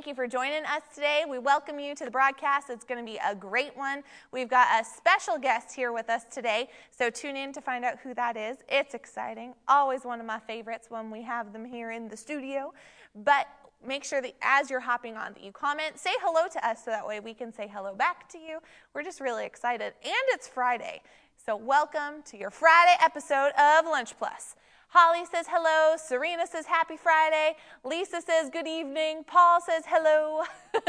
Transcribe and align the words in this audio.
Thank 0.00 0.08
you 0.08 0.14
for 0.14 0.26
joining 0.26 0.64
us 0.64 0.80
today. 0.94 1.24
We 1.28 1.38
welcome 1.38 1.78
you 1.78 1.94
to 1.94 2.06
the 2.06 2.10
broadcast. 2.10 2.70
It's 2.70 2.86
going 2.86 3.04
to 3.04 3.12
be 3.12 3.18
a 3.22 3.34
great 3.34 3.76
one. 3.76 4.02
We've 4.32 4.48
got 4.48 4.80
a 4.80 4.82
special 4.82 5.36
guest 5.36 5.76
here 5.76 5.92
with 5.92 6.08
us 6.08 6.24
today, 6.32 6.70
so 6.90 7.10
tune 7.10 7.36
in 7.36 7.52
to 7.52 7.60
find 7.60 7.84
out 7.84 7.98
who 8.02 8.14
that 8.14 8.34
is. 8.34 8.56
It's 8.66 8.94
exciting. 8.94 9.52
Always 9.68 10.06
one 10.06 10.18
of 10.18 10.24
my 10.24 10.38
favorites 10.38 10.86
when 10.88 11.10
we 11.10 11.20
have 11.24 11.52
them 11.52 11.66
here 11.66 11.90
in 11.90 12.08
the 12.08 12.16
studio. 12.16 12.72
But 13.14 13.46
make 13.86 14.02
sure 14.02 14.22
that 14.22 14.32
as 14.40 14.70
you're 14.70 14.80
hopping 14.80 15.18
on 15.18 15.34
that 15.34 15.44
you 15.44 15.52
comment, 15.52 15.98
say 15.98 16.12
hello 16.22 16.48
to 16.50 16.66
us 16.66 16.82
so 16.82 16.92
that 16.92 17.06
way 17.06 17.20
we 17.20 17.34
can 17.34 17.52
say 17.52 17.68
hello 17.70 17.94
back 17.94 18.26
to 18.30 18.38
you. 18.38 18.60
We're 18.94 19.04
just 19.04 19.20
really 19.20 19.44
excited. 19.44 19.92
And 20.02 20.14
it's 20.28 20.48
Friday. 20.48 21.02
So 21.44 21.56
welcome 21.56 22.22
to 22.24 22.38
your 22.38 22.50
Friday 22.50 22.96
episode 23.04 23.50
of 23.58 23.84
Lunch 23.84 24.16
Plus. 24.16 24.56
Holly 24.92 25.24
says 25.24 25.46
hello. 25.48 25.96
Serena 25.96 26.48
says 26.48 26.66
happy 26.66 26.96
Friday. 26.96 27.54
Lisa 27.84 28.20
says 28.20 28.50
good 28.50 28.66
evening. 28.66 29.22
Paul 29.24 29.60
says 29.60 29.84
hello. 29.86 30.42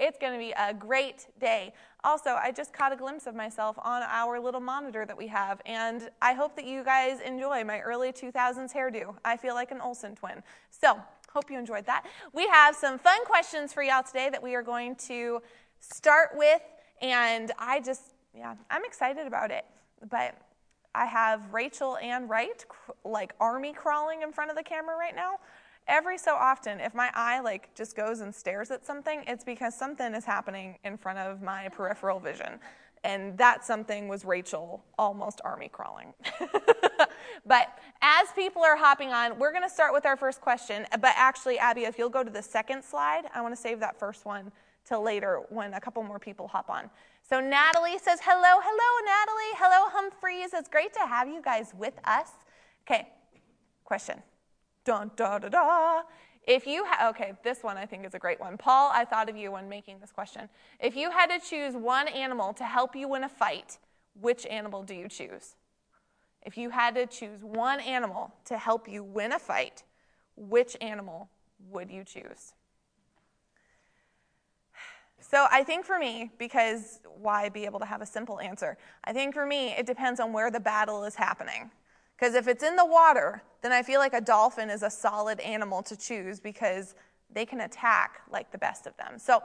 it's 0.00 0.18
going 0.18 0.32
to 0.32 0.38
be 0.38 0.52
a 0.58 0.74
great 0.74 1.28
day. 1.38 1.72
Also, 2.02 2.30
I 2.30 2.50
just 2.50 2.72
caught 2.72 2.92
a 2.92 2.96
glimpse 2.96 3.28
of 3.28 3.36
myself 3.36 3.78
on 3.84 4.02
our 4.02 4.40
little 4.40 4.60
monitor 4.60 5.06
that 5.06 5.16
we 5.16 5.28
have, 5.28 5.62
and 5.64 6.10
I 6.20 6.32
hope 6.32 6.56
that 6.56 6.64
you 6.64 6.82
guys 6.82 7.20
enjoy 7.20 7.62
my 7.62 7.78
early 7.78 8.10
2000s 8.10 8.74
hairdo. 8.74 9.14
I 9.24 9.36
feel 9.36 9.54
like 9.54 9.70
an 9.70 9.80
Olsen 9.80 10.16
twin. 10.16 10.42
So, 10.70 11.00
hope 11.32 11.48
you 11.48 11.56
enjoyed 11.56 11.86
that. 11.86 12.04
We 12.32 12.48
have 12.48 12.74
some 12.74 12.98
fun 12.98 13.24
questions 13.26 13.72
for 13.72 13.84
y'all 13.84 14.02
today 14.02 14.28
that 14.28 14.42
we 14.42 14.56
are 14.56 14.62
going 14.62 14.96
to 15.06 15.40
start 15.78 16.30
with, 16.34 16.62
and 17.00 17.52
I 17.60 17.78
just, 17.78 18.14
yeah, 18.36 18.56
I'm 18.70 18.84
excited 18.84 19.24
about 19.24 19.52
it. 19.52 19.64
But 20.10 20.36
I 20.96 21.04
have 21.04 21.52
Rachel 21.52 21.98
and 21.98 22.28
Wright 22.28 22.64
like 23.04 23.34
army 23.38 23.72
crawling 23.72 24.22
in 24.22 24.32
front 24.32 24.50
of 24.50 24.56
the 24.56 24.62
camera 24.62 24.96
right 24.96 25.14
now. 25.14 25.38
Every 25.86 26.18
so 26.18 26.34
often, 26.34 26.80
if 26.80 26.94
my 26.94 27.10
eye 27.14 27.40
like 27.40 27.72
just 27.74 27.94
goes 27.94 28.20
and 28.20 28.34
stares 28.34 28.70
at 28.70 28.84
something, 28.84 29.22
it's 29.26 29.44
because 29.44 29.76
something 29.76 30.14
is 30.14 30.24
happening 30.24 30.78
in 30.84 30.96
front 30.96 31.18
of 31.18 31.42
my 31.42 31.68
peripheral 31.68 32.18
vision. 32.18 32.58
And 33.04 33.38
that 33.38 33.64
something 33.64 34.08
was 34.08 34.24
Rachel 34.24 34.82
almost 34.98 35.40
army 35.44 35.68
crawling. 35.68 36.14
but 37.46 37.78
as 38.02 38.28
people 38.34 38.62
are 38.62 38.76
hopping 38.76 39.12
on, 39.12 39.38
we're 39.38 39.52
going 39.52 39.62
to 39.62 39.70
start 39.70 39.92
with 39.92 40.06
our 40.06 40.16
first 40.16 40.40
question. 40.40 40.86
But 40.90 41.12
actually, 41.14 41.58
Abby, 41.58 41.82
if 41.82 41.98
you'll 41.98 42.08
go 42.08 42.24
to 42.24 42.30
the 42.30 42.42
second 42.42 42.82
slide, 42.82 43.24
I 43.32 43.42
want 43.42 43.54
to 43.54 43.60
save 43.60 43.78
that 43.80 43.98
first 43.98 44.24
one 44.24 44.50
till 44.84 45.02
later 45.02 45.42
when 45.50 45.74
a 45.74 45.80
couple 45.80 46.02
more 46.02 46.18
people 46.18 46.48
hop 46.48 46.70
on. 46.70 46.90
So 47.28 47.40
Natalie 47.40 47.98
says, 47.98 48.20
hello, 48.22 48.60
hello, 48.62 49.04
Natalie. 49.04 49.56
Hello, 49.56 49.90
Humphreys. 49.90 50.54
It's 50.54 50.68
great 50.68 50.92
to 50.92 51.00
have 51.00 51.26
you 51.26 51.42
guys 51.42 51.72
with 51.76 51.94
us. 52.04 52.28
Okay, 52.88 53.08
question. 53.82 54.22
Dun, 54.84 55.10
da, 55.16 55.40
da, 55.40 55.48
da. 55.48 56.02
If 56.46 56.68
you 56.68 56.84
ha- 56.86 57.08
okay, 57.08 57.32
this 57.42 57.64
one 57.64 57.76
I 57.76 57.84
think 57.84 58.06
is 58.06 58.14
a 58.14 58.20
great 58.20 58.38
one. 58.38 58.56
Paul, 58.56 58.92
I 58.94 59.04
thought 59.04 59.28
of 59.28 59.36
you 59.36 59.50
when 59.50 59.68
making 59.68 59.98
this 59.98 60.12
question. 60.12 60.48
If 60.78 60.94
you 60.94 61.10
had 61.10 61.26
to 61.26 61.40
choose 61.44 61.74
one 61.74 62.06
animal 62.06 62.52
to 62.54 62.64
help 62.64 62.94
you 62.94 63.08
win 63.08 63.24
a 63.24 63.28
fight, 63.28 63.78
which 64.20 64.46
animal 64.46 64.84
do 64.84 64.94
you 64.94 65.08
choose? 65.08 65.56
If 66.42 66.56
you 66.56 66.70
had 66.70 66.94
to 66.94 67.06
choose 67.06 67.42
one 67.42 67.80
animal 67.80 68.34
to 68.44 68.56
help 68.56 68.88
you 68.88 69.02
win 69.02 69.32
a 69.32 69.40
fight, 69.40 69.82
which 70.36 70.76
animal 70.80 71.28
would 71.70 71.90
you 71.90 72.04
choose? 72.04 72.52
So 75.28 75.46
I 75.50 75.64
think 75.64 75.84
for 75.84 75.98
me, 75.98 76.30
because 76.38 77.00
why 77.20 77.48
be 77.48 77.64
able 77.64 77.80
to 77.80 77.84
have 77.84 78.00
a 78.00 78.06
simple 78.06 78.38
answer? 78.38 78.78
I 79.02 79.12
think 79.12 79.34
for 79.34 79.44
me, 79.44 79.70
it 79.72 79.84
depends 79.84 80.20
on 80.20 80.32
where 80.32 80.52
the 80.52 80.60
battle 80.60 81.02
is 81.02 81.16
happening. 81.16 81.70
Because 82.16 82.34
if 82.34 82.46
it's 82.46 82.62
in 82.62 82.76
the 82.76 82.86
water, 82.86 83.42
then 83.60 83.72
I 83.72 83.82
feel 83.82 83.98
like 83.98 84.14
a 84.14 84.20
dolphin 84.20 84.70
is 84.70 84.84
a 84.84 84.90
solid 84.90 85.40
animal 85.40 85.82
to 85.82 85.96
choose 85.96 86.38
because 86.38 86.94
they 87.32 87.44
can 87.44 87.62
attack 87.62 88.20
like 88.30 88.52
the 88.52 88.58
best 88.58 88.86
of 88.86 88.96
them. 88.98 89.18
So 89.18 89.42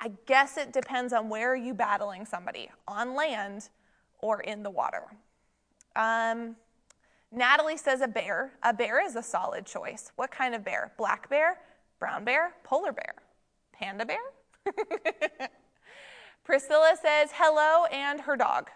I 0.00 0.10
guess 0.26 0.56
it 0.56 0.72
depends 0.72 1.12
on 1.12 1.28
where 1.28 1.52
are 1.52 1.56
you 1.56 1.72
battling 1.72 2.26
somebody, 2.26 2.68
on 2.88 3.14
land 3.14 3.68
or 4.18 4.40
in 4.40 4.64
the 4.64 4.70
water. 4.70 5.04
Um, 5.94 6.56
Natalie 7.30 7.76
says 7.76 8.00
a 8.00 8.08
bear. 8.08 8.52
A 8.64 8.74
bear 8.74 9.04
is 9.04 9.14
a 9.14 9.22
solid 9.22 9.66
choice. 9.66 10.10
What 10.16 10.32
kind 10.32 10.56
of 10.56 10.64
bear? 10.64 10.92
Black 10.98 11.30
bear, 11.30 11.60
brown 12.00 12.24
bear, 12.24 12.54
polar 12.64 12.92
bear, 12.92 13.14
panda 13.72 14.04
bear? 14.04 14.18
Priscilla 16.44 16.94
says 17.00 17.30
hello 17.34 17.86
and 17.86 18.20
her 18.20 18.36
dog. 18.36 18.70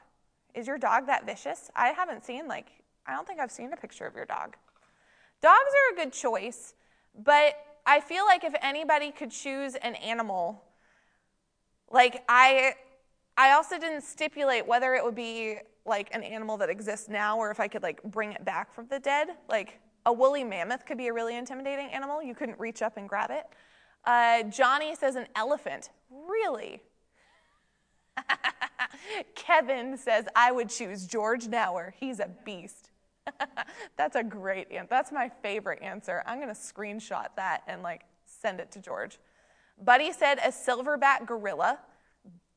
Is 0.54 0.66
your 0.66 0.78
dog 0.78 1.06
that 1.06 1.26
vicious? 1.26 1.70
I 1.74 1.88
haven't 1.88 2.24
seen, 2.24 2.48
like, 2.48 2.68
I 3.06 3.12
don't 3.12 3.26
think 3.26 3.40
I've 3.40 3.50
seen 3.50 3.72
a 3.72 3.76
picture 3.76 4.06
of 4.06 4.14
your 4.14 4.24
dog. 4.24 4.56
Dogs 5.42 5.54
are 5.54 5.94
a 5.94 6.04
good 6.04 6.12
choice, 6.12 6.74
but 7.24 7.54
I 7.84 8.00
feel 8.00 8.24
like 8.24 8.44
if 8.44 8.54
anybody 8.62 9.12
could 9.12 9.30
choose 9.30 9.74
an 9.76 9.94
animal, 9.96 10.62
like, 11.90 12.24
I. 12.28 12.74
I 13.38 13.52
also 13.52 13.78
didn't 13.78 14.00
stipulate 14.00 14.66
whether 14.66 14.94
it 14.94 15.04
would 15.04 15.14
be 15.14 15.58
like 15.86 16.08
an 16.14 16.22
animal 16.22 16.56
that 16.58 16.68
exists 16.68 17.08
now 17.08 17.38
or 17.38 17.50
if 17.50 17.60
I 17.60 17.68
could 17.68 17.82
like 17.82 18.02
bring 18.02 18.32
it 18.32 18.44
back 18.44 18.74
from 18.74 18.86
the 18.88 18.98
dead. 18.98 19.28
Like 19.48 19.78
a 20.04 20.12
woolly 20.12 20.44
mammoth 20.44 20.84
could 20.84 20.98
be 20.98 21.08
a 21.08 21.12
really 21.12 21.36
intimidating 21.36 21.88
animal. 21.88 22.22
You 22.22 22.34
couldn't 22.34 22.58
reach 22.58 22.82
up 22.82 22.96
and 22.96 23.08
grab 23.08 23.30
it. 23.30 23.44
Uh, 24.06 24.44
Johnny 24.44 24.94
says 24.94 25.16
an 25.16 25.26
elephant. 25.34 25.90
Really? 26.10 26.80
Kevin 29.34 29.98
says 29.98 30.26
I 30.34 30.52
would 30.52 30.70
choose 30.70 31.06
George 31.06 31.46
Nauer. 31.48 31.92
He's 31.98 32.20
a 32.20 32.30
beast. 32.44 32.90
That's 33.96 34.16
a 34.16 34.22
great 34.22 34.70
answer. 34.70 34.86
That's 34.88 35.12
my 35.12 35.28
favorite 35.28 35.82
answer. 35.82 36.22
I'm 36.26 36.40
going 36.40 36.54
to 36.54 36.60
screenshot 36.60 37.26
that 37.36 37.62
and 37.66 37.82
like 37.82 38.02
send 38.24 38.60
it 38.60 38.70
to 38.72 38.80
George. 38.80 39.18
Buddy 39.82 40.12
said 40.12 40.38
a 40.38 40.48
silverback 40.48 41.26
gorilla. 41.26 41.80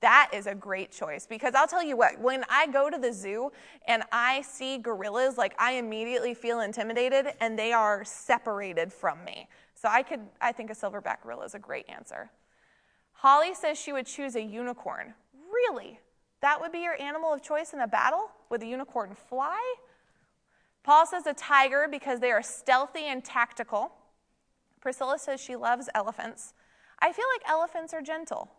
That 0.02 0.30
is 0.34 0.48
a 0.48 0.56
great 0.56 0.92
choice 0.92 1.28
because 1.28 1.54
I'll 1.56 1.68
tell 1.68 1.84
you 1.84 1.98
what, 1.98 2.18
when 2.22 2.46
I 2.50 2.68
go 2.68 2.90
to 2.90 2.98
the 2.98 3.12
zoo 3.12 3.52
and 3.86 4.04
I 4.14 4.42
see 4.44 4.78
gorillas, 4.78 5.38
like 5.38 5.54
I 5.60 5.74
immediately 5.74 6.34
feel 6.34 6.62
intimidated 6.62 7.34
and 7.42 7.60
they 7.60 7.74
are 7.74 8.06
separated 8.06 8.94
from 8.94 9.22
me. 9.26 9.50
So 9.80 9.88
I 9.88 10.04
could, 10.04 10.20
I 10.42 10.52
think 10.52 10.70
a 10.70 10.74
silverback 10.74 11.22
gorilla 11.24 11.46
is 11.46 11.56
a 11.56 11.60
great 11.60 11.86
answer. 11.88 12.30
Holly 13.14 13.54
says 13.54 13.80
she 13.80 13.94
would 13.94 14.06
choose 14.06 14.36
a 14.36 14.42
unicorn. 14.42 15.14
Really? 15.54 16.02
That 16.42 16.60
would 16.60 16.74
be 16.74 16.80
your 16.80 17.02
animal 17.02 17.32
of 17.32 17.42
choice 17.42 17.72
in 17.72 17.80
a 17.80 17.88
battle? 17.88 18.30
Would 18.50 18.60
the 18.60 18.68
unicorn 18.68 19.16
fly? 19.30 19.58
Paul 20.84 21.06
says 21.06 21.26
a 21.28 21.34
tiger 21.34 21.88
because 21.90 22.20
they 22.20 22.32
are 22.32 22.44
stealthy 22.44 23.06
and 23.06 23.24
tactical. 23.24 23.94
Priscilla 24.82 25.18
says 25.18 25.40
she 25.40 25.56
loves 25.56 25.88
elephants. 25.96 26.54
I 27.00 27.14
feel 27.14 27.26
like 27.34 27.50
elephants 27.50 27.94
are 27.94 28.02
gentle 28.02 28.52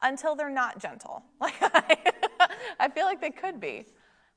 until 0.00 0.34
they're 0.34 0.48
not 0.48 0.78
gentle. 0.78 1.22
Like 1.40 1.54
I, 1.60 1.96
I 2.80 2.88
feel 2.88 3.04
like 3.04 3.20
they 3.20 3.30
could 3.30 3.60
be. 3.60 3.84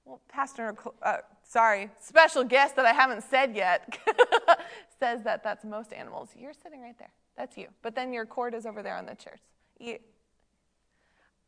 Well, 0.08 0.22
Pastor, 0.30 0.74
uh, 1.04 1.18
sorry, 1.44 1.90
special 2.00 2.46
guest 2.46 2.78
that 2.78 2.86
I 2.86 2.94
haven't 2.94 3.24
said 3.24 3.54
yet 3.54 4.00
says 5.00 5.22
that 5.24 5.44
that's 5.44 5.66
most 5.66 5.92
animals. 5.92 6.30
You're 6.34 6.54
sitting 6.54 6.82
right 6.82 6.98
there. 6.98 7.12
That's 7.36 7.58
you. 7.58 7.68
But 7.82 7.94
then 7.94 8.14
your 8.14 8.26
cord 8.26 8.54
is 8.54 8.66
over 8.66 8.82
there 8.82 8.96
on 8.96 9.06
the 9.06 9.16
chairs. 9.16 9.42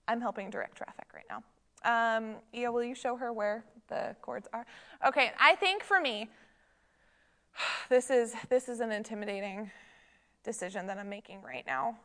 I'm 0.09 0.19
helping 0.19 0.49
direct 0.49 0.75
traffic 0.75 1.07
right 1.13 1.23
now. 1.29 2.17
Um, 2.17 2.35
yeah, 2.51 2.67
will 2.67 2.83
you 2.83 2.95
show 2.95 3.15
her 3.15 3.31
where 3.31 3.63
the 3.87 4.13
cords 4.21 4.49
are? 4.51 4.65
Okay, 5.07 5.31
I 5.39 5.55
think 5.55 5.81
for 5.81 6.01
me, 6.01 6.27
this 7.89 8.09
is 8.09 8.35
this 8.49 8.67
is 8.67 8.81
an 8.81 8.91
intimidating 8.91 9.71
decision 10.43 10.85
that 10.87 10.97
I'm 10.97 11.09
making 11.09 11.43
right 11.43 11.63
now. 11.65 11.97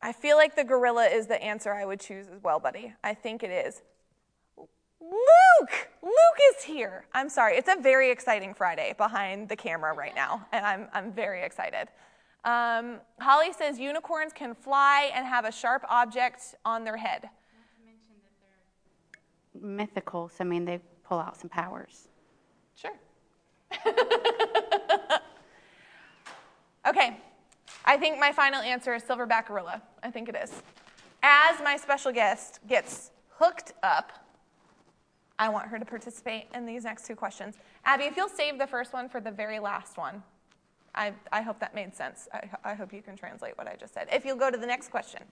I 0.00 0.12
feel 0.12 0.38
like 0.38 0.56
the 0.56 0.64
gorilla 0.64 1.04
is 1.04 1.26
the 1.26 1.40
answer 1.42 1.74
I 1.74 1.84
would 1.84 2.00
choose 2.00 2.28
as 2.28 2.42
well, 2.42 2.58
buddy. 2.58 2.94
I 3.04 3.12
think 3.12 3.42
it 3.42 3.50
is. 3.50 3.82
Luke! 5.02 5.88
Luke 6.02 6.38
is 6.54 6.62
here. 6.64 7.04
I'm 7.12 7.28
sorry. 7.28 7.56
It's 7.56 7.68
a 7.68 7.80
very 7.80 8.10
exciting 8.10 8.54
Friday 8.54 8.94
behind 8.96 9.48
the 9.48 9.56
camera 9.56 9.92
right 9.94 10.14
now, 10.14 10.46
and 10.52 10.64
I'm, 10.64 10.88
I'm 10.92 11.12
very 11.12 11.42
excited. 11.42 11.88
Um, 12.44 13.00
Holly 13.20 13.52
says 13.52 13.78
unicorns 13.78 14.32
can 14.32 14.54
fly 14.54 15.10
and 15.14 15.26
have 15.26 15.44
a 15.44 15.52
sharp 15.52 15.84
object 15.88 16.54
on 16.64 16.84
their 16.84 16.96
head. 16.96 17.28
Mythical, 19.60 20.28
so 20.28 20.44
I 20.44 20.44
mean, 20.44 20.64
they 20.64 20.80
pull 21.04 21.18
out 21.18 21.36
some 21.36 21.50
powers. 21.50 22.08
Sure. 22.74 22.92
okay, 26.86 27.16
I 27.84 27.96
think 27.96 28.18
my 28.18 28.32
final 28.32 28.60
answer 28.60 28.94
is 28.94 29.02
silverback 29.02 29.46
gorilla. 29.46 29.82
I 30.02 30.10
think 30.10 30.28
it 30.28 30.36
is. 30.36 30.62
As 31.22 31.60
my 31.62 31.76
special 31.76 32.12
guest 32.12 32.60
gets 32.66 33.10
hooked 33.38 33.74
up, 33.82 34.12
I 35.38 35.48
want 35.48 35.68
her 35.68 35.78
to 35.78 35.84
participate 35.84 36.46
in 36.54 36.66
these 36.66 36.84
next 36.84 37.06
two 37.06 37.16
questions. 37.16 37.56
Abby, 37.84 38.04
if 38.04 38.16
you'll 38.16 38.28
save 38.28 38.58
the 38.58 38.66
first 38.66 38.92
one 38.92 39.08
for 39.08 39.20
the 39.20 39.30
very 39.30 39.58
last 39.58 39.96
one, 39.96 40.22
I, 40.94 41.12
I 41.32 41.42
hope 41.42 41.58
that 41.60 41.74
made 41.74 41.94
sense. 41.94 42.28
I, 42.32 42.48
I 42.64 42.74
hope 42.74 42.92
you 42.92 43.02
can 43.02 43.16
translate 43.16 43.56
what 43.56 43.66
I 43.66 43.76
just 43.76 43.94
said. 43.94 44.08
If 44.12 44.24
you'll 44.24 44.36
go 44.36 44.50
to 44.50 44.58
the 44.58 44.66
next 44.66 44.90
question. 44.90 45.22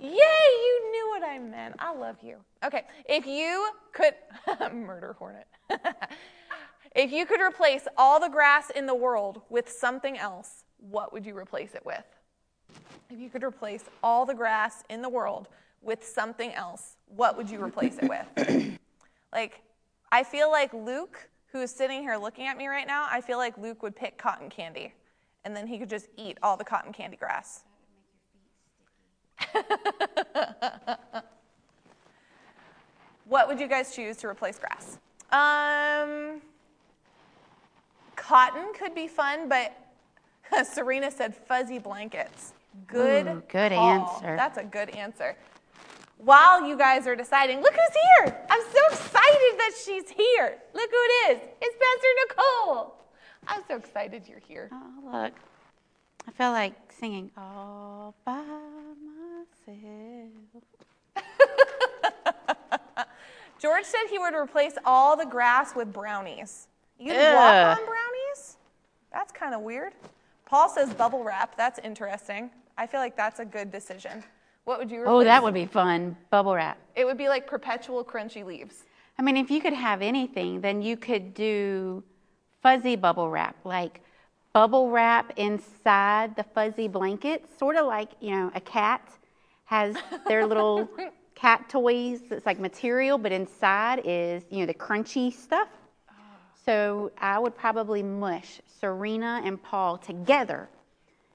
Yay, 0.00 0.08
you 0.10 0.90
knew 0.90 1.08
what 1.10 1.28
I 1.28 1.38
meant. 1.38 1.76
I 1.78 1.94
love 1.94 2.16
you. 2.22 2.36
Okay, 2.64 2.82
if 3.08 3.26
you 3.26 3.68
could, 3.92 4.14
murder 4.72 5.14
hornet. 5.18 5.46
if 6.94 7.12
you 7.12 7.26
could 7.26 7.40
replace 7.40 7.86
all 7.96 8.20
the 8.20 8.28
grass 8.28 8.70
in 8.70 8.86
the 8.86 8.94
world 8.94 9.42
with 9.48 9.70
something 9.70 10.18
else, 10.18 10.64
what 10.78 11.12
would 11.12 11.24
you 11.24 11.36
replace 11.36 11.74
it 11.74 11.86
with? 11.86 12.04
If 13.10 13.18
you 13.18 13.30
could 13.30 13.44
replace 13.44 13.84
all 14.02 14.26
the 14.26 14.34
grass 14.34 14.82
in 14.90 15.00
the 15.00 15.08
world 15.08 15.48
with 15.80 16.04
something 16.04 16.52
else, 16.52 16.96
what 17.16 17.36
would 17.36 17.48
you 17.50 17.62
replace 17.62 17.98
it 17.98 18.08
with? 18.08 18.78
like, 19.32 19.62
I 20.10 20.22
feel 20.22 20.50
like 20.50 20.72
Luke, 20.72 21.28
who 21.52 21.60
is 21.60 21.70
sitting 21.70 22.02
here 22.02 22.16
looking 22.16 22.46
at 22.46 22.56
me 22.56 22.66
right 22.66 22.86
now, 22.86 23.06
I 23.10 23.20
feel 23.20 23.38
like 23.38 23.58
Luke 23.58 23.82
would 23.82 23.94
pick 23.96 24.18
cotton 24.18 24.48
candy, 24.50 24.94
and 25.44 25.54
then 25.56 25.66
he 25.66 25.78
could 25.78 25.90
just 25.90 26.08
eat 26.16 26.38
all 26.42 26.56
the 26.56 26.64
cotton 26.64 26.92
candy 26.92 27.16
grass. 27.16 27.64
what 33.24 33.48
would 33.48 33.58
you 33.60 33.66
guys 33.68 33.94
choose 33.94 34.16
to 34.18 34.28
replace 34.28 34.58
grass? 34.58 34.98
Um, 35.32 36.40
cotton 38.16 38.72
could 38.74 38.94
be 38.94 39.08
fun, 39.08 39.48
but 39.48 39.76
Serena 40.64 41.10
said 41.10 41.34
fuzzy 41.34 41.78
blankets. 41.78 42.52
Good. 42.86 43.26
Ooh, 43.26 43.42
good 43.48 43.72
call. 43.72 43.88
answer. 43.88 44.36
That's 44.36 44.58
a 44.58 44.64
good 44.64 44.90
answer. 44.90 45.36
While 46.18 46.66
you 46.66 46.76
guys 46.78 47.06
are 47.06 47.16
deciding, 47.16 47.60
look 47.60 47.72
who's 47.72 47.96
here. 48.24 48.36
I'm 48.48 48.62
so 48.62 48.80
excited 48.90 49.58
that 49.58 49.72
she's 49.84 50.08
here. 50.08 50.58
Look 50.72 50.90
who 50.90 50.96
it 50.96 51.32
is. 51.32 51.38
It's 51.60 51.76
Pastor 51.76 52.08
Nicole. 52.28 52.94
I'm 53.46 53.62
so 53.68 53.76
excited 53.76 54.22
you're 54.28 54.38
here. 54.38 54.70
Oh, 54.72 55.22
look. 55.22 55.34
I 56.26 56.30
feel 56.30 56.50
like 56.52 56.74
singing 56.98 57.30
all 57.36 58.14
by 58.24 58.42
myself. 59.66 60.30
George 63.60 63.84
said 63.84 64.06
he 64.10 64.18
would 64.18 64.34
replace 64.34 64.74
all 64.84 65.16
the 65.16 65.26
grass 65.26 65.74
with 65.74 65.92
brownies. 65.92 66.68
You'd 66.98 67.16
Ugh. 67.16 67.34
walk 67.34 67.78
on 67.78 67.84
brownies? 67.84 68.56
That's 69.12 69.32
kind 69.32 69.54
of 69.54 69.60
weird. 69.60 69.92
Paul 70.46 70.68
says 70.68 70.94
bubble 70.94 71.22
wrap. 71.22 71.56
That's 71.56 71.78
interesting. 71.80 72.50
I 72.78 72.86
feel 72.86 73.00
like 73.00 73.16
that's 73.16 73.40
a 73.40 73.44
good 73.44 73.70
decision. 73.70 74.24
What 74.64 74.78
would 74.78 74.90
you 74.90 75.00
replace? 75.00 75.12
Oh, 75.12 75.24
that 75.24 75.42
would 75.42 75.54
be 75.54 75.66
fun. 75.66 76.16
Bubble 76.30 76.54
wrap. 76.54 76.78
It 76.96 77.04
would 77.04 77.18
be 77.18 77.28
like 77.28 77.46
perpetual 77.46 78.04
crunchy 78.04 78.44
leaves. 78.44 78.84
I 79.18 79.22
mean, 79.22 79.36
if 79.36 79.50
you 79.50 79.60
could 79.60 79.72
have 79.72 80.02
anything, 80.02 80.60
then 80.60 80.82
you 80.82 80.96
could 80.96 81.34
do 81.34 82.02
fuzzy 82.62 82.96
bubble 82.96 83.28
wrap, 83.28 83.56
like 83.64 84.00
bubble 84.52 84.90
wrap 84.90 85.32
inside 85.36 86.34
the 86.36 86.42
fuzzy 86.42 86.88
blanket, 86.88 87.44
sort 87.58 87.76
of 87.76 87.86
like, 87.86 88.10
you 88.20 88.30
know, 88.30 88.50
a 88.54 88.60
cat 88.60 89.02
has 89.66 89.96
their 90.26 90.46
little 90.46 90.88
cat 91.34 91.68
toys 91.68 92.22
that's 92.28 92.46
like 92.46 92.58
material, 92.58 93.18
but 93.18 93.32
inside 93.32 94.00
is, 94.04 94.44
you 94.50 94.60
know, 94.60 94.66
the 94.66 94.74
crunchy 94.74 95.32
stuff. 95.32 95.68
So 96.64 97.12
I 97.18 97.38
would 97.38 97.54
probably 97.56 98.02
mush 98.02 98.60
Serena 98.80 99.42
and 99.44 99.62
Paul 99.62 99.98
together 99.98 100.70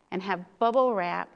and 0.10 0.24
have 0.24 0.44
bubble 0.58 0.96
wrap 0.96 1.30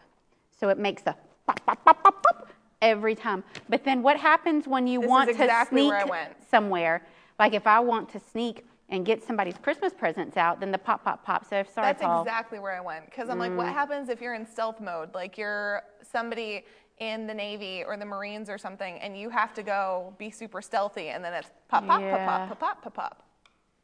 so 0.60 0.70
it 0.70 0.80
makes 0.80 1.04
a 1.06 1.16
pop, 1.48 1.66
pop, 1.66 1.84
pop, 1.86 2.04
pop, 2.04 2.24
pop 2.24 2.48
every 2.82 3.16
time. 3.16 3.44
But 3.70 3.84
then 3.84 4.02
what 4.04 4.18
happens 4.18 4.68
when 4.68 4.88
you 4.88 5.02
This 5.02 5.10
want 5.10 5.30
exactly 5.30 5.90
to 5.90 6.02
sneak 6.02 6.14
somewhere? 6.50 7.06
Like 7.40 7.54
if 7.54 7.66
I 7.68 7.80
want 7.80 8.10
to 8.10 8.20
sneak 8.20 8.66
and 8.90 9.06
get 9.06 9.24
somebody's 9.24 9.58
Christmas 9.58 9.94
presents 9.94 10.38
out, 10.38 10.60
then 10.60 10.72
the 10.72 10.78
pop, 10.78 11.04
pop, 11.04 11.26
pop. 11.26 11.46
So 11.46 11.64
sorry, 11.74 11.88
That's 11.88 12.02
Paul. 12.04 12.22
exactly 12.22 12.60
where 12.60 12.74
I 12.76 12.82
went. 12.82 13.06
Because 13.06 13.30
I'm 13.30 13.40
like, 13.40 13.56
what 13.58 13.68
Mm. 13.68 13.74
happens 13.74 14.10
if 14.10 14.22
you're 14.22 14.36
in 14.36 14.46
stealth 14.46 14.80
mode? 14.80 15.14
Like 15.16 15.38
you're 15.38 15.82
somebody 16.04 16.66
in 17.00 17.26
the 17.26 17.34
Navy 17.34 17.84
or 17.86 17.98
the 17.98 18.06
Marines 18.06 18.50
or 18.50 18.58
something, 18.58 19.00
and 19.00 19.18
you 19.18 19.30
have 19.30 19.54
to 19.56 19.64
go 19.64 20.14
be 20.20 20.30
super 20.30 20.62
stealthy, 20.62 21.08
and 21.10 21.24
then 21.24 21.34
it's 21.34 21.50
pop, 21.68 21.88
pop, 21.88 22.00
Yeah. 22.02 22.26
pop, 22.26 22.48
pop, 22.50 22.60
pop, 22.60 22.82
pop, 22.84 22.94
pop. 22.94 23.24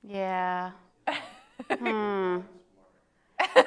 Yeah. 0.04 0.72
hmm. 1.80 2.40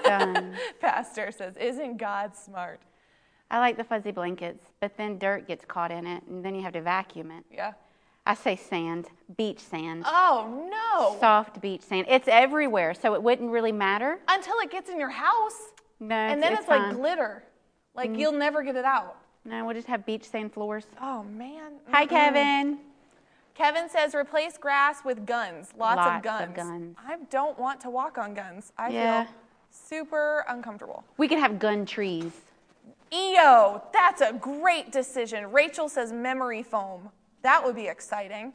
Done. 0.04 0.54
Pastor 0.80 1.32
says, 1.32 1.56
Isn't 1.56 1.96
God 1.96 2.36
smart? 2.36 2.80
I 3.52 3.58
like 3.58 3.76
the 3.76 3.84
fuzzy 3.84 4.10
blankets, 4.10 4.64
but 4.80 4.96
then 4.96 5.18
dirt 5.18 5.46
gets 5.46 5.64
caught 5.66 5.90
in 5.92 6.06
it, 6.06 6.22
and 6.26 6.42
then 6.44 6.54
you 6.54 6.62
have 6.62 6.72
to 6.72 6.80
vacuum 6.80 7.30
it. 7.30 7.44
Yeah. 7.52 7.74
I 8.26 8.34
say 8.34 8.56
sand, 8.56 9.08
beach 9.36 9.58
sand, 9.60 10.04
Oh, 10.06 10.68
no. 10.70 11.18
soft 11.20 11.60
beach 11.60 11.82
sand. 11.82 12.06
It's 12.08 12.28
everywhere, 12.28 12.94
so 12.94 13.14
it 13.14 13.22
wouldn't 13.22 13.50
really 13.50 13.72
matter. 13.72 14.18
Until 14.28 14.58
it 14.60 14.70
gets 14.70 14.88
in 14.88 14.98
your 14.98 15.10
house. 15.10 15.72
No, 16.00 16.14
and 16.14 16.42
then 16.42 16.54
it's, 16.54 16.66
like 16.66 16.80
fine. 16.80 16.94
glitter. 16.94 17.44
Like 17.94 18.10
Mm. 18.10 18.18
you'll 18.18 18.32
never 18.32 18.62
get 18.62 18.74
it 18.74 18.84
out. 18.86 19.16
no, 19.44 19.64
we'll 19.66 19.74
just 19.74 19.88
have 19.88 20.06
beach 20.06 20.24
sand 20.24 20.52
floors. 20.54 20.86
Oh, 21.00 21.24
man. 21.24 21.72
Hi, 21.90 22.06
Mm-mm. 22.06 22.10
Kevin. 22.10 22.78
Kevin 23.54 23.88
says 23.90 24.14
replace 24.14 24.56
grass 24.56 25.04
with 25.04 25.26
guns. 25.26 25.72
Lots, 25.76 25.96
Lots 25.98 26.08
of, 26.10 26.16
of 26.16 26.22
guns. 26.22 26.56
guns. 26.56 26.96
I 27.06 27.16
don't 27.28 27.58
want 27.58 27.80
to 27.82 27.90
walk 27.90 28.16
on 28.16 28.32
guns. 28.34 28.72
I 28.78 28.88
Yeah. 28.90 29.24
feel 29.24 29.32
super 29.70 30.44
uncomfortable. 30.48 31.04
We 31.18 31.28
could 31.28 31.38
have 31.38 31.58
gun 31.58 31.84
trees. 31.84 32.32
EO, 33.12 33.82
that's 33.92 34.20
a 34.20 34.32
great 34.32 34.90
decision. 34.92 35.50
Rachel 35.52 35.88
says 35.88 36.12
memory 36.12 36.62
foam. 36.62 37.10
That 37.42 37.62
would 37.64 37.74
be 37.76 37.86
exciting. 37.88 38.52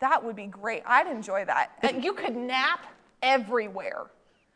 That 0.00 0.22
would 0.24 0.36
be 0.36 0.46
great. 0.46 0.82
I'd 0.86 1.06
enjoy 1.06 1.44
that. 1.46 1.72
And 1.82 2.04
you 2.04 2.12
could 2.12 2.36
nap 2.36 2.86
everywhere. 3.22 4.06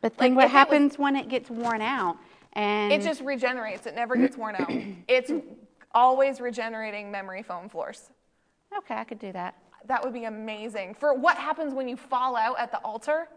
But 0.01 0.17
then 0.17 0.31
Like, 0.31 0.35
what 0.35 0.45
if 0.45 0.49
it 0.51 0.53
was- 0.53 0.59
happens 0.59 0.99
when 0.99 1.15
it 1.15 1.27
gets 1.29 1.49
worn 1.49 1.81
out? 1.81 2.17
And 2.53 2.93
It 2.93 3.01
just 3.01 3.21
regenerates. 3.21 3.85
It 3.87 3.95
never 3.95 4.15
gets 4.15 4.37
worn 4.37 4.55
out. 4.55 4.69
It's 5.07 5.31
always 5.93 6.39
regenerating 6.39 7.11
memory 7.11 7.43
foam 7.43 7.69
floors. 7.69 8.09
okay, 8.77 8.95
I 8.95 9.03
could 9.03 9.19
do 9.19 9.31
that. 9.31 9.55
That 9.85 10.03
would 10.03 10.13
be 10.13 10.25
amazing. 10.25 10.93
For 10.95 11.13
what 11.13 11.37
happens 11.37 11.73
when 11.73 11.87
you 11.87 11.97
fall 11.97 12.35
out 12.35 12.57
at 12.59 12.71
the 12.71 12.77
altar? 12.79 13.27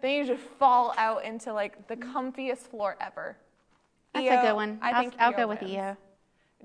Then 0.00 0.12
you 0.12 0.24
just 0.26 0.42
fall 0.58 0.94
out 0.96 1.24
into 1.24 1.52
like 1.52 1.88
the 1.88 1.96
comfiest 1.96 2.68
floor 2.68 2.96
ever. 3.00 3.36
That's 4.24 4.34
EO, 4.34 4.38
a 4.40 4.42
good 4.42 4.54
one. 4.54 4.78
I 4.82 4.90
I'll, 4.92 5.00
think 5.00 5.14
I'll 5.18 5.32
EO 5.32 5.36
go 5.36 5.46
with 5.48 5.60
wins. 5.60 5.72
EO. 5.72 5.96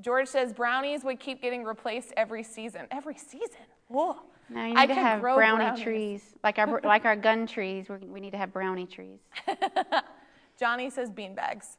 George 0.02 0.28
says 0.28 0.54
brownies 0.54 1.04
would 1.04 1.20
keep 1.20 1.42
getting 1.42 1.64
replaced 1.64 2.14
every 2.18 2.44
season. 2.44 2.88
Every 2.92 3.18
season? 3.18 3.62
Whoa. 3.88 4.18
No, 4.50 4.66
you 4.66 4.74
I 4.76 4.86
need 4.86 4.96
to 4.96 5.00
have 5.00 5.22
brownie 5.22 5.58
brownies. 5.64 5.84
trees, 5.84 6.36
like 6.44 6.60
our 6.60 6.82
like 6.84 7.06
our 7.06 7.16
gun 7.16 7.48
trees. 7.48 7.88
we 7.90 7.98
we 8.08 8.20
need 8.20 8.32
to 8.32 8.38
have 8.38 8.52
brownie 8.52 8.86
trees. 8.86 9.20
Johnny 10.60 10.90
says 10.90 11.10
beanbags. 11.10 11.78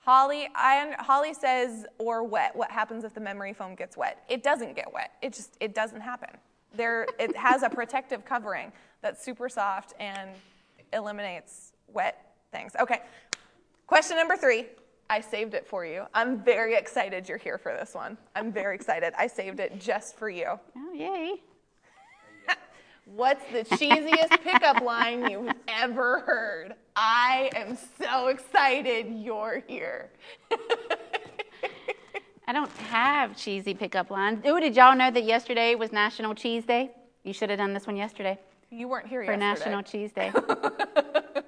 Holly, 0.00 0.48
I, 0.54 0.94
Holly 1.00 1.34
says 1.34 1.84
or 1.98 2.24
wet. 2.24 2.56
What 2.56 2.70
happens 2.70 3.04
if 3.04 3.12
the 3.12 3.20
memory 3.20 3.52
foam 3.52 3.74
gets 3.74 3.96
wet? 3.96 4.24
It 4.28 4.42
doesn't 4.42 4.74
get 4.74 4.90
wet. 4.92 5.12
It 5.20 5.34
just 5.34 5.56
it 5.60 5.74
doesn't 5.74 6.00
happen. 6.00 6.30
There, 6.74 7.06
it 7.18 7.36
has 7.36 7.62
a 7.62 7.68
protective 7.68 8.24
covering 8.24 8.72
that's 9.02 9.22
super 9.22 9.48
soft 9.48 9.94
and 10.00 10.30
eliminates 10.92 11.72
wet 11.88 12.34
things. 12.52 12.72
Okay, 12.80 13.00
Question 13.88 14.18
number 14.18 14.36
three. 14.36 14.66
I 15.10 15.20
saved 15.20 15.54
it 15.54 15.66
for 15.66 15.86
you. 15.86 16.04
I'm 16.14 16.42
very 16.42 16.74
excited 16.74 17.28
you're 17.28 17.38
here 17.38 17.56
for 17.58 17.72
this 17.72 17.94
one. 17.94 18.18
I'm 18.36 18.52
very 18.52 18.74
excited. 18.74 19.14
I 19.18 19.26
saved 19.26 19.58
it 19.58 19.80
just 19.80 20.18
for 20.18 20.28
you. 20.28 20.58
Oh, 20.76 20.92
yay. 20.92 21.36
What's 23.06 23.42
the 23.50 23.64
cheesiest 23.76 24.42
pickup 24.42 24.82
line 24.82 25.30
you've 25.30 25.50
ever 25.66 26.20
heard? 26.20 26.74
I 26.94 27.48
am 27.56 27.78
so 27.98 28.26
excited 28.26 29.06
you're 29.10 29.62
here. 29.66 30.10
I 32.46 32.52
don't 32.52 32.70
have 32.90 33.34
cheesy 33.34 33.72
pickup 33.72 34.10
lines. 34.10 34.44
Ooh, 34.46 34.60
did 34.60 34.76
y'all 34.76 34.94
know 34.94 35.10
that 35.10 35.24
yesterday 35.24 35.74
was 35.74 35.90
National 35.90 36.34
Cheese 36.34 36.64
Day? 36.66 36.90
You 37.24 37.32
should 37.32 37.48
have 37.48 37.58
done 37.58 37.72
this 37.72 37.86
one 37.86 37.96
yesterday 37.96 38.38
You 38.70 38.88
weren't 38.88 39.06
here 39.06 39.22
yesterday. 39.22 39.38
for 39.38 39.40
yesterday. 39.40 39.70
National 39.70 39.82
Cheese 39.82 40.12
Day. 40.12 41.42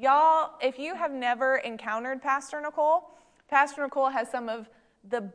Y'all, 0.00 0.52
if 0.62 0.78
you 0.78 0.94
have 0.94 1.12
never 1.12 1.56
encountered 1.56 2.22
Pastor 2.22 2.60
Nicole, 2.60 3.10
Pastor 3.48 3.82
Nicole 3.82 4.08
has 4.08 4.30
some 4.30 4.48
of 4.48 4.68
the 5.08 5.28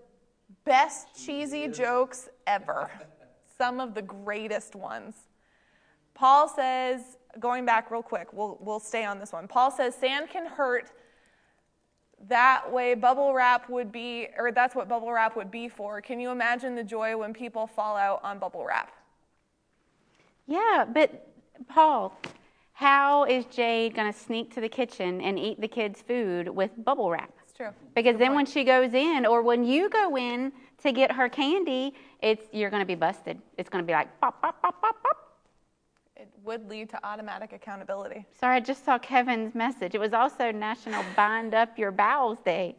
best 0.63 1.07
cheesy 1.25 1.67
jokes 1.67 2.29
ever. 2.47 2.89
Some 3.57 3.79
of 3.79 3.93
the 3.93 4.01
greatest 4.01 4.75
ones. 4.75 5.15
Paul 6.15 6.49
says, 6.49 7.01
going 7.39 7.65
back 7.65 7.91
real 7.91 8.01
quick, 8.01 8.33
we'll, 8.33 8.57
we'll 8.59 8.79
stay 8.79 9.05
on 9.05 9.19
this 9.19 9.31
one. 9.31 9.47
Paul 9.47 9.69
says, 9.69 9.93
sand 9.95 10.29
can 10.29 10.47
hurt. 10.47 10.89
That 12.27 12.69
way, 12.69 12.95
bubble 12.95 13.33
wrap 13.33 13.69
would 13.69 13.91
be, 13.91 14.27
or 14.37 14.51
that's 14.51 14.75
what 14.75 14.89
bubble 14.89 15.11
wrap 15.11 15.35
would 15.37 15.51
be 15.51 15.69
for. 15.69 16.01
Can 16.01 16.19
you 16.19 16.31
imagine 16.31 16.75
the 16.75 16.83
joy 16.83 17.15
when 17.15 17.31
people 17.31 17.67
fall 17.67 17.95
out 17.95 18.21
on 18.23 18.39
bubble 18.39 18.65
wrap? 18.65 18.91
yeah, 20.47 20.85
but 20.91 21.27
Paul, 21.67 22.17
how 22.73 23.23
is 23.25 23.45
Jade 23.45 23.95
going 23.95 24.11
to 24.11 24.17
sneak 24.17 24.53
to 24.55 24.61
the 24.61 24.67
kitchen 24.67 25.21
and 25.21 25.37
eat 25.37 25.61
the 25.61 25.67
kids' 25.67 26.01
food 26.01 26.49
with 26.49 26.71
bubble 26.83 27.09
wrap? 27.09 27.31
It's 27.43 27.53
true. 27.53 27.69
Because 27.95 28.17
then 28.17 28.33
when 28.33 28.45
she 28.45 28.63
goes 28.63 28.93
in, 28.93 29.25
or 29.25 29.41
when 29.43 29.63
you 29.63 29.89
go 29.89 30.17
in 30.17 30.51
to 30.81 30.91
get 30.91 31.11
her 31.11 31.29
candy, 31.29 31.93
it's 32.21 32.45
you're 32.51 32.71
going 32.71 32.81
to 32.81 32.85
be 32.85 32.95
busted. 32.95 33.39
It's 33.57 33.69
going 33.69 33.83
to 33.83 33.87
be 33.87 33.93
like 33.93 34.19
pop, 34.19 34.41
pop, 34.41 34.61
pop, 34.61 34.81
pop, 34.81 35.01
pop. 35.03 35.17
It 36.15 36.29
would 36.43 36.67
lead 36.67 36.89
to 36.89 37.05
automatic 37.05 37.53
accountability. 37.53 38.25
Sorry, 38.39 38.57
I 38.57 38.59
just 38.59 38.83
saw 38.83 38.97
Kevin's 38.97 39.53
message. 39.53 39.93
It 39.93 40.01
was 40.01 40.13
also 40.13 40.51
National 40.51 41.03
Bind 41.15 41.53
Up 41.53 41.77
Your 41.77 41.91
Bowels 41.91 42.39
Day. 42.43 42.75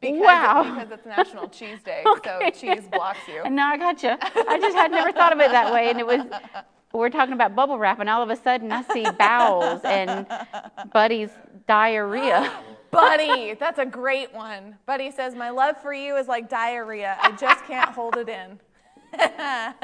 Because, 0.00 0.20
wow. 0.20 0.74
because 0.74 0.90
it's 0.90 1.06
National 1.06 1.48
Cheese 1.48 1.78
Day, 1.84 2.02
Okay. 2.06 2.50
so 2.52 2.60
cheese 2.60 2.88
blocks 2.90 3.20
you. 3.28 3.48
Now 3.48 3.70
I 3.70 3.78
got 3.78 4.02
you. 4.02 4.16
I 4.20 4.58
just 4.60 4.76
had 4.76 4.90
never 4.90 5.12
thought 5.12 5.32
of 5.32 5.38
it 5.40 5.52
that 5.52 5.72
way, 5.72 5.90
and 5.90 5.98
it 5.98 6.06
was. 6.06 6.20
We're 6.92 7.08
talking 7.08 7.32
about 7.32 7.56
bubble 7.56 7.78
wrap, 7.78 8.00
and 8.00 8.08
all 8.08 8.22
of 8.22 8.30
a 8.30 8.36
sudden 8.36 8.70
I 8.70 8.82
see 8.82 9.06
bowels 9.18 9.80
and 9.84 10.26
Buddy's 10.92 11.30
diarrhea. 11.66 12.52
Buddy, 12.90 13.54
that's 13.54 13.78
a 13.78 13.86
great 13.86 14.32
one. 14.34 14.76
Buddy 14.84 15.10
says, 15.10 15.34
My 15.34 15.48
love 15.48 15.80
for 15.80 15.94
you 15.94 16.16
is 16.16 16.28
like 16.28 16.50
diarrhea. 16.50 17.16
I 17.20 17.32
just 17.32 17.64
can't 17.64 17.90
hold 17.90 18.16
it 18.16 18.28
in. 18.28 18.60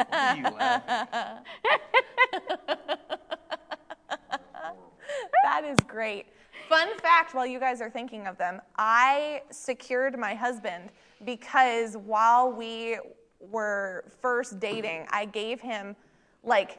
That 5.43 5.65
is 5.65 5.79
great. 5.87 6.27
Fun 6.69 6.89
fact 6.99 7.35
while 7.35 7.47
you 7.47 7.59
guys 7.59 7.81
are 7.81 7.91
thinking 7.91 8.27
of 8.27 8.37
them, 8.37 8.61
I 8.77 9.43
secured 9.51 10.19
my 10.19 10.35
husband 10.35 10.91
because 11.25 11.97
while 11.97 12.53
we 12.53 12.99
were 13.41 14.05
first 14.21 14.61
dating, 14.61 15.07
I 15.11 15.25
gave 15.25 15.61
him 15.61 15.97
like 16.45 16.79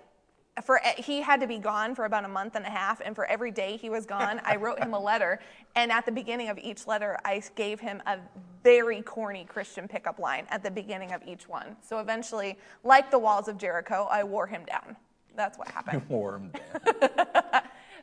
for 0.63 0.79
he 0.97 1.21
had 1.21 1.39
to 1.39 1.47
be 1.47 1.57
gone 1.57 1.95
for 1.95 2.05
about 2.05 2.25
a 2.25 2.27
month 2.27 2.55
and 2.55 2.65
a 2.65 2.69
half 2.69 3.01
and 3.01 3.15
for 3.15 3.25
every 3.25 3.51
day 3.51 3.77
he 3.77 3.89
was 3.89 4.05
gone 4.05 4.41
i 4.43 4.55
wrote 4.55 4.79
him 4.79 4.93
a 4.93 4.99
letter 4.99 5.39
and 5.75 5.91
at 5.91 6.05
the 6.05 6.11
beginning 6.11 6.49
of 6.49 6.57
each 6.59 6.87
letter 6.87 7.17
i 7.25 7.41
gave 7.55 7.79
him 7.79 8.01
a 8.07 8.17
very 8.63 9.01
corny 9.01 9.45
christian 9.45 9.87
pickup 9.87 10.19
line 10.19 10.45
at 10.49 10.63
the 10.63 10.71
beginning 10.71 11.11
of 11.11 11.21
each 11.27 11.47
one 11.47 11.75
so 11.81 11.99
eventually 11.99 12.57
like 12.83 13.09
the 13.11 13.19
walls 13.19 13.47
of 13.47 13.57
jericho 13.57 14.07
i 14.11 14.23
wore 14.23 14.47
him 14.47 14.63
down 14.65 14.95
that's 15.35 15.57
what 15.57 15.69
happened 15.69 16.01
Warm 16.09 16.51
down. 16.51 17.09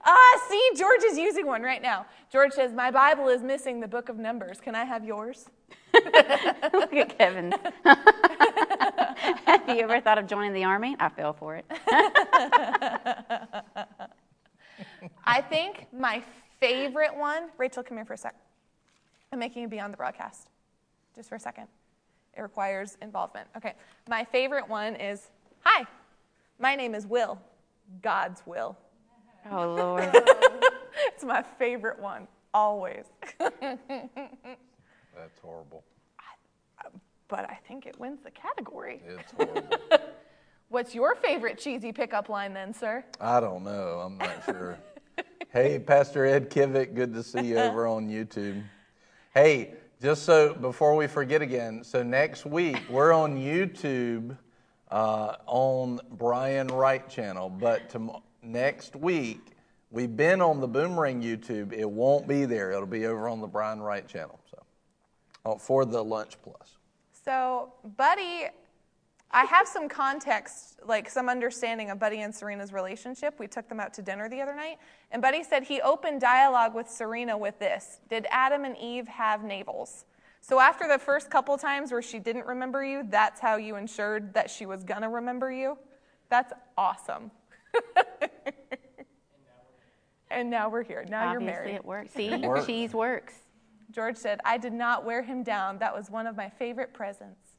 Ah, 0.08 0.40
see, 0.48 0.70
George 0.76 1.02
is 1.04 1.18
using 1.18 1.46
one 1.46 1.62
right 1.62 1.82
now. 1.82 2.06
George 2.30 2.52
says, 2.52 2.72
My 2.72 2.92
Bible 2.92 3.28
is 3.28 3.42
missing 3.42 3.80
the 3.80 3.88
book 3.88 4.08
of 4.08 4.16
Numbers. 4.16 4.60
Can 4.60 4.76
I 4.76 4.84
have 4.84 5.04
yours? 5.04 5.50
Look 6.72 6.92
at 6.94 7.18
Kevin. 7.18 7.54
Have 9.46 9.68
you 9.68 9.80
ever 9.80 10.00
thought 10.00 10.18
of 10.18 10.26
joining 10.26 10.52
the 10.52 10.64
army? 10.64 10.96
I 10.98 11.08
fell 11.08 11.32
for 11.32 11.56
it. 11.56 11.64
I 15.24 15.40
think 15.40 15.86
my 15.92 16.22
favorite 16.60 17.16
one, 17.16 17.48
Rachel, 17.58 17.82
come 17.82 17.96
here 17.96 18.04
for 18.04 18.14
a 18.14 18.18
sec. 18.18 18.34
I'm 19.32 19.38
making 19.38 19.62
you 19.62 19.68
be 19.68 19.80
on 19.80 19.90
the 19.90 19.96
broadcast 19.96 20.48
just 21.14 21.28
for 21.28 21.34
a 21.36 21.40
second. 21.40 21.66
It 22.36 22.42
requires 22.42 22.98
involvement. 23.00 23.48
Okay, 23.56 23.74
my 24.08 24.24
favorite 24.24 24.68
one 24.68 24.94
is 24.96 25.28
Hi, 25.60 25.86
my 26.58 26.76
name 26.76 26.94
is 26.94 27.06
Will. 27.06 27.40
God's 28.02 28.42
will. 28.46 28.76
Oh 29.50 29.74
Lord. 29.74 30.10
It's 31.08 31.24
my 31.24 31.42
favorite 31.58 31.98
one, 31.98 32.28
always. 32.52 33.04
That's 35.16 35.38
horrible. 35.40 35.82
but 37.28 37.48
I 37.50 37.58
think 37.66 37.86
it 37.86 37.98
wins 37.98 38.20
the 38.22 38.30
category. 38.30 39.02
It's 39.06 39.32
horrible. 39.36 39.78
What's 40.68 40.94
your 40.94 41.14
favorite 41.16 41.58
cheesy 41.58 41.92
pickup 41.92 42.28
line 42.28 42.52
then, 42.52 42.72
sir? 42.74 43.04
I 43.20 43.40
don't 43.40 43.64
know. 43.64 44.00
I'm 44.04 44.18
not 44.18 44.44
sure. 44.44 44.78
hey, 45.52 45.78
Pastor 45.78 46.24
Ed 46.26 46.50
Kivik, 46.50 46.94
good 46.94 47.14
to 47.14 47.22
see 47.22 47.46
you 47.46 47.58
over 47.58 47.86
on 47.86 48.08
YouTube. 48.08 48.62
Hey, 49.32 49.74
just 50.02 50.24
so 50.24 50.54
before 50.54 50.94
we 50.96 51.06
forget 51.06 51.40
again, 51.40 51.82
so 51.82 52.02
next 52.02 52.46
week 52.46 52.80
we're 52.90 53.12
on 53.12 53.36
YouTube 53.38 54.36
uh, 54.90 55.34
on 55.46 56.00
Brian 56.12 56.66
Wright 56.68 57.08
channel, 57.08 57.48
but 57.48 57.88
tom- 57.88 58.22
next 58.42 58.94
week 58.96 59.40
we've 59.90 60.16
been 60.16 60.40
on 60.42 60.60
the 60.60 60.68
Boomerang 60.68 61.22
YouTube. 61.22 61.72
It 61.72 61.88
won't 61.88 62.26
be 62.28 62.44
there. 62.44 62.72
It'll 62.72 62.86
be 62.86 63.06
over 63.06 63.28
on 63.28 63.40
the 63.40 63.46
Brian 63.46 63.80
Wright 63.80 64.06
channel. 64.06 64.38
So 64.50 64.62
uh, 65.46 65.56
for 65.56 65.84
the 65.84 66.02
Lunch 66.02 66.36
Plus. 66.42 66.76
So, 67.24 67.72
Buddy, 67.96 68.46
I 69.30 69.44
have 69.44 69.66
some 69.66 69.88
context, 69.88 70.78
like 70.84 71.08
some 71.10 71.28
understanding 71.28 71.90
of 71.90 71.98
Buddy 71.98 72.20
and 72.20 72.34
Serena's 72.34 72.72
relationship. 72.72 73.38
We 73.38 73.46
took 73.46 73.68
them 73.68 73.80
out 73.80 73.94
to 73.94 74.02
dinner 74.02 74.28
the 74.28 74.40
other 74.40 74.54
night, 74.54 74.78
and 75.10 75.22
Buddy 75.22 75.42
said 75.42 75.64
he 75.64 75.80
opened 75.80 76.20
dialogue 76.20 76.74
with 76.74 76.88
Serena 76.88 77.36
with 77.36 77.58
this 77.58 78.00
Did 78.08 78.26
Adam 78.30 78.64
and 78.64 78.76
Eve 78.78 79.08
have 79.08 79.42
navels? 79.42 80.04
So, 80.40 80.60
after 80.60 80.86
the 80.86 80.98
first 80.98 81.30
couple 81.30 81.56
times 81.58 81.90
where 81.90 82.02
she 82.02 82.18
didn't 82.18 82.46
remember 82.46 82.84
you, 82.84 83.04
that's 83.08 83.40
how 83.40 83.56
you 83.56 83.76
ensured 83.76 84.34
that 84.34 84.50
she 84.50 84.66
was 84.66 84.84
gonna 84.84 85.10
remember 85.10 85.50
you? 85.50 85.78
That's 86.28 86.52
awesome. 86.76 87.30
and 90.30 90.50
now 90.50 90.68
we're 90.68 90.82
here. 90.82 91.04
Now 91.08 91.32
you're 91.32 91.40
Obviously, 91.40 91.46
married. 91.46 91.74
it 91.74 91.84
works. 91.84 92.12
See, 92.16 92.36
works. 92.36 92.66
cheese 92.66 92.94
works. 92.94 93.34
George 93.96 94.18
said, 94.18 94.40
I 94.44 94.58
did 94.58 94.74
not 94.74 95.06
wear 95.06 95.22
him 95.22 95.42
down. 95.42 95.78
That 95.78 95.96
was 95.96 96.10
one 96.10 96.26
of 96.26 96.36
my 96.36 96.50
favorite 96.50 96.92
presents. 96.92 97.52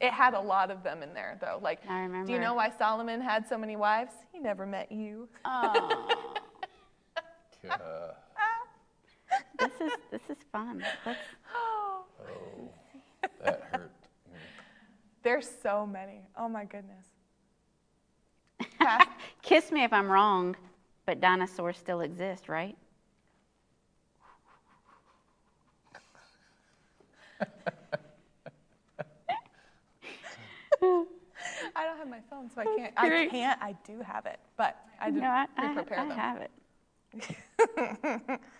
It 0.00 0.12
had 0.12 0.32
a 0.32 0.40
lot 0.40 0.70
of 0.70 0.84
them 0.84 1.02
in 1.02 1.12
there, 1.12 1.36
though. 1.40 1.58
Like, 1.60 1.80
I 1.90 2.06
do 2.24 2.32
you 2.32 2.38
know 2.38 2.54
why 2.54 2.70
Solomon 2.78 3.20
had 3.20 3.48
so 3.48 3.58
many 3.58 3.74
wives? 3.74 4.12
He 4.30 4.38
never 4.38 4.66
met 4.66 4.92
you. 4.92 5.28
Oh, 5.44 6.08
this 9.58 9.72
is 9.80 9.92
this 10.12 10.22
is 10.28 10.36
fun. 10.52 10.84
Let's, 11.04 11.18
oh, 11.54 12.04
that 13.42 13.62
hurt. 13.72 13.90
There's 15.24 15.50
so 15.62 15.84
many. 15.84 16.28
Oh 16.38 16.48
my 16.48 16.64
goodness. 16.64 17.06
Kiss 19.42 19.72
me 19.72 19.82
if 19.82 19.92
I'm 19.92 20.08
wrong, 20.08 20.54
but 21.06 21.20
dinosaurs 21.20 21.76
still 21.76 22.02
exist, 22.02 22.48
right? 22.48 22.76
I 31.76 31.84
don't 31.84 31.98
have 31.98 32.08
my 32.08 32.20
phone, 32.28 32.50
so 32.54 32.60
I 32.62 32.64
can't. 32.64 32.92
I 32.96 33.26
can't. 33.28 33.62
I 33.62 33.76
do 33.86 34.00
have 34.00 34.26
it, 34.26 34.40
but 34.56 34.76
I 35.00 35.06
didn't 35.06 35.22
No, 35.22 35.28
I, 35.28 35.46
I, 35.56 35.74
prepare 35.74 36.00
I 36.00 36.08
them. 36.08 36.16
have 36.16 36.42
it. 36.42 38.40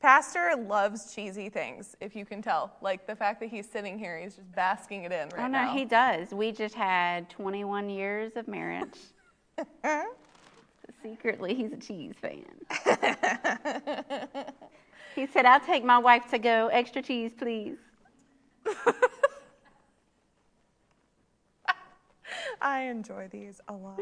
Pastor 0.00 0.54
loves 0.56 1.14
cheesy 1.14 1.50
things, 1.50 1.94
if 2.00 2.16
you 2.16 2.24
can 2.24 2.40
tell. 2.40 2.72
Like 2.80 3.06
the 3.06 3.14
fact 3.14 3.38
that 3.40 3.50
he's 3.50 3.68
sitting 3.68 3.98
here, 3.98 4.18
he's 4.18 4.36
just 4.36 4.50
basking 4.54 5.04
it 5.04 5.12
in 5.12 5.28
oh, 5.32 5.36
right 5.36 5.44
oh 5.44 5.48
no, 5.48 5.64
now. 5.64 5.74
he 5.74 5.84
does. 5.84 6.32
We 6.32 6.52
just 6.52 6.74
had 6.74 7.28
21 7.28 7.90
years 7.90 8.32
of 8.36 8.48
marriage. 8.48 8.96
Secretly, 11.02 11.54
he's 11.54 11.72
a 11.72 11.76
cheese 11.76 12.14
fan. 12.20 12.44
he 15.14 15.26
said, 15.26 15.44
"I'll 15.44 15.60
take 15.60 15.84
my 15.84 15.98
wife 15.98 16.30
to 16.30 16.38
go. 16.38 16.68
Extra 16.68 17.02
cheese, 17.02 17.32
please." 17.36 17.76
I 22.60 22.82
enjoy 22.82 23.28
these 23.30 23.60
a 23.68 23.72
lot. 23.72 24.00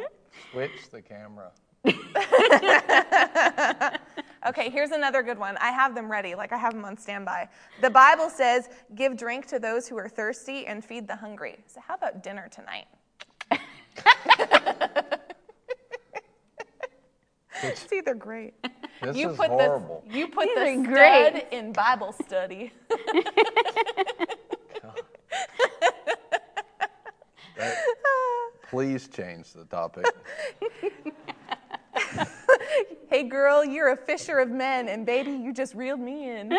Switch 0.53 0.91
the 0.91 1.03
camera. 1.03 1.51
Okay, 4.47 4.71
here's 4.71 4.93
another 4.93 5.23
good 5.23 5.39
one. 5.39 5.57
I 5.61 5.71
have 5.73 5.95
them 5.95 6.11
ready, 6.11 6.35
like 6.35 6.53
I 6.53 6.57
have 6.57 6.73
them 6.73 6.85
on 6.85 6.97
standby. 6.97 7.49
The 7.83 7.91
Bible 7.91 8.31
says, 8.31 8.69
Give 8.95 9.17
drink 9.17 9.47
to 9.49 9.59
those 9.59 9.89
who 9.89 9.97
are 9.99 10.09
thirsty 10.09 10.67
and 10.67 10.85
feed 10.85 11.09
the 11.09 11.17
hungry. 11.17 11.59
So, 11.67 11.81
how 11.87 11.95
about 11.95 12.23
dinner 12.23 12.49
tonight? 12.51 12.87
it's 17.63 17.93
either 17.93 18.15
great. 18.15 18.55
This 19.03 19.17
you 19.17 19.31
is 19.31 19.37
put 19.37 19.51
horrible. 19.51 20.05
the 20.09 20.17
you 20.19 20.29
put 20.29 20.47
These 20.47 20.57
the 20.57 20.85
stud 20.85 20.87
great. 20.87 21.47
in 21.51 21.73
Bible 21.73 22.13
study. 22.13 22.73
Please 28.71 29.09
change 29.09 29.53
the 29.55 29.65
topic. 29.65 30.05
hey 33.11 33.23
girl, 33.23 33.65
you're 33.65 33.93
a 33.93 33.97
fisher 33.97 34.39
of 34.39 34.51
men, 34.51 34.89
and 34.89 35.07
baby, 35.07 35.31
you 35.31 35.55
just 35.55 35.75
reeled 35.75 36.01
me 36.01 36.29
in. 36.31 36.53
I'm 36.53 36.59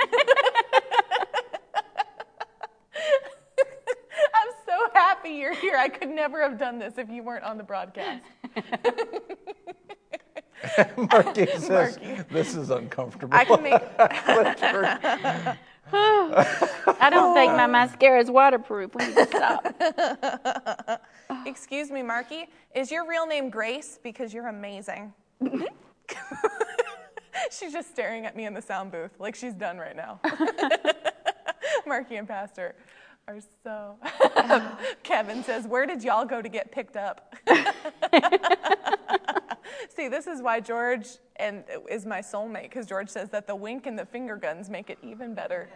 so 4.66 4.89
happy 4.94 5.30
you're 5.30 5.54
here. 5.54 5.75
I 5.78 5.88
could 5.88 6.10
never 6.10 6.42
have 6.42 6.58
done 6.58 6.80
this 6.80 6.98
if 6.98 7.12
you 7.12 7.22
weren't 7.22 7.44
on 7.44 7.58
the 7.58 7.63
broadcast. 7.63 8.24
Marky 10.98 11.46
says, 11.46 12.00
Marky. 12.00 12.24
This 12.32 12.56
is 12.56 12.72
uncomfortable. 12.72 13.38
I 13.38 13.46
can 13.46 13.62
make 13.62 13.84
I 17.00 17.10
don't 17.10 17.34
think 17.34 17.53
my 17.53 17.65
oh. 17.65 17.68
mascara 17.68 18.20
is 18.20 18.29
waterproof. 18.29 18.94
We 18.96 19.08
need 19.08 19.15
to 19.15 19.27
stop. 19.27 21.01
Excuse 21.46 21.91
me, 21.91 22.03
Marky. 22.03 22.50
Is 22.75 22.91
your 22.91 23.08
real 23.08 23.25
name 23.25 23.50
Grace? 23.50 24.00
Because 24.01 24.34
you're 24.34 24.48
amazing. 24.48 25.13
Mm-hmm. 25.41 25.63
she's 27.51 27.72
just 27.74 27.89
staring 27.89 28.25
at 28.25 28.36
me 28.36 28.46
in 28.46 28.53
the 28.53 28.62
sound 28.62 28.91
booth 28.91 29.12
like 29.20 29.36
she's 29.36 29.53
done 29.53 29.77
right 29.77 29.96
now. 29.96 30.20
Marky 31.88 32.18
and 32.18 32.27
Pastor 32.27 32.75
are 33.27 33.39
so. 33.63 33.96
Kevin 35.03 35.44
says, 35.44 35.68
Where 35.68 35.86
did 35.86 36.03
y'all 36.03 36.25
go 36.25 36.41
to 36.41 36.50
get 36.50 36.72
picked 36.72 36.98
up? 36.98 37.36
See, 39.96 40.08
this 40.08 40.27
is 40.27 40.41
why 40.41 40.60
George 40.60 41.08
and 41.38 41.63
is 41.89 42.06
my 42.06 42.20
soulmate 42.20 42.63
because 42.63 42.86
George 42.86 43.10
says 43.10 43.29
that 43.29 43.48
the 43.48 43.56
wink 43.56 43.86
and 43.86 43.98
the 43.98 44.06
finger 44.06 44.36
guns 44.36 44.70
make 44.70 44.89
it 44.89 44.98
even 45.01 45.34
better. 45.34 45.70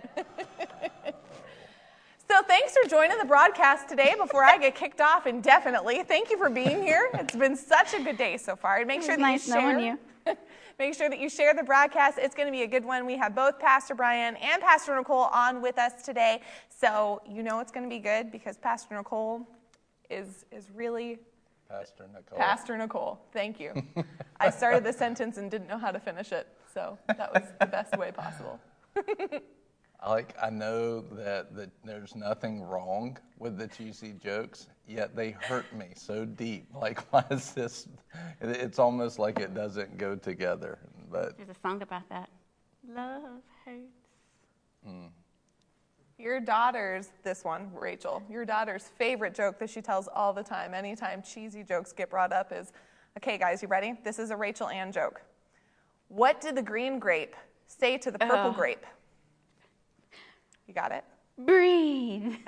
So 2.34 2.42
thanks 2.42 2.76
for 2.76 2.90
joining 2.90 3.20
the 3.20 3.26
broadcast 3.26 3.88
today 3.88 4.16
before 4.18 4.44
I 4.44 4.58
get 4.58 4.74
kicked 4.74 5.02
off 5.02 5.28
indefinitely. 5.28 6.02
Thank 6.02 6.32
you 6.32 6.38
for 6.40 6.50
being 6.50 6.82
here. 6.82 7.12
It's 7.14 7.36
been 7.36 7.56
such 7.56 7.94
a 7.94 8.02
good 8.02 8.18
day 8.18 8.38
so 8.38 8.56
far. 8.56 8.78
And 8.78 8.88
make 8.88 9.04
sure 9.04 9.12
was 9.12 9.18
that 9.18 9.22
nice 9.22 9.48
you 9.48 9.54
share. 9.54 9.74
knowing 9.74 9.86
you. 10.26 10.38
make 10.80 10.96
sure 10.96 11.12
that 11.12 11.20
you 11.20 11.30
share 11.30 11.54
the 11.54 11.62
broadcast. 11.62 12.18
It's 12.18 12.34
going 12.34 12.48
to 12.48 12.52
be 12.52 12.64
a 12.64 12.68
good 12.68 12.84
one. 12.84 13.06
We 13.06 13.18
have 13.18 13.36
both 13.36 13.60
Pastor 13.60 13.94
Brian 13.94 14.36
and 14.38 14.64
Pastor 14.64 14.96
Nicole 14.96 15.26
on 15.32 15.62
with 15.62 15.78
us 15.78 16.02
today. 16.02 16.42
So 16.70 17.22
you 17.30 17.44
know 17.44 17.60
it's 17.60 17.72
going 17.72 17.88
to 17.88 17.96
be 17.96 18.00
good 18.00 18.32
because 18.32 18.58
Pastor 18.58 18.96
Nicole 18.96 19.48
is 20.10 20.44
is 20.52 20.72
really 20.74 21.20
Pastor 21.70 22.08
Nicole. 22.12 22.40
Pastor 22.40 22.78
Nicole. 22.80 23.20
Thank 23.32 23.60
you. 23.60 23.74
I 24.40 24.50
started 24.50 24.84
the 24.84 24.94
sentence 24.94 25.38
and 25.38 25.52
didn't 25.52 25.68
know 25.68 25.78
how 25.78 25.92
to 25.92 26.00
finish 26.00 26.32
it. 26.32 26.48
So 26.74 26.98
that 27.10 27.32
was 27.32 27.44
the 27.60 27.68
best 27.68 27.96
way 27.96 28.12
possible. 28.12 28.60
Like 30.08 30.36
I 30.42 30.50
know 30.50 31.02
that, 31.12 31.56
that 31.56 31.70
there's 31.86 32.16
nothing 32.16 32.62
wrong 32.62 33.18
with 33.40 33.58
the 33.58 33.68
cheesy 33.68 34.14
jokes, 34.14 34.68
yet 34.88 35.16
they 35.16 35.32
hurt 35.32 35.72
me 35.76 35.88
so 35.96 36.26
deep. 36.26 36.68
Like 36.76 37.00
why 37.14 37.24
is 37.32 37.52
this? 37.54 37.88
It's 38.42 38.80
almost 38.80 39.20
like 39.20 39.40
it 39.40 39.54
doesn't 39.54 39.98
go 39.98 40.16
together. 40.16 40.80
But 41.10 41.38
There's 41.38 41.50
a 41.50 41.60
song 41.62 41.82
about 41.82 42.08
that. 42.10 42.30
Love 42.90 43.42
hurts. 43.64 43.80
Mm. 44.88 45.10
Your 46.18 46.40
daughter's, 46.40 47.10
this 47.24 47.44
one, 47.44 47.72
Rachel, 47.74 48.22
your 48.30 48.46
daughter's 48.46 48.84
favorite 48.98 49.34
joke 49.34 49.58
that 49.60 49.70
she 49.70 49.82
tells 49.82 50.08
all 50.08 50.34
the 50.34 50.44
time, 50.44 50.74
anytime 50.74 51.22
cheesy 51.22 51.64
jokes 51.64 51.92
get 51.92 52.10
brought 52.10 52.34
up, 52.34 52.52
is 52.52 52.72
okay, 53.18 53.38
guys, 53.38 53.62
you 53.62 53.68
ready? 53.68 53.94
This 54.04 54.20
is 54.20 54.32
a 54.32 54.36
Rachel 54.36 54.68
Ann 54.70 54.92
joke. 54.92 55.22
What 56.10 56.42
did 56.42 56.56
the 56.56 56.62
green 56.62 57.00
grape 57.00 57.36
say 57.68 57.98
to 57.98 58.12
the 58.12 58.20
purple 58.20 58.52
Oh. 58.52 58.54
grape? 58.54 58.86
You 60.68 60.74
got 60.74 60.92
it? 60.92 61.04
Breathe. 61.38 62.36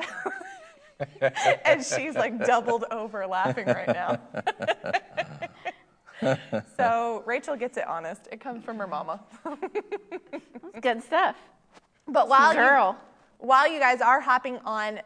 And 1.66 1.84
she's 1.84 2.16
like 2.16 2.46
doubled 2.46 2.86
over 2.90 3.28
laughing 3.28 3.66
right 3.68 3.88
now. 3.90 4.18
so 6.78 7.22
Rachel 7.26 7.58
gets 7.58 7.76
it 7.78 7.86
honest. 7.86 8.30
It 8.32 8.40
comes 8.40 8.64
from 8.64 8.78
her 8.78 8.88
mama. 8.88 9.20
That's 9.44 10.80
good 10.80 11.04
stuff. 11.04 11.36
But 12.08 12.30
while 12.30 12.54
you- 12.54 12.60
Girl. 12.60 12.98
while 13.40 13.70
you 13.70 13.80
guys 13.80 14.00
are 14.00 14.22
hopping 14.22 14.58
on 14.60 15.02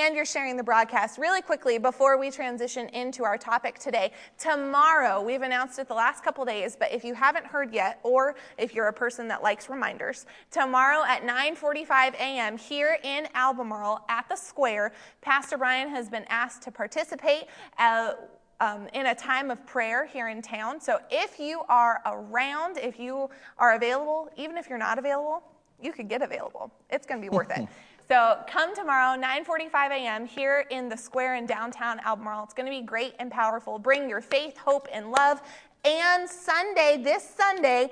and 0.00 0.16
you're 0.16 0.24
sharing 0.24 0.56
the 0.56 0.62
broadcast, 0.62 1.18
really 1.18 1.40
quickly 1.40 1.78
before 1.78 2.18
we 2.18 2.28
transition 2.28 2.88
into 2.88 3.22
our 3.22 3.38
topic 3.38 3.78
today, 3.78 4.10
tomorrow 4.38 5.22
we've 5.22 5.42
announced 5.42 5.78
it 5.78 5.86
the 5.86 5.94
last 5.94 6.24
couple 6.24 6.44
days, 6.44 6.76
but 6.76 6.92
if 6.92 7.04
you 7.04 7.14
haven't 7.14 7.46
heard 7.46 7.72
yet, 7.72 8.00
or 8.02 8.34
if 8.58 8.74
you're 8.74 8.88
a 8.88 8.92
person 8.92 9.28
that 9.28 9.42
likes 9.42 9.68
reminders, 9.68 10.26
tomorrow 10.50 11.04
at 11.06 11.22
9:45 11.22 12.14
a.m. 12.14 12.58
here 12.58 12.98
in 13.04 13.28
Albemarle 13.34 14.04
at 14.08 14.28
the 14.28 14.34
Square, 14.34 14.92
Pastor 15.20 15.56
Brian 15.58 15.88
has 15.90 16.08
been 16.08 16.24
asked 16.28 16.62
to 16.62 16.72
participate. 16.72 17.44
Uh, 17.78 18.14
um, 18.60 18.86
in 18.94 19.06
a 19.06 19.14
time 19.14 19.50
of 19.50 19.66
prayer 19.66 20.06
here 20.06 20.28
in 20.28 20.40
town. 20.40 20.80
So 20.80 21.00
if 21.10 21.40
you 21.40 21.62
are 21.68 22.00
around, 22.06 22.78
if 22.78 23.00
you 23.00 23.28
are 23.58 23.74
available, 23.74 24.30
even 24.36 24.56
if 24.56 24.68
you're 24.68 24.78
not 24.78 24.96
available, 24.96 25.42
you 25.82 25.92
could 25.92 26.08
get 26.08 26.22
available. 26.22 26.70
It's 26.88 27.04
going 27.04 27.20
to 27.20 27.28
be 27.28 27.34
worth 27.34 27.50
it. 27.50 27.66
So 28.06 28.38
come 28.46 28.74
tomorrow, 28.74 29.18
9:45 29.18 29.90
a.m. 29.90 30.26
here 30.26 30.66
in 30.70 30.90
the 30.90 30.96
square 30.96 31.36
in 31.36 31.46
downtown 31.46 32.00
Albemarle. 32.04 32.44
It's 32.44 32.52
going 32.52 32.66
to 32.66 32.70
be 32.70 32.82
great 32.82 33.14
and 33.18 33.30
powerful. 33.30 33.78
Bring 33.78 34.10
your 34.10 34.20
faith, 34.20 34.58
hope, 34.58 34.88
and 34.92 35.10
love. 35.10 35.40
And 35.86 36.28
Sunday, 36.28 37.00
this 37.02 37.26
Sunday, 37.26 37.90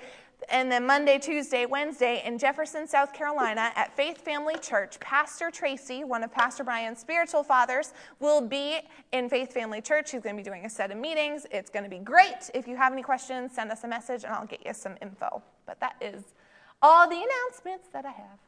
and 0.50 0.70
then 0.70 0.86
Monday, 0.86 1.18
Tuesday, 1.18 1.64
Wednesday 1.64 2.22
in 2.26 2.38
Jefferson, 2.38 2.86
South 2.86 3.14
Carolina 3.14 3.70
at 3.74 3.96
Faith 3.96 4.18
Family 4.18 4.58
Church, 4.58 5.00
Pastor 5.00 5.50
Tracy, 5.50 6.04
one 6.04 6.22
of 6.22 6.32
Pastor 6.32 6.64
Brian's 6.64 6.98
spiritual 6.98 7.42
fathers, 7.42 7.94
will 8.20 8.40
be 8.40 8.80
in 9.12 9.30
Faith 9.30 9.52
Family 9.52 9.80
Church. 9.80 10.10
He's 10.10 10.22
going 10.22 10.36
to 10.36 10.42
be 10.42 10.44
doing 10.44 10.66
a 10.66 10.70
set 10.70 10.90
of 10.90 10.98
meetings. 10.98 11.46
It's 11.50 11.70
going 11.70 11.84
to 11.84 11.90
be 11.90 12.00
great. 12.00 12.50
If 12.54 12.68
you 12.68 12.76
have 12.76 12.92
any 12.92 13.02
questions, 13.02 13.54
send 13.54 13.70
us 13.70 13.84
a 13.84 13.88
message 13.88 14.24
and 14.24 14.34
I'll 14.34 14.46
get 14.46 14.64
you 14.66 14.74
some 14.74 14.96
info. 15.00 15.42
But 15.64 15.80
that 15.80 15.96
is 16.00 16.22
all 16.82 17.08
the 17.08 17.16
announcements 17.16 17.88
that 17.92 18.04
I 18.04 18.10
have. 18.10 18.38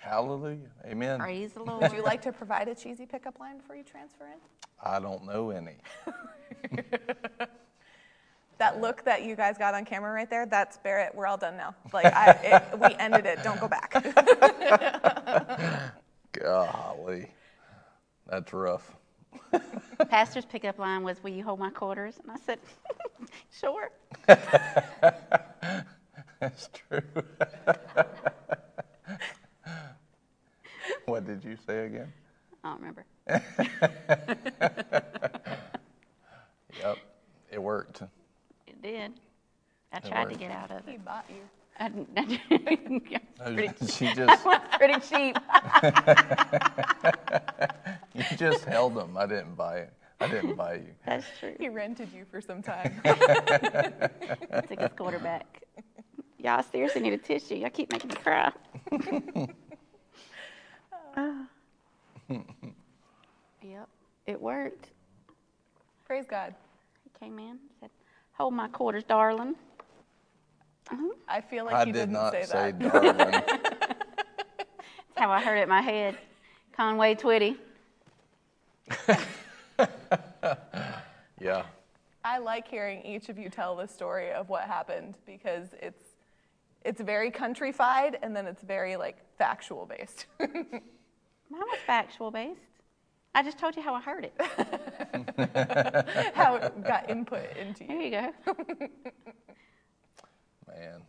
Hallelujah, 0.00 0.70
amen. 0.84 1.20
Praise 1.20 1.52
the 1.52 1.62
Would 1.62 1.92
you 1.92 2.02
like 2.02 2.22
to 2.22 2.32
provide 2.32 2.68
a 2.68 2.74
cheesy 2.74 3.06
pickup 3.06 3.38
line 3.38 3.58
before 3.58 3.76
you 3.76 3.84
transfer 3.84 4.26
in? 4.26 4.40
I 4.82 4.98
don't 4.98 5.24
know 5.24 5.50
any. 5.50 5.76
That 8.60 8.78
look 8.78 9.02
that 9.06 9.22
you 9.22 9.36
guys 9.36 9.56
got 9.56 9.72
on 9.72 9.86
camera 9.86 10.12
right 10.12 10.28
there, 10.28 10.44
that's 10.44 10.76
Barrett. 10.76 11.14
We're 11.14 11.26
all 11.26 11.38
done 11.38 11.56
now. 11.56 11.74
Like, 11.94 12.12
I, 12.14 12.32
it, 12.42 12.78
we 12.78 12.94
ended 12.96 13.24
it. 13.24 13.42
Don't 13.42 13.58
go 13.58 13.66
back. 13.66 13.94
Golly, 16.32 17.30
that's 18.28 18.52
rough. 18.52 18.94
Pastor's 20.10 20.44
pickup 20.44 20.78
line 20.78 21.02
was, 21.02 21.22
Will 21.22 21.30
you 21.30 21.42
hold 21.42 21.58
my 21.58 21.70
quarters? 21.70 22.18
And 22.22 22.30
I 22.30 22.36
said, 22.36 22.58
Sure. 23.50 23.90
That's 26.38 26.68
true. 26.74 27.00
what 31.06 31.26
did 31.26 31.44
you 31.44 31.56
say 31.66 31.86
again? 31.86 32.12
I 32.62 32.68
don't 32.68 32.78
remember. 32.80 33.04
Yep, 36.78 36.98
it 37.50 37.62
worked. 37.62 38.02
It 38.66 38.80
did. 38.82 39.12
I 39.92 39.98
tried 40.00 40.30
to 40.30 40.36
get 40.36 40.50
out 40.50 40.70
of 40.70 40.86
it. 40.88 40.92
he 40.92 40.98
bought 40.98 41.24
you. 41.28 41.36
I, 41.78 41.88
didn't 41.88 42.08
I, 42.16 42.38
oh, 43.40 43.54
pretty, 43.54 43.86
she 43.86 44.12
just 44.12 44.44
pretty 44.76 45.00
cheap. 45.00 45.36
you 48.14 48.24
just 48.36 48.64
held 48.66 48.94
them. 48.94 49.16
I 49.16 49.24
didn't 49.26 49.54
buy 49.56 49.78
it. 49.78 49.92
I 50.20 50.28
didn't 50.28 50.56
buy 50.56 50.74
you. 50.74 50.88
That's 51.06 51.24
true. 51.38 51.54
He 51.58 51.70
rented 51.70 52.12
you 52.12 52.26
for 52.30 52.42
some 52.42 52.62
time. 52.62 53.00
Took 53.04 54.78
his 54.78 54.90
quarterback. 54.94 55.62
Y'all 56.38 56.62
seriously 56.62 57.00
need 57.00 57.14
a 57.14 57.18
tissue. 57.18 57.54
Y'all 57.54 57.70
keep 57.70 57.90
making 57.90 58.10
me 58.10 58.16
cry. 58.16 58.52
Ah. 61.16 61.46
yep, 63.62 63.88
it 64.26 64.40
worked. 64.40 64.90
Praise 66.06 66.24
God. 66.28 66.54
He 67.04 67.10
came 67.18 67.38
in, 67.38 67.58
said, 67.80 67.90
"Hold 68.32 68.54
my 68.54 68.68
quarters, 68.68 69.04
darling." 69.04 69.54
I 71.30 71.40
feel 71.40 71.64
like 71.64 71.74
I 71.74 71.84
he 71.84 71.92
did 71.92 71.98
didn't 72.00 72.12
not 72.14 72.32
say, 72.32 72.42
say 72.42 72.72
that. 72.72 72.78
darling. 72.80 73.14
That's 73.30 75.16
how 75.16 75.30
I 75.30 75.40
heard 75.40 75.58
it 75.58 75.62
in 75.62 75.68
my 75.68 75.80
head. 75.80 76.18
Conway 76.76 77.14
Twitty. 77.14 77.56
yeah, 81.40 81.62
I 82.24 82.38
like 82.38 82.66
hearing 82.66 83.02
each 83.02 83.28
of 83.28 83.38
you 83.38 83.48
tell 83.48 83.76
the 83.76 83.86
story 83.86 84.32
of 84.32 84.48
what 84.48 84.62
happened 84.62 85.14
because 85.24 85.68
it's 85.80 86.02
it's 86.84 87.00
very 87.00 87.30
countryfied 87.30 88.16
and 88.22 88.34
then 88.34 88.46
it's 88.46 88.62
very 88.62 88.96
like 88.96 89.16
factual 89.38 89.86
based. 89.86 90.26
Mine 91.50 91.60
was 91.60 91.78
factual 91.86 92.30
based. 92.30 92.60
I 93.34 93.42
just 93.42 93.58
told 93.58 93.76
you 93.76 93.82
how 93.82 93.94
I 93.94 94.00
heard 94.00 94.24
it. 94.24 94.34
How 96.34 96.56
it 96.56 96.84
got 96.84 97.08
input 97.08 97.56
into 97.56 97.84
Here 97.84 98.00
you. 98.00 98.04
you 98.04 98.10
go. 98.10 98.32
Man, 100.66 101.02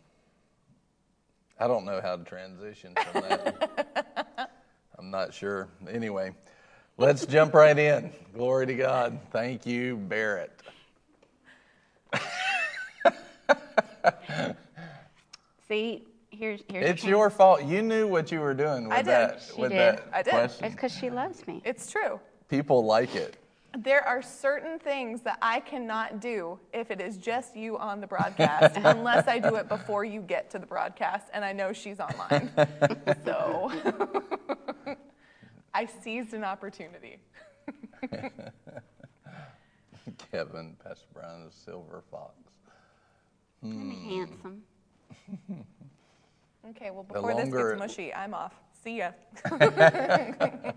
I 1.58 1.66
don't 1.66 1.84
know 1.84 2.00
how 2.00 2.16
to 2.16 2.24
transition 2.24 2.94
from 2.94 3.22
that. 3.22 4.50
I'm 4.98 5.10
not 5.10 5.34
sure. 5.34 5.68
Anyway, 5.90 6.32
let's 6.96 7.26
jump 7.26 7.54
right 7.54 7.76
in. 7.76 8.12
Glory 8.34 8.66
to 8.66 8.74
God. 8.74 9.18
Thank 9.32 9.66
you, 9.66 9.96
Barrett. 9.96 10.52
See, 15.68 16.04
here's 16.42 16.60
here's. 16.68 16.90
It's 16.90 17.04
your 17.04 17.30
fault. 17.30 17.62
You 17.64 17.82
knew 17.82 18.08
what 18.08 18.32
you 18.32 18.40
were 18.40 18.54
doing 18.54 18.84
with 18.84 18.92
I 18.92 18.96
did. 18.98 19.06
that. 19.06 19.42
She 19.42 19.60
with 19.60 19.70
did. 19.70 19.78
that 19.78 20.08
I 20.12 20.22
did. 20.22 20.30
question. 20.30 20.64
It's 20.64 20.74
because 20.74 20.92
she 20.92 21.08
loves 21.08 21.46
me. 21.46 21.62
It's 21.64 21.90
true. 21.90 22.18
People 22.48 22.84
like 22.84 23.14
it. 23.14 23.36
There 23.78 24.06
are 24.06 24.20
certain 24.20 24.78
things 24.78 25.22
that 25.22 25.38
I 25.40 25.60
cannot 25.60 26.20
do 26.20 26.58
if 26.74 26.90
it 26.90 27.00
is 27.00 27.16
just 27.16 27.56
you 27.56 27.78
on 27.78 28.00
the 28.00 28.06
broadcast, 28.06 28.76
unless 28.84 29.28
I 29.28 29.38
do 29.38 29.54
it 29.54 29.68
before 29.68 30.04
you 30.04 30.20
get 30.20 30.50
to 30.50 30.58
the 30.58 30.66
broadcast, 30.66 31.28
and 31.32 31.42
I 31.42 31.52
know 31.54 31.72
she's 31.72 31.98
online. 31.98 32.50
so 33.24 33.72
I 35.74 35.86
seized 35.86 36.34
an 36.34 36.44
opportunity. 36.44 37.18
Kevin, 40.30 40.76
Pastor 40.84 41.06
Brown 41.14 41.46
is 41.48 41.54
silver 41.54 42.02
fox. 42.10 42.34
I'm 43.62 43.70
hmm. 43.70 44.10
handsome. 44.10 44.62
Okay, 46.70 46.90
well, 46.90 47.02
before 47.02 47.34
this 47.34 47.52
gets 47.52 47.78
mushy, 47.78 48.14
I'm 48.14 48.34
off. 48.34 48.54
See 48.84 48.98
ya. 48.98 49.10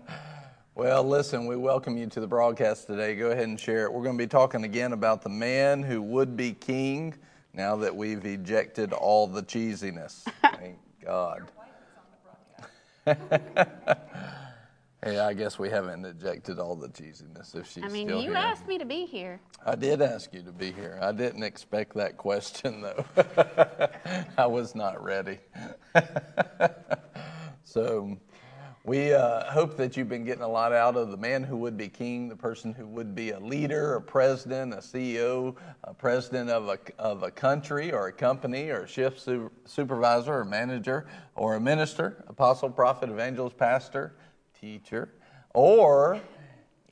Well, 0.76 1.04
listen, 1.04 1.46
we 1.46 1.56
welcome 1.56 1.96
you 1.96 2.06
to 2.08 2.20
the 2.20 2.26
broadcast 2.26 2.86
today. 2.86 3.14
Go 3.14 3.30
ahead 3.30 3.44
and 3.44 3.58
share 3.58 3.86
it. 3.86 3.92
We're 3.94 4.02
going 4.02 4.18
to 4.18 4.22
be 4.22 4.28
talking 4.28 4.64
again 4.64 4.92
about 4.92 5.22
the 5.22 5.30
man 5.30 5.82
who 5.82 6.02
would 6.02 6.36
be 6.36 6.52
king 6.52 7.14
now 7.54 7.76
that 7.76 7.96
we've 7.96 8.26
ejected 8.26 8.92
all 8.92 9.26
the 9.26 9.42
cheesiness. 9.42 10.24
Thank 10.42 10.76
God. 11.02 11.50
hey, 15.06 15.20
I 15.20 15.34
guess 15.34 15.56
we 15.58 15.70
haven't 15.70 16.04
ejected 16.04 16.58
all 16.58 16.74
the 16.74 16.88
cheesiness 16.88 17.54
if 17.54 17.66
she's 17.66 17.70
still 17.70 17.82
here, 17.82 17.88
I 17.88 17.92
mean, 17.92 18.08
still 18.08 18.22
you 18.22 18.30
here. 18.30 18.38
asked 18.38 18.66
me 18.66 18.76
to 18.78 18.84
be 18.84 19.06
here. 19.06 19.40
I 19.64 19.76
did 19.76 20.02
ask 20.02 20.34
you 20.34 20.42
to 20.42 20.52
be 20.52 20.72
here. 20.72 20.98
I 21.00 21.12
didn't 21.12 21.44
expect 21.44 21.94
that 21.94 22.16
question, 22.16 22.82
though. 22.82 23.04
I 24.38 24.46
was 24.46 24.74
not 24.74 25.02
ready. 25.02 25.38
so, 27.64 28.18
we 28.82 29.12
uh, 29.12 29.44
hope 29.50 29.76
that 29.76 29.96
you've 29.96 30.08
been 30.08 30.24
getting 30.24 30.42
a 30.42 30.48
lot 30.48 30.72
out 30.72 30.96
of 30.96 31.10
the 31.10 31.16
man 31.16 31.42
who 31.42 31.56
would 31.56 31.76
be 31.76 31.88
king, 31.88 32.28
the 32.28 32.36
person 32.36 32.72
who 32.72 32.86
would 32.86 33.14
be 33.14 33.30
a 33.30 33.38
leader, 33.38 33.94
a 33.94 34.02
president, 34.02 34.74
a 34.74 34.78
CEO, 34.78 35.56
a 35.84 35.94
president 35.94 36.50
of 36.50 36.68
a, 36.68 36.78
of 36.98 37.22
a 37.22 37.30
country 37.30 37.92
or 37.92 38.08
a 38.08 38.12
company 38.12 38.70
or 38.70 38.82
a 38.82 38.88
shift 38.88 39.20
su- 39.20 39.50
supervisor 39.64 40.34
or 40.34 40.44
manager 40.44 41.06
or 41.34 41.56
a 41.56 41.60
minister, 41.60 42.24
apostle, 42.28 42.70
prophet, 42.70 43.08
evangelist, 43.08 43.56
pastor, 43.56 44.14
teacher, 44.66 45.08
or 45.54 46.20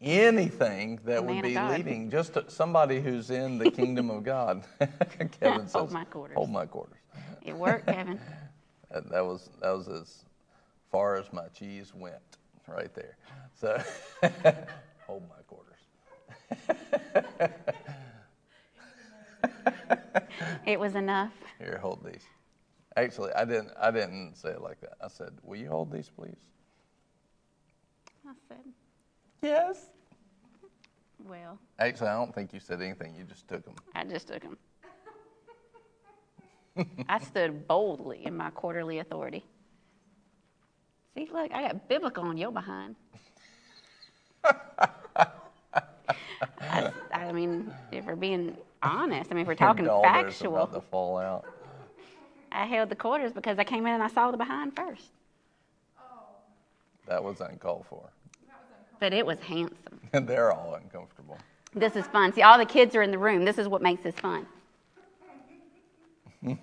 anything 0.00 1.00
that 1.04 1.24
would 1.24 1.42
be 1.42 1.58
leading, 1.58 2.08
just 2.10 2.38
somebody 2.48 3.00
who's 3.00 3.30
in 3.30 3.58
the 3.58 3.70
kingdom 3.80 4.10
of 4.10 4.22
God. 4.22 4.62
Kevin 5.40 5.66
says, 5.66 5.72
Hold 5.72 5.92
my 5.92 6.04
quarters. 6.04 6.36
Hold 6.36 6.50
my 6.50 6.66
quarters. 6.66 6.98
It 7.42 7.56
worked, 7.56 7.86
Kevin. 7.86 8.18
That, 8.90 9.10
that 9.10 9.26
was 9.26 9.50
that 9.60 9.70
was 9.72 9.88
as 9.88 10.24
far 10.92 11.16
as 11.16 11.32
my 11.32 11.48
cheese 11.48 11.92
went, 11.92 12.38
right 12.68 12.94
there. 12.94 13.16
So, 13.58 13.82
hold 15.04 15.24
my 15.28 15.42
quarters. 15.48 15.80
It 20.64 20.78
was 20.78 20.94
enough. 20.94 21.32
Here, 21.58 21.80
hold 21.82 22.04
these. 22.04 22.22
Actually, 22.96 23.32
I 23.32 23.44
didn't. 23.44 23.70
I 23.80 23.90
didn't 23.90 24.36
say 24.36 24.50
it 24.50 24.60
like 24.60 24.80
that. 24.82 24.92
I 25.02 25.08
said, 25.08 25.32
"Will 25.42 25.56
you 25.56 25.70
hold 25.70 25.90
these, 25.90 26.08
please?" 26.08 26.36
I 28.26 28.32
said, 28.48 28.58
Yes. 29.42 29.90
well, 31.24 31.58
Actually, 31.78 32.08
I 32.08 32.14
don't 32.14 32.34
think 32.34 32.52
you 32.52 32.60
said 32.60 32.80
anything. 32.80 33.14
You 33.14 33.24
just 33.24 33.46
took 33.48 33.64
them. 33.64 33.74
I 33.94 34.04
just 34.04 34.28
took 34.28 34.42
him. 34.42 34.56
I 37.08 37.18
stood 37.20 37.68
boldly 37.68 38.24
in 38.26 38.36
my 38.36 38.50
quarterly 38.50 38.98
authority. 38.98 39.44
See, 41.14 41.28
look, 41.32 41.52
I 41.52 41.62
got 41.62 41.88
biblical 41.88 42.24
on 42.24 42.36
your 42.36 42.50
behind. 42.50 42.96
I, 46.60 46.90
I 47.12 47.32
mean, 47.32 47.72
if 47.92 48.04
we're 48.04 48.16
being 48.16 48.56
honest, 48.82 49.30
I 49.30 49.34
mean, 49.34 49.42
if 49.42 49.46
we're 49.48 49.54
talking 49.54 49.84
Your 49.84 50.02
factual, 50.02 50.56
about 50.56 50.72
to 50.74 50.80
fall 50.80 51.18
out. 51.18 51.44
I 52.50 52.66
held 52.66 52.88
the 52.88 52.96
quarters 52.96 53.32
because 53.32 53.58
I 53.58 53.64
came 53.64 53.86
in 53.86 53.94
and 53.94 54.02
I 54.02 54.08
saw 54.08 54.30
the 54.30 54.36
behind 54.36 54.74
first. 54.74 55.10
That 57.06 57.22
was 57.22 57.40
uncalled 57.40 57.86
for. 57.88 58.10
But 59.00 59.12
it 59.12 59.26
was 59.26 59.38
handsome. 59.40 60.00
And 60.12 60.28
they're 60.28 60.52
all 60.52 60.76
uncomfortable. 60.76 61.36
This 61.74 61.96
is 61.96 62.06
fun. 62.06 62.32
See, 62.32 62.42
all 62.42 62.56
the 62.56 62.64
kids 62.64 62.94
are 62.94 63.02
in 63.02 63.10
the 63.10 63.18
room. 63.18 63.44
This 63.44 63.58
is 63.58 63.66
what 63.66 63.82
makes 63.82 64.04
this 64.04 64.14
fun. 64.14 64.46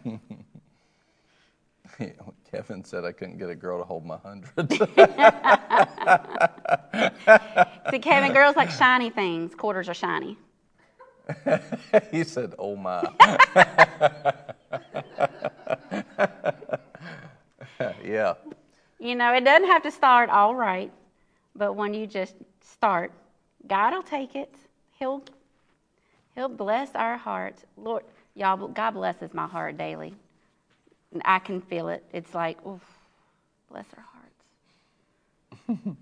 Kevin 2.50 2.86
said 2.86 3.04
I 3.04 3.12
couldn't 3.12 3.38
get 3.38 3.50
a 3.50 3.56
girl 3.56 3.80
to 3.80 3.84
hold 3.84 4.06
my 4.06 4.16
hundreds. 4.18 4.56
See, 7.92 8.00
Kevin, 8.00 8.32
girls 8.32 8.56
like 8.56 8.72
shiny 8.72 9.10
things. 9.10 9.54
Quarters 9.54 9.90
are 9.90 9.94
shiny. 9.94 10.38
he 12.12 12.24
said, 12.24 12.56
"Oh 12.58 12.78
my." 12.78 13.04
yeah. 18.04 18.34
You 19.02 19.16
know, 19.16 19.34
it 19.34 19.44
doesn't 19.44 19.68
have 19.68 19.82
to 19.84 19.92
start 19.92 20.30
all 20.30 20.54
right, 20.56 20.92
but 21.56 21.74
when 21.74 21.94
you 21.96 22.06
just 22.06 22.36
start, 22.62 23.12
God 23.68 23.94
will 23.94 24.04
take 24.04 24.36
it. 24.36 24.54
He'll 25.00 25.24
He'll 26.36 26.50
bless 26.50 26.96
our 26.96 27.18
hearts. 27.18 27.64
Lord, 27.78 28.04
y'all, 28.36 28.68
God 28.68 28.92
blesses 28.92 29.34
my 29.34 29.48
heart 29.48 29.78
daily. 29.78 30.14
And 31.12 31.22
I 31.26 31.40
can 31.40 31.60
feel 31.62 31.90
it. 31.90 32.06
It's 32.14 32.34
like, 32.34 32.64
oof, 32.66 32.82
bless 33.70 33.86
our 33.98 34.06
hearts. 35.68 35.88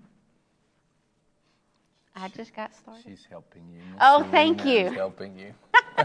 I 2.14 2.28
just 2.28 2.54
got 2.54 2.74
started. 2.76 3.02
She's 3.04 3.26
helping 3.28 3.62
you. 3.72 3.78
Miss 3.94 3.98
Oh, 4.02 4.22
thank 4.30 4.64
Serena 4.64 4.86
is 4.86 4.92
you. 4.92 4.98
helping 4.98 5.38
you. 5.38 5.52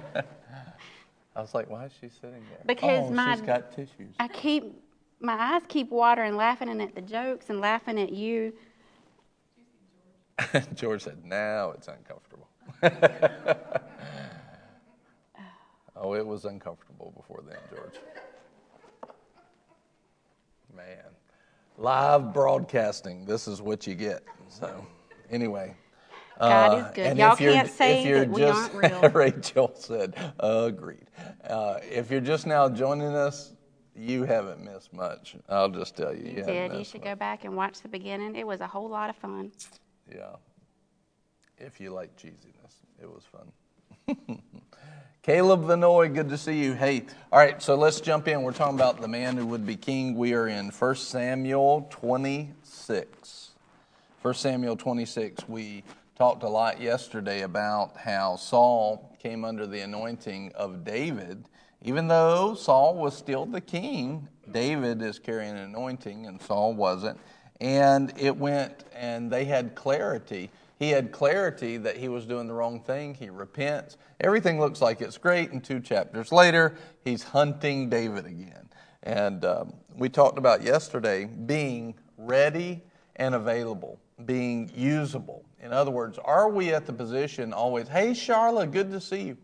I 1.36 1.42
was 1.42 1.54
like, 1.54 1.70
why 1.70 1.86
is 1.86 1.92
she 2.00 2.10
sitting 2.10 2.44
there? 2.50 2.64
Because 2.66 3.12
oh, 3.12 3.14
my- 3.14 3.36
she's 3.36 3.42
got 3.42 3.72
tissues. 3.76 4.16
I 4.20 4.28
keep 4.30 4.74
my 5.20 5.34
eyes 5.34 5.62
keep 5.68 5.90
watering, 5.90 6.36
laughing 6.36 6.82
at 6.82 6.94
the 6.96 7.02
jokes 7.02 7.50
and 7.50 7.60
laughing 7.62 8.00
at 8.00 8.12
you. 8.12 8.54
George 10.76 11.02
said, 11.04 11.24
now 11.24 11.72
it's 11.72 11.88
uncomfortable. 11.88 12.48
oh, 15.96 16.14
it 16.14 16.26
was 16.26 16.46
uncomfortable 16.46 17.14
before 17.16 17.42
then, 17.48 17.58
George. 17.74 17.96
Man. 20.76 20.98
Live 21.78 22.34
broadcasting, 22.34 23.26
this 23.26 23.48
is 23.48 23.62
what 23.62 23.86
you 23.88 23.96
get. 23.96 24.24
So, 24.50 24.86
anyway. 25.30 25.76
God 26.40 26.74
Uh, 26.74 26.78
is 26.78 26.96
good. 26.96 27.06
and 27.08 27.20
Y'all 27.20 27.36
can't 27.36 27.70
say 27.70 28.12
that 28.14 28.30
we 28.30 28.42
just- 28.42 28.74
aren't 28.74 28.92
real. 29.02 29.10
Rachel 29.14 29.72
said, 29.74 30.16
agreed. 30.40 31.08
Uh, 31.48 31.80
if 31.82 32.12
you're 32.12 32.20
just 32.22 32.46
now 32.46 32.68
joining 32.68 33.16
us, 33.16 33.55
you 33.96 34.24
haven't 34.24 34.64
missed 34.64 34.94
much. 34.94 35.36
I'll 35.50 35.70
just 35.70 35.96
tell 35.96 36.14
you. 36.14 36.24
You, 36.24 36.38
You 36.38 36.44
did. 36.44 36.74
You 36.74 36.84
should 36.84 37.02
much. 37.02 37.12
go 37.12 37.16
back 37.16 37.46
and 37.46 37.56
watch 37.56 37.82
the 37.82 37.88
beginning. 37.88 38.36
It 38.36 38.46
was 38.46 38.62
a 38.62 38.68
whole 38.68 38.90
lot 38.90 39.10
of 39.10 39.16
fun. 39.16 39.52
Yeah. 40.14 40.36
If 41.58 41.80
you 41.80 41.92
like 41.92 42.16
cheesiness, 42.18 42.76
it 43.02 43.10
was 43.10 43.24
fun. 43.24 44.40
Caleb 45.24 45.64
Vanoy, 45.64 46.14
good 46.14 46.30
to 46.30 46.38
see 46.38 46.62
you. 46.62 46.74
Hey, 46.74 47.06
all 47.32 47.40
right, 47.40 47.60
so 47.62 47.76
let's 47.76 48.00
jump 48.00 48.28
in. 48.28 48.44
We're 48.44 48.52
talking 48.52 48.76
about 48.76 49.02
the 49.02 49.08
man 49.08 49.38
who 49.38 49.46
would 49.48 49.66
be 49.66 49.76
king. 49.76 50.16
We 50.16 50.34
are 50.34 50.48
in 50.48 50.70
1 50.70 50.96
Samuel 50.98 51.88
26. 51.90 53.52
1 54.22 54.34
Samuel 54.34 54.76
26, 54.76 55.48
we 55.48 55.84
talked 56.16 56.44
a 56.44 56.50
lot 56.50 56.82
yesterday 56.82 57.42
about 57.42 57.98
how 57.98 58.36
Saul 58.36 59.16
came 59.22 59.46
under 59.46 59.66
the 59.66 59.80
anointing 59.82 60.52
of 60.56 60.84
David. 60.84 61.46
Even 61.86 62.08
though 62.08 62.56
Saul 62.56 62.96
was 62.96 63.16
still 63.16 63.46
the 63.46 63.62
king, 63.62 64.28
David 64.52 65.04
is 65.04 65.20
carrying 65.20 65.52
an 65.52 65.60
anointing 65.60 66.26
and 66.26 66.42
Saul 66.42 66.74
wasn't. 66.74 67.20
And 67.62 68.12
it 68.18 68.36
went, 68.36 68.86
and 68.96 69.32
they 69.32 69.46
had 69.46 69.76
clarity. 69.76 70.50
He 70.80 70.90
had 70.90 71.12
clarity 71.12 71.78
that 71.78 71.96
he 71.96 72.08
was 72.08 72.26
doing 72.26 72.48
the 72.48 72.56
wrong 72.56 72.82
thing. 72.82 73.14
He 73.14 73.30
repents. 73.30 73.98
Everything 74.20 74.60
looks 74.60 74.82
like 74.82 75.00
it's 75.00 75.20
great. 75.20 75.52
And 75.52 75.64
two 75.64 75.80
chapters 75.80 76.32
later, 76.32 76.76
he's 77.04 77.22
hunting 77.22 77.88
David 77.88 78.26
again. 78.26 78.68
And 79.04 79.46
um, 79.46 79.74
we 79.96 80.10
talked 80.10 80.40
about 80.40 80.64
yesterday 80.64 81.26
being 81.26 81.94
ready 82.18 82.82
and 83.18 83.36
available, 83.36 84.00
being 84.26 84.72
usable. 84.76 85.46
In 85.62 85.72
other 85.72 85.92
words, 85.92 86.18
are 86.26 86.50
we 86.50 86.74
at 86.74 86.88
the 86.88 86.94
position 86.94 87.54
always, 87.54 87.88
hey, 87.88 88.16
Charlotte, 88.16 88.72
good 88.72 88.90
to 88.90 89.00
see 89.00 89.22
you? 89.22 89.38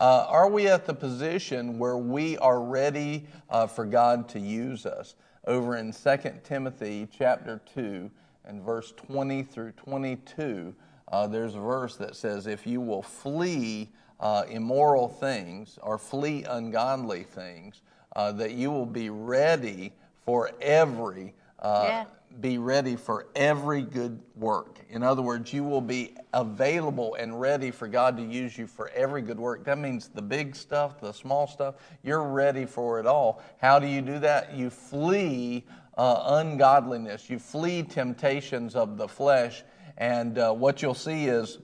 Uh, 0.00 0.26
are 0.28 0.48
we 0.48 0.68
at 0.68 0.86
the 0.86 0.94
position 0.94 1.78
where 1.78 1.96
we 1.96 2.38
are 2.38 2.60
ready 2.60 3.26
uh, 3.50 3.66
for 3.66 3.84
God 3.84 4.28
to 4.28 4.38
use 4.38 4.86
us? 4.86 5.16
Over 5.46 5.76
in 5.76 5.92
2 5.92 6.16
Timothy 6.44 7.08
chapter 7.10 7.60
2 7.74 8.10
and 8.44 8.62
verse 8.62 8.92
20 8.96 9.42
through 9.42 9.72
22, 9.72 10.74
uh, 11.10 11.26
there's 11.26 11.56
a 11.56 11.60
verse 11.60 11.96
that 11.96 12.14
says, 12.14 12.46
If 12.46 12.66
you 12.66 12.80
will 12.80 13.02
flee 13.02 13.88
uh, 14.20 14.44
immoral 14.48 15.08
things 15.08 15.78
or 15.82 15.98
flee 15.98 16.44
ungodly 16.44 17.24
things, 17.24 17.82
uh, 18.14 18.30
that 18.32 18.52
you 18.52 18.70
will 18.70 18.86
be 18.86 19.10
ready 19.10 19.92
for 20.24 20.52
every 20.60 21.34
uh, 21.58 21.84
Yeah. 21.88 22.04
Be 22.40 22.58
ready 22.58 22.94
for 22.94 23.26
every 23.34 23.82
good 23.82 24.20
work. 24.36 24.78
In 24.90 25.02
other 25.02 25.22
words, 25.22 25.52
you 25.52 25.64
will 25.64 25.80
be 25.80 26.14
available 26.32 27.14
and 27.16 27.40
ready 27.40 27.70
for 27.70 27.88
God 27.88 28.16
to 28.16 28.22
use 28.22 28.56
you 28.56 28.66
for 28.66 28.90
every 28.90 29.22
good 29.22 29.38
work. 29.38 29.64
That 29.64 29.78
means 29.78 30.08
the 30.08 30.22
big 30.22 30.54
stuff, 30.54 31.00
the 31.00 31.12
small 31.12 31.46
stuff, 31.46 31.76
you're 32.02 32.22
ready 32.22 32.64
for 32.64 33.00
it 33.00 33.06
all. 33.06 33.42
How 33.60 33.78
do 33.78 33.86
you 33.86 34.02
do 34.02 34.18
that? 34.20 34.54
You 34.54 34.70
flee 34.70 35.64
uh, 35.96 36.38
ungodliness, 36.38 37.28
you 37.28 37.38
flee 37.38 37.82
temptations 37.82 38.76
of 38.76 38.96
the 38.96 39.08
flesh, 39.08 39.64
and 39.96 40.38
uh, 40.38 40.52
what 40.52 40.80
you'll 40.80 40.94
see 40.94 41.26
is 41.26 41.58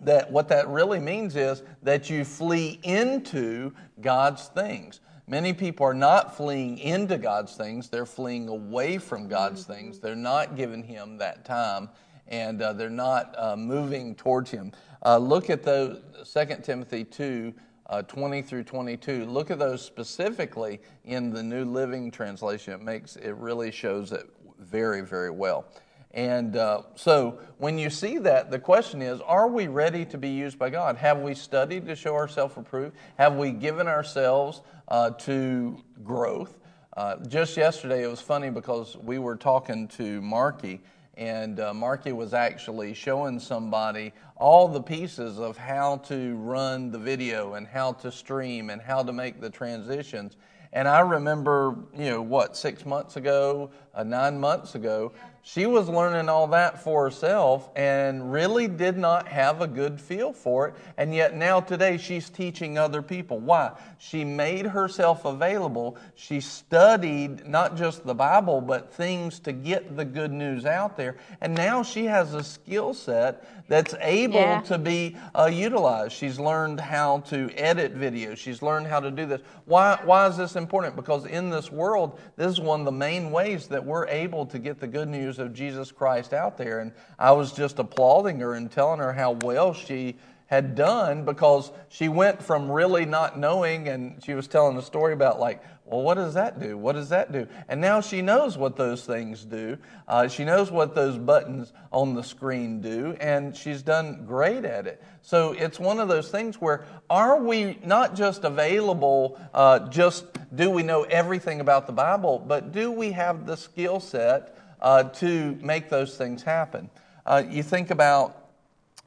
that 0.00 0.30
what 0.32 0.48
that 0.48 0.66
really 0.68 0.98
means 0.98 1.36
is 1.36 1.62
that 1.82 2.10
you 2.10 2.24
flee 2.24 2.80
into 2.82 3.72
God's 4.00 4.48
things. 4.48 5.00
Many 5.26 5.52
people 5.52 5.86
are 5.86 5.94
not 5.94 6.36
fleeing 6.36 6.78
into 6.78 7.16
God's 7.18 7.54
things, 7.54 7.88
they're 7.88 8.06
fleeing 8.06 8.48
away 8.48 8.98
from 8.98 9.28
God's 9.28 9.64
things. 9.64 9.98
They're 10.00 10.16
not 10.16 10.56
giving 10.56 10.82
Him 10.82 11.18
that 11.18 11.44
time 11.44 11.88
and 12.28 12.62
uh, 12.62 12.72
they're 12.72 12.90
not 12.90 13.34
uh, 13.38 13.56
moving 13.56 14.14
towards 14.14 14.50
Him. 14.50 14.72
Uh, 15.04 15.18
look 15.18 15.50
at 15.50 15.62
those, 15.62 16.00
2 16.32 16.56
Timothy 16.62 17.04
2. 17.04 17.54
Uh, 17.86 18.00
20 18.00 18.40
through 18.40 18.62
22. 18.62 19.26
Look 19.26 19.50
at 19.50 19.58
those 19.58 19.84
specifically 19.84 20.80
in 21.04 21.30
the 21.30 21.42
New 21.42 21.64
Living 21.64 22.10
Translation. 22.10 22.72
It 22.72 22.80
makes 22.80 23.16
it 23.16 23.32
really 23.32 23.70
shows 23.70 24.12
it 24.12 24.30
very, 24.58 25.02
very 25.02 25.30
well. 25.30 25.66
And 26.14 26.56
uh, 26.56 26.82
so 26.94 27.38
when 27.58 27.78
you 27.78 27.88
see 27.88 28.18
that, 28.18 28.50
the 28.50 28.58
question 28.58 29.00
is 29.00 29.20
are 29.22 29.48
we 29.48 29.66
ready 29.68 30.04
to 30.06 30.18
be 30.18 30.28
used 30.28 30.58
by 30.58 30.70
God? 30.70 30.96
Have 30.96 31.20
we 31.20 31.34
studied 31.34 31.86
to 31.86 31.96
show 31.96 32.14
ourselves 32.14 32.56
approved? 32.56 32.94
Have 33.16 33.36
we 33.36 33.50
given 33.50 33.86
ourselves 33.86 34.60
uh, 34.88 35.10
to 35.10 35.82
growth? 36.04 36.58
Uh, 36.94 37.16
just 37.26 37.56
yesterday, 37.56 38.02
it 38.02 38.08
was 38.08 38.20
funny 38.20 38.50
because 38.50 38.98
we 38.98 39.18
were 39.18 39.36
talking 39.36 39.88
to 39.88 40.20
Marky, 40.20 40.82
and 41.16 41.58
uh, 41.58 41.72
Marky 41.72 42.12
was 42.12 42.34
actually 42.34 42.92
showing 42.92 43.40
somebody 43.40 44.12
all 44.36 44.68
the 44.68 44.82
pieces 44.82 45.38
of 45.38 45.56
how 45.56 45.96
to 45.96 46.36
run 46.36 46.90
the 46.90 46.98
video 46.98 47.54
and 47.54 47.66
how 47.66 47.92
to 47.92 48.12
stream 48.12 48.68
and 48.68 48.82
how 48.82 49.02
to 49.02 49.12
make 49.12 49.40
the 49.40 49.48
transitions. 49.48 50.36
And 50.74 50.86
I 50.88 51.00
remember, 51.00 51.76
you 51.96 52.10
know, 52.10 52.22
what, 52.22 52.56
six 52.56 52.84
months 52.84 53.16
ago, 53.16 53.70
uh, 53.94 54.04
nine 54.04 54.38
months 54.40 54.74
ago, 54.74 55.12
she 55.44 55.66
was 55.66 55.88
learning 55.88 56.28
all 56.28 56.46
that 56.48 56.84
for 56.84 57.02
herself 57.02 57.68
and 57.74 58.32
really 58.32 58.68
did 58.68 58.96
not 58.96 59.26
have 59.26 59.60
a 59.60 59.66
good 59.66 60.00
feel 60.00 60.32
for 60.32 60.68
it. 60.68 60.74
And 60.96 61.12
yet 61.12 61.36
now 61.36 61.58
today 61.60 61.98
she's 61.98 62.30
teaching 62.30 62.78
other 62.78 63.02
people. 63.02 63.40
Why? 63.40 63.72
She 63.98 64.24
made 64.24 64.66
herself 64.66 65.24
available. 65.24 65.98
She 66.14 66.40
studied 66.40 67.44
not 67.44 67.76
just 67.76 68.06
the 68.06 68.14
Bible, 68.14 68.60
but 68.60 68.92
things 68.94 69.40
to 69.40 69.52
get 69.52 69.96
the 69.96 70.04
good 70.04 70.30
news 70.30 70.64
out 70.64 70.96
there. 70.96 71.16
And 71.40 71.56
now 71.56 71.82
she 71.82 72.04
has 72.04 72.34
a 72.34 72.44
skill 72.44 72.94
set 72.94 73.61
that's 73.72 73.94
able 74.02 74.34
Yeah. 74.34 74.60
to 74.60 74.76
be 74.76 75.16
uh, 75.34 75.46
utilized. 75.50 76.12
She's 76.12 76.38
learned 76.38 76.78
how 76.78 77.20
to 77.20 77.48
edit 77.56 77.98
videos. 77.98 78.36
She's 78.36 78.60
learned 78.60 78.86
how 78.86 79.00
to 79.00 79.10
do 79.10 79.24
this. 79.24 79.40
Why, 79.64 79.98
why 80.04 80.26
is 80.26 80.36
this 80.36 80.56
important? 80.56 80.94
Because 80.94 81.24
in 81.24 81.48
this 81.48 81.72
world, 81.72 82.20
this 82.36 82.48
is 82.52 82.60
one 82.60 82.80
of 82.80 82.84
the 82.84 82.92
main 82.92 83.30
ways 83.30 83.68
that 83.68 83.82
we're 83.82 84.06
able 84.08 84.44
to 84.44 84.58
get 84.58 84.78
the 84.78 84.86
good 84.86 85.08
news 85.08 85.38
of 85.38 85.54
Jesus 85.54 85.90
Christ 85.90 86.34
out 86.34 86.58
there. 86.58 86.80
And 86.80 86.92
I 87.18 87.32
was 87.32 87.50
just 87.50 87.78
applauding 87.78 88.40
her 88.40 88.56
and 88.56 88.70
telling 88.70 88.98
her 88.98 89.14
how 89.14 89.38
well 89.42 89.72
she 89.72 90.16
had 90.48 90.74
done 90.74 91.24
because 91.24 91.72
she 91.88 92.10
went 92.10 92.42
from 92.42 92.70
really 92.70 93.06
not 93.06 93.38
knowing 93.38 93.88
and 93.88 94.22
she 94.22 94.34
was 94.34 94.46
telling 94.46 94.76
a 94.76 94.82
story 94.82 95.14
about 95.14 95.40
like 95.40 95.62
well 95.84 96.02
what 96.02 96.14
does 96.14 96.34
that 96.34 96.60
do? 96.60 96.78
What 96.78 96.92
does 96.92 97.08
that 97.10 97.32
do? 97.32 97.46
And 97.68 97.80
now 97.80 98.00
she 98.00 98.22
knows 98.22 98.56
what 98.56 98.76
those 98.76 99.04
things 99.04 99.44
do. 99.44 99.78
Uh, 100.08 100.28
she 100.28 100.44
knows 100.44 100.70
what 100.70 100.94
those 100.94 101.18
buttons 101.18 101.72
on 101.92 102.14
the 102.14 102.22
screen 102.22 102.80
do 102.80 103.16
and 103.20 103.56
she's 103.56 103.82
done 103.82 104.24
great 104.26 104.64
at 104.64 104.86
it. 104.86 105.02
So 105.22 105.52
it's 105.52 105.78
one 105.78 105.98
of 105.98 106.08
those 106.08 106.30
things 106.30 106.60
where 106.60 106.84
are 107.10 107.40
we 107.40 107.78
not 107.84 108.14
just 108.14 108.44
available 108.44 109.40
uh, 109.52 109.88
just 109.88 110.26
do 110.54 110.70
we 110.70 110.82
know 110.82 111.02
everything 111.04 111.60
about 111.60 111.86
the 111.86 111.92
bible 111.92 112.38
but 112.38 112.72
do 112.72 112.90
we 112.90 113.12
have 113.12 113.46
the 113.46 113.56
skill 113.56 114.00
set 114.00 114.56
uh, 114.80 115.04
to 115.04 115.58
make 115.62 115.88
those 115.88 116.16
things 116.16 116.42
happen? 116.42 116.90
Uh, 117.24 117.42
you 117.48 117.62
think 117.62 117.90
about 117.90 118.38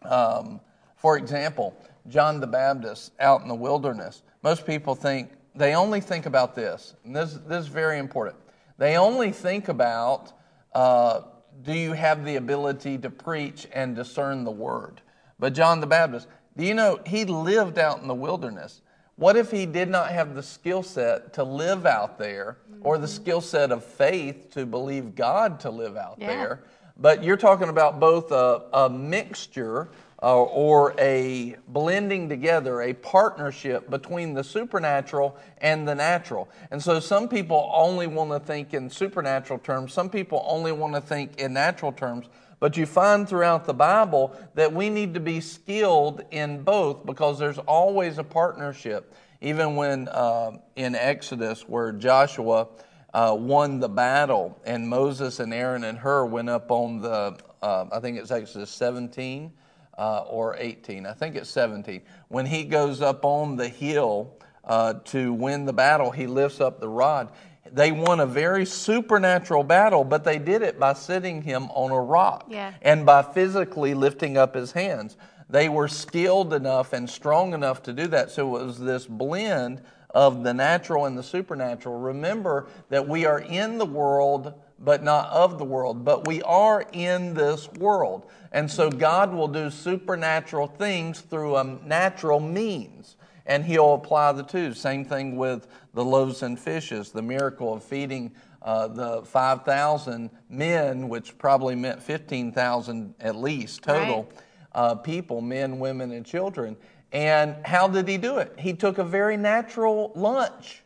um, 0.04 0.60
for 1.06 1.18
example, 1.18 1.76
John 2.08 2.40
the 2.40 2.48
Baptist 2.48 3.12
out 3.20 3.42
in 3.42 3.48
the 3.48 3.54
wilderness, 3.56 4.24
most 4.42 4.66
people 4.66 4.96
think, 4.96 5.30
they 5.56 5.76
only 5.76 6.02
think 6.02 6.26
about 6.26 6.56
this, 6.56 6.96
and 7.04 7.16
this, 7.16 7.34
this 7.48 7.62
is 7.62 7.68
very 7.68 7.98
important. 8.00 8.38
They 8.78 8.98
only 8.98 9.32
think 9.32 9.68
about 9.70 10.34
uh, 10.74 11.22
do 11.64 11.74
you 11.74 11.94
have 11.94 12.26
the 12.26 12.36
ability 12.36 12.98
to 13.00 13.10
preach 13.10 13.68
and 13.74 13.96
discern 13.96 14.44
the 14.44 14.52
word? 14.52 15.02
But 15.40 15.54
John 15.54 15.80
the 15.80 15.88
Baptist, 15.88 16.28
do 16.58 16.66
you 16.66 16.74
know 16.74 17.00
he 17.06 17.26
lived 17.26 17.80
out 17.80 18.02
in 18.02 18.08
the 18.08 18.14
wilderness? 18.14 18.82
What 19.16 19.38
if 19.38 19.52
he 19.52 19.66
did 19.66 19.88
not 19.90 20.12
have 20.12 20.36
the 20.36 20.44
skill 20.44 20.84
set 20.84 21.34
to 21.34 21.44
live 21.44 21.86
out 21.86 22.18
there 22.18 22.58
or 22.82 22.98
the 22.98 23.08
skill 23.08 23.40
set 23.40 23.72
of 23.72 23.84
faith 23.84 24.52
to 24.52 24.66
believe 24.66 25.16
God 25.16 25.62
to 25.62 25.70
live 25.70 25.96
out 25.96 26.18
Yeah. 26.20 26.28
there? 26.28 26.64
But 26.98 27.24
you're 27.24 27.38
talking 27.38 27.70
about 27.70 28.00
both 28.00 28.32
a, 28.32 28.64
a 28.74 28.90
mixture 28.90 29.90
uh, 30.22 30.44
or 30.44 30.96
a 30.98 31.56
blending 31.68 32.30
together, 32.30 32.82
a 32.82 32.94
partnership 32.94 33.90
between 33.90 34.34
the 34.34 34.44
supernatural 34.44 35.38
and 35.60 35.88
the 35.88 35.96
natural. 35.96 36.50
And 36.72 36.82
so 36.82 37.00
some 37.00 37.28
people 37.28 37.70
only 37.74 38.08
want 38.08 38.32
to 38.32 38.40
think 38.40 38.74
in 38.74 38.90
supernatural 38.90 39.60
terms, 39.60 39.94
some 39.94 40.10
people 40.10 40.44
only 40.48 40.72
want 40.72 40.96
to 40.96 41.02
think 41.02 41.40
in 41.40 41.54
natural 41.54 41.92
terms. 41.92 42.28
But 42.60 42.78
you 42.78 42.86
find 42.86 43.28
throughout 43.28 43.66
the 43.66 43.74
Bible 43.74 44.36
that 44.56 44.72
we 44.72 44.90
need 44.90 45.14
to 45.16 45.20
be 45.20 45.42
skilled 45.42 46.24
in 46.32 46.64
both 46.64 47.06
because 47.06 47.38
there's 47.38 47.60
always 47.60 48.18
a 48.18 48.24
partnership. 48.24 49.14
Even 49.42 49.76
when 49.76 50.08
uh, 50.08 50.52
in 50.78 50.96
Exodus, 50.96 51.68
where 51.68 51.92
Joshua 51.92 52.70
uh, 53.14 53.36
won 53.38 53.80
the 53.80 53.90
battle, 53.90 54.58
and 54.66 54.88
Moses 54.88 55.40
and 55.40 55.54
Aaron 55.54 55.84
and 55.84 55.98
Hur 55.98 56.26
went 56.26 56.50
up 56.50 56.72
on 56.72 57.02
the, 57.02 57.38
uh, 57.62 57.86
I 57.92 58.00
think 58.00 58.18
it's 58.18 58.32
Exodus 58.32 58.70
17 58.72 59.52
uh, 59.98 60.22
or 60.22 60.56
18. 60.58 61.06
I 61.06 61.14
think 61.14 61.36
it's 61.36 61.50
17. 61.50 62.02
When 62.28 62.46
he 62.46 62.64
goes 62.64 63.02
up 63.02 63.24
on 63.26 63.56
the 63.56 63.68
hill 63.68 64.34
uh, 64.64 64.96
to 65.06 65.34
win 65.34 65.66
the 65.66 65.74
battle, 65.74 66.12
he 66.12 66.28
lifts 66.28 66.60
up 66.62 66.80
the 66.80 66.90
rod. 66.90 67.30
They 67.72 67.92
won 67.92 68.20
a 68.20 68.26
very 68.26 68.66
supernatural 68.66 69.64
battle, 69.64 70.04
but 70.04 70.24
they 70.24 70.38
did 70.38 70.62
it 70.62 70.80
by 70.80 70.94
sitting 70.94 71.42
him 71.42 71.64
on 71.72 71.92
a 71.92 72.00
rock 72.00 72.46
Yeah. 72.50 72.74
and 72.82 73.06
by 73.06 73.22
physically 73.24 73.94
lifting 73.94 74.38
up 74.38 74.56
his 74.56 74.72
hands. 74.72 75.18
They 75.50 75.70
were 75.70 75.88
skilled 75.88 76.54
enough 76.54 76.94
and 76.94 77.10
strong 77.10 77.54
enough 77.54 77.84
to 77.84 77.94
do 77.94 78.08
that. 78.08 78.32
So 78.32 78.56
it 78.58 78.66
was 78.66 78.80
this 78.80 79.06
blend 79.06 79.82
of 80.12 80.44
the 80.44 80.54
natural 80.54 81.06
and 81.06 81.18
the 81.18 81.24
supernatural. 81.24 82.00
Remember 82.00 82.68
that 82.90 83.08
we 83.08 83.26
are 83.26 83.40
in 83.40 83.78
the 83.78 83.86
world, 83.86 84.54
but 84.80 85.04
not 85.04 85.30
of 85.30 85.58
the 85.58 85.66
world, 85.66 86.04
but 86.04 86.28
we 86.28 86.42
are 86.44 86.86
in 86.92 87.34
this 87.34 87.72
world. 87.74 88.26
And 88.52 88.70
so 88.70 88.90
God 88.90 89.34
will 89.34 89.48
do 89.48 89.70
supernatural 89.70 90.68
things 90.68 91.22
through 91.22 91.56
a 91.58 91.64
natural 91.64 92.40
means 92.40 93.16
and 93.46 93.64
he'll 93.64 93.94
apply 93.94 94.32
the 94.32 94.44
two. 94.44 94.74
Same 94.74 95.06
thing 95.06 95.38
with 95.38 95.68
the 95.94 96.04
loaves 96.04 96.42
and 96.42 96.60
fishes, 96.60 97.12
the 97.12 97.22
miracle 97.22 97.74
of 97.74 97.84
feeding 97.84 98.32
uh, 98.64 98.88
the 98.88 99.22
5,000 99.24 100.32
men, 100.50 101.08
which 101.08 101.38
probably 101.38 101.76
meant 101.76 102.02
15,000 102.02 103.14
at 103.20 103.36
least 103.36 103.84
total 103.84 104.24
Right. 104.24 104.42
uh, 104.74 104.96
people, 104.96 105.42
men, 105.42 105.78
women, 105.80 106.12
and 106.12 106.26
children. 106.26 106.76
And 107.12 107.56
how 107.66 107.88
did 107.88 108.08
he 108.08 108.18
do 108.18 108.40
it? 108.40 108.54
He 108.58 108.74
took 108.74 108.98
a 108.98 109.04
very 109.04 109.38
natural 109.38 110.12
lunch 110.16 110.82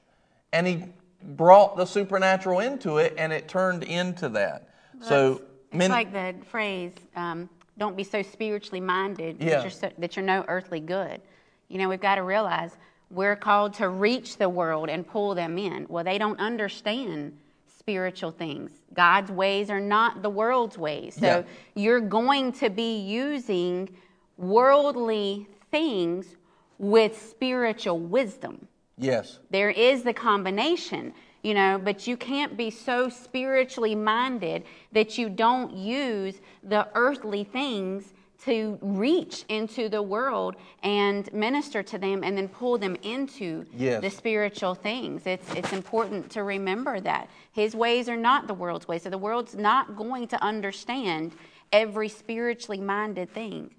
and 0.52 0.68
he 0.68 0.84
brought 1.24 1.76
the 1.78 1.86
supernatural 1.86 2.60
into 2.60 2.98
it 2.98 3.14
and 3.18 3.32
it 3.34 3.48
turned 3.48 3.84
into 3.84 4.30
that. 4.30 4.70
so, 5.02 5.42
It's 5.72 5.76
men- 5.78 5.92
like 5.92 6.12
the 6.12 6.36
phrase, 6.48 6.94
um, 7.16 7.50
don't 7.78 7.96
be 7.96 8.04
so 8.04 8.22
spiritually 8.22 8.82
minded 8.82 9.38
Yeah. 9.40 9.50
that, 9.56 9.62
you're 9.64 9.72
so, 9.72 9.90
that 9.98 10.16
you're 10.16 10.26
no 10.26 10.44
earthly 10.48 10.80
good. 10.80 11.22
You 11.70 11.78
know, 11.78 11.88
we've 11.90 12.02
got 12.02 12.16
to 12.16 12.24
realize 12.24 12.76
we're 13.12 13.36
called 13.36 13.74
to 13.76 13.90
reach 13.90 14.38
the 14.38 14.50
world 14.50 14.90
and 14.90 15.06
pull 15.08 15.34
them 15.36 15.58
in. 15.58 15.86
Well, 15.90 16.04
they 16.04 16.18
don't 16.18 16.40
understand 16.40 17.38
spiritual 17.68 18.32
things. 18.32 18.72
God's 18.94 19.32
ways 19.32 19.70
are 19.70 19.80
not 19.80 20.22
the 20.22 20.30
world's 20.30 20.78
ways. 20.78 21.16
So 21.16 21.26
Yeah. 21.26 21.44
you're 21.76 22.02
going 22.02 22.52
to 22.54 22.70
be 22.70 22.98
using 23.00 23.90
worldly 24.38 25.48
things 25.72 26.36
with 26.78 27.22
spiritual 27.30 28.00
wisdom. 28.00 28.68
Yes. 29.00 29.40
There 29.50 29.70
is 29.70 30.04
the 30.04 30.14
combination, 30.14 31.14
you 31.42 31.54
know, 31.54 31.80
but 31.82 32.06
you 32.06 32.18
can't 32.18 32.58
be 32.58 32.70
so 32.70 33.10
spiritually 33.10 33.96
minded 33.96 34.64
that 34.92 35.18
you 35.18 35.30
don't 35.30 35.74
use 35.74 36.42
the 36.64 36.88
earthly 36.94 37.44
things 37.46 38.14
to 38.44 38.78
reach 38.82 39.44
into 39.50 39.90
the 39.90 40.02
world 40.02 40.56
and 40.84 41.32
minister 41.34 41.84
to 41.84 41.98
them 41.98 42.24
and 42.24 42.38
then 42.38 42.48
pull 42.48 42.78
them 42.78 42.96
into 43.04 43.66
Yes. 43.74 44.02
the 44.02 44.10
spiritual 44.10 44.76
things. 44.76 45.24
It's 45.26 45.54
it's 45.56 45.74
important 45.74 46.30
to 46.32 46.44
remember 46.44 47.02
that. 47.02 47.30
His 47.52 47.76
ways 47.76 48.08
are 48.08 48.16
not 48.18 48.48
the 48.48 48.54
world's 48.54 48.88
ways. 48.88 49.04
So 49.04 49.10
the 49.10 49.18
world's 49.18 49.56
not 49.56 49.98
going 49.98 50.28
to 50.30 50.42
understand 50.44 51.34
every 51.74 52.08
spiritually 52.08 52.80
minded 52.80 53.30
thing. 53.34 53.72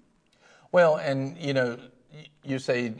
Well, 0.71 0.97
and 0.97 1.37
you 1.37 1.53
know, 1.53 1.77
you 2.43 2.59
say 2.59 2.93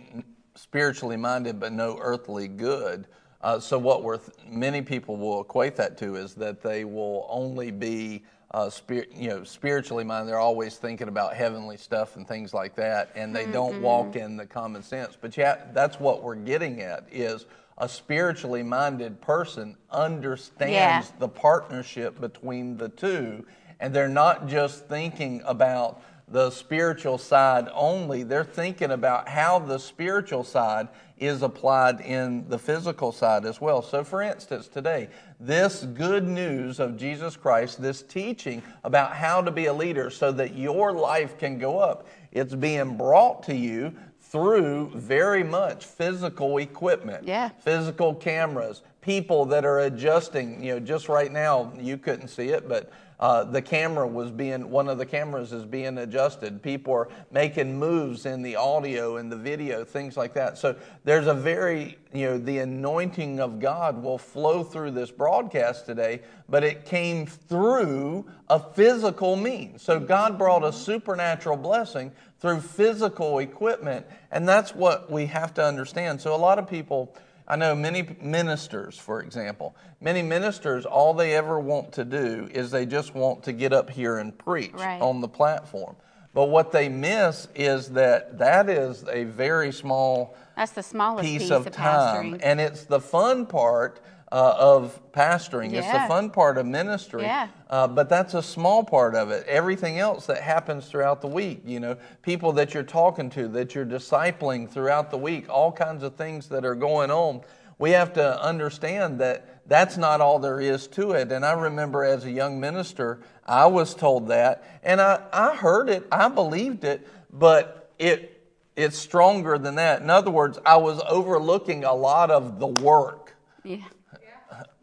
spiritually 0.61 1.17
minded 1.17 1.59
but 1.59 1.73
no 1.73 1.97
earthly 1.99 2.47
good. 2.47 3.07
Uh, 3.41 3.59
so 3.59 3.79
what 3.79 4.03
we're 4.03 4.17
th- 4.17 4.29
many 4.47 4.79
people 4.81 5.17
will 5.17 5.41
equate 5.41 5.75
that 5.75 5.97
to 5.97 6.15
is 6.15 6.35
that 6.35 6.61
they 6.61 6.85
will 6.85 7.25
only 7.29 7.71
be 7.71 8.23
uh, 8.51 8.69
spirit, 8.69 9.09
you 9.15 9.29
know, 9.29 9.43
spiritually 9.43 10.03
minded. 10.03 10.29
They're 10.29 10.37
always 10.39 10.77
thinking 10.77 11.07
about 11.07 11.33
heavenly 11.33 11.77
stuff 11.77 12.15
and 12.15 12.27
things 12.27 12.53
like 12.53 12.75
that, 12.75 13.09
and 13.15 13.35
they 13.35 13.47
don't 13.47 13.81
walk 13.81 14.15
in 14.15 14.37
the 14.37 14.45
common 14.45 14.83
sense. 14.83 15.17
But 15.19 15.35
yeah, 15.35 15.65
that's 15.73 15.99
what 15.99 16.21
we're 16.21 16.35
getting 16.35 16.81
at 16.81 17.05
is 17.11 17.47
a 17.79 17.89
spiritually 17.89 18.61
minded 18.61 19.19
person 19.19 19.75
understands 19.89 21.07
Yeah. 21.09 21.17
the 21.17 21.29
partnership 21.29 22.21
between 22.21 22.77
the 22.77 22.89
two, 22.89 23.45
and 23.79 23.95
they're 23.95 24.07
not 24.07 24.47
just 24.47 24.87
thinking 24.87 25.41
about 25.45 26.01
the 26.31 26.49
spiritual 26.49 27.17
side 27.17 27.67
only. 27.73 28.23
They're 28.23 28.43
thinking 28.43 28.91
about 28.91 29.27
how 29.27 29.59
the 29.59 29.77
spiritual 29.77 30.43
side 30.43 30.87
is 31.17 31.43
applied 31.43 32.01
in 32.01 32.47
the 32.49 32.57
physical 32.57 33.11
side 33.11 33.45
as 33.45 33.61
well. 33.61 33.81
So, 33.81 34.03
for 34.03 34.21
instance, 34.21 34.67
today, 34.67 35.09
this 35.39 35.83
good 35.83 36.27
news 36.27 36.79
of 36.79 36.97
Jesus 36.97 37.35
Christ, 37.37 37.81
this 37.81 38.01
teaching 38.01 38.63
about 38.83 39.13
how 39.15 39.41
to 39.41 39.51
be 39.51 39.65
a 39.67 39.73
leader 39.73 40.09
so 40.09 40.31
that 40.31 40.55
your 40.55 40.93
life 40.93 41.37
can 41.37 41.59
go 41.59 41.77
up, 41.77 42.07
it's 42.31 42.55
being 42.55 42.97
brought 42.97 43.43
to 43.43 43.55
you 43.55 43.93
through 44.21 44.89
very 44.95 45.43
much 45.43 45.85
physical 45.85 46.57
equipment 46.57 47.27
Yeah. 47.27 47.49
physical 47.59 48.15
cameras, 48.15 48.81
people 49.01 49.45
that 49.45 49.65
are 49.65 49.79
adjusting. 49.79 50.63
You 50.63 50.75
know, 50.75 50.79
just 50.79 51.09
right 51.09 51.31
now, 51.31 51.71
you 51.77 51.97
couldn't 51.97 52.29
see 52.29 52.47
it, 52.49 52.67
but 52.69 52.89
uh, 53.21 53.43
the 53.43 53.61
camera 53.61 54.07
was 54.07 54.31
being, 54.31 54.69
one 54.71 54.89
of 54.89 54.97
the 54.97 55.05
cameras 55.05 55.53
is 55.53 55.63
being 55.63 55.99
adjusted. 55.99 56.61
People 56.63 56.93
are 56.93 57.09
making 57.31 57.77
moves 57.77 58.25
in 58.25 58.41
the 58.41 58.55
audio 58.55 59.17
and 59.17 59.31
the 59.31 59.35
video, 59.35 59.85
things 59.85 60.17
like 60.17 60.33
that. 60.33 60.57
So 60.57 60.75
there's 61.03 61.27
a 61.27 61.33
very, 61.33 61.99
you 62.11 62.25
know, 62.25 62.37
the 62.39 62.57
anointing 62.57 63.39
of 63.39 63.59
God 63.59 64.01
will 64.01 64.17
flow 64.17 64.63
through 64.63 64.91
this 64.91 65.11
broadcast 65.11 65.85
today, 65.85 66.21
but 66.49 66.63
it 66.63 66.85
came 66.85 67.27
through 67.27 68.25
a 68.49 68.59
physical 68.59 69.35
means. 69.35 69.83
So 69.83 69.99
God 69.99 70.39
brought 70.39 70.63
a 70.63 70.73
supernatural 70.73 71.57
blessing 71.57 72.11
through 72.39 72.61
physical 72.61 73.37
equipment, 73.37 74.07
and 74.31 74.49
that's 74.49 74.73
what 74.73 75.11
we 75.11 75.27
have 75.27 75.53
to 75.53 75.63
understand. 75.63 76.19
So 76.19 76.33
a 76.33 76.37
lot 76.37 76.57
of 76.57 76.67
people, 76.67 77.15
I 77.47 77.55
know 77.55 77.75
many 77.75 78.07
ministers, 78.21 78.97
for 78.97 79.21
example, 79.21 79.75
many 79.99 80.21
ministers, 80.21 80.85
all 80.85 81.13
they 81.13 81.35
ever 81.35 81.59
want 81.59 81.91
to 81.93 82.05
do 82.05 82.47
is 82.51 82.71
they 82.71 82.85
just 82.85 83.13
want 83.15 83.43
to 83.43 83.53
get 83.53 83.73
up 83.73 83.89
here 83.89 84.17
and 84.17 84.37
preach 84.37 84.73
Right. 84.73 85.01
on 85.01 85.21
the 85.21 85.27
platform. 85.27 85.95
But 86.33 86.45
what 86.45 86.71
they 86.71 86.87
miss 86.87 87.49
is 87.55 87.89
that 87.89 88.37
that 88.39 88.69
is 88.69 89.03
a 89.09 89.25
very 89.25 89.71
small 89.73 90.35
That's 90.55 90.71
the 90.71 90.83
smallest 90.83 91.25
piece, 91.25 91.41
piece, 91.43 91.51
of 91.51 91.67
of 91.67 91.73
time. 91.73 92.33
pastoring. 92.35 92.39
And 92.43 92.61
it's 92.61 92.85
the 92.85 93.01
fun 93.01 93.45
part 93.45 93.99
uh, 94.31 94.55
of 94.57 94.99
pastoring. 95.11 95.73
It's 95.73 95.91
the 95.91 96.07
fun 96.07 96.29
part 96.29 96.57
of 96.57 96.65
ministry. 96.65 97.23
Yeah. 97.23 97.49
Uh, 97.69 97.87
but 97.87 98.09
that's 98.09 98.33
a 98.33 98.41
small 98.41 98.83
part 98.83 99.15
of 99.15 99.29
it. 99.29 99.45
Everything 99.47 99.99
else 99.99 100.25
that 100.27 100.41
happens 100.41 100.87
throughout 100.87 101.21
the 101.21 101.27
week, 101.27 101.61
you 101.65 101.79
know, 101.79 101.97
people 102.21 102.53
that 102.53 102.73
you're 102.73 102.83
talking 102.83 103.29
to, 103.31 103.47
that 103.49 103.75
you're 103.75 103.85
discipling 103.85 104.69
throughout 104.69 105.11
the 105.11 105.17
week, 105.17 105.49
all 105.49 105.71
kinds 105.71 106.03
of 106.03 106.15
things 106.15 106.47
that 106.49 106.65
are 106.65 106.75
going 106.75 107.11
on. 107.11 107.41
We 107.77 107.91
have 107.91 108.13
to 108.13 108.41
understand 108.41 109.19
that 109.19 109.67
that's 109.67 109.97
not 109.97 110.21
all 110.21 110.37
there 110.37 110.61
is 110.61 110.87
to 110.89 111.11
it. 111.11 111.31
And 111.31 111.45
I 111.45 111.53
remember 111.53 112.03
as 112.03 112.25
a 112.25 112.31
young 112.31 112.59
minister, 112.59 113.21
I 113.45 113.65
was 113.65 113.95
told 113.95 114.27
that, 114.27 114.79
and 114.83 115.01
I, 115.01 115.23
I 115.33 115.55
heard 115.55 115.89
it, 115.89 116.07
I 116.11 116.29
believed 116.29 116.83
it, 116.83 117.07
but 117.33 117.91
it 117.97 118.37
it's 118.75 118.97
stronger 118.97 119.57
than 119.57 119.75
that. 119.75 120.01
In 120.01 120.09
other 120.09 120.31
words, 120.31 120.57
I 120.65 120.77
was 120.77 121.01
overlooking 121.09 121.83
a 121.83 121.93
lot 121.93 122.31
of 122.31 122.59
the 122.59 122.67
work, 122.67 123.35
yeah. 123.63 123.83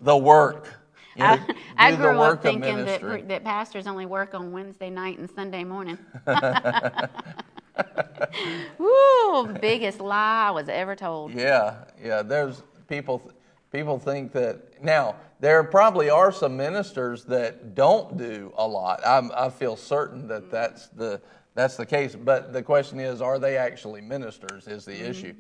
The 0.01 0.17
work. 0.17 0.75
You 1.17 1.25
know, 1.25 1.39
I, 1.77 1.91
I 1.91 1.97
grew 1.97 2.21
up 2.21 2.43
thinking 2.43 2.85
that, 2.85 3.29
that 3.29 3.45
pastors 3.45 3.87
only 3.87 4.07
work 4.07 4.35
on 4.35 4.53
Wednesday 4.53 4.91
night 4.91 5.19
and 5.19 5.29
Sunday 5.29 5.65
morning. 5.65 5.99
Woo, 8.79 9.47
biggest 9.61 10.01
lie 10.01 10.49
I 10.49 10.51
was 10.51 10.69
ever 10.69 10.95
told. 10.95 11.33
Yeah, 11.33 11.85
yeah. 12.03 12.23
There's 12.23 12.63
people. 12.89 13.33
People 13.71 13.99
think 13.99 14.33
that 14.33 14.83
now 14.83 15.15
there 15.41 15.63
probably 15.63 16.09
are 16.09 16.33
some 16.33 16.57
ministers 16.57 17.25
that 17.25 17.75
don't 17.75 18.17
do 18.17 18.51
a 18.57 18.67
lot. 18.67 19.07
I'm, 19.07 19.31
I 19.37 19.51
feel 19.51 19.77
certain 19.77 20.27
that 20.29 20.51
that's 20.51 20.89
the 20.89 21.21
that's 21.59 21.77
the 21.77 21.85
case. 21.85 22.15
But 22.15 22.53
the 22.53 22.63
question 22.63 23.01
is, 23.01 23.21
are 23.21 23.41
they 23.41 23.57
actually 23.57 24.01
ministers? 24.01 24.69
Is 24.69 24.85
the 24.85 24.95
issue. 24.95 25.35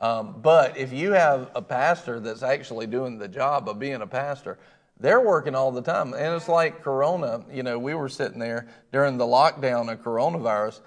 Um, 0.00 0.36
but 0.40 0.76
if 0.76 0.92
you 0.92 1.10
have 1.10 1.50
a 1.56 1.62
pastor 1.62 2.20
that's 2.20 2.44
actually 2.44 2.86
doing 2.86 3.18
the 3.18 3.26
job 3.26 3.68
of 3.68 3.80
being 3.80 4.00
a 4.00 4.06
pastor, 4.06 4.56
they're 5.00 5.20
working 5.20 5.56
all 5.56 5.72
the 5.72 5.82
time. 5.82 6.14
And 6.14 6.32
it's 6.36 6.48
like 6.48 6.80
Corona. 6.80 7.44
You 7.52 7.64
know, 7.64 7.76
we 7.76 7.94
were 7.94 8.08
sitting 8.08 8.38
there 8.38 8.68
during 8.92 9.18
the 9.18 9.24
lockdown 9.24 9.92
of 9.92 10.00
coronavirus. 10.00 10.80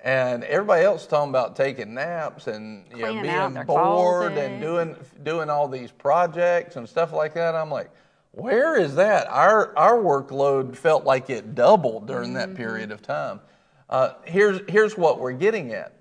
And 0.00 0.44
everybody 0.44 0.84
else 0.84 1.06
talking 1.06 1.30
about 1.30 1.56
taking 1.56 1.94
naps 1.94 2.46
and 2.46 2.84
you 2.94 2.98
know, 2.98 3.22
being 3.22 3.64
bored 3.64 4.32
and 4.32 4.60
doing 4.60 4.94
doing 5.22 5.48
all 5.48 5.68
these 5.68 5.90
projects 5.90 6.76
and 6.76 6.86
stuff 6.86 7.14
like 7.14 7.32
that. 7.32 7.54
I'm 7.54 7.70
like, 7.70 7.90
where 8.32 8.76
is 8.78 8.96
that? 8.96 9.26
Our 9.28 9.74
our 9.78 9.96
workload 9.96 10.76
felt 10.76 11.04
like 11.04 11.30
it 11.30 11.54
doubled 11.54 12.06
during 12.06 12.34
that 12.34 12.54
period 12.54 12.92
of 12.92 13.00
time. 13.00 13.40
Uh, 13.94 14.12
here's 14.24 14.60
here's 14.68 14.98
what 14.98 15.20
we're 15.20 15.30
getting 15.30 15.72
at. 15.72 15.92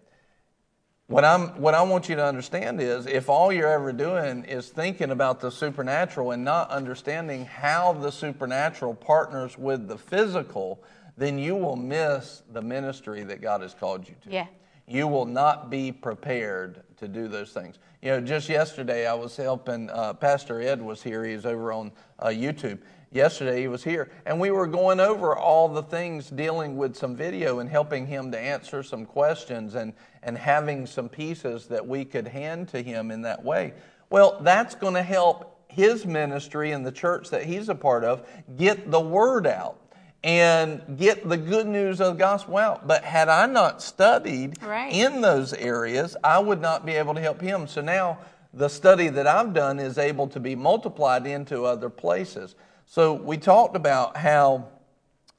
What 1.06 1.24
I'm 1.24 1.50
what 1.62 1.76
I 1.76 1.84
want 1.84 2.10
you 2.10 2.16
to 2.16 2.26
understand 2.26 2.82
is 2.82 3.06
if 3.06 3.30
all 3.30 3.54
you're 3.54 3.72
ever 3.72 3.94
doing 3.94 4.46
is 4.46 4.70
thinking 4.70 5.12
about 5.12 5.40
the 5.40 5.52
supernatural 5.52 6.32
and 6.32 6.44
not 6.44 6.72
understanding 6.72 7.46
how 7.46 7.94
the 7.94 8.12
supernatural 8.12 8.96
partners 8.96 9.60
with 9.60 9.88
the 9.88 10.00
physical, 10.00 10.84
then 11.18 11.38
you 11.38 11.56
will 11.56 11.76
miss 11.76 12.42
the 12.52 12.64
ministry 12.64 13.22
that 13.26 13.42
God 13.42 13.62
has 13.62 13.76
called 13.76 14.10
you 14.10 14.16
to 14.24 14.32
Yeah. 14.32 14.48
you 14.88 15.08
will 15.08 15.26
not 15.26 15.70
be 15.70 15.92
prepared 15.92 16.82
to 16.98 17.08
do 17.08 17.28
those 17.28 17.52
things. 17.52 17.78
You 18.04 18.10
know, 18.10 18.20
just 18.20 18.50
yesterday 18.50 19.08
I 19.08 19.14
was 19.14 19.38
helping, 19.38 19.90
uh, 19.90 20.12
Pastor 20.16 20.62
Ed 20.62 20.82
was 20.82 21.02
here, 21.02 21.24
he's 21.24 21.46
over 21.46 21.72
on 21.72 21.90
uh, 22.20 22.28
YouTube. 22.28 22.80
Yesterday 23.14 23.62
he 23.62 23.70
was 23.70 23.82
here, 23.82 24.12
and 24.26 24.42
we 24.42 24.52
were 24.52 24.68
going 24.68 25.00
over 25.00 25.38
all 25.38 25.70
the 25.70 25.84
things 25.84 26.30
dealing 26.30 26.76
with 26.76 26.98
some 26.98 27.16
video 27.16 27.60
and 27.60 27.70
helping 27.70 28.06
him 28.06 28.30
to 28.34 28.38
answer 28.38 28.84
some 28.84 29.06
questions 29.06 29.76
and, 29.76 29.94
and 30.22 30.38
having 30.38 30.86
some 30.86 31.08
pieces 31.08 31.68
that 31.68 31.88
we 31.88 32.04
could 32.04 32.28
hand 32.28 32.68
to 32.68 32.84
him 32.84 33.10
in 33.10 33.22
that 33.22 33.42
way. 33.42 33.74
Well, 34.10 34.38
that's 34.42 34.76
going 34.76 34.96
to 34.96 35.04
help 35.04 35.64
his 35.70 36.06
ministry 36.06 36.74
and 36.74 36.86
the 36.86 36.92
church 36.92 37.30
that 37.30 37.46
he's 37.46 37.70
a 37.70 37.76
part 37.76 38.04
of 38.04 38.28
get 38.58 38.92
the 38.92 39.00
word 39.00 39.48
out 39.48 39.83
and 40.24 40.98
get 40.98 41.28
the 41.28 41.36
good 41.38 41.68
news 41.68 42.00
of 42.00 42.14
the 42.14 42.20
gospel 42.20 42.58
out. 42.58 42.88
But 42.88 43.04
had 43.04 43.28
I 43.30 43.46
not 43.46 43.82
studied 43.82 44.62
Right. 44.64 44.94
in 44.94 45.22
those 45.22 45.54
areas, 45.54 46.16
I 46.24 46.40
would 46.40 46.62
not 46.62 46.86
be 46.86 46.94
able 46.94 47.14
to 47.16 47.22
help 47.22 47.42
him. 47.42 47.68
So 47.68 47.82
now 47.82 48.20
the 48.54 48.70
study 48.70 49.10
that 49.10 49.28
I've 49.28 49.54
done 49.54 49.80
is 49.80 49.98
able 49.98 50.28
to 50.28 50.40
be 50.40 50.56
multiplied 50.56 51.26
into 51.28 51.66
other 51.66 51.90
places. 51.90 52.56
So 52.86 53.14
we 53.14 53.38
talked 53.38 53.76
about 53.76 54.16
how 54.18 54.68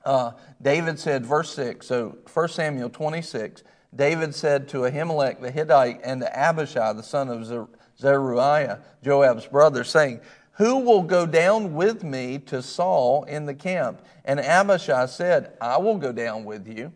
uh, 0.05 0.33
David 0.61 0.99
said, 0.99 1.25
verse 1.25 1.55
6, 1.55 1.87
so 1.87 2.19
1 2.33 2.49
Samuel 2.49 2.91
26, 2.91 3.63
David 3.97 4.35
said 4.35 4.69
to 4.69 4.79
Ahimelech 4.83 5.41
the 5.41 5.51
Hittite 5.51 6.01
and 6.05 6.21
to 6.21 6.39
Abishai 6.39 6.93
the 6.93 7.03
son 7.03 7.31
of 7.31 7.47
Zer- 7.47 7.69
Zeruiah, 7.99 8.81
Joab's 9.03 9.47
brother, 9.47 9.83
saying, 9.83 10.21
Who 10.57 10.79
will 10.79 11.03
go 11.03 11.27
down 11.27 11.75
with 11.75 12.05
me 12.05 12.39
to 12.47 12.63
Saul 12.63 13.25
in 13.25 13.45
the 13.47 13.55
camp? 13.55 14.03
And 14.25 14.39
Abishai 14.39 15.07
said, 15.07 15.57
I 15.61 15.79
will 15.79 15.99
go 15.99 16.13
down 16.13 16.45
with 16.45 16.69
you. 16.69 16.93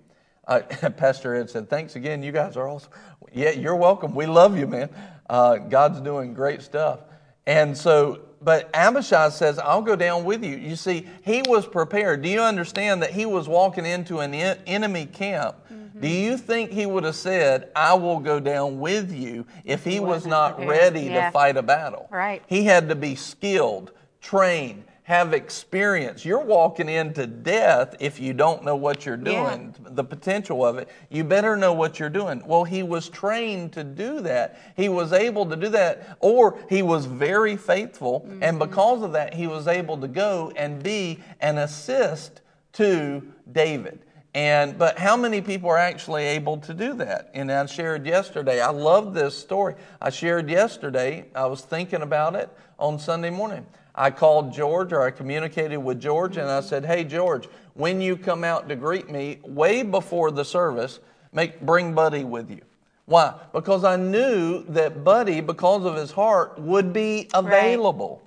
Uh, 0.47 0.61
Pastor 0.97 1.35
Ed 1.35 1.51
said, 1.51 1.69
Thanks 1.69 1.97
again. 1.97 2.23
You 2.23 2.33
guys 2.33 2.57
are 2.57 2.69
awesome. 2.69 2.93
Yeah, 3.33 3.51
you're 3.51 3.77
welcome. 3.77 4.15
We 4.15 4.27
love 4.27 4.57
you, 4.57 4.67
man. 4.67 4.91
Uh, 5.29 5.57
God's 5.57 6.01
doing 6.01 6.35
great 6.35 6.63
stuff. 6.63 7.01
And 7.47 7.77
so, 7.77 8.21
but 8.41 8.71
Abishai 8.75 9.31
says, 9.31 9.59
I'll 9.59 9.83
go 9.83 9.97
down 9.97 10.25
with 10.25 10.45
you. 10.45 10.57
You 10.57 10.77
see, 10.77 11.09
he 11.25 11.43
was 11.43 11.67
prepared. 11.67 12.23
Do 12.23 12.29
you 12.29 12.41
understand 12.41 13.03
that 13.03 13.11
he 13.11 13.27
was 13.27 13.49
walking 13.49 13.85
into 13.85 14.21
an 14.21 14.35
en- 14.35 14.59
enemy 14.67 15.07
camp? 15.07 15.57
Mm-hmm. 15.99 16.07
Do 16.07 16.09
you 16.09 16.37
think 16.37 16.71
he 16.71 16.87
would 16.87 17.05
have 17.05 17.17
said, 17.17 17.71
I 17.75 17.95
will 17.95 18.21
go 18.21 18.41
down 18.41 18.79
with 18.81 19.13
you 19.13 19.47
if 19.65 19.85
he 19.85 20.01
was 20.01 20.27
wasn't 20.27 20.57
prepared. 20.57 20.69
ready 20.69 21.01
Yeah. 21.03 21.27
to 21.27 21.31
fight 21.33 21.57
a 21.57 21.63
battle? 21.63 22.09
Right. 22.11 22.43
He 22.47 22.65
had 22.65 22.89
to 22.89 22.95
be 22.95 23.15
skilled, 23.15 23.93
trained, 24.21 24.85
have 25.05 25.33
experience. 25.33 26.23
You're 26.27 26.45
walking 26.45 26.87
into 26.91 27.27
death 27.27 27.97
if 27.99 28.21
you 28.21 28.35
don't 28.35 28.63
know 28.63 28.77
what 28.77 29.07
you're 29.07 29.17
Yeah. 29.17 29.49
doing, 29.57 29.75
the 29.81 30.05
potential 30.05 30.65
of 30.67 30.77
it. 30.77 30.89
You 31.09 31.25
better 31.25 31.57
know 31.57 31.73
what 31.73 31.99
you're 31.99 32.11
doing. 32.11 32.43
Well, 32.47 32.65
he 32.65 32.83
was 32.83 33.09
trained 33.09 33.73
to 33.73 33.85
do 33.85 34.21
that. 34.21 34.59
He 34.77 34.91
was 34.91 35.15
able 35.15 35.47
to 35.47 35.57
do 35.57 35.71
that, 35.71 36.19
or 36.21 36.59
he 36.69 36.83
was 36.83 37.07
very 37.07 37.57
faithful, 37.57 38.27
and 38.43 38.59
because 38.59 39.03
of 39.03 39.13
that, 39.13 39.33
he 39.33 39.47
was 39.47 39.67
able 39.67 39.97
to 39.97 40.09
go 40.09 40.53
and 40.57 40.83
be 40.83 41.21
an 41.41 41.57
assist 41.57 42.43
to 42.75 43.23
David. 43.51 44.01
And 44.39 44.79
but 44.79 45.01
how 45.01 45.17
many 45.17 45.41
people 45.41 45.69
are 45.69 45.77
actually 45.77 46.23
able 46.23 46.59
to 46.59 46.73
do 46.73 46.95
that? 46.95 47.29
And 47.35 47.51
I 47.51 47.67
shared 47.67 48.07
yesterday. 48.07 48.61
I 48.61 48.71
love 48.71 49.13
this 49.13 49.37
story. 49.37 49.75
I 50.01 50.11
shared 50.11 50.49
yesterday. 50.49 51.25
I 51.35 51.47
was 51.47 51.63
thinking 51.63 52.03
about 52.03 52.37
it 52.37 52.49
on 52.79 53.01
Sunday 53.01 53.31
morning. 53.31 53.67
I 53.97 54.13
called 54.13 54.53
George 54.53 54.93
or 54.93 55.03
I 55.03 55.11
communicated 55.11 55.79
with 55.79 56.01
George 56.01 56.37
and 56.37 56.49
I 56.49 56.61
said, 56.61 56.85
"Hey 56.87 57.03
George, 57.03 57.49
when 57.75 58.01
you 58.01 58.17
come 58.17 58.45
out 58.45 58.69
to 58.69 58.77
greet 58.77 59.11
me 59.11 59.41
way 59.43 59.83
before 59.83 60.31
the 60.31 60.45
service, 60.45 61.01
make 61.33 61.61
bring 61.61 61.93
Buddy 61.93 62.23
with 62.23 62.49
you." 62.49 62.61
Why? 63.07 63.35
Because 63.53 63.83
I 63.83 63.97
knew 63.97 64.63
that 64.69 65.03
Buddy 65.03 65.41
because 65.41 65.85
of 65.85 65.97
his 65.97 66.13
heart 66.13 66.61
would 66.61 66.93
be 66.93 67.29
available. 67.35 68.23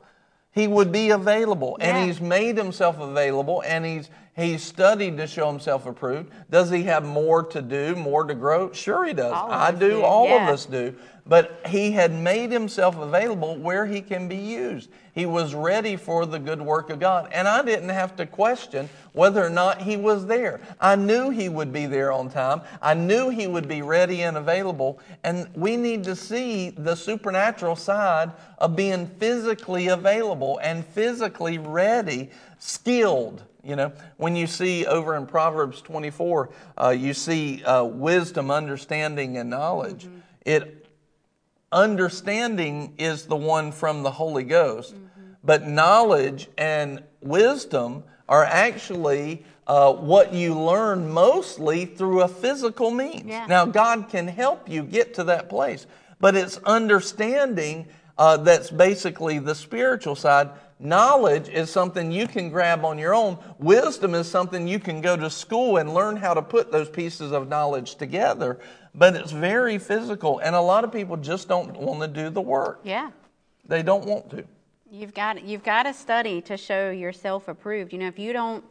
He 0.51 0.67
would 0.67 0.91
be 0.91 1.11
available 1.11 1.77
Yeah. 1.79 1.95
and 1.95 2.05
he's 2.05 2.19
made 2.19 2.57
himself 2.57 2.99
available 2.99 3.63
and 3.65 3.85
he's 3.85 4.09
he's 4.41 4.63
studied 4.63 5.17
to 5.17 5.27
show 5.27 5.49
himself 5.49 5.85
approved. 5.85 6.31
Does 6.49 6.69
he 6.69 6.83
have 6.83 7.05
more 7.05 7.43
to 7.43 7.61
do, 7.61 7.95
more 7.95 8.23
to 8.23 8.33
grow? 8.33 8.71
Sure 8.71 9.05
he 9.05 9.13
does. 9.13 9.33
I 9.33 9.71
do, 9.71 9.89
do, 9.89 10.01
all 10.03 10.27
of 10.27 10.49
us 10.49 10.65
do. 10.65 10.95
But 11.25 11.61
he 11.67 11.91
had 11.91 12.11
made 12.11 12.51
himself 12.51 12.97
available 12.97 13.55
where 13.55 13.85
he 13.85 14.01
can 14.01 14.27
be 14.27 14.35
used. 14.35 14.89
He 15.13 15.25
was 15.25 15.53
ready 15.53 15.95
for 15.95 16.25
the 16.25 16.39
good 16.39 16.61
work 16.61 16.89
of 16.89 16.99
God. 16.99 17.29
And 17.31 17.47
I 17.47 17.61
didn't 17.63 17.89
have 17.89 18.15
to 18.15 18.25
question 18.25 18.89
whether 19.13 19.45
or 19.45 19.49
not 19.49 19.81
he 19.81 19.97
was 19.97 20.25
there. 20.25 20.61
I 20.79 20.95
knew 20.95 21.29
he 21.29 21.47
would 21.47 21.71
be 21.71 21.85
there 21.85 22.11
on 22.11 22.29
time. 22.29 22.61
I 22.81 22.95
knew 22.95 23.29
he 23.29 23.45
would 23.45 23.67
be 23.67 23.81
ready 23.81 24.23
and 24.23 24.37
available. 24.37 24.99
And 25.23 25.47
we 25.55 25.77
need 25.77 26.03
to 26.05 26.15
see 26.15 26.71
the 26.71 26.95
supernatural 26.95 27.75
side 27.75 28.31
of 28.57 28.75
being 28.75 29.05
physically 29.05 29.89
available 29.89 30.59
and 30.63 30.85
physically 30.85 31.59
ready, 31.59 32.31
skilled. 32.57 33.43
You 33.63 33.75
know, 33.75 33.91
when 34.17 34.35
you 34.35 34.47
see 34.47 34.85
over 34.85 35.15
in 35.15 35.25
Proverbs 35.27 35.81
24, 35.81 36.49
uh, 36.77 36.89
you 36.89 37.13
see 37.13 37.63
uh, 37.63 37.83
wisdom, 37.83 38.49
understanding, 38.49 39.37
and 39.37 39.49
knowledge. 39.49 40.07
It 40.45 40.87
understanding 41.71 42.95
is 42.97 43.25
the 43.25 43.35
one 43.35 43.71
from 43.71 44.03
the 44.03 44.11
Holy 44.11 44.43
Ghost, 44.43 44.95
but 45.43 45.67
knowledge 45.67 46.49
and 46.57 47.03
wisdom 47.21 48.03
are 48.27 48.43
actually 48.43 49.45
uh, 49.67 49.93
what 49.93 50.33
you 50.33 50.59
learn 50.59 51.09
mostly 51.11 51.85
through 51.85 52.21
a 52.21 52.27
physical 52.27 52.91
means. 52.91 53.25
Yeah. 53.25 53.45
Now, 53.45 53.65
God 53.65 54.09
can 54.09 54.27
help 54.27 54.67
you 54.69 54.83
get 54.83 55.13
to 55.15 55.23
that 55.25 55.49
place, 55.49 55.85
but 56.19 56.35
it's 56.35 56.57
understanding 56.59 57.87
uh, 58.17 58.37
that's 58.37 58.69
basically 58.69 59.39
the 59.39 59.55
spiritual 59.55 60.15
side. 60.15 60.49
Knowledge 60.83 61.47
is 61.47 61.69
something 61.69 62.11
you 62.11 62.27
can 62.27 62.49
grab 62.49 62.83
on 62.83 62.97
your 62.97 63.13
own. 63.13 63.37
Wisdom 63.59 64.15
is 64.15 64.27
something 64.27 64.67
you 64.67 64.79
can 64.79 64.99
go 64.99 65.15
to 65.15 65.29
school 65.29 65.77
and 65.77 65.93
learn 65.93 66.15
how 66.15 66.33
to 66.33 66.41
put 66.41 66.71
those 66.71 66.89
pieces 66.89 67.31
of 67.31 67.47
knowledge 67.47 67.95
together. 67.95 68.59
But 68.95 69.15
it's 69.15 69.31
very 69.31 69.77
physical, 69.77 70.39
and 70.39 70.55
a 70.55 70.59
lot 70.59 70.83
of 70.83 70.91
people 70.91 71.17
just 71.17 71.47
don't 71.47 71.77
want 71.77 72.01
to 72.01 72.07
do 72.07 72.31
the 72.31 72.41
work. 72.41 72.79
Yeah. 72.83 73.11
They 73.67 73.83
don't 73.83 74.05
want 74.05 74.31
to. 74.31 74.43
You've 74.91 75.13
got 75.13 75.43
you've 75.43 75.63
got 75.63 75.83
to 75.83 75.93
study 75.93 76.41
to 76.41 76.57
show 76.57 76.89
yourself 76.89 77.47
approved. 77.47 77.93
You 77.93 77.99
know, 77.99 78.07
if 78.07 78.17
you 78.17 78.33
don't, 78.33 78.63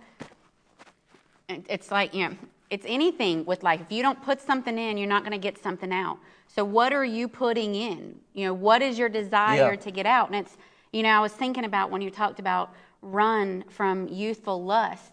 it's 1.49 1.93
like 1.93 2.13
you 2.13 2.29
know, 2.29 2.37
it's 2.71 2.85
anything 2.89 3.45
with 3.45 3.63
life. 3.63 3.81
If 3.81 3.93
you 3.93 4.03
don't 4.03 4.21
put 4.23 4.41
something 4.41 4.77
in, 4.77 4.99
you're 4.99 5.09
not 5.09 5.23
going 5.23 5.33
to 5.33 5.39
get 5.39 5.63
something 5.63 5.93
out. 5.93 6.19
So 6.49 6.65
what 6.65 6.93
are 6.93 7.05
you 7.05 7.29
putting 7.29 7.77
in? 7.77 8.17
You 8.35 8.47
know, 8.47 8.55
what 8.55 8.83
is 8.83 8.99
your 8.99 9.09
desire 9.09 9.71
Yeah. 9.71 9.77
to 9.77 9.91
get 9.93 10.05
out? 10.07 10.27
And 10.27 10.37
it's 10.37 10.59
you 10.93 11.03
know, 11.03 11.11
I 11.11 11.21
was 11.21 11.33
thinking 11.33 11.65
about 11.65 11.91
when 11.91 12.03
you 12.03 12.11
talked 12.11 12.41
about 12.41 12.73
run 13.03 13.65
from 13.69 14.09
youthful 14.09 14.63
lust, 14.63 15.13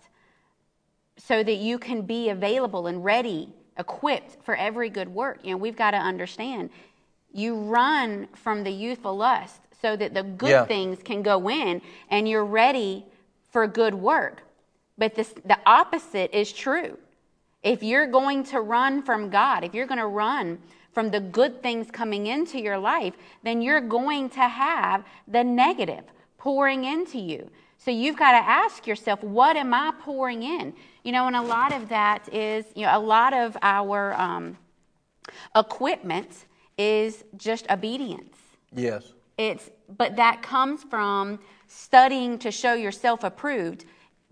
so 1.17 1.43
that 1.43 1.55
you 1.55 1.79
can 1.79 2.03
be 2.03 2.29
available 2.29 2.87
and 2.87 3.03
ready, 3.03 3.49
equipped 3.77 4.43
for 4.43 4.55
every 4.55 4.89
good 4.89 5.09
work. 5.09 5.39
You 5.43 5.51
know, 5.51 5.57
we've 5.57 5.75
got 5.75 5.91
to 5.91 5.97
understand. 5.97 6.69
You 7.33 7.55
run 7.55 8.27
from 8.35 8.63
the 8.63 8.71
youthful 8.71 9.15
lust 9.17 9.61
so 9.81 9.95
that 9.95 10.13
the 10.13 10.23
good 10.23 10.49
Yeah. 10.49 10.65
things 10.65 11.01
can 11.03 11.23
go 11.23 11.49
in 11.49 11.81
and 12.09 12.27
you're 12.27 12.45
ready 12.45 13.05
for 13.49 13.67
good 13.67 13.95
work. 13.95 14.43
But 14.97 15.15
this, 15.15 15.33
the 15.45 15.57
opposite 15.65 16.35
is 16.35 16.51
true. 16.51 16.97
If 17.63 17.83
you're 17.83 18.07
going 18.07 18.43
to 18.45 18.61
run 18.61 19.01
from 19.03 19.29
God, 19.29 19.63
if 19.63 19.73
you're 19.73 19.87
going 19.87 19.99
to 19.99 20.07
run 20.07 20.59
from 20.97 21.11
the 21.11 21.19
good 21.19 21.61
things 21.61 21.91
coming 21.91 22.25
into 22.25 22.59
your 22.59 22.79
life, 22.79 23.13
then 23.43 23.61
you're 23.61 23.79
going 23.79 24.27
to 24.31 24.47
have 24.47 25.05
the 25.27 25.43
negative 25.43 26.03
pouring 26.39 26.85
into 26.85 27.19
you. 27.19 27.47
So 27.77 27.91
you've 27.91 28.17
got 28.17 28.31
to 28.31 28.39
ask 28.39 28.87
yourself, 28.87 29.21
what 29.21 29.55
am 29.55 29.75
I 29.75 29.93
pouring 29.99 30.41
in? 30.41 30.73
You 31.03 31.11
know, 31.11 31.27
and 31.27 31.35
a 31.35 31.41
lot 31.43 31.71
of 31.71 31.89
that 31.89 32.27
is, 32.33 32.65
you 32.73 32.81
know, 32.81 32.97
a 32.97 32.99
lot 32.99 33.35
of 33.35 33.55
our 33.61 34.15
um, 34.19 34.57
equipment 35.55 36.45
is 36.79 37.23
just 37.37 37.69
obedience. 37.69 38.35
Yes. 38.75 39.13
It's 39.37 39.69
but 39.99 40.15
that 40.15 40.41
comes 40.41 40.81
from 40.81 41.37
studying 41.67 42.39
to 42.39 42.49
show 42.49 42.73
yourself 42.73 43.23
approved 43.23 43.85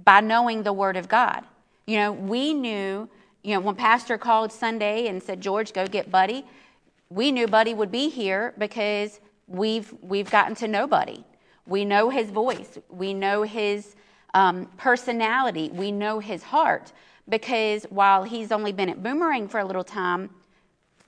by 0.04 0.20
knowing 0.20 0.64
the 0.64 0.74
word 0.74 0.98
of 0.98 1.08
God. 1.08 1.44
You 1.86 2.00
know, 2.00 2.12
we 2.12 2.56
knew, 2.56 3.08
you 3.46 3.54
know, 3.54 3.60
when 3.60 3.76
pastor 3.76 4.18
called 4.18 4.52
Sunday 4.52 5.08
and 5.08 5.22
said, 5.22 5.40
"George, 5.40 5.72
go 5.72 5.86
get 5.86 6.10
Buddy." 6.10 6.46
We 7.10 7.32
knew 7.32 7.48
Buddy 7.48 7.74
would 7.76 7.92
be 7.92 8.10
here 8.10 8.54
because 8.58 9.20
we've 9.48 9.94
we've 10.02 10.30
gotten 10.32 10.56
to 10.56 10.68
know 10.68 10.88
Buddy. 10.88 11.24
We 11.68 11.86
know 11.86 12.10
his 12.10 12.32
voice. 12.32 12.78
We 12.90 13.14
know 13.14 13.44
his 13.44 13.96
um, 14.34 14.66
personality. 14.78 15.70
We 15.72 15.92
know 15.92 16.20
his 16.20 16.44
heart 16.44 16.92
because 17.30 17.84
while 17.90 18.24
he's 18.24 18.52
only 18.52 18.72
been 18.72 18.90
at 18.90 19.02
Boomerang 19.04 19.48
for 19.48 19.60
a 19.60 19.66
little 19.66 19.84
time, 19.84 20.30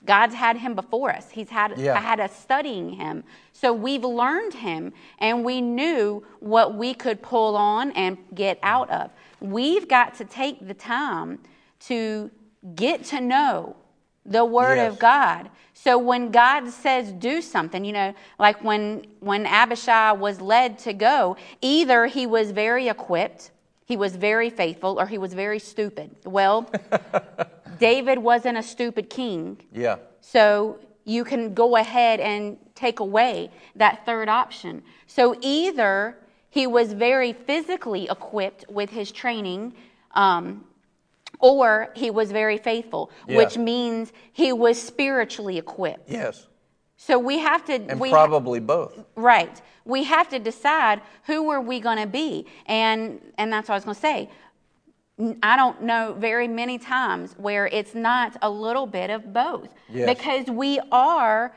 God's 0.06 0.36
had 0.36 0.58
him 0.58 0.76
before 0.76 1.12
us. 1.12 1.32
He's 1.32 1.50
had 1.50 1.78
Yeah. 1.78 2.00
had 2.00 2.20
us 2.20 2.36
studying 2.36 2.92
him. 2.92 3.24
So 3.52 3.74
we've 3.74 4.04
learned 4.04 4.54
him 4.54 4.94
and 5.20 5.44
we 5.44 5.60
knew 5.62 6.24
what 6.40 6.76
we 6.76 6.94
could 6.94 7.22
pull 7.22 7.56
on 7.56 7.92
and 7.92 8.18
get 8.34 8.60
out 8.62 8.90
of. 8.92 9.12
We've 9.42 9.88
got 9.88 10.14
to 10.16 10.26
take 10.26 10.66
the 10.68 10.74
time 10.76 11.40
to 11.82 12.32
get 12.76 13.04
to 13.06 13.22
know 13.22 13.76
the 14.26 14.44
word 14.44 14.76
Yes. 14.76 14.94
of 14.94 15.00
God. 15.00 15.50
So 15.74 15.98
when 15.98 16.32
God 16.32 16.70
says 16.70 17.12
do 17.14 17.42
something, 17.42 17.86
you 17.86 17.94
know, 17.94 18.14
like 18.40 18.64
when 18.64 19.06
when 19.20 19.46
Abishai 19.46 20.12
was 20.14 20.42
led 20.42 20.80
to 20.80 20.94
go, 20.94 21.38
either 21.62 22.08
he 22.08 22.26
was 22.26 22.52
very 22.52 22.90
equipped, 22.90 23.52
he 23.86 23.96
was 23.96 24.16
very 24.16 24.50
faithful, 24.50 25.00
or 25.00 25.06
he 25.06 25.18
was 25.18 25.34
very 25.34 25.60
stupid. 25.60 26.14
Well, 26.26 26.70
David 27.80 28.20
wasn't 28.20 28.58
a 28.58 28.64
stupid 28.64 29.10
king. 29.10 29.58
Yeah. 29.72 29.98
So 30.20 30.80
you 31.06 31.24
can 31.24 31.54
go 31.54 31.78
ahead 31.78 32.20
and 32.20 32.58
take 32.76 33.00
away 33.00 33.50
that 33.76 34.06
third 34.06 34.28
option. 34.28 34.84
So 35.06 35.38
either 35.42 36.18
he 36.50 36.68
was 36.68 36.92
very 36.94 37.32
physically 37.34 38.08
equipped 38.10 38.66
with 38.68 38.90
his 38.90 39.12
training, 39.12 39.74
um, 40.16 40.66
or 41.40 41.90
he 41.96 42.10
was 42.10 42.32
very 42.32 42.58
faithful, 42.58 43.12
Yeah. 43.28 43.38
which 43.38 43.58
means 43.58 44.12
he 44.34 44.52
was 44.54 44.82
spiritually 44.82 45.58
equipped. 45.58 46.10
Yes. 46.10 46.48
So 46.98 47.20
we 47.20 47.38
have 47.40 47.64
to. 47.66 47.74
And 47.74 48.00
we 48.00 48.10
probably 48.10 48.60
both. 48.60 49.04
Right. 49.16 49.62
We 49.86 50.04
have 50.06 50.28
to 50.30 50.40
decide 50.40 51.02
who 51.28 51.50
are 51.52 51.62
we 51.62 51.80
going 51.80 52.00
to 52.00 52.08
be, 52.08 52.46
and 52.66 53.22
and 53.38 53.54
that's 53.54 53.70
what 53.70 53.76
I 53.76 53.78
was 53.78 53.86
going 53.86 53.96
to 53.96 54.02
say. 54.02 54.30
I 55.42 55.56
don't 55.56 55.82
know 55.82 56.14
very 56.18 56.48
many 56.48 56.78
times 56.78 57.34
where 57.38 57.68
it's 57.68 57.96
not 57.96 58.38
a 58.42 58.50
little 58.50 58.86
bit 58.86 59.10
of 59.10 59.34
both, 59.34 59.70
Yes. 59.90 60.08
because 60.16 60.46
we 60.48 60.80
are 60.92 61.56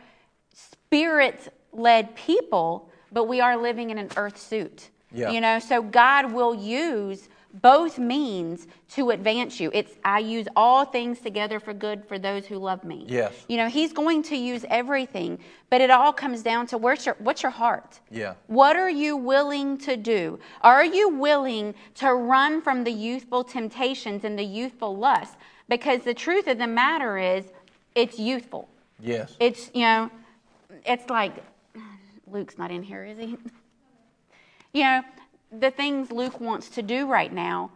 spirit-led 0.54 2.14
people, 2.16 2.90
but 3.12 3.24
we 3.24 3.40
are 3.40 3.56
living 3.56 3.90
in 3.90 3.98
an 3.98 4.10
earth 4.16 4.38
suit. 4.38 4.90
Yeah. 5.12 5.30
You 5.30 5.40
know, 5.40 5.58
so 5.58 5.82
God 5.82 6.32
will 6.32 6.54
use 6.54 7.28
both 7.54 7.98
means 7.98 8.66
to 8.90 9.10
advance 9.10 9.58
you. 9.60 9.70
It's 9.74 9.92
I 10.04 10.20
use 10.20 10.46
all 10.54 10.84
things 10.84 11.20
together 11.20 11.60
for 11.60 11.72
good 11.72 12.04
for 12.06 12.18
those 12.18 12.46
who 12.46 12.56
love 12.56 12.84
me. 12.84 13.04
Yes. 13.08 13.32
You 13.48 13.56
know, 13.56 13.68
he's 13.68 13.92
going 13.92 14.22
to 14.24 14.36
use 14.36 14.64
everything, 14.68 15.38
but 15.68 15.80
it 15.80 15.90
all 15.90 16.12
comes 16.12 16.42
down 16.42 16.66
to 16.68 16.78
where's 16.78 17.04
your 17.06 17.16
what's 17.18 17.42
your 17.42 17.50
heart? 17.50 18.00
Yeah. 18.10 18.34
What 18.46 18.76
are 18.76 18.90
you 18.90 19.16
willing 19.16 19.78
to 19.78 19.96
do? 19.96 20.38
Are 20.62 20.84
you 20.84 21.08
willing 21.08 21.74
to 21.96 22.14
run 22.14 22.62
from 22.62 22.84
the 22.84 22.92
youthful 22.92 23.44
temptations 23.44 24.24
and 24.24 24.38
the 24.38 24.44
youthful 24.44 24.96
lust? 24.96 25.36
Because 25.68 26.02
the 26.02 26.14
truth 26.14 26.46
of 26.48 26.58
the 26.58 26.66
matter 26.66 27.16
is 27.16 27.46
it's 27.94 28.18
youthful. 28.18 28.68
Yes. 29.00 29.36
It's, 29.40 29.70
you 29.74 29.82
know, 29.82 30.10
it's 30.84 31.08
like 31.08 31.32
Luke's 32.26 32.58
not 32.58 32.70
in 32.70 32.82
here, 32.82 33.04
is 33.04 33.18
he? 33.18 33.36
You 34.72 34.84
know, 34.84 35.02
the 35.52 35.70
things 35.70 36.10
Luke 36.10 36.40
wants 36.40 36.68
to 36.70 36.82
do 36.82 37.06
right 37.06 37.32
now, 37.32 37.70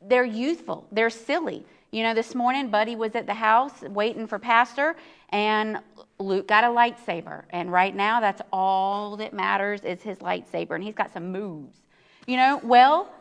they're 0.00 0.24
youthful, 0.24 0.86
they're 0.92 1.10
silly. 1.10 1.64
You 1.90 2.02
know, 2.02 2.14
this 2.14 2.34
morning, 2.34 2.68
Buddy 2.68 2.96
was 2.96 3.14
at 3.14 3.26
the 3.26 3.34
house 3.34 3.82
waiting 3.82 4.26
for 4.26 4.38
Pastor, 4.38 4.96
and 5.28 5.78
Luke 6.18 6.48
got 6.48 6.64
a 6.64 6.68
lightsaber. 6.68 7.44
And 7.50 7.70
right 7.70 7.94
now, 7.94 8.20
that's 8.20 8.40
all 8.52 9.16
that 9.18 9.34
matters 9.34 9.82
is 9.82 10.00
his 10.02 10.18
lightsaber, 10.18 10.74
and 10.74 10.82
he's 10.82 10.94
got 10.94 11.12
some 11.12 11.30
moves. 11.30 11.78
You 12.26 12.36
know, 12.36 12.60
well, 12.62 13.12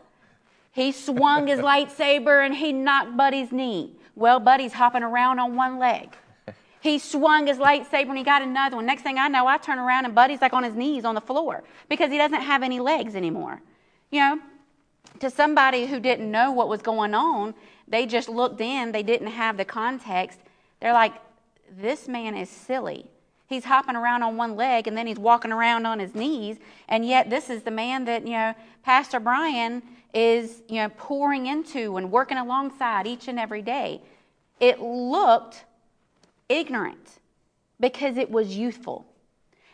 he 0.71 0.91
swung 0.91 1.47
his 1.47 1.59
lightsaber 1.71 2.45
and 2.45 2.55
he 2.55 2.71
knocked 2.71 3.17
Buddy's 3.17 3.51
knee. 3.51 3.95
Well, 4.15 4.39
Buddy's 4.39 4.73
hopping 4.73 5.03
around 5.03 5.39
on 5.39 5.55
one 5.55 5.79
leg. 5.79 6.15
He 6.81 6.97
swung 6.97 7.45
his 7.45 7.57
lightsaber 7.57 8.09
and 8.09 8.17
he 8.17 8.23
got 8.23 8.41
another 8.41 8.75
one. 8.75 8.87
Next 8.87 9.03
thing 9.03 9.19
I 9.19 9.27
know, 9.27 9.45
I 9.45 9.57
turn 9.57 9.77
around 9.77 10.05
and 10.05 10.15
Buddy's 10.15 10.41
like 10.41 10.53
on 10.53 10.63
his 10.63 10.73
knees 10.73 11.05
on 11.05 11.13
the 11.13 11.21
floor 11.21 11.63
because 11.89 12.11
he 12.11 12.17
doesn't 12.17 12.41
have 12.41 12.63
any 12.63 12.79
legs 12.79 13.15
anymore. 13.15 13.61
You 14.09 14.19
know, 14.19 14.39
to 15.19 15.29
somebody 15.29 15.85
who 15.85 15.99
didn't 15.99 16.29
know 16.29 16.51
what 16.51 16.67
was 16.67 16.81
going 16.81 17.13
on, 17.13 17.53
they 17.87 18.07
just 18.07 18.27
looked 18.27 18.61
in, 18.61 18.91
they 18.91 19.03
didn't 19.03 19.27
have 19.27 19.57
the 19.57 19.65
context. 19.65 20.39
They're 20.79 20.93
like, 20.93 21.13
this 21.79 22.07
man 22.07 22.35
is 22.35 22.49
silly. 22.49 23.05
He's 23.45 23.65
hopping 23.65 23.95
around 23.95 24.23
on 24.23 24.35
one 24.35 24.55
leg 24.55 24.87
and 24.87 24.97
then 24.97 25.05
he's 25.05 25.19
walking 25.19 25.51
around 25.51 25.85
on 25.85 25.99
his 25.99 26.15
knees, 26.15 26.57
and 26.87 27.05
yet 27.05 27.29
this 27.29 27.49
is 27.49 27.61
the 27.61 27.71
man 27.71 28.05
that, 28.05 28.23
you 28.23 28.33
know, 28.33 28.55
Pastor 28.81 29.19
Brian 29.19 29.83
is, 30.13 30.63
you 30.67 30.77
know, 30.77 30.89
pouring 30.97 31.45
into 31.45 31.97
and 31.97 32.11
working 32.11 32.37
alongside 32.37 33.05
each 33.05 33.27
and 33.27 33.39
every 33.39 33.61
day. 33.61 34.01
It 34.59 34.79
looked 34.81 35.65
ignorant 36.59 37.19
because 37.79 38.17
it 38.17 38.29
was 38.29 38.55
youthful. 38.55 39.05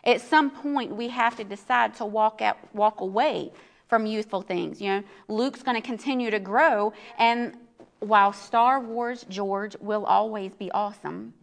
At 0.04 0.22
some 0.22 0.50
point, 0.52 0.96
we 0.96 1.10
have 1.10 1.36
to 1.38 1.44
decide 1.44 1.96
to 1.96 2.06
walk 2.06 2.42
out, 2.42 2.58
walk 2.74 3.02
away 3.02 3.52
from 3.90 4.06
youthful 4.06 4.42
things. 4.42 4.80
You 4.82 4.90
know, 4.90 5.04
Luke's 5.28 5.64
going 5.64 5.76
to 5.76 5.86
continue 5.86 6.30
to 6.32 6.40
grow, 6.40 6.94
and 7.18 7.54
while 8.00 8.32
Star 8.32 8.80
Wars 8.80 9.26
George 9.28 9.76
will 9.80 10.06
always 10.06 10.54
be 10.54 10.72
awesome, 10.72 11.34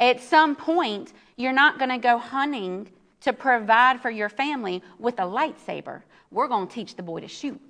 at 0.00 0.20
some 0.20 0.56
point, 0.56 1.12
you're 1.36 1.52
not 1.52 1.78
going 1.78 1.90
to 1.90 1.98
go 1.98 2.18
hunting 2.18 2.88
to 3.20 3.32
provide 3.32 4.00
for 4.00 4.10
your 4.10 4.28
family 4.28 4.82
with 4.98 5.18
a 5.18 5.22
lightsaber. 5.22 6.02
We're 6.30 6.48
going 6.48 6.66
to 6.66 6.74
teach 6.74 6.96
the 6.96 7.02
boy 7.02 7.20
to 7.20 7.28
shoot. 7.28 7.60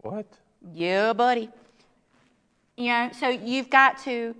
What? 0.00 0.26
Yeah, 0.74 1.12
buddy. 1.12 1.48
You 2.76 2.88
know, 2.88 3.10
so 3.18 3.28
you've 3.28 3.70
got 3.70 3.98
to 4.04 4.34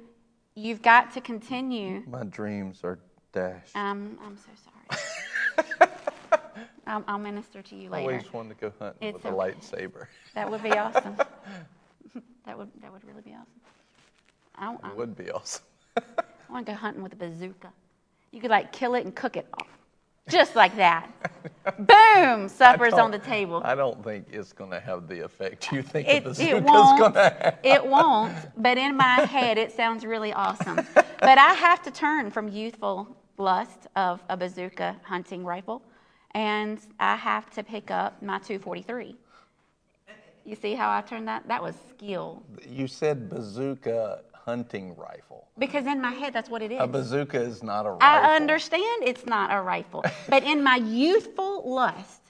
you've 0.54 0.82
got 0.82 1.12
to 1.14 1.20
continue. 1.20 2.02
My 2.06 2.24
dreams 2.24 2.80
are 2.84 2.98
dashed. 3.32 3.76
Um, 3.76 4.18
I'm 4.24 4.36
so 4.36 4.50
sorry. 4.64 5.88
I'll, 6.86 7.04
I'll 7.06 7.18
minister 7.18 7.62
to 7.62 7.76
you 7.76 7.90
later. 7.90 8.10
I 8.10 8.14
always 8.14 8.32
wanted 8.32 8.58
to 8.58 8.60
go 8.60 8.72
hunting 8.78 9.08
It's 9.08 9.14
with 9.14 9.24
a 9.32 9.36
okay. 9.36 9.52
lightsaber. 9.54 10.06
That 10.34 10.50
would 10.50 10.62
be 10.62 10.70
awesome. 10.78 11.16
that 12.44 12.58
would 12.58 12.68
that 12.80 12.92
would 12.92 13.04
really 13.04 13.22
be 13.22 13.32
awesome. 13.32 13.60
I, 14.56 14.90
I, 14.90 14.92
would 14.94 15.16
be 15.16 15.30
awesome. 15.30 15.64
I 15.96 16.02
want 16.50 16.66
to 16.66 16.72
go 16.72 16.76
hunting 16.76 17.02
with 17.02 17.12
a 17.12 17.16
bazooka. 17.16 17.72
You 18.32 18.40
could 18.40 18.50
like 18.50 18.72
kill 18.72 18.94
it 18.94 19.04
and 19.04 19.14
cook 19.14 19.36
it 19.36 19.46
off, 19.54 19.68
just 20.28 20.56
like 20.56 20.76
that. 20.76 21.08
Boom! 21.78 22.48
Supper's 22.48 22.94
on 22.94 23.10
the 23.10 23.18
table. 23.18 23.60
I 23.64 23.74
don't 23.74 24.02
think 24.02 24.26
it's 24.30 24.52
going 24.52 24.70
to 24.70 24.80
have 24.80 25.08
the 25.08 25.20
effect 25.24 25.72
you 25.72 25.82
think 25.82 26.08
It, 26.08 26.24
the 26.24 26.42
it 26.42 26.62
won't. 26.62 26.98
going 26.98 27.12
to 27.12 27.20
have. 27.20 27.58
It 27.62 27.86
won't. 27.86 28.34
But 28.56 28.78
in 28.78 28.96
my 28.96 29.20
head, 29.20 29.58
it 29.58 29.72
sounds 29.72 30.04
really 30.04 30.32
awesome. 30.32 30.80
But 31.22 31.38
I 31.38 31.54
have 31.54 31.80
to 31.84 31.92
turn 31.92 32.32
from 32.32 32.48
youthful 32.48 33.16
lust 33.38 33.86
of 33.94 34.20
a 34.28 34.36
bazooka 34.36 34.96
hunting 35.04 35.44
rifle, 35.44 35.80
and 36.32 36.80
I 36.98 37.14
have 37.14 37.48
to 37.50 37.62
pick 37.62 37.92
up 37.92 38.20
my 38.20 38.38
243. 38.40 39.14
You 40.44 40.56
see 40.56 40.74
how 40.74 40.90
I 40.90 41.00
turned 41.02 41.28
that? 41.28 41.46
That 41.46 41.62
was 41.62 41.76
skill. 41.90 42.42
You 42.68 42.88
said 42.88 43.28
bazooka 43.28 44.22
hunting 44.44 44.94
rifle. 44.96 45.48
Because 45.58 45.86
in 45.86 46.00
my 46.00 46.10
head, 46.10 46.32
that's 46.32 46.50
what 46.50 46.62
it 46.62 46.72
is. 46.72 46.80
A 46.80 46.86
bazooka 46.86 47.40
is 47.40 47.62
not 47.62 47.86
a 47.86 47.90
rifle. 47.90 47.98
I 48.00 48.36
understand 48.36 49.04
it's 49.04 49.26
not 49.26 49.52
a 49.52 49.60
rifle, 49.60 50.04
but 50.28 50.42
in 50.42 50.62
my 50.62 50.76
youthful 50.76 51.68
lust, 51.68 52.20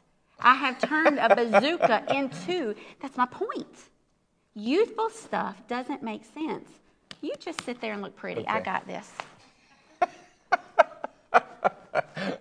I 0.41 0.55
have 0.55 0.79
turned 0.79 1.19
a 1.19 1.35
bazooka 1.35 2.05
into. 2.15 2.75
That's 3.01 3.17
my 3.17 3.27
point. 3.27 3.77
Youthful 4.55 5.11
stuff 5.11 5.57
doesn't 5.69 6.03
make 6.03 6.23
sense. 6.35 6.69
You 7.23 7.33
just 7.39 7.65
sit 7.65 7.81
there 7.81 7.93
and 7.93 8.03
look 8.03 8.17
pretty. 8.17 8.47
I 8.47 8.61
got 8.61 8.87
this. 8.87 9.11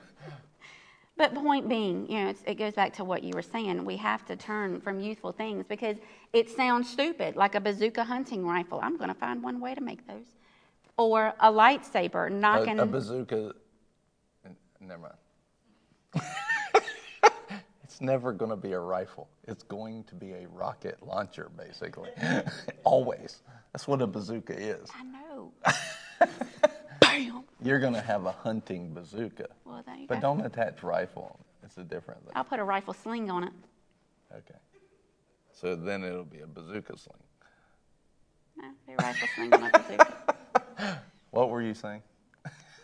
But 1.21 1.35
point 1.35 1.69
being, 1.69 2.09
you 2.09 2.19
know, 2.19 2.29
it's, 2.31 2.41
it 2.47 2.55
goes 2.55 2.73
back 2.73 2.93
to 2.93 3.03
what 3.03 3.21
you 3.21 3.33
were 3.35 3.43
saying. 3.43 3.85
We 3.85 3.95
have 3.97 4.25
to 4.25 4.35
turn 4.35 4.81
from 4.81 4.99
youthful 4.99 5.31
things 5.31 5.67
because 5.69 5.97
it 6.33 6.49
sounds 6.49 6.89
stupid, 6.89 7.35
like 7.35 7.53
a 7.53 7.61
bazooka 7.61 8.03
hunting 8.03 8.43
rifle. 8.43 8.79
I'm 8.81 8.97
going 8.97 9.09
to 9.09 9.13
find 9.13 9.43
one 9.43 9.59
way 9.59 9.75
to 9.75 9.81
make 9.81 10.07
those, 10.07 10.25
or 10.97 11.35
a 11.39 11.51
lightsaber 11.51 12.25
A, 12.25 12.29
knocking. 12.31 12.79
a 12.79 12.87
bazooka. 12.87 13.53
Never 14.79 15.13
mind. 16.15 16.25
it's 17.83 18.01
never 18.01 18.31
going 18.31 18.49
to 18.49 18.57
be 18.57 18.71
a 18.71 18.79
rifle. 18.79 19.29
It's 19.47 19.61
going 19.61 20.03
to 20.05 20.15
be 20.15 20.31
a 20.31 20.47
rocket 20.47 21.05
launcher, 21.05 21.51
basically. 21.55 22.09
Always. 22.83 23.43
That's 23.73 23.87
what 23.87 24.01
a 24.01 24.07
bazooka 24.07 24.59
is. 24.59 24.89
I 24.95 25.03
know. 25.03 25.53
Bam. 27.29 27.43
You're 27.61 27.79
going 27.79 27.93
to 27.93 28.01
have 28.01 28.25
a 28.25 28.31
hunting 28.31 28.93
bazooka. 28.93 29.47
Well, 29.65 29.83
there 29.85 29.95
you 29.95 30.07
But 30.07 30.15
go. 30.15 30.21
don't 30.21 30.45
attach 30.45 30.83
rifle. 30.83 31.23
On 31.23 31.39
it. 31.39 31.65
It's 31.65 31.77
a 31.77 31.83
different 31.83 32.23
thing. 32.23 32.31
I'll 32.35 32.43
put 32.43 32.59
a 32.59 32.63
rifle 32.63 32.93
sling 32.93 33.29
on 33.29 33.43
it. 33.43 33.53
Okay. 34.33 34.59
So 35.53 35.75
then 35.75 36.03
it'll 36.03 36.23
be 36.25 36.39
a 36.39 36.47
bazooka 36.47 36.97
sling. 36.97 37.17
No, 38.57 38.69
be 38.87 38.93
a 38.93 38.97
rifle 38.97 39.27
sling 39.35 39.53
on 39.53 39.63
a 39.63 39.69
bazooka. 39.71 40.17
What 41.31 41.49
were 41.49 41.61
you 41.61 41.73
saying? 41.73 42.01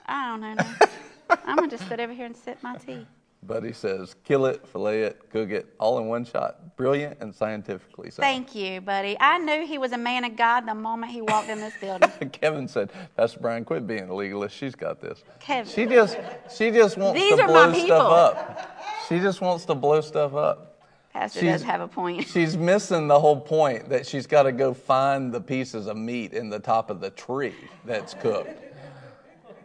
I 0.05 0.29
don't 0.29 0.39
know. 0.39 0.53
No. 0.53 1.35
I'm 1.45 1.57
gonna 1.57 1.67
just 1.67 1.85
sit 1.89 1.99
over 1.99 2.13
here 2.13 2.25
and 2.25 2.35
sip 2.38 2.57
my 2.63 2.77
tea. 2.77 3.05
Buddy 3.43 3.71
says, 3.71 4.15
kill 4.23 4.45
it, 4.47 4.67
fillet 4.67 5.03
it, 5.03 5.29
cook 5.31 5.51
it, 5.51 5.73
all 5.79 5.99
in 5.99 6.07
one 6.07 6.25
shot. 6.25 6.75
Brilliant 6.75 7.17
and 7.21 7.33
scientifically 7.33 8.09
sound. 8.09 8.23
Thank 8.23 8.55
you, 8.55 8.81
buddy. 8.81 9.15
I 9.19 9.38
knew 9.38 9.65
he 9.65 9.77
was 9.77 9.93
a 9.93 9.97
man 9.97 10.25
of 10.25 10.35
God 10.35 10.67
the 10.67 10.75
moment 10.75 11.11
he 11.11 11.21
walked 11.21 11.47
in 11.49 11.59
this 11.59 11.73
building. 11.79 12.09
Kevin 12.31 12.67
said, 12.67 12.91
Pastor 13.15 13.39
Brian, 13.39 13.63
quit 13.63 13.88
being 13.88 14.09
a 14.09 14.13
legalist. 14.13 14.55
She's 14.55 14.75
got 14.75 14.99
this. 14.99 15.23
Kevin. 15.39 15.71
She 15.71 15.85
just 15.85 16.17
she 16.55 16.71
just 16.71 16.97
wants 16.97 17.19
These 17.19 17.38
to 17.38 17.45
blow 17.45 17.73
stuff 17.73 18.11
up. 18.11 18.77
She 19.07 19.19
just 19.19 19.39
wants 19.39 19.65
to 19.65 19.75
blow 19.75 20.01
stuff 20.01 20.33
up. 20.33 20.81
Pastor 21.13 21.39
She's- 21.39 21.61
does 21.61 21.63
have 21.63 21.81
a 21.81 21.88
point. 21.88 22.27
She's 22.33 22.57
missing 22.57 23.07
the 23.07 23.19
whole 23.19 23.39
point 23.39 23.89
that 23.89 24.05
she's 24.05 24.27
got 24.27 24.43
to 24.43 24.51
go 24.51 24.73
find 24.73 25.33
the 25.33 25.41
pieces 25.41 25.88
of 25.88 25.95
meat 25.97 26.33
in 26.33 26.49
the 26.49 26.59
top 26.59 26.89
of 26.89 26.99
the 26.99 27.09
tree 27.11 27.55
that's 27.85 28.13
cooked. 28.13 28.63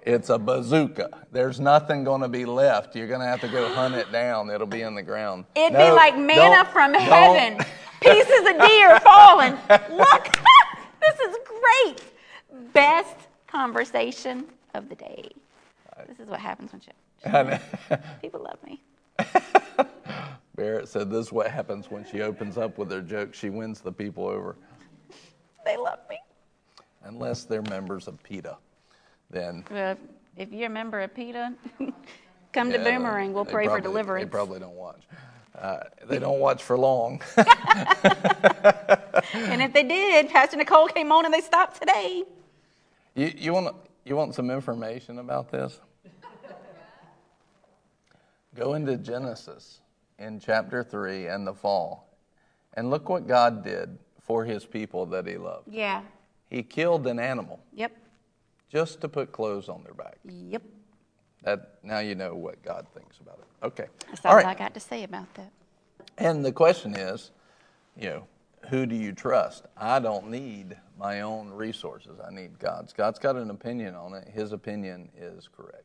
It's 0.04 0.30
a 0.30 0.38
bazooka. 0.38 1.10
There's 1.30 1.60
nothing 1.60 2.02
going 2.02 2.22
to 2.22 2.28
be 2.28 2.44
left. 2.44 2.96
You're 2.96 3.06
going 3.06 3.20
to 3.20 3.26
have 3.26 3.40
to 3.42 3.48
go 3.48 3.72
hunt 3.72 3.94
it 3.94 4.10
down. 4.10 4.50
It'll 4.50 4.66
be 4.66 4.82
in 4.82 4.96
the 4.96 5.02
ground. 5.02 5.44
It'd 5.54 5.78
be 5.78 5.90
like 5.90 6.18
manna 6.18 6.64
from 6.64 6.92
heaven. 6.92 7.64
Pieces 8.00 8.40
of 8.40 8.68
deer 8.68 8.98
falling. 9.04 9.52
Look, 9.92 10.28
this 11.00 11.20
is 11.20 11.36
great. 11.46 12.02
Best 12.72 13.16
conversation 13.46 14.44
of 14.74 14.88
the 14.88 14.96
day. 14.96 15.28
This 16.08 16.18
is 16.18 16.28
what 16.28 16.40
happens 16.40 16.72
when 16.72 16.80
she, 16.80 16.90
people 18.20 18.42
love 18.42 18.58
me. 18.66 18.82
Barrett 20.56 20.88
said, 20.88 21.10
This 21.10 21.26
is 21.26 21.32
what 21.32 21.48
happens 21.48 21.90
when 21.90 22.04
she 22.04 22.22
opens 22.22 22.58
up 22.58 22.76
with 22.76 22.90
her 22.90 23.02
joke. 23.02 23.34
She 23.34 23.50
wins 23.50 23.80
the 23.80 23.92
people 23.92 24.26
over. 24.26 24.56
They 25.64 25.76
love 25.76 26.00
me. 26.10 26.18
Unless 27.04 27.44
they're 27.44 27.62
members 27.62 28.08
of 28.08 28.20
PETA. 28.24 28.56
Then. 29.32 29.64
Well, 29.70 29.96
if 30.36 30.52
you're 30.52 30.66
a 30.66 30.70
member 30.70 31.00
of 31.00 31.12
PETA, 31.14 31.54
come 32.52 32.70
to 32.70 32.78
Boomerang. 32.78 33.32
We'll 33.32 33.44
pray 33.44 33.64
for 33.64 33.70
probably- 33.70 33.90
deliverance. 33.90 34.24
They 34.26 34.30
probably 34.30 34.60
don't 34.60 34.76
watch. 34.76 35.02
Uh, 35.58 35.80
they 36.06 36.18
don't 36.18 36.38
watch 36.38 36.62
for 36.62 36.78
long. 36.78 37.20
And 39.34 39.62
if 39.62 39.72
they 39.72 39.82
did, 39.82 40.28
Pastor 40.30 40.56
Nicole 40.56 40.86
came 40.88 41.12
on 41.12 41.24
and 41.24 41.32
they 41.32 41.40
stopped 41.40 41.78
today. 41.78 42.24
you, 43.14 43.32
you, 43.36 43.52
want, 43.52 43.76
you 44.04 44.16
want 44.16 44.34
some 44.34 44.50
information 44.50 45.18
about 45.18 45.50
this? 45.50 45.78
Go 48.54 48.74
into 48.74 48.96
Genesis 48.96 49.80
in 50.18 50.40
chapter 50.40 50.82
3 50.82 51.26
and 51.28 51.46
the 51.46 51.54
fall 51.54 52.08
And 52.74 52.90
look 52.90 53.08
what 53.08 53.26
God 53.26 53.62
did 53.64 53.96
for 54.20 54.44
his 54.44 54.64
people 54.64 55.06
that 55.06 55.26
he 55.26 55.36
loved. 55.36 55.68
Yeah. 55.68 56.02
He 56.50 56.62
killed 56.62 57.06
an 57.06 57.18
animal 57.18 57.60
Yep. 57.74 57.92
Just 58.72 59.00
to 59.02 59.08
put 59.08 59.32
clothes 59.32 59.68
on 59.68 59.82
their 59.84 59.94
back. 59.94 60.16
Yep. 60.24 60.62
That 61.42 61.74
now 61.82 61.98
you 61.98 62.14
know 62.14 62.34
what 62.34 62.62
God 62.62 62.86
thinks 62.94 63.18
about 63.18 63.38
it. 63.38 63.66
Okay. 63.66 63.86
That's 64.08 64.24
All 64.24 64.30
all 64.30 64.36
right. 64.36 64.46
I 64.46 64.54
got 64.54 64.74
to 64.74 64.80
say 64.80 65.02
about 65.02 65.32
that. 65.34 65.52
And 66.18 66.44
the 66.44 66.52
question 66.52 66.94
is, 66.94 67.32
you 67.96 68.08
know, 68.08 68.24
who 68.70 68.86
do 68.86 68.94
you 68.94 69.12
trust? 69.12 69.66
I 69.76 69.98
don't 69.98 70.30
need 70.30 70.76
my 70.98 71.22
own 71.22 71.50
resources. 71.50 72.18
I 72.24 72.32
need 72.32 72.58
God's. 72.58 72.92
God's 72.92 73.18
got 73.18 73.36
an 73.36 73.50
opinion 73.50 73.94
on 73.94 74.14
it. 74.14 74.28
His 74.28 74.52
opinion 74.52 75.08
is 75.18 75.48
correct. 75.54 75.84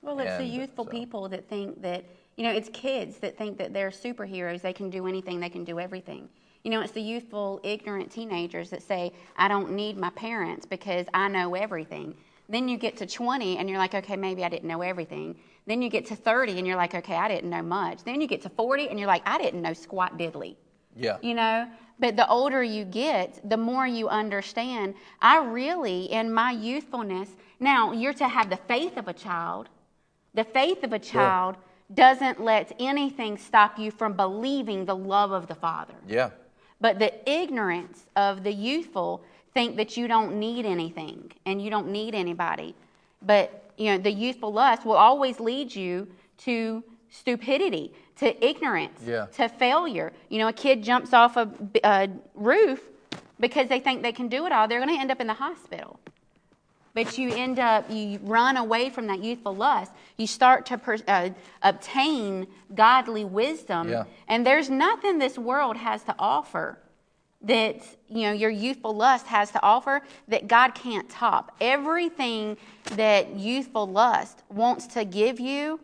Well, 0.00 0.18
it's 0.18 0.36
the 0.36 0.44
youthful 0.44 0.84
so- 0.84 0.90
people 0.90 1.28
that 1.28 1.48
think 1.48 1.80
that, 1.82 2.04
you 2.36 2.44
know, 2.44 2.52
it's 2.52 2.68
kids 2.70 3.18
that 3.18 3.38
think 3.38 3.58
that 3.58 3.72
they're 3.72 3.90
superheroes. 3.90 4.60
They 4.60 4.72
can 4.72 4.90
do 4.90 5.06
anything, 5.06 5.40
they 5.40 5.48
can 5.48 5.64
do 5.64 5.78
everything. 5.78 6.28
You 6.62 6.70
know, 6.70 6.80
it's 6.80 6.92
the 6.92 7.02
youthful, 7.02 7.60
ignorant 7.62 8.10
teenagers 8.10 8.70
that 8.70 8.82
say, 8.82 9.12
I 9.36 9.48
don't 9.48 9.72
need 9.72 9.98
my 9.98 10.08
parents 10.10 10.64
because 10.64 11.06
I 11.12 11.28
know 11.28 11.54
everything. 11.54 12.14
Then 12.48 12.68
you 12.68 12.76
get 12.76 12.96
to 12.98 13.06
20 13.06 13.58
and 13.58 13.68
you're 13.68 13.78
like, 13.78 13.94
okay, 13.94 14.16
maybe 14.16 14.44
I 14.44 14.48
didn't 14.48 14.68
know 14.68 14.82
everything. 14.82 15.36
Then 15.66 15.80
you 15.80 15.88
get 15.88 16.06
to 16.06 16.16
30 16.16 16.58
and 16.58 16.66
you're 16.66 16.76
like, 16.76 16.94
okay, 16.94 17.16
I 17.16 17.28
didn't 17.28 17.48
know 17.48 17.62
much. 17.62 18.04
Then 18.04 18.20
you 18.20 18.26
get 18.26 18.42
to 18.42 18.50
40 18.50 18.88
and 18.88 18.98
you're 18.98 19.08
like, 19.08 19.22
I 19.26 19.38
didn't 19.38 19.62
know 19.62 19.72
squat 19.72 20.18
diddly 20.18 20.56
Yeah. 20.96 21.16
you 21.22 21.34
know 21.34 21.66
but 21.98 22.16
the 22.16 22.28
older 22.28 22.62
you 22.62 22.84
get 22.84 23.40
the 23.48 23.56
more 23.56 23.86
you 23.86 24.08
understand 24.08 24.94
i 25.20 25.36
really 25.44 26.04
in 26.18 26.32
my 26.32 26.50
youthfulness 26.52 27.30
now 27.60 27.92
you're 27.92 28.12
to 28.14 28.28
have 28.28 28.48
the 28.50 28.56
faith 28.68 28.96
of 28.96 29.06
a 29.08 29.12
child 29.12 29.68
the 30.34 30.44
faith 30.44 30.82
of 30.84 30.92
a 30.92 30.98
child 30.98 31.56
doesn't 31.92 32.38
let 32.52 32.66
anything 32.78 33.36
stop 33.38 33.78
you 33.78 33.90
from 33.90 34.12
believing 34.14 34.84
the 34.84 34.94
love 34.94 35.30
of 35.32 35.46
the 35.46 35.54
father 35.54 35.94
Yeah. 36.06 36.30
but 36.80 36.98
the 36.98 37.12
ignorance 37.28 38.06
of 38.16 38.42
the 38.44 38.52
youthful 38.52 39.22
think 39.54 39.76
that 39.76 39.96
you 39.96 40.08
don't 40.08 40.38
need 40.38 40.66
anything 40.66 41.32
and 41.46 41.62
you 41.62 41.70
don't 41.70 41.88
need 41.88 42.14
anybody. 42.14 42.74
But 43.22 43.72
you 43.76 43.86
know, 43.86 43.98
the 43.98 44.10
youthful 44.12 44.52
lust 44.52 44.84
will 44.84 44.96
always 44.96 45.40
lead 45.40 45.74
you 45.74 46.08
to 46.38 46.82
stupidity, 47.10 47.92
to 48.16 48.44
ignorance, 48.44 49.00
Yeah. 49.06 49.26
to 49.36 49.48
failure. 49.48 50.12
You 50.28 50.38
know, 50.38 50.48
a 50.48 50.52
kid 50.52 50.82
jumps 50.82 51.12
off 51.12 51.36
a 51.36 52.10
roof 52.34 52.80
because 53.40 53.68
they 53.68 53.80
think 53.80 54.02
they 54.02 54.12
can 54.12 54.28
do 54.28 54.46
it 54.46 54.52
all. 54.52 54.68
They're 54.68 54.80
going 54.80 54.94
to 54.94 55.00
end 55.00 55.10
up 55.10 55.20
in 55.20 55.26
the 55.26 55.34
hospital. 55.34 55.98
But 56.92 57.18
you 57.18 57.30
end 57.34 57.58
up, 57.58 57.90
you 57.90 58.20
run 58.22 58.56
away 58.56 58.88
from 58.88 59.08
that 59.08 59.18
youthful 59.18 59.54
lust. 59.54 59.90
You 60.16 60.28
start 60.28 60.66
to 60.66 60.78
per, 60.78 60.98
uh, 61.08 61.30
obtain 61.60 62.46
godly 62.72 63.24
wisdom. 63.24 63.88
Yeah. 63.88 64.04
And 64.28 64.46
there's 64.46 64.70
nothing 64.70 65.18
this 65.18 65.36
world 65.36 65.76
has 65.76 66.04
to 66.04 66.14
offer 66.20 66.78
that, 67.44 67.82
you 68.08 68.22
know, 68.22 68.32
your 68.32 68.50
youthful 68.50 68.94
lust 68.94 69.26
has 69.26 69.50
to 69.52 69.62
offer 69.62 70.02
that 70.28 70.48
God 70.48 70.74
can't 70.74 71.08
top. 71.08 71.54
Everything 71.60 72.56
that 72.92 73.36
youthful 73.36 73.86
lust 73.86 74.42
wants 74.48 74.86
to 74.88 75.04
give 75.04 75.38
you 75.38 75.80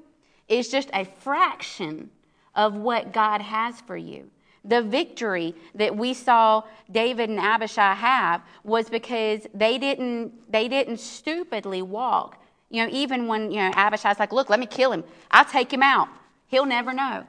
is 0.48 0.68
just 0.68 0.90
a 0.92 1.04
fraction 1.04 2.10
of 2.54 2.74
what 2.74 3.12
God 3.12 3.40
has 3.40 3.80
for 3.80 3.96
you. 3.96 4.30
The 4.64 4.82
victory 4.82 5.54
that 5.74 5.96
we 5.96 6.12
saw 6.12 6.64
David 6.90 7.30
and 7.30 7.38
Abishai 7.38 7.94
have 7.94 8.42
was 8.62 8.90
because 8.90 9.46
they 9.54 9.78
didn't 9.78 10.52
they 10.52 10.68
didn't 10.68 10.98
stupidly 10.98 11.80
walk. 11.80 12.42
You 12.68 12.84
know, 12.84 12.92
even 12.92 13.26
when 13.26 13.50
you 13.50 13.58
know 13.58 13.70
Abishai's 13.74 14.18
like, 14.18 14.32
"Look, 14.32 14.50
let 14.50 14.60
me 14.60 14.66
kill 14.66 14.92
him. 14.92 15.02
I'll 15.30 15.46
take 15.46 15.72
him 15.72 15.82
out. 15.82 16.08
He'll 16.48 16.66
never 16.66 16.92
know." 16.92 17.24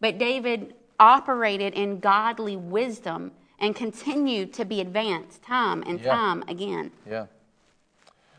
But 0.00 0.18
David 0.18 0.74
operated 0.98 1.74
in 1.74 2.00
godly 2.00 2.56
wisdom 2.56 3.30
and 3.58 3.74
continue 3.74 4.46
to 4.46 4.64
be 4.64 4.80
advanced 4.80 5.42
time 5.42 5.82
and 5.86 6.00
Yeah. 6.00 6.14
time 6.14 6.44
again. 6.48 6.92
Yeah. 7.06 7.26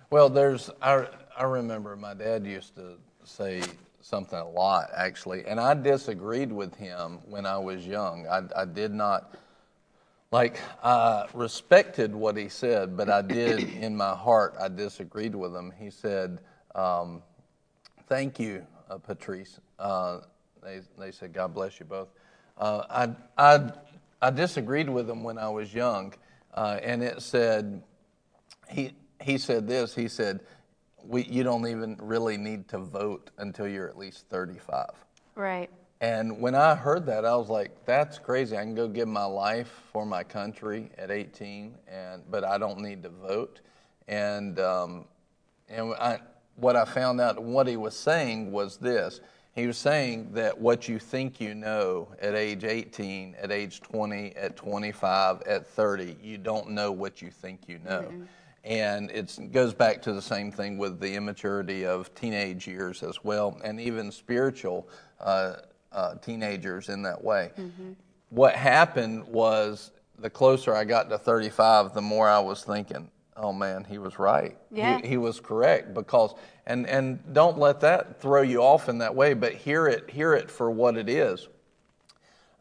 Well, 0.10 0.30
there's, 0.30 0.70
I, 0.82 1.08
I 1.36 1.44
remember 1.44 1.96
my 1.96 2.14
dad 2.14 2.46
used 2.46 2.76
to 2.76 2.98
say 3.24 3.62
something 4.02 4.40
a 4.40 4.48
lot, 4.48 4.90
actually, 4.96 5.46
and 5.46 5.60
I 5.60 5.74
disagreed 5.74 6.52
with 6.52 6.76
him 6.76 7.20
when 7.28 7.46
I 7.46 7.58
was 7.58 7.86
young. 7.86 8.26
I, 8.28 8.44
I 8.56 8.66
did 8.66 8.94
not, 8.94 9.36
like, 10.32 10.60
I 10.82 11.26
respected 11.34 12.16
what 12.16 12.38
he 12.38 12.48
said, 12.48 12.96
but 12.96 13.10
I 13.10 13.22
did, 13.22 13.60
in 13.82 13.98
my 13.98 14.16
heart, 14.16 14.56
I 14.60 14.70
disagreed 14.70 15.36
with 15.36 15.54
him. 15.54 15.74
He 15.78 15.90
said, 15.90 16.40
um, 16.76 17.22
Thank 18.08 18.40
you, 18.40 18.66
uh, 18.90 18.98
Patrice. 19.00 19.60
Uh, 19.78 20.22
they, 20.64 20.80
they 20.98 21.12
said, 21.12 21.34
God 21.34 21.54
bless 21.54 21.78
you 21.78 21.86
both. 21.86 22.08
Uh, 22.58 22.84
I, 22.90 23.54
I, 23.56 23.72
I 24.22 24.32
disagreed 24.32 24.90
with 24.90 25.10
him 25.10 25.24
when 25.24 25.38
I 25.38 25.50
was 25.50 25.74
young, 25.74 26.14
uh, 26.54 26.80
and 26.82 27.04
it 27.04 27.22
said, 27.22 27.84
he, 28.70 28.94
he 29.22 29.38
said 29.38 29.68
this, 29.68 29.94
he 29.94 30.08
said, 30.08 30.42
we, 31.04 31.24
you 31.24 31.44
don't 31.44 31.68
even 31.68 31.98
really 32.02 32.38
need 32.38 32.68
to 32.70 32.80
vote 32.80 33.30
until 33.38 33.68
you're 33.68 33.88
at 33.88 33.98
least 33.98 34.26
35. 34.30 34.88
Right. 35.36 35.70
And 36.00 36.40
when 36.42 36.54
I 36.54 36.76
heard 36.76 37.06
that, 37.08 37.26
I 37.26 37.36
was 37.36 37.50
like, 37.50 37.86
"That's 37.86 38.20
crazy! 38.20 38.56
I 38.56 38.62
can 38.62 38.76
go 38.76 38.88
give 38.88 39.08
my 39.08 39.26
life 39.26 39.72
for 39.92 40.06
my 40.06 40.24
country 40.24 40.92
at 40.96 41.10
18, 41.10 41.74
and 41.88 42.22
but 42.30 42.44
I 42.44 42.60
don't 42.60 42.80
need 42.80 43.02
to 43.04 43.10
vote." 43.10 43.62
And 44.08 44.60
um, 44.60 45.06
and 45.68 45.96
I, 45.96 46.20
what 46.56 46.76
I 46.76 46.86
found 46.86 47.20
out, 47.20 47.42
what 47.42 47.68
he 47.68 47.78
was 47.78 47.96
saying 47.96 48.52
was 48.52 48.78
this: 48.78 49.22
he 49.58 49.66
was 49.66 49.78
saying 49.80 50.30
that 50.34 50.56
what 50.56 50.88
you 50.88 51.00
think 51.00 51.42
you 51.42 51.56
know 51.56 52.10
at 52.22 52.36
age 52.36 52.64
18, 52.64 53.36
at 53.42 53.52
age 53.52 53.82
20, 53.82 54.36
at 54.36 54.56
25, 54.56 55.42
at 55.42 55.66
30, 55.66 56.16
you 56.22 56.38
don't 56.38 56.70
know 56.70 56.92
what 56.92 57.24
you 57.24 57.32
think 57.32 57.62
you 57.68 57.80
know. 57.84 58.06
And 58.64 59.10
it 59.10 59.36
goes 59.52 59.74
back 59.74 60.00
to 60.04 60.14
the 60.14 60.22
same 60.22 60.52
thing 60.52 60.78
with 60.78 61.00
the 61.00 61.16
immaturity 61.16 61.88
of 61.88 62.14
teenage 62.14 62.68
years 62.68 63.02
as 63.02 63.24
well, 63.24 63.60
and 63.64 63.82
even 63.82 64.12
spiritual 64.12 64.88
uh, 65.22 65.54
uh, 65.92 66.16
teenagers 66.16 66.90
in 66.90 67.02
that 67.02 67.24
way. 67.24 67.52
What 68.30 68.54
happened 68.54 69.26
was 69.26 69.92
the 70.20 70.30
closer 70.30 70.76
I 70.76 70.84
got 70.84 71.10
to 71.10 71.18
35, 71.18 71.96
the 71.96 72.02
more 72.02 72.30
I 72.30 72.40
was 72.40 72.64
thinking, 72.64 73.10
oh 73.38 73.54
man, 73.54 73.84
he 73.84 73.98
was 73.98 74.20
right. 74.20 74.58
Yeah. 74.72 75.00
He, 75.02 75.10
he 75.10 75.18
was 75.18 75.40
correct 75.40 75.94
because, 75.94 76.34
and, 76.66 76.88
and 76.88 77.34
don't 77.34 77.58
let 77.58 77.80
that 77.82 78.20
throw 78.22 78.42
you 78.42 78.62
off 78.62 78.90
in 78.90 78.98
that 78.98 79.16
way, 79.16 79.34
but 79.34 79.54
hear 79.54 79.88
it, 79.88 80.10
hear 80.10 80.34
it 80.34 80.52
for 80.52 80.70
what 80.70 80.98
it 80.98 81.08
is 81.08 81.48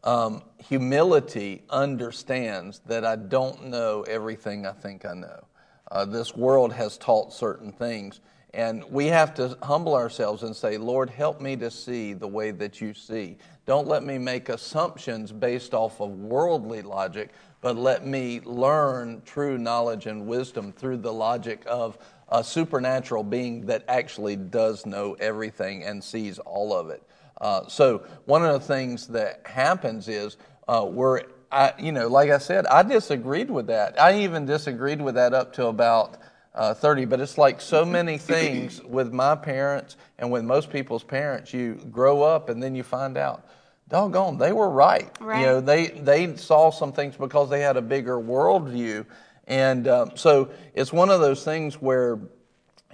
um, 0.07 0.41
humility 0.57 1.63
understands 1.69 2.81
that 2.85 3.05
I 3.05 3.17
don't 3.17 3.67
know 3.67 4.03
everything 4.03 4.65
I 4.65 4.71
think 4.71 5.05
I 5.05 5.13
know. 5.13 5.45
Uh, 5.91 6.05
this 6.05 6.35
world 6.35 6.71
has 6.73 6.97
taught 6.97 7.33
certain 7.33 7.73
things, 7.73 8.21
and 8.53 8.83
we 8.89 9.07
have 9.07 9.33
to 9.35 9.57
humble 9.61 9.95
ourselves 9.95 10.43
and 10.43 10.55
say, 10.55 10.77
Lord, 10.77 11.09
help 11.09 11.41
me 11.41 11.57
to 11.57 11.69
see 11.69 12.13
the 12.13 12.27
way 12.27 12.51
that 12.51 12.79
you 12.79 12.93
see. 12.93 13.37
Don't 13.65 13.87
let 13.87 14.03
me 14.03 14.17
make 14.17 14.47
assumptions 14.47 15.33
based 15.33 15.73
off 15.73 15.99
of 15.99 16.11
worldly 16.11 16.81
logic, 16.81 17.31
but 17.67 17.75
let 17.75 18.07
me 18.07 18.39
learn 18.45 19.21
true 19.25 19.57
knowledge 19.57 20.05
and 20.05 20.25
wisdom 20.25 20.71
through 20.71 20.95
the 20.95 21.11
logic 21.11 21.61
of 21.67 21.97
a 22.29 22.41
supernatural 22.41 23.23
being 23.25 23.65
that 23.65 23.83
actually 23.89 24.37
does 24.37 24.85
know 24.85 25.17
everything 25.19 25.83
and 25.83 26.01
sees 26.01 26.39
all 26.39 26.71
of 26.71 26.89
it. 26.89 27.03
Uh, 27.41 27.67
so 27.67 28.05
one 28.23 28.45
of 28.45 28.53
the 28.53 28.65
things 28.65 29.07
that 29.07 29.41
happens 29.45 30.07
is 30.07 30.37
uh, 30.69 30.87
we're, 30.89 31.23
I, 31.51 31.73
you 31.77 31.91
know, 31.91 32.07
like 32.07 32.29
I 32.29 32.37
said, 32.37 32.65
I 32.67 32.83
disagreed 32.83 33.51
with 33.51 33.67
that. 33.67 33.99
I 33.99 34.21
even 34.21 34.45
disagreed 34.45 35.01
with 35.01 35.15
that 35.15 35.33
up 35.33 35.51
to 35.55 35.65
about 35.65 36.15
uh, 36.55 36.73
30. 36.73 37.03
But 37.03 37.19
it's 37.19 37.37
like 37.37 37.59
so 37.59 37.83
many 37.83 38.17
things 38.33 38.81
with 38.81 39.11
my 39.11 39.35
parents 39.35 39.97
and 40.19 40.31
with 40.31 40.45
most 40.45 40.69
people's 40.69 41.03
parents. 41.03 41.53
You 41.53 41.73
grow 41.91 42.21
up 42.21 42.47
and 42.47 42.63
then 42.63 42.75
you 42.75 42.83
find 42.83 43.17
out, 43.17 43.45
doggone, 43.89 44.37
they 44.37 44.51
were 44.51 44.69
right. 44.69 45.09
Right. 45.19 45.41
You 45.41 45.45
know, 45.45 45.61
they 45.61 45.87
they 45.87 46.35
saw 46.35 46.71
some 46.71 46.91
things 46.91 47.15
because 47.15 47.49
they 47.49 47.61
had 47.61 47.77
a 47.77 47.81
bigger 47.81 48.17
worldview, 48.17 49.05
and 49.47 49.87
um, 49.87 50.11
so 50.15 50.49
it's 50.73 50.91
one 50.91 51.09
of 51.09 51.21
those 51.21 51.43
things 51.43 51.81
where 51.81 52.19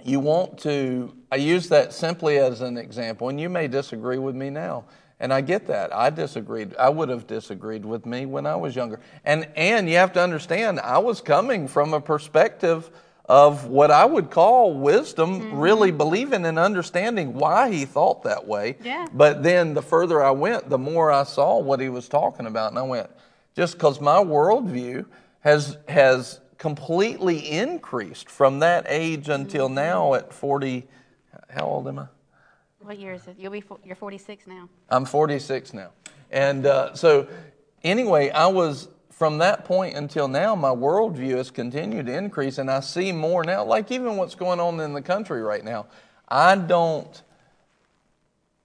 you 0.04 0.20
want 0.20 0.58
to 0.58 1.12
i 1.32 1.36
use 1.36 1.68
that 1.68 1.92
simply 1.92 2.36
as 2.36 2.60
an 2.60 2.76
example 2.76 3.30
and 3.30 3.40
you 3.40 3.48
may 3.48 3.66
disagree 3.66 4.18
with 4.18 4.34
me 4.34 4.50
now 4.50 4.84
and 5.18 5.32
i 5.32 5.40
get 5.40 5.66
that 5.66 5.94
i 5.94 6.10
disagreed 6.10 6.76
i 6.76 6.88
would 6.88 7.08
have 7.08 7.26
disagreed 7.26 7.84
with 7.84 8.04
me 8.04 8.26
when 8.26 8.44
i 8.46 8.54
was 8.54 8.76
younger 8.76 9.00
and 9.24 9.48
and 9.56 9.88
you 9.88 9.96
have 9.96 10.12
to 10.12 10.20
understand 10.20 10.78
i 10.80 10.98
was 10.98 11.20
coming 11.20 11.66
from 11.66 11.94
a 11.94 12.00
perspective 12.00 12.90
of 13.26 13.66
what 13.68 13.90
i 13.90 14.04
would 14.04 14.30
call 14.30 14.74
wisdom 14.74 15.58
really 15.58 15.90
believing 15.90 16.44
and 16.44 16.58
understanding 16.58 17.32
why 17.32 17.70
he 17.70 17.84
thought 17.86 18.22
that 18.24 18.46
way 18.46 18.76
Yeah. 18.84 19.06
but 19.14 19.42
then 19.42 19.72
the 19.74 19.80
further 19.82 20.22
i 20.22 20.30
went 20.30 20.68
the 20.68 20.76
more 20.78 21.10
i 21.10 21.22
saw 21.24 21.58
what 21.58 21.80
he 21.80 21.88
was 21.88 22.08
talking 22.08 22.46
about 22.46 22.70
and 22.70 22.78
i 22.78 22.82
went 22.82 23.08
just 23.56 23.74
because 23.74 24.00
my 24.00 24.16
worldview 24.18 25.06
has 25.40 25.78
has 25.88 26.40
completely 26.58 27.38
increased 27.50 28.28
from 28.28 28.58
that 28.60 28.84
age 28.88 29.28
until 29.28 29.68
now 29.68 30.14
at 30.14 30.32
40 30.32 30.86
how 31.50 31.64
old 31.66 31.88
am 31.88 31.98
i 32.00 32.06
What 32.80 32.98
year 32.98 33.14
is 33.14 33.26
it? 33.26 33.36
You'll 33.38 33.52
be 33.52 33.62
you're 33.84 33.96
46 33.96 34.46
now. 34.46 34.68
i'm 34.90 35.04
46 35.06 35.72
now 35.72 35.90
and 36.30 36.66
uh, 36.66 36.94
so 36.94 37.28
anyway, 37.84 38.28
I 38.30 38.48
was 38.48 38.88
from 39.16 39.38
that 39.38 39.64
point 39.64 39.96
until 39.96 40.26
now, 40.26 40.56
my 40.56 40.70
worldview 40.70 41.36
has 41.36 41.50
continued 41.50 42.06
to 42.06 42.16
increase, 42.16 42.58
and 42.58 42.70
I 42.70 42.80
see 42.80 43.12
more 43.12 43.44
now. 43.44 43.64
Like 43.64 43.90
even 43.92 44.16
what's 44.16 44.34
going 44.34 44.58
on 44.58 44.80
in 44.80 44.92
the 44.92 45.02
country 45.02 45.42
right 45.42 45.64
now, 45.64 45.86
I 46.28 46.56
don't. 46.56 47.22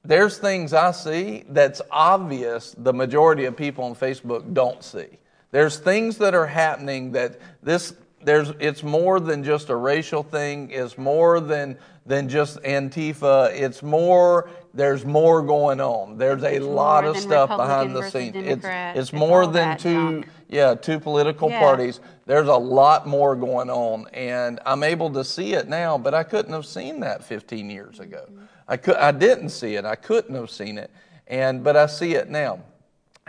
There's 0.04 0.38
things 0.38 0.74
I 0.74 0.92
see 0.92 1.44
that's 1.50 1.82
obvious 1.92 2.74
the 2.78 2.94
majority 2.94 3.46
of 3.46 3.56
people 3.56 3.84
on 3.84 3.94
Facebook 3.94 4.54
don't 4.54 4.84
see. 4.84 5.20
There's 5.52 5.78
things 5.78 6.18
that 6.18 6.34
are 6.34 6.48
happening 6.48 7.12
that 7.12 7.40
this 7.62 7.94
there's 8.24 8.50
it's 8.60 8.82
more 8.82 9.20
than 9.20 9.44
just 9.44 9.70
a 9.70 9.76
racial 9.76 10.24
thing, 10.24 10.72
it's 10.72 10.98
more 10.98 11.40
than 11.40 11.78
than 12.06 12.28
just 12.28 12.62
Antifa. 12.64 13.54
It's 13.54 13.84
more 13.84 14.50
there's 14.74 15.06
more 15.06 15.42
going 15.42 15.80
on. 15.80 16.18
There's 16.18 16.44
a 16.44 16.56
It's 16.56 16.66
lot 16.66 17.06
of 17.06 17.18
stuff 17.18 17.50
Republican 17.50 17.94
behind 17.94 17.96
the 17.96 18.10
scenes. 18.10 18.36
It's 18.36 18.46
Democrat. 18.48 18.98
it's 18.98 19.10
It's 19.10 19.14
more 19.14 19.48
than 19.48 19.78
two 19.78 20.22
junk. 20.22 20.28
Yeah, 20.50 20.74
two 20.74 21.00
political 21.00 21.50
Yeah. 21.50 21.60
parties. 21.60 22.00
There's 22.26 22.48
a 22.48 22.56
lot 22.58 23.08
more 23.08 23.36
going 23.36 23.70
on 23.70 24.08
and 24.14 24.60
I'm 24.66 24.84
able 24.84 25.12
to 25.12 25.24
see 25.24 25.54
it 25.54 25.70
now, 25.70 25.98
but 25.98 26.14
I 26.14 26.24
couldn't 26.24 26.54
have 26.54 26.66
seen 26.66 27.00
that 27.02 27.24
15 27.24 27.70
years 27.70 28.00
ago. 28.00 28.26
I 28.68 28.78
could 28.78 28.98
I 28.98 29.12
didn't 29.12 29.50
see 29.50 29.76
it. 29.76 29.86
I 29.86 29.96
couldn't 29.96 30.36
have 30.36 30.50
seen 30.50 30.78
it. 30.78 30.92
And 31.28 31.64
but 31.64 31.78
I 31.78 31.86
see 31.86 32.16
it 32.16 32.30
now. 32.30 32.60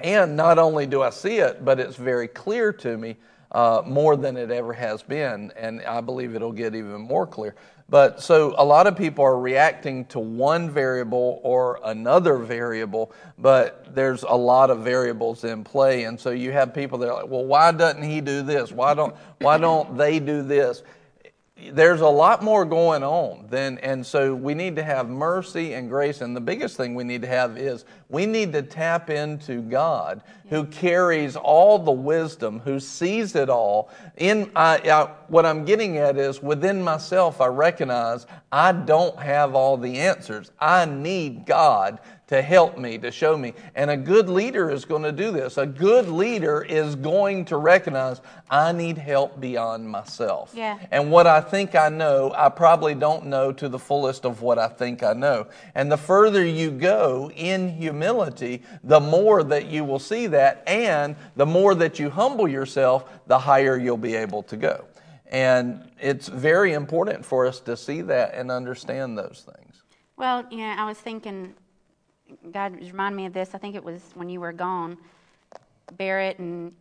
And 0.02 0.34
not 0.36 0.58
only 0.58 0.86
do 0.86 1.02
I 1.02 1.10
see 1.10 1.38
it, 1.38 1.64
but 1.64 1.78
it's 1.78 1.96
very 1.96 2.26
clear 2.26 2.72
to 2.72 2.96
me 2.96 3.16
uh, 3.52 3.82
more 3.84 4.16
than 4.16 4.36
it 4.36 4.50
ever 4.50 4.72
has 4.72 5.02
been. 5.02 5.52
And 5.56 5.82
I 5.82 6.00
believe 6.00 6.34
it'll 6.34 6.52
get 6.52 6.74
even 6.74 7.00
more 7.02 7.26
clear. 7.26 7.54
But 7.91 8.22
so 8.22 8.55
a 8.57 8.64
lot 8.64 8.86
of 8.86 8.97
people 8.97 9.24
are 9.24 9.38
reacting 9.38 10.05
to 10.07 10.20
one 10.20 10.70
variable 10.70 11.41
or 11.43 11.80
another 11.84 12.36
variable, 12.36 13.11
but 13.36 13.93
there's 13.93 14.22
a 14.22 14.34
lot 14.34 14.70
of 14.70 14.78
variables 14.78 15.43
in 15.43 15.64
play. 15.64 16.05
And 16.05 16.18
so 16.18 16.30
you 16.30 16.53
have 16.53 16.72
people 16.72 16.99
that 16.99 17.09
are 17.09 17.22
like, 17.22 17.28
well, 17.28 17.45
why 17.45 17.72
doesn't 17.72 18.05
he 18.05 18.20
do 18.20 18.43
this? 18.43 18.70
Why 18.70 18.95
don't, 18.95 19.14
why 19.41 19.59
don't 19.59 19.99
they 19.99 20.20
do 20.20 20.43
this? 20.43 20.84
There's 21.72 22.00
a 22.00 22.08
lot 22.08 22.42
more 22.42 22.64
going 22.64 23.02
on 23.02 23.46
than 23.48 23.78
and 23.78 24.04
so 24.04 24.34
we 24.34 24.54
need 24.54 24.76
to 24.76 24.82
have 24.82 25.08
mercy 25.08 25.74
and 25.74 25.88
grace 25.88 26.20
and 26.20 26.34
the 26.34 26.40
biggest 26.40 26.76
thing 26.76 26.94
we 26.94 27.04
need 27.04 27.22
to 27.22 27.28
have 27.28 27.58
is 27.58 27.84
we 28.08 28.26
need 28.26 28.52
to 28.52 28.62
tap 28.62 29.11
into 29.11 29.61
god 29.62 30.22
who 30.48 30.64
carries 30.64 31.36
all 31.36 31.78
the 31.78 31.90
wisdom 31.90 32.58
who 32.61 32.80
sees 32.80 33.36
it 33.36 33.48
all. 33.48 33.88
In 34.16 34.50
I, 34.56 34.78
I, 34.78 35.11
what 35.28 35.46
i'm 35.46 35.64
getting 35.64 35.98
at 35.98 36.16
is 36.16 36.42
within 36.42 36.82
myself 36.82 37.40
i 37.40 37.46
recognize 37.46 38.26
i 38.50 38.72
don't 38.72 39.18
have 39.18 39.54
all 39.54 39.76
the 39.76 39.98
answers. 39.98 40.50
I 40.58 40.86
need 40.86 41.46
god 41.46 42.00
to 42.31 42.41
help 42.41 42.78
me, 42.78 42.97
to 42.97 43.11
show 43.11 43.37
me. 43.37 43.53
And 43.74 43.91
a 43.91 43.97
good 43.97 44.28
leader 44.28 44.70
is 44.70 44.85
going 44.85 45.03
to 45.03 45.11
do 45.11 45.33
this. 45.33 45.59
A 45.59 45.66
good 45.66 46.09
leader 46.09 46.62
is 46.62 46.95
going 46.95 47.45
to 47.47 47.57
recognize 47.57 48.20
I 48.49 48.70
need 48.70 48.99
help 48.99 49.41
beyond 49.41 49.91
myself. 49.91 50.53
Yeah. 50.55 50.78
And 50.93 51.11
what 51.11 51.26
I 51.26 51.41
think 51.41 51.74
I 51.74 51.89
know, 51.89 52.33
I 52.37 52.49
probably 52.49 52.95
don't 52.95 53.26
know 53.26 53.51
to 53.55 53.68
the 53.68 53.81
fullest 53.81 54.24
of 54.24 54.43
what 54.43 54.61
I 54.61 54.68
think 54.68 55.03
I 55.03 55.12
know. 55.12 55.49
And 55.74 55.91
the 55.91 55.97
further 55.97 56.45
you 56.45 56.70
go 56.70 57.33
in 57.35 57.68
humility, 57.68 58.62
the 58.85 59.01
more 59.01 59.43
that 59.43 59.66
you 59.66 59.83
will 59.83 59.99
see 59.99 60.28
that. 60.28 60.62
And 60.68 61.16
the 61.35 61.47
more 61.47 61.74
that 61.74 61.99
you 61.99 62.11
humble 62.11 62.47
yourself, 62.47 63.11
the 63.26 63.41
higher 63.41 63.76
you'll 63.76 63.97
be 63.97 64.14
able 64.14 64.45
to 64.45 64.57
go. 64.57 64.85
And 65.26 65.91
it's 66.01 66.28
very 66.28 66.74
important 66.74 67.26
for 67.26 67.45
us 67.47 67.59
to 67.62 67.76
see 67.76 68.03
that 68.03 68.35
and 68.35 68.53
understand 68.53 69.18
those 69.18 69.45
things. 69.53 69.83
Well, 70.16 70.47
you 70.49 70.59
know, 70.59 70.74
I 70.78 70.85
was 70.85 70.99
thinking, 70.99 71.55
God 72.53 72.76
reminded 72.81 73.16
me 73.16 73.26
of 73.26 73.33
this. 73.33 73.51
I 73.55 73.59
think 73.59 73.74
it 73.74 73.85
was 73.85 74.01
when 74.14 74.28
you 74.28 74.41
were 74.41 74.53
gone. 74.53 74.97
Barrett 75.97 76.39
and 76.39 76.72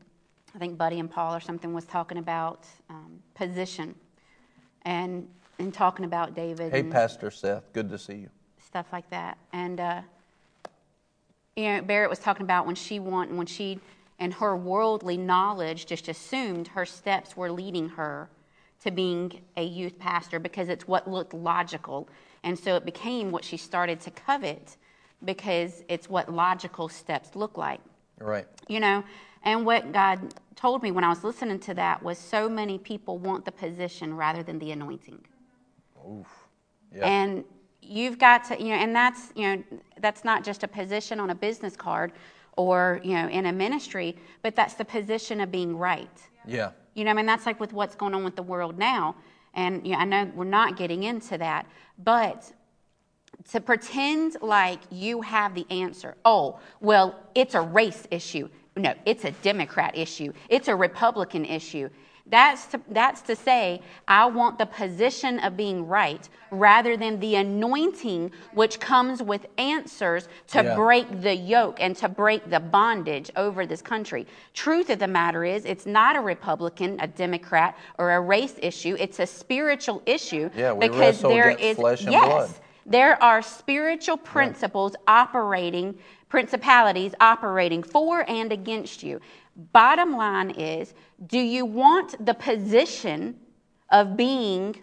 I 0.55 0.59
think 0.59 0.77
Buddy 0.77 0.99
and 0.99 1.09
Paul 1.09 1.35
or 1.35 1.39
something 1.39 1.73
was 1.73 1.85
talking 1.85 2.17
about 2.17 2.65
um, 2.89 3.19
position 3.35 3.95
and 4.83 5.27
and 5.59 5.73
talking 5.73 6.05
about 6.05 6.35
David 6.35 6.71
Hey, 6.71 6.79
and 6.79 6.91
Pastor 6.91 7.29
Seth, 7.31 7.73
good 7.73 7.89
to 7.89 7.97
see 7.97 8.15
you. 8.15 8.29
stuff 8.65 8.87
like 8.93 9.09
that. 9.09 9.37
And 9.51 9.79
uh, 9.79 10.01
you 11.55 11.63
know, 11.65 11.81
Barrett 11.81 12.09
was 12.09 12.19
talking 12.19 12.43
about 12.43 12.65
when 12.65 12.75
she 12.75 12.99
want 12.99 13.31
when 13.31 13.47
she 13.47 13.79
and 14.19 14.33
her 14.35 14.55
worldly 14.55 15.17
knowledge 15.17 15.85
just 15.85 16.07
assumed 16.07 16.69
her 16.69 16.85
steps 16.85 17.37
were 17.37 17.51
leading 17.51 17.89
her 17.89 18.29
to 18.83 18.91
being 18.91 19.41
a 19.57 19.63
youth 19.63 19.97
pastor 19.99 20.39
because 20.39 20.69
it's 20.69 20.87
what 20.87 21.09
looked 21.09 21.33
logical. 21.33 22.07
And 22.43 22.57
so 22.57 22.75
it 22.75 22.85
became 22.85 23.31
what 23.31 23.43
she 23.43 23.57
started 23.57 23.99
to 24.01 24.11
covet 24.11 24.77
because 25.25 25.83
it's 25.89 26.09
what 26.09 26.31
logical 26.33 26.89
steps 26.89 27.35
look 27.35 27.57
like 27.57 27.81
Right. 28.19 28.47
you 28.67 28.79
know 28.79 29.03
and 29.43 29.65
what 29.65 29.91
god 29.91 30.33
told 30.55 30.83
me 30.83 30.91
when 30.91 31.03
i 31.03 31.09
was 31.09 31.23
listening 31.23 31.59
to 31.59 31.73
that 31.75 32.01
was 32.03 32.17
so 32.17 32.49
many 32.49 32.77
people 32.77 33.17
want 33.17 33.45
the 33.45 33.51
position 33.51 34.15
rather 34.15 34.43
than 34.43 34.59
the 34.59 34.71
anointing 34.71 35.21
Yeah. 36.95 37.05
and 37.05 37.43
you've 37.81 38.17
got 38.17 38.43
to 38.45 38.61
you 38.61 38.69
know 38.69 38.75
and 38.75 38.95
that's 38.95 39.31
you 39.35 39.43
know 39.55 39.63
that's 40.01 40.23
not 40.23 40.43
just 40.43 40.63
a 40.63 40.67
position 40.67 41.19
on 41.19 41.29
a 41.29 41.35
business 41.35 41.75
card 41.75 42.11
or 42.57 42.99
you 43.03 43.13
know 43.13 43.27
in 43.29 43.45
a 43.45 43.51
ministry 43.53 44.15
but 44.41 44.55
that's 44.55 44.73
the 44.75 44.85
position 44.85 45.39
of 45.41 45.51
being 45.51 45.77
right 45.77 46.09
yeah. 46.47 46.71
you 46.95 47.03
know, 47.03 47.11
I 47.11 47.13
mean, 47.13 47.25
that's 47.27 47.45
like 47.45 47.59
with 47.59 47.73
what's 47.73 47.95
going 47.95 48.15
on 48.15 48.23
with 48.23 48.35
the 48.35 48.41
world 48.43 48.77
now. 48.79 49.15
And 49.53 49.85
you 49.85 49.93
know, 49.93 49.99
I 49.99 50.05
know 50.05 50.31
we're 50.33 50.45
not 50.45 50.77
getting 50.77 51.03
into 51.03 51.37
that, 51.37 51.67
but 52.03 52.51
to 53.51 53.59
pretend 53.61 54.37
like 54.41 54.79
you 54.91 55.21
have 55.21 55.55
the 55.55 55.65
answer. 55.69 56.15
Oh, 56.25 56.59
well, 56.81 57.15
it's 57.35 57.55
a 57.55 57.61
race 57.61 58.07
issue. 58.11 58.49
No, 58.75 58.93
it's 59.05 59.25
a 59.25 59.31
Democrat 59.31 59.97
issue. 59.97 60.33
It's 60.49 60.67
a 60.67 60.75
Republican 60.75 61.45
issue. 61.45 61.89
That's 62.27 62.67
to, 62.67 62.81
that's 62.91 63.21
to 63.23 63.35
say, 63.35 63.81
I 64.07 64.27
want 64.27 64.59
the 64.59 64.67
position 64.67 65.39
of 65.39 65.57
being 65.57 65.87
right 65.87 66.29
rather 66.51 66.95
than 66.95 67.19
the 67.19 67.35
anointing 67.37 68.31
which 68.53 68.79
comes 68.79 69.23
with 69.23 69.47
answers 69.57 70.27
to 70.49 70.63
Yeah. 70.63 70.75
break 70.75 71.21
the 71.21 71.35
yoke 71.35 71.77
and 71.81 71.95
to 71.97 72.07
break 72.07 72.47
the 72.49 72.59
bondage 72.59 73.31
over 73.35 73.65
this 73.65 73.81
country. 73.81 74.27
Truth 74.53 74.91
of 74.91 74.99
the 74.99 75.07
matter 75.07 75.43
is, 75.43 75.65
it's 75.65 75.87
not 75.87 76.15
a 76.15 76.21
Republican, 76.21 76.99
a 76.99 77.07
Democrat, 77.07 77.75
or 77.97 78.11
a 78.11 78.21
race 78.21 78.55
issue. 78.61 78.95
It's 78.99 79.19
a 79.19 79.25
spiritual 79.25 80.03
issue 80.05 80.51
Yeah, 80.55 80.73
we 80.73 80.87
because 80.87 80.99
wrestle 80.99 81.31
there 81.31 81.57
flesh 81.73 82.03
and 82.03 82.11
yes, 82.11 82.27
blood. 82.27 82.49
There 82.89 83.21
are 83.21 83.41
spiritual 83.41 84.17
principles 84.17 84.95
operating, 85.07 85.97
principalities 86.27 87.13
operating 87.21 87.83
for 87.83 88.29
and 88.29 88.51
against 88.51 89.03
you. 89.03 89.21
Bottom 89.71 90.17
line 90.17 90.49
is 90.51 90.93
do 91.27 91.39
you 91.39 91.65
want 91.65 92.25
the 92.25 92.33
position 92.33 93.39
of 93.91 94.17
being 94.17 94.75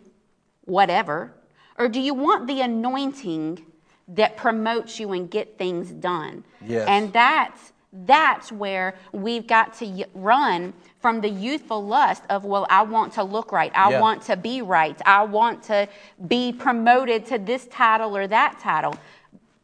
whatever, 0.64 1.32
or 1.78 1.88
do 1.88 2.00
you 2.00 2.14
want 2.14 2.46
the 2.46 2.60
anointing 2.60 3.64
that 4.08 4.36
promotes 4.36 5.00
you 5.00 5.12
and 5.12 5.30
get 5.30 5.58
things 5.58 5.90
done? 5.90 6.44
Yes. 6.64 6.86
And 6.88 7.12
that's 7.12 7.72
that's 8.04 8.52
where 8.52 8.94
we've 9.12 9.46
got 9.46 9.72
to 9.78 10.04
run 10.14 10.74
from 11.06 11.20
the 11.20 11.28
youthful 11.30 11.86
lust 11.86 12.24
of 12.30 12.44
well 12.44 12.66
i 12.68 12.82
want 12.82 13.12
to 13.12 13.22
look 13.22 13.52
right 13.52 13.70
i 13.76 13.88
Yeah. 13.88 14.00
want 14.00 14.22
to 14.22 14.36
be 14.36 14.60
right 14.60 15.00
i 15.06 15.22
want 15.22 15.62
to 15.70 15.88
be 16.26 16.52
promoted 16.52 17.26
to 17.26 17.38
this 17.38 17.68
title 17.68 18.16
or 18.16 18.26
that 18.26 18.58
title 18.58 18.96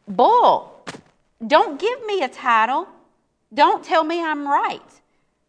bull 0.06 0.86
don't 1.44 1.80
give 1.80 2.06
me 2.06 2.22
a 2.22 2.28
title 2.28 2.86
don't 3.52 3.82
tell 3.82 4.04
me 4.04 4.22
i'm 4.22 4.46
right 4.46 4.92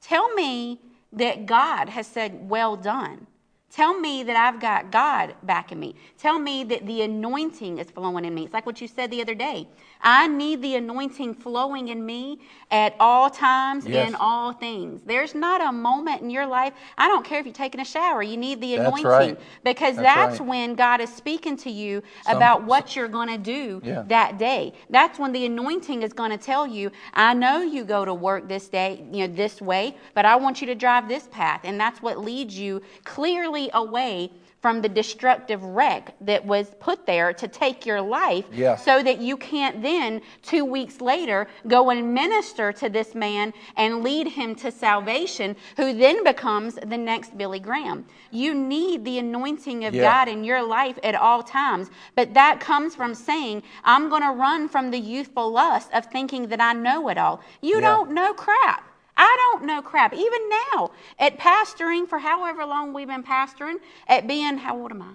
tell 0.01 0.33
me 0.33 0.79
that 1.11 1.45
god 1.45 1.89
has 1.89 2.07
said 2.07 2.49
well 2.49 2.75
done 2.75 3.27
Tell 3.73 3.99
me 3.99 4.21
that 4.21 4.35
I've 4.35 4.61
got 4.61 4.91
God 4.91 5.33
backing 5.41 5.79
me. 5.79 5.95
Tell 6.19 6.37
me 6.37 6.63
that 6.65 6.85
the 6.85 7.01
anointing 7.01 7.79
is 7.79 7.89
flowing 7.89 8.23
in 8.23 8.35
me. 8.35 8.43
It's 8.43 8.53
like 8.53 8.67
what 8.67 8.79
you 8.79 8.87
said 8.87 9.09
the 9.09 9.19
other 9.19 9.33
day. 9.33 9.67
I 10.03 10.27
need 10.27 10.61
the 10.61 10.75
anointing 10.75 11.35
flowing 11.35 11.87
in 11.87 12.05
me 12.05 12.39
at 12.69 12.95
all 12.99 13.29
times, 13.29 13.87
Yes. 13.87 14.09
in 14.09 14.15
all 14.15 14.51
things. 14.51 15.01
There's 15.05 15.33
not 15.33 15.61
a 15.61 15.71
moment 15.71 16.21
in 16.21 16.29
your 16.29 16.45
life, 16.45 16.73
I 16.97 17.07
don't 17.07 17.23
care 17.23 17.39
if 17.39 17.45
you're 17.45 17.53
taking 17.53 17.79
a 17.81 17.85
shower, 17.85 18.21
you 18.21 18.35
need 18.35 18.59
the 18.61 18.75
anointing. 18.75 19.05
right. 19.05 19.39
Because 19.63 19.95
That's 19.95 20.03
that's, 20.15 20.39
right. 20.39 20.49
when 20.49 20.75
God 20.75 20.99
is 21.01 21.11
speaking 21.13 21.55
to 21.57 21.69
you 21.71 22.03
Some- 22.23 22.35
about 22.37 22.63
what 22.63 22.95
you're 22.95 23.07
going 23.07 23.29
to 23.29 23.37
do 23.37 23.81
Yeah. 23.83 24.03
that 24.07 24.37
day. 24.37 24.73
That's 24.89 25.17
when 25.19 25.31
the 25.31 25.45
anointing 25.45 26.03
is 26.03 26.13
going 26.13 26.31
to 26.31 26.37
tell 26.37 26.67
you, 26.67 26.91
I 27.13 27.33
know 27.33 27.61
you 27.61 27.83
go 27.83 28.03
to 28.05 28.13
work 28.13 28.47
this 28.47 28.67
day, 28.67 29.03
you 29.11 29.27
know, 29.27 29.33
this 29.33 29.61
way, 29.61 29.95
but 30.13 30.25
I 30.25 30.35
want 30.35 30.59
you 30.61 30.67
to 30.67 30.75
drive 30.75 31.07
this 31.07 31.27
path. 31.31 31.61
And 31.63 31.79
that's 31.79 32.01
what 32.01 32.17
leads 32.19 32.57
you 32.59 32.81
clearly 33.05 33.69
away 33.73 34.31
from 34.63 34.81
the 34.81 34.87
destructive 34.87 35.61
wreck 35.61 36.15
that 36.21 36.45
was 36.45 36.71
put 36.79 37.05
there 37.05 37.33
to 37.33 37.49
take 37.49 37.85
your 37.85 37.99
life 37.99 38.45
Yeah. 38.49 38.77
so 38.77 39.03
that 39.03 39.17
you 39.19 39.35
can't 39.35 39.81
then, 39.81 40.21
two 40.41 40.63
weeks 40.63 41.01
later, 41.01 41.49
go 41.67 41.89
and 41.89 42.13
minister 42.13 42.71
to 42.71 42.87
this 42.87 43.13
man 43.13 43.53
and 43.75 44.03
lead 44.05 44.25
him 44.25 44.55
to 44.55 44.71
salvation, 44.71 45.57
who 45.75 45.93
then 45.93 46.23
becomes 46.23 46.75
the 46.75 46.97
next 46.97 47.37
Billy 47.37 47.59
Graham. 47.59 48.05
You 48.31 48.53
need 48.53 49.03
the 49.03 49.19
anointing 49.19 49.83
of 49.83 49.93
Yeah. 49.93 50.03
God 50.03 50.29
in 50.29 50.45
your 50.45 50.63
life 50.65 50.97
at 51.03 51.13
all 51.13 51.43
times, 51.43 51.91
but 52.15 52.33
that 52.33 52.61
comes 52.61 52.95
from 52.95 53.13
saying, 53.15 53.63
I'm 53.83 54.07
going 54.07 54.21
to 54.21 54.31
run 54.31 54.69
from 54.69 54.91
the 54.91 54.97
youthful 54.99 55.51
lust 55.51 55.89
of 55.93 56.05
thinking 56.05 56.47
that 56.47 56.61
I 56.61 56.71
know 56.71 57.09
it 57.09 57.17
all. 57.17 57.41
You 57.61 57.75
Yeah. 57.75 57.81
don't 57.81 58.11
know 58.11 58.31
crap. 58.33 58.92
I 59.17 59.37
don't 59.51 59.65
know 59.65 59.81
crap. 59.81 60.13
Even 60.13 60.49
now, 60.49 60.91
at 61.19 61.37
pastoring 61.37 62.07
for 62.07 62.19
however 62.19 62.65
long 62.65 62.93
we've 62.93 63.07
been 63.07 63.23
pastoring, 63.23 63.75
at 64.07 64.27
being, 64.27 64.57
how 64.57 64.77
old 64.79 64.91
am 64.91 65.01
I? 65.01 65.13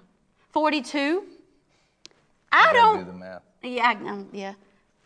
42. 0.51 1.25
I 2.53 2.73
don't. 2.73 2.99
do 3.01 3.05
the 3.05 3.13
math. 3.13 3.43
Yeah, 3.63 3.89
I- 3.89 4.09
um, 4.09 4.29
yeah. 4.33 4.55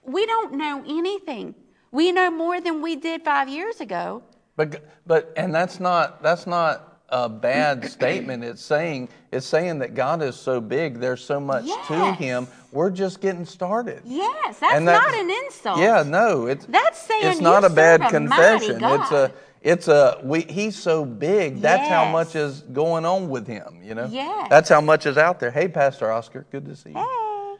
We 0.04 0.26
don't 0.26 0.54
know 0.54 0.82
anything. 0.86 1.54
We 1.90 2.12
know 2.12 2.30
more 2.30 2.60
than 2.60 2.82
we 2.82 2.96
did 2.96 3.22
five 3.22 3.48
years 3.48 3.80
ago. 3.80 4.22
But 4.56 4.84
but 5.06 5.32
and 5.36 5.54
that's 5.54 5.80
not 5.80 6.22
that's 6.22 6.46
not 6.46 6.91
a 7.12 7.28
bad 7.28 7.88
statement. 7.88 8.42
It's 8.42 8.62
saying 8.62 9.08
it's 9.30 9.46
saying 9.46 9.78
that 9.80 9.94
God 9.94 10.22
is 10.22 10.34
so 10.34 10.60
big. 10.60 10.98
There's 10.98 11.22
so 11.22 11.38
much 11.38 11.66
to 11.86 12.12
Him. 12.14 12.48
We're 12.72 12.90
just 12.90 13.20
getting 13.20 13.44
started. 13.44 14.00
Yes, 14.04 14.58
that's 14.58 14.74
And 14.74 14.86
not 14.86 15.14
an 15.14 15.30
insult. 15.30 15.78
Yeah, 15.78 16.02
no, 16.02 16.46
it's 16.46 16.64
That's 16.66 17.00
saying 17.00 17.24
it's 17.24 17.40
not 17.40 17.64
a 17.64 17.70
bad 17.70 18.00
a 18.00 18.08
confession. 18.08 18.82
It's 18.82 19.12
a 19.12 19.32
it's 19.60 19.88
a 19.88 20.20
we 20.24 20.40
he's 20.40 20.74
so 20.74 21.04
big. 21.04 21.60
That's 21.60 21.88
how 21.88 22.10
much 22.10 22.34
is 22.34 22.62
going 22.62 23.04
on 23.04 23.28
with 23.28 23.46
him, 23.46 23.80
you 23.84 23.94
know? 23.94 24.08
Yes. 24.10 24.48
That's 24.50 24.68
how 24.68 24.80
much 24.80 25.06
is 25.06 25.18
out 25.18 25.38
there. 25.38 25.50
Hey 25.50 25.68
Pastor 25.68 26.10
Oscar, 26.10 26.46
good 26.50 26.64
to 26.64 26.74
see 26.74 26.90
you. 26.90 26.96
Hey. 26.96 27.56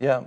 Yeah. 0.00 0.24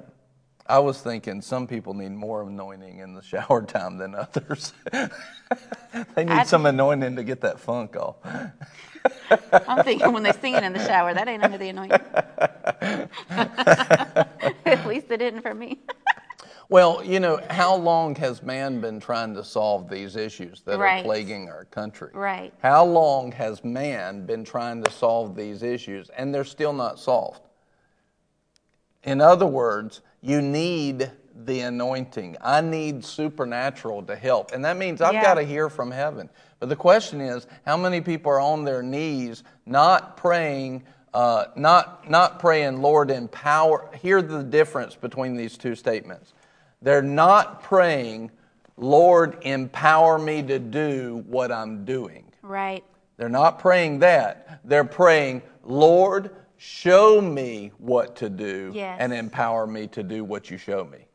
I 0.71 0.79
was 0.79 1.01
thinking 1.01 1.41
some 1.41 1.67
people 1.67 1.93
need 1.93 2.13
more 2.13 2.43
anointing 2.43 2.99
in 2.99 3.13
the 3.13 3.21
shower 3.21 3.61
time 3.63 3.97
than 3.97 4.15
others. 4.15 4.71
they 4.91 6.23
need 6.23 6.31
I- 6.31 6.43
some 6.43 6.65
anointing 6.65 7.17
to 7.17 7.23
get 7.25 7.41
that 7.41 7.59
funk 7.59 7.97
off. 7.97 8.15
I'm 9.67 9.83
thinking 9.83 10.13
when 10.13 10.23
they 10.23 10.31
sing 10.31 10.55
it 10.55 10.63
in 10.63 10.71
the 10.71 10.85
shower, 10.85 11.13
that 11.13 11.27
ain't 11.27 11.43
under 11.43 11.57
the 11.57 11.67
anointing. 11.69 11.99
At 14.65 14.87
least 14.87 15.11
it 15.11 15.17
didn't 15.17 15.41
for 15.41 15.53
me. 15.53 15.79
Well, 16.69 17.03
you 17.03 17.19
know, 17.19 17.41
how 17.49 17.75
long 17.75 18.15
has 18.15 18.41
man 18.41 18.79
been 18.79 19.01
trying 19.01 19.33
to 19.35 19.43
solve 19.43 19.89
these 19.89 20.15
issues 20.15 20.61
that 20.61 20.79
Right. 20.79 21.01
are 21.01 21.03
plaguing 21.03 21.49
our 21.49 21.65
country? 21.65 22.11
Right. 22.13 22.53
How 22.61 22.85
long 22.85 23.33
has 23.33 23.61
man 23.65 24.25
been 24.25 24.45
trying 24.45 24.81
to 24.83 24.91
solve 24.91 25.35
these 25.35 25.63
issues 25.63 26.09
and 26.15 26.33
they're 26.33 26.45
still 26.45 26.71
not 26.71 26.97
solved? 26.97 27.41
In 29.03 29.19
other 29.19 29.47
words, 29.47 29.99
you 30.21 30.41
need 30.41 31.11
the 31.45 31.61
anointing. 31.61 32.37
I 32.41 32.61
need 32.61 33.03
supernatural 33.03 34.03
to 34.03 34.15
help. 34.15 34.51
And 34.51 34.63
that 34.65 34.77
means 34.77 35.01
I've 35.01 35.13
Yeah. 35.13 35.21
got 35.21 35.33
to 35.35 35.43
hear 35.43 35.69
from 35.69 35.91
heaven. 35.91 36.29
But 36.59 36.69
the 36.69 36.75
question 36.75 37.19
is, 37.21 37.47
how 37.65 37.77
many 37.77 38.01
people 38.01 38.31
are 38.31 38.39
on 38.39 38.63
their 38.63 38.83
knees 38.83 39.43
not 39.65 40.17
praying, 40.17 40.83
uh, 41.13 41.45
not, 41.55 42.09
not 42.09 42.39
praying, 42.39 42.81
Lord, 42.81 43.09
empower? 43.09 43.89
Hear 44.01 44.21
the 44.21 44.43
difference 44.43 44.95
between 44.95 45.35
these 45.35 45.57
two 45.57 45.73
statements. 45.75 46.33
They're 46.81 47.01
not 47.01 47.63
praying, 47.63 48.31
Lord, 48.77 49.37
empower 49.41 50.19
me 50.19 50.43
to 50.43 50.59
do 50.59 51.23
what 51.27 51.51
I'm 51.51 51.85
doing. 51.85 52.25
Right. 52.43 52.83
They're 53.17 53.29
not 53.29 53.59
praying 53.59 53.99
that. 53.99 54.59
They're 54.63 54.83
praying, 54.83 55.43
Lord, 55.63 56.31
show 56.63 57.19
me 57.19 57.71
what 57.79 58.15
to 58.17 58.29
do 58.29 58.71
Yes. 58.71 58.97
and 58.99 59.11
empower 59.11 59.65
me 59.65 59.87
to 59.87 60.03
do 60.03 60.23
what 60.23 60.51
you 60.51 60.59
show 60.59 60.85
me. 60.85 61.07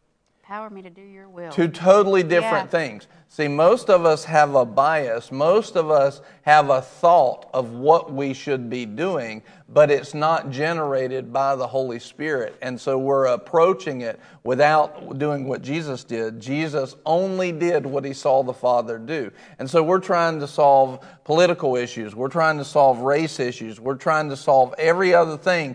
Empower 0.48 0.70
me 0.70 0.80
to 0.80 0.90
do 0.90 1.02
your 1.02 1.28
will. 1.28 1.50
Two 1.50 1.66
totally 1.66 2.22
different 2.22 2.66
Yeah. 2.66 2.78
things. 2.78 3.08
See, 3.28 3.48
most 3.48 3.90
of 3.90 4.06
us 4.06 4.26
have 4.26 4.54
a 4.54 4.64
bias, 4.64 5.32
most 5.32 5.74
of 5.74 5.90
us 5.90 6.20
have 6.42 6.70
a 6.70 6.80
thought 6.80 7.46
of 7.52 7.72
what 7.72 8.12
we 8.12 8.32
should 8.32 8.70
be 8.70 8.86
doing, 8.86 9.42
but 9.68 9.90
it's 9.90 10.14
not 10.14 10.50
generated 10.50 11.32
by 11.32 11.56
the 11.56 11.66
Holy 11.66 11.98
Spirit. 11.98 12.54
And 12.62 12.80
so 12.80 12.96
we're 12.96 13.26
approaching 13.26 14.02
it 14.02 14.20
without 14.44 15.18
doing 15.18 15.48
what 15.48 15.62
Jesus 15.62 16.04
did. 16.04 16.38
Jesus 16.38 16.94
only 17.04 17.50
did 17.50 17.84
what 17.84 18.04
he 18.04 18.12
saw 18.12 18.44
the 18.44 18.54
Father 18.54 18.98
do. 18.98 19.32
And 19.58 19.68
so 19.68 19.82
we're 19.82 19.98
trying 19.98 20.38
to 20.38 20.46
solve 20.46 21.00
political 21.24 21.74
issues, 21.74 22.14
we're 22.14 22.28
trying 22.28 22.58
to 22.58 22.64
solve 22.64 23.00
race 23.00 23.40
issues, 23.40 23.80
we're 23.80 23.96
trying 23.96 24.28
to 24.30 24.36
solve 24.36 24.76
every 24.78 25.12
other 25.12 25.36
thing 25.36 25.74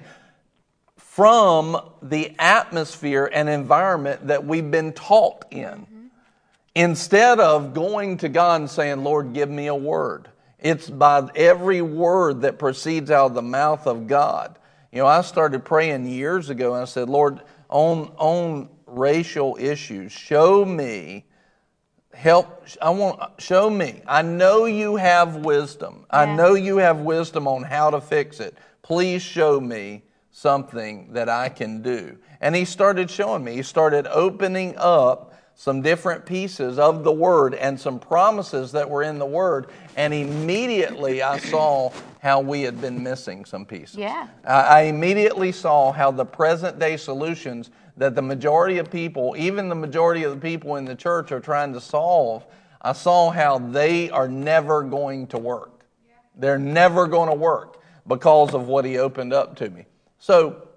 from 1.12 1.78
the 2.01 2.34
atmosphere 2.39 3.30
and 3.34 3.49
environment 3.49 4.28
that 4.28 4.45
we've 4.45 4.72
been 4.72 4.93
taught 4.93 5.43
in. 5.51 5.86
Instead 6.74 7.38
of 7.41 7.74
going 7.74 8.16
to 8.16 8.30
God 8.30 8.62
and 8.62 8.70
saying, 8.70 9.03
Lord, 9.03 9.34
give 9.34 9.49
me 9.49 9.68
a 9.68 9.76
word. 9.76 10.30
It's 10.57 10.89
by 10.89 11.28
every 11.36 11.82
word 11.82 12.43
that 12.43 12.57
proceeds 12.57 13.12
out 13.12 13.26
of 13.26 13.34
the 13.34 13.41
mouth 13.41 13.88
of 13.88 14.07
God. 14.07 14.57
You 14.93 14.99
know, 14.99 15.05
I 15.05 15.20
started 15.24 15.66
praying 15.66 16.07
years 16.07 16.49
ago 16.49 16.76
and 16.76 16.84
I 16.84 16.86
said, 16.86 17.09
Lord, 17.09 17.41
on, 17.68 18.14
on 18.16 18.70
racial 18.86 19.57
issues, 19.59 20.14
show 20.14 20.64
me 20.64 21.26
help 22.14 22.66
i 22.82 22.89
want 22.89 23.22
show 23.41 23.70
me 23.70 24.01
i 24.05 24.22
know 24.22 24.66
you 24.66 24.97
have 24.97 25.38
wisdom 25.38 26.05
i 26.09 26.26
know 26.26 26.55
you 26.55 26.76
have 26.76 26.99
wisdom 26.99 27.47
on 27.47 27.64
how 27.64 27.89
to 27.89 28.01
fix 28.01 28.41
it 28.41 28.53
please 28.82 29.22
show 29.22 29.62
me 29.62 30.03
something 30.32 31.11
that 31.13 31.29
i 31.29 31.49
can 31.49 31.82
do 31.82 32.17
and 32.39 32.55
he 32.55 32.65
started 32.65 33.09
showing 33.09 33.43
me 33.43 33.53
he 33.55 33.63
started 33.63 34.07
opening 34.07 34.73
up 34.77 35.34
some 35.55 35.82
different 35.82 36.25
pieces 36.25 36.79
of 36.79 37.03
the 37.03 37.11
word 37.11 37.53
and 37.53 37.79
some 37.79 37.99
promises 37.99 38.71
that 38.71 38.89
were 38.89 39.03
in 39.03 39.19
the 39.19 39.25
word 39.25 39.67
and 39.97 40.13
immediately 40.13 41.21
i 41.21 41.38
saw 41.38 41.91
how 42.21 42.39
we 42.39 42.61
had 42.61 42.79
been 42.79 43.01
missing 43.03 43.43
some 43.45 43.65
pieces 43.65 43.97
Yeah. 43.97 44.27
I 44.45 44.61
I 44.61 44.82
immediately 44.84 45.51
saw 45.51 45.91
how 45.91 46.11
the 46.11 46.25
present 46.25 46.79
day 46.79 46.97
solutions 46.97 47.69
that 47.97 48.15
the 48.15 48.21
majority 48.21 48.77
of 48.77 48.89
people, 48.89 49.36
even 49.38 49.69
the 49.69 49.75
majority 49.75 50.23
of 50.23 50.32
the 50.34 50.39
people 50.39 50.77
in 50.77 50.86
the 50.86 50.95
church, 50.95 51.32
are 51.32 51.39
trying 51.41 51.73
to 51.73 51.82
solve. 51.82 52.45
I 52.82 52.93
saw 52.93 53.29
how 53.29 53.59
they 53.59 54.09
are 54.09 54.27
never 54.27 54.82
going 54.82 55.27
to 55.27 55.38
work. 55.38 55.86
They're 56.36 56.57
never 56.57 57.05
going 57.05 57.29
to 57.29 57.36
work 57.36 57.79
because 58.07 58.55
of 58.55 58.67
what 58.67 58.86
he 58.86 58.97
opened 58.97 59.34
up 59.34 59.55
to 59.57 59.69
me. 59.69 59.86
So 60.22 60.67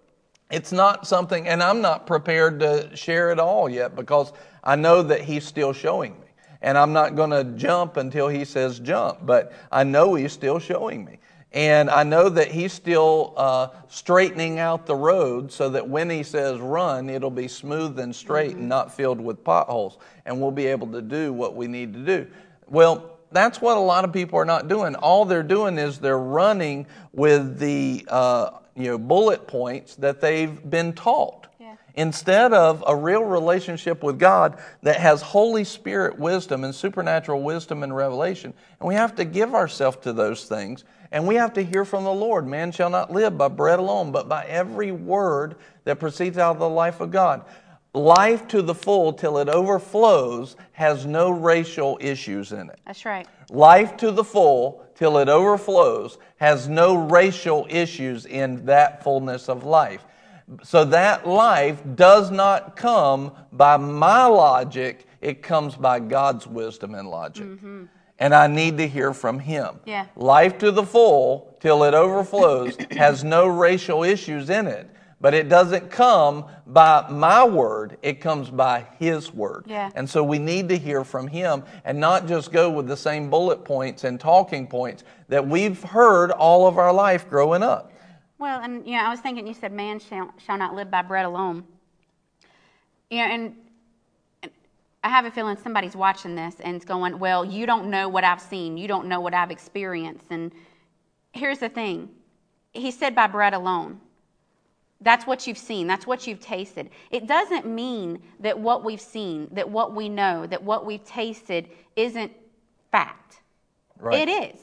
it's 0.51 0.72
not 0.72 1.07
something, 1.07 1.47
and 1.47 1.62
I'm 1.62 1.82
not 1.82 2.07
prepared 2.07 2.61
to 2.61 2.97
share 2.97 3.30
it 3.30 3.38
all 3.38 3.68
yet 3.68 3.95
because 3.95 4.32
I 4.64 4.74
know 4.74 5.03
that 5.03 5.20
he's 5.20 5.45
still 5.45 5.74
showing 5.74 6.18
me. 6.18 6.26
And 6.62 6.78
I'm 6.78 6.95
not 6.95 7.14
going 7.14 7.28
to 7.28 7.45
jump 7.45 7.99
until 7.99 8.26
he 8.26 8.47
says 8.47 8.80
jump, 8.80 9.18
but 9.26 9.53
I 9.70 9.84
know 9.84 10.14
he's 10.14 10.32
still 10.32 10.59
showing 10.59 11.05
me. 11.05 11.18
And 11.53 11.90
I 11.90 12.05
know 12.05 12.30
that 12.30 12.51
he's 12.51 12.72
still 12.72 13.34
uh, 13.36 13.68
straightening 13.88 14.59
out 14.59 14.86
the 14.86 14.97
road 14.97 15.53
so 15.53 15.68
that 15.68 15.86
when 15.86 16.09
he 16.09 16.22
says 16.22 16.59
run, 16.59 17.11
it'll 17.11 17.30
be 17.30 17.47
smooth 17.47 17.99
and 17.99 18.16
straight 18.16 18.57
and 18.57 18.66
not 18.66 18.95
filled 18.95 19.20
with 19.20 19.45
potholes. 19.45 19.99
And 20.24 20.40
we'll 20.40 20.53
be 20.53 20.66
able 20.66 20.86
to 20.92 21.03
do 21.03 21.34
what 21.34 21.55
we 21.55 21.66
need 21.66 21.92
to 21.92 22.01
do. 22.01 22.26
Well, 22.66 23.18
that's 23.30 23.61
what 23.61 23.76
a 23.76 23.80
lot 23.80 24.07
of 24.07 24.12
people 24.12 24.38
are 24.38 24.47
not 24.47 24.68
doing. 24.68 24.95
All 24.95 25.26
they're 25.26 25.42
doing 25.42 25.76
is 25.76 25.99
they're 25.99 26.18
running 26.18 26.86
with 27.12 27.59
the 27.59 28.07
uh, 28.09 28.51
you 28.77 28.89
know 28.91 28.99
bullet 28.99 29.47
points 29.47 29.95
that 29.97 30.20
they've 30.20 30.68
been 30.68 30.93
taught 30.93 31.47
Yeah. 31.61 31.77
instead 31.95 32.53
of 32.53 32.83
a 32.87 32.95
real 32.95 33.25
relationship 33.25 34.03
with 34.03 34.18
God 34.18 34.59
that 34.83 34.97
has 34.97 35.22
Holy 35.22 35.64
Spirit 35.64 36.18
wisdom 36.18 36.64
and 36.64 36.75
supernatural 36.75 37.43
wisdom 37.43 37.83
and 37.83 37.95
revelation. 37.95 38.53
And 38.81 38.89
we 38.89 38.95
have 38.95 39.14
to 39.16 39.25
give 39.25 39.55
ourselves 39.55 39.99
to 39.99 40.12
those 40.12 40.45
things. 40.47 40.85
And 41.12 41.29
we 41.29 41.37
have 41.37 41.53
to 41.53 41.62
hear 41.62 41.85
from 41.85 42.03
the 42.03 42.12
Lord. 42.12 42.45
Man 42.47 42.72
shall 42.72 42.91
not 42.91 43.12
live 43.12 43.39
by 43.39 43.47
bread 43.47 43.79
alone, 43.79 44.11
but 44.11 44.29
by 44.29 44.45
every 44.47 44.91
word 44.91 45.55
that 45.85 46.01
proceeds 46.01 46.39
out 46.39 46.57
of 46.57 46.59
the 46.59 46.68
life 46.68 47.01
of 47.01 47.12
God. 47.12 47.45
Life 47.93 48.49
to 48.49 48.61
the 48.62 48.75
full 48.75 49.12
till 49.12 49.39
it 49.39 49.49
overflows 49.49 50.57
has 50.72 51.07
no 51.07 51.31
racial 51.31 51.97
issues 52.01 52.51
in 52.51 52.68
it. 52.68 52.81
That's 52.85 53.05
right. 53.05 53.29
Life 53.51 53.97
to 53.99 54.11
the 54.11 54.25
full 54.25 54.84
till 54.95 55.18
it 55.18 55.28
overflows 55.28 56.18
has 56.36 56.68
no 56.68 56.95
racial 56.95 57.66
issues 57.68 58.26
in 58.26 58.64
that 58.66 59.03
fullness 59.03 59.49
of 59.49 59.64
life. 59.64 60.05
So 60.62 60.84
that 60.86 61.26
life 61.26 61.82
does 61.95 62.30
not 62.30 62.76
come 62.76 63.32
by 63.53 63.76
my 63.76 64.26
logic, 64.26 65.07
it 65.20 65.42
comes 65.42 65.74
by 65.74 66.01
God's 66.01 66.47
wisdom 66.47 66.95
and 66.95 67.09
logic. 67.09 67.47
Mm-hmm. 67.47 67.84
And 68.18 68.34
I 68.34 68.47
need 68.47 68.78
to 68.78 68.86
hear 68.86 69.12
from 69.12 69.38
Him. 69.38 69.80
Yeah. 69.86 70.07
Life 70.16 70.59
to 70.59 70.70
the 70.70 70.84
full 70.84 71.57
till 71.61 71.82
it 71.84 71.95
overflows 71.95 72.76
has 72.92 73.24
no 73.24 73.47
racial 73.47 74.05
issues 74.05 74.51
in 74.51 74.66
it. 74.66 74.88
But 75.25 75.33
it 75.33 75.49
doesn't 75.49 75.91
come 75.91 76.45
by 76.66 77.07
my 77.09 77.47
word, 77.47 77.97
it 78.03 78.20
comes 78.20 78.51
by 78.51 78.87
His 78.99 79.33
word. 79.33 79.64
Yeah. 79.66 79.89
And 79.95 80.09
so 80.11 80.22
we 80.22 80.39
need 80.39 80.68
to 80.68 80.77
hear 80.77 81.03
from 81.03 81.29
him 81.29 81.62
and 81.87 81.99
not 81.99 82.29
just 82.29 82.53
go 82.53 82.68
with 82.68 82.87
the 82.87 82.97
same 82.99 83.31
bullet 83.31 83.64
points 83.64 84.05
and 84.05 84.20
talking 84.20 84.66
points 84.66 85.03
that 85.29 85.49
we've 85.49 85.83
heard 85.83 86.31
all 86.31 86.66
of 86.66 86.77
our 86.77 86.93
life 86.93 87.27
growing 87.31 87.62
up. 87.62 87.91
Well, 88.37 88.61
and 88.61 88.87
you 88.87 88.99
know, 88.99 89.03
I 89.03 89.09
was 89.09 89.20
thinking 89.20 89.47
you 89.47 89.55
said 89.55 89.72
man 89.72 89.99
shall, 89.99 90.31
shall 90.45 90.59
not 90.59 90.75
live 90.75 90.91
by 90.91 91.01
bread 91.01 91.25
alone. 91.25 91.64
You 93.09 93.20
know, 93.20 93.25
and, 93.25 93.57
and 94.43 94.53
I 95.05 95.09
have 95.09 95.25
a 95.25 95.31
feeling 95.31 95.57
somebody's 95.57 95.97
watching 95.97 96.35
this 96.35 96.57
and 96.61 96.77
it's 96.77 96.85
going, 96.85 97.18
well, 97.18 97.47
you 97.47 97.64
don't 97.64 97.89
know 97.89 98.11
what 98.11 98.25
I've 98.25 98.43
seen. 98.43 98.77
You 98.77 98.89
don't 98.89 99.07
know 99.07 99.20
what 99.20 99.33
I've 99.33 99.51
experienced. 99.51 100.27
And 100.29 100.53
here's 101.33 101.61
the 101.61 101.70
thing. 101.70 102.11
He 102.75 102.91
said 102.91 103.14
by 103.14 103.27
bread 103.27 103.55
alone. 103.55 104.01
That's 105.05 105.26
what 105.26 105.46
you've 105.46 105.59
seen. 105.59 105.86
That's 105.86 106.07
what 106.07 106.26
you've 106.26 106.40
tasted. 106.40 106.90
It 107.11 107.26
doesn't 107.26 107.66
mean 107.66 108.22
that 108.40 108.59
what 108.59 108.82
we've 108.84 109.00
seen, 109.00 109.48
that 109.52 109.68
what 109.68 109.94
we 109.94 110.09
know, 110.09 110.46
that 110.46 110.62
what 110.62 110.86
we've 110.86 111.05
tasted 111.05 111.68
isn't 111.94 112.32
fact. 112.90 113.42
Right. 113.98 114.26
It 114.26 114.55
is. 114.55 114.61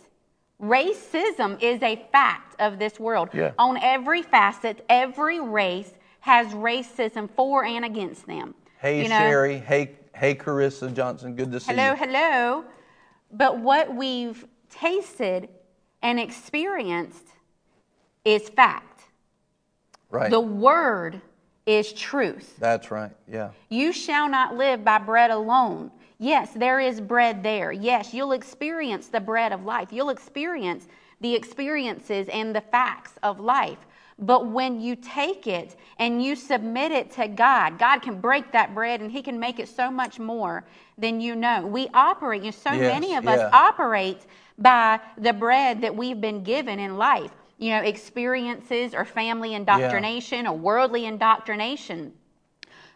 Racism 0.61 1.61
is 1.61 1.81
a 1.83 1.95
fact 2.11 2.59
of 2.59 2.79
this 2.79 2.99
world. 2.99 3.29
Yeah. 3.33 3.51
On 3.57 3.77
every 3.77 4.21
facet, 4.23 4.83
every 4.89 5.39
race 5.39 5.91
has 6.21 6.47
racism 6.53 7.29
for 7.29 7.63
and 7.63 7.85
against 7.85 8.27
them. 8.27 8.53
Hey 8.79 9.03
You 9.03 9.09
know? 9.09 9.17
Sherry. 9.19 9.57
Hey 9.57 9.91
hey 10.15 10.35
Carissa 10.35 10.93
Johnson. 10.93 11.35
Good 11.35 11.51
to 11.51 11.59
see 11.59 11.71
Hello, 11.71 11.91
you. 11.91 11.95
hello. 11.97 12.11
Hello. 12.13 12.65
But 13.31 13.59
what 13.59 13.95
we've 13.95 14.45
tasted 14.69 15.49
and 16.01 16.19
experienced 16.19 17.27
is 18.25 18.49
fact. 18.49 18.90
Right. 20.11 20.29
The 20.29 20.39
word 20.39 21.21
is 21.65 21.93
truth. 21.93 22.57
That's 22.59 22.91
right. 22.91 23.11
Yeah. 23.27 23.51
You 23.69 23.91
shall 23.93 24.29
not 24.29 24.55
live 24.55 24.83
by 24.83 24.97
bread 24.99 25.31
alone. 25.31 25.91
Yes, 26.19 26.51
there 26.53 26.79
is 26.79 27.01
bread 27.01 27.41
there. 27.41 27.71
Yes, 27.71 28.13
you'll 28.13 28.33
experience 28.33 29.07
the 29.07 29.19
bread 29.19 29.51
of 29.51 29.63
life. 29.63 29.87
You'll 29.91 30.09
experience 30.09 30.87
the 31.21 31.33
experiences 31.33 32.27
and 32.29 32.55
the 32.55 32.61
facts 32.61 33.13
of 33.23 33.39
life. 33.39 33.79
But 34.19 34.47
when 34.47 34.79
you 34.79 34.95
take 34.95 35.47
it 35.47 35.77
and 35.97 36.23
you 36.23 36.35
submit 36.35 36.91
it 36.91 37.09
to 37.11 37.27
God, 37.27 37.79
God 37.79 37.99
can 38.03 38.19
break 38.21 38.51
that 38.51 38.75
bread 38.75 39.01
and 39.01 39.11
He 39.11 39.23
can 39.23 39.39
make 39.39 39.59
it 39.59 39.67
so 39.67 39.89
much 39.89 40.19
more 40.19 40.63
than 40.97 41.19
you 41.19 41.35
know. 41.35 41.65
We 41.65 41.87
operate, 41.93 42.41
you 42.41 42.47
know, 42.47 42.51
so 42.51 42.71
Yes, 42.71 42.93
many 42.93 43.15
of 43.15 43.23
yeah. 43.23 43.31
us 43.31 43.49
operate 43.53 44.27
by 44.59 44.99
the 45.17 45.33
bread 45.33 45.81
that 45.81 45.95
we've 45.95 46.21
been 46.21 46.43
given 46.43 46.79
in 46.79 46.97
life. 46.97 47.31
You 47.61 47.69
know, 47.69 47.81
experiences 47.81 48.93
or 48.93 49.05
family 49.05 49.53
indoctrination 49.53 50.45
or 50.47 50.57
worldly 50.57 51.05
indoctrination. 51.05 52.11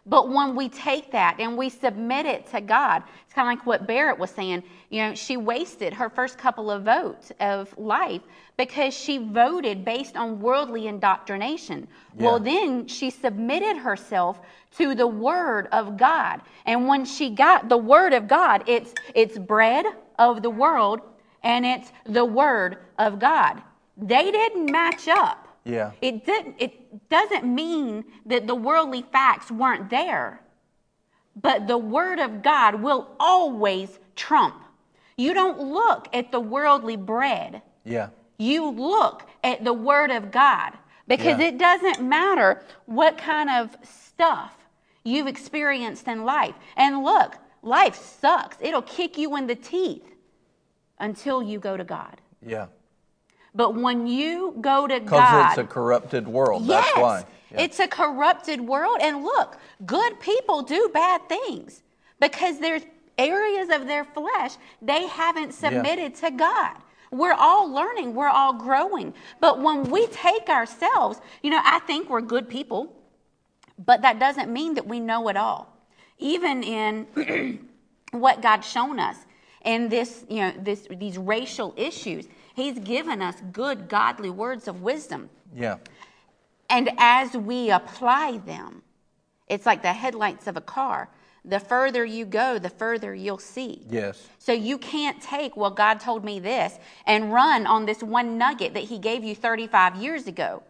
But 0.08 0.28
when 0.28 0.54
we 0.54 0.68
take 0.68 1.10
that 1.12 1.40
and 1.40 1.56
we 1.56 1.68
submit 1.68 2.26
it 2.26 2.46
to 2.52 2.60
God, 2.60 3.02
it's 3.24 3.34
kind 3.34 3.48
of 3.48 3.58
like 3.58 3.66
what 3.66 3.88
Barrett 3.88 4.18
was 4.18 4.30
saying. 4.30 4.62
You 4.88 5.02
know, 5.02 5.14
she 5.16 5.36
wasted 5.36 5.92
her 5.92 6.08
first 6.08 6.38
couple 6.38 6.70
of 6.70 6.84
votes 6.84 7.32
of 7.40 7.76
life 7.76 8.22
because 8.56 8.94
she 8.94 9.18
voted 9.18 9.84
based 9.84 10.16
on 10.16 10.40
worldly 10.40 10.86
indoctrination. 10.86 11.88
Well, 12.14 12.38
then 12.38 12.86
she 12.86 13.10
submitted 13.10 13.76
herself 13.76 14.40
to 14.78 14.94
the 14.94 15.08
Word 15.08 15.66
of 15.72 15.96
God. 15.96 16.40
And 16.66 16.86
when 16.86 17.04
she 17.04 17.30
got 17.30 17.68
the 17.68 17.76
Word 17.76 18.12
of 18.12 18.28
God, 18.28 18.62
it's, 18.68 18.94
it's 19.14 19.36
bread 19.38 19.86
of 20.20 20.40
the 20.40 20.50
world 20.50 21.00
and 21.42 21.66
it's 21.66 21.92
the 22.04 22.24
Word 22.24 22.78
of 22.98 23.18
God. 23.18 23.60
They 23.96 24.30
didn't 24.30 24.70
match 24.70 25.08
up. 25.08 25.48
Yeah. 25.64 25.92
It 26.00 26.24
didn't 26.24 26.56
it 26.58 27.08
doesn't 27.08 27.44
mean 27.44 28.04
that 28.26 28.46
the 28.46 28.54
worldly 28.54 29.02
facts 29.12 29.50
weren't 29.50 29.90
there. 29.90 30.40
But 31.34 31.66
the 31.66 31.78
word 31.78 32.18
of 32.18 32.42
God 32.42 32.76
will 32.82 33.14
always 33.20 33.98
trump. 34.14 34.62
You 35.16 35.34
don't 35.34 35.58
look 35.60 36.08
at 36.12 36.30
the 36.30 36.40
worldly 36.40 36.96
bread. 36.96 37.62
Yeah. 37.84 38.08
You 38.38 38.70
look 38.70 39.28
at 39.42 39.64
the 39.64 39.72
word 39.72 40.10
of 40.10 40.30
God 40.30 40.72
because 41.08 41.38
Yeah. 41.38 41.46
it 41.48 41.58
doesn't 41.58 42.00
matter 42.06 42.62
what 42.86 43.18
kind 43.18 43.50
of 43.50 43.76
stuff 43.82 44.52
you've 45.04 45.26
experienced 45.26 46.06
in 46.08 46.24
life. 46.24 46.54
And 46.76 47.02
look, 47.02 47.36
life 47.62 47.96
sucks. 47.96 48.56
It'll 48.60 48.82
kick 48.82 49.16
you 49.18 49.36
in 49.36 49.46
the 49.46 49.54
teeth 49.54 50.04
until 50.98 51.42
you 51.42 51.58
go 51.58 51.76
to 51.76 51.84
God. 51.84 52.20
Yeah. 52.44 52.66
But 53.56 53.74
when 53.74 54.06
you 54.06 54.54
go 54.60 54.86
to 54.86 55.00
God, 55.00 55.04
Because 55.04 55.50
it's 55.52 55.58
a 55.58 55.64
corrupted 55.64 56.28
world. 56.28 56.64
Yes, 56.64 56.84
That's 56.84 56.98
why. 56.98 57.24
Yeah. 57.50 57.62
it's 57.62 57.80
a 57.80 57.88
corrupted 57.88 58.60
world. 58.60 58.98
And 59.00 59.22
look, 59.24 59.56
good 59.86 60.20
people 60.20 60.62
do 60.62 60.90
bad 60.92 61.26
things 61.28 61.82
because 62.20 62.60
there's 62.60 62.82
areas 63.16 63.70
of 63.70 63.86
their 63.86 64.04
flesh 64.04 64.56
they 64.82 65.06
haven't 65.06 65.54
submitted 65.54 66.14
to 66.16 66.30
God. 66.30 66.76
We're 67.10 67.32
all 67.32 67.72
learning, 67.72 68.14
we're 68.14 68.28
all 68.28 68.52
growing. 68.52 69.14
But 69.40 69.62
when 69.62 69.84
we 69.84 70.06
take 70.08 70.50
ourselves, 70.50 71.20
you 71.42 71.50
know, 71.50 71.60
I 71.64 71.78
think 71.80 72.10
we're 72.10 72.20
good 72.20 72.48
people, 72.50 72.94
but 73.78 74.02
that 74.02 74.18
doesn't 74.18 74.52
mean 74.52 74.74
that 74.74 74.86
we 74.86 75.00
know 75.00 75.28
it 75.28 75.36
all. 75.36 75.72
Even 76.18 76.62
in 76.62 77.58
what 78.10 78.42
God's 78.42 78.68
shown 78.68 78.98
us 79.00 79.16
in 79.64 79.88
this, 79.88 80.24
you 80.28 80.40
know, 80.40 80.52
this, 80.58 80.86
these 80.90 81.16
racial 81.16 81.74
issues, 81.76 82.26
He's 82.56 82.78
given 82.78 83.20
us 83.20 83.36
good, 83.52 83.88
godly 83.88 84.30
words 84.30 84.66
of 84.66 84.82
wisdom. 84.82 85.28
yeah. 85.54 85.76
And 86.68 86.90
as 86.98 87.36
we 87.36 87.70
apply 87.70 88.38
them, 88.38 88.82
it's 89.46 89.66
like 89.66 89.82
the 89.82 89.92
headlights 89.92 90.48
of 90.48 90.56
a 90.56 90.60
car. 90.60 91.08
The 91.44 91.60
further 91.60 92.04
you 92.04 92.24
go, 92.24 92.58
the 92.58 92.70
further 92.70 93.14
you'll 93.14 93.38
see. 93.38 93.82
Yes. 93.88 94.26
So 94.40 94.52
you 94.52 94.78
can't 94.78 95.22
take, 95.22 95.56
well, 95.56 95.70
God 95.70 96.00
told 96.00 96.24
me 96.24 96.40
this, 96.40 96.76
and 97.06 97.32
run 97.32 97.66
on 97.68 97.86
this 97.86 98.02
one 98.02 98.36
nugget 98.36 98.74
that 98.74 98.82
He 98.84 98.98
gave 98.98 99.22
you 99.22 99.36
35 99.36 99.94
years 99.96 100.26
ago. 100.26 100.64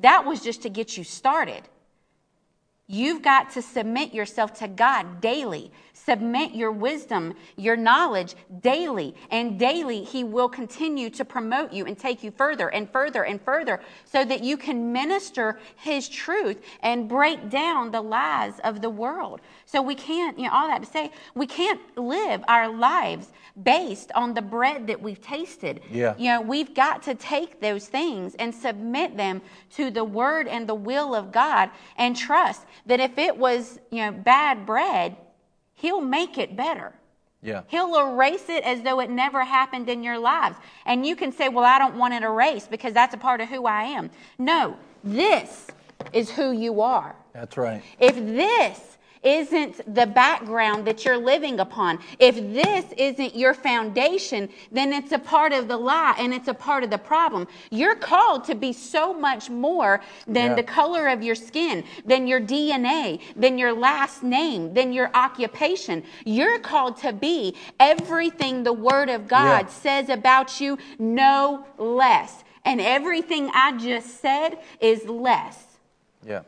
That 0.00 0.24
was 0.24 0.40
just 0.40 0.62
to 0.62 0.70
get 0.70 0.96
you 0.96 1.04
started. 1.04 1.64
You've 2.86 3.22
got 3.22 3.50
to 3.52 3.62
submit 3.62 4.14
yourself 4.14 4.54
to 4.60 4.68
God 4.68 5.20
daily. 5.20 5.70
Submit 6.04 6.54
your 6.54 6.72
wisdom, 6.72 7.34
your 7.56 7.76
knowledge 7.76 8.34
daily. 8.60 9.14
And 9.30 9.58
daily, 9.58 10.02
He 10.02 10.24
will 10.24 10.48
continue 10.48 11.10
to 11.10 11.24
promote 11.24 11.72
you 11.72 11.86
and 11.86 11.96
take 11.96 12.24
you 12.24 12.32
further 12.32 12.68
and 12.68 12.90
further 12.90 13.24
and 13.24 13.40
further 13.40 13.80
so 14.04 14.24
that 14.24 14.42
you 14.42 14.56
can 14.56 14.92
minister 14.92 15.60
His 15.76 16.08
truth 16.08 16.60
and 16.82 17.08
break 17.08 17.50
down 17.50 17.92
the 17.92 18.00
lies 18.00 18.58
of 18.64 18.80
the 18.80 18.90
world. 18.90 19.40
So 19.64 19.80
we 19.80 19.94
can't, 19.94 20.38
you 20.38 20.46
know, 20.46 20.52
all 20.52 20.68
that 20.68 20.82
to 20.82 20.90
say, 20.90 21.12
we 21.34 21.46
can't 21.46 21.80
live 21.96 22.42
our 22.48 22.68
lives 22.68 23.28
based 23.62 24.10
on 24.12 24.34
the 24.34 24.42
bread 24.42 24.86
that 24.88 25.00
we've 25.00 25.20
tasted. 25.20 25.82
Yeah. 25.90 26.14
You 26.18 26.30
know, 26.30 26.40
we've 26.40 26.74
got 26.74 27.02
to 27.04 27.14
take 27.14 27.60
those 27.60 27.86
things 27.86 28.34
and 28.36 28.52
submit 28.52 29.16
them 29.16 29.40
to 29.76 29.90
the 29.90 30.04
word 30.04 30.48
and 30.48 30.68
the 30.68 30.74
will 30.74 31.14
of 31.14 31.30
God 31.30 31.70
and 31.96 32.16
trust 32.16 32.62
that 32.86 32.98
if 32.98 33.18
it 33.18 33.36
was, 33.36 33.78
you 33.90 33.98
know, 33.98 34.10
bad 34.10 34.66
bread, 34.66 35.16
he'll 35.82 36.00
make 36.00 36.38
it 36.38 36.56
better. 36.56 36.92
Yeah. 37.42 37.62
He'll 37.66 37.98
erase 37.98 38.48
it 38.48 38.62
as 38.62 38.82
though 38.82 39.00
it 39.00 39.10
never 39.10 39.44
happened 39.44 39.88
in 39.88 40.04
your 40.04 40.16
lives. 40.16 40.56
And 40.86 41.04
you 41.04 41.16
can 41.16 41.32
say, 41.32 41.48
well, 41.48 41.64
I 41.64 41.76
don't 41.76 41.96
want 41.96 42.14
it 42.14 42.22
erased 42.22 42.70
because 42.70 42.92
that's 42.92 43.14
a 43.14 43.18
part 43.18 43.40
of 43.40 43.48
who 43.48 43.66
I 43.66 43.82
am. 43.82 44.08
No, 44.38 44.76
this 45.02 45.66
is 46.12 46.30
who 46.30 46.52
you 46.52 46.80
are. 46.80 47.16
That's 47.32 47.56
right. 47.56 47.82
If 47.98 48.14
this 48.14 48.96
isn't 49.22 49.94
the 49.94 50.06
background 50.06 50.86
that 50.86 51.04
you're 51.04 51.16
living 51.16 51.60
upon, 51.60 51.98
if 52.18 52.34
this 52.36 52.84
isn't 52.96 53.36
your 53.36 53.54
foundation, 53.54 54.48
then 54.70 54.92
it's 54.92 55.12
a 55.12 55.18
part 55.18 55.52
of 55.52 55.68
the 55.68 55.76
lie 55.76 56.14
and 56.18 56.34
it's 56.34 56.48
a 56.48 56.54
part 56.54 56.84
of 56.84 56.90
the 56.90 56.98
problem. 56.98 57.46
You're 57.70 57.94
called 57.96 58.44
to 58.44 58.54
be 58.54 58.72
so 58.72 59.14
much 59.14 59.48
more 59.50 60.00
than 60.26 60.50
Yeah. 60.50 60.54
the 60.54 60.62
color 60.62 61.08
of 61.08 61.22
your 61.22 61.34
skin, 61.34 61.84
than 62.04 62.26
your 62.26 62.40
DNA, 62.40 63.20
than 63.36 63.58
your 63.58 63.72
last 63.72 64.22
name, 64.22 64.74
than 64.74 64.92
your 64.92 65.10
occupation. 65.14 66.02
You're 66.24 66.58
called 66.58 66.96
to 66.98 67.12
be 67.12 67.54
everything 67.78 68.64
the 68.64 68.72
Word 68.72 69.08
of 69.08 69.28
God 69.28 69.66
Yeah. 69.66 69.72
says 69.72 70.08
about 70.08 70.60
you, 70.60 70.78
no 70.98 71.64
less. 71.78 72.44
And 72.64 72.80
everything 72.80 73.50
I 73.54 73.72
just 73.72 74.20
said 74.20 74.58
is 74.80 75.04
less. 75.08 75.64
Yeah. 76.24 76.42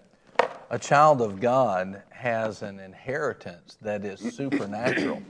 A 0.70 0.79
child 0.79 1.20
of 1.20 1.41
God 1.41 2.03
has 2.25 2.62
an 2.62 2.81
inheritance 2.81 3.77
that 3.83 4.03
is 4.03 4.18
supernatural. 4.18 5.22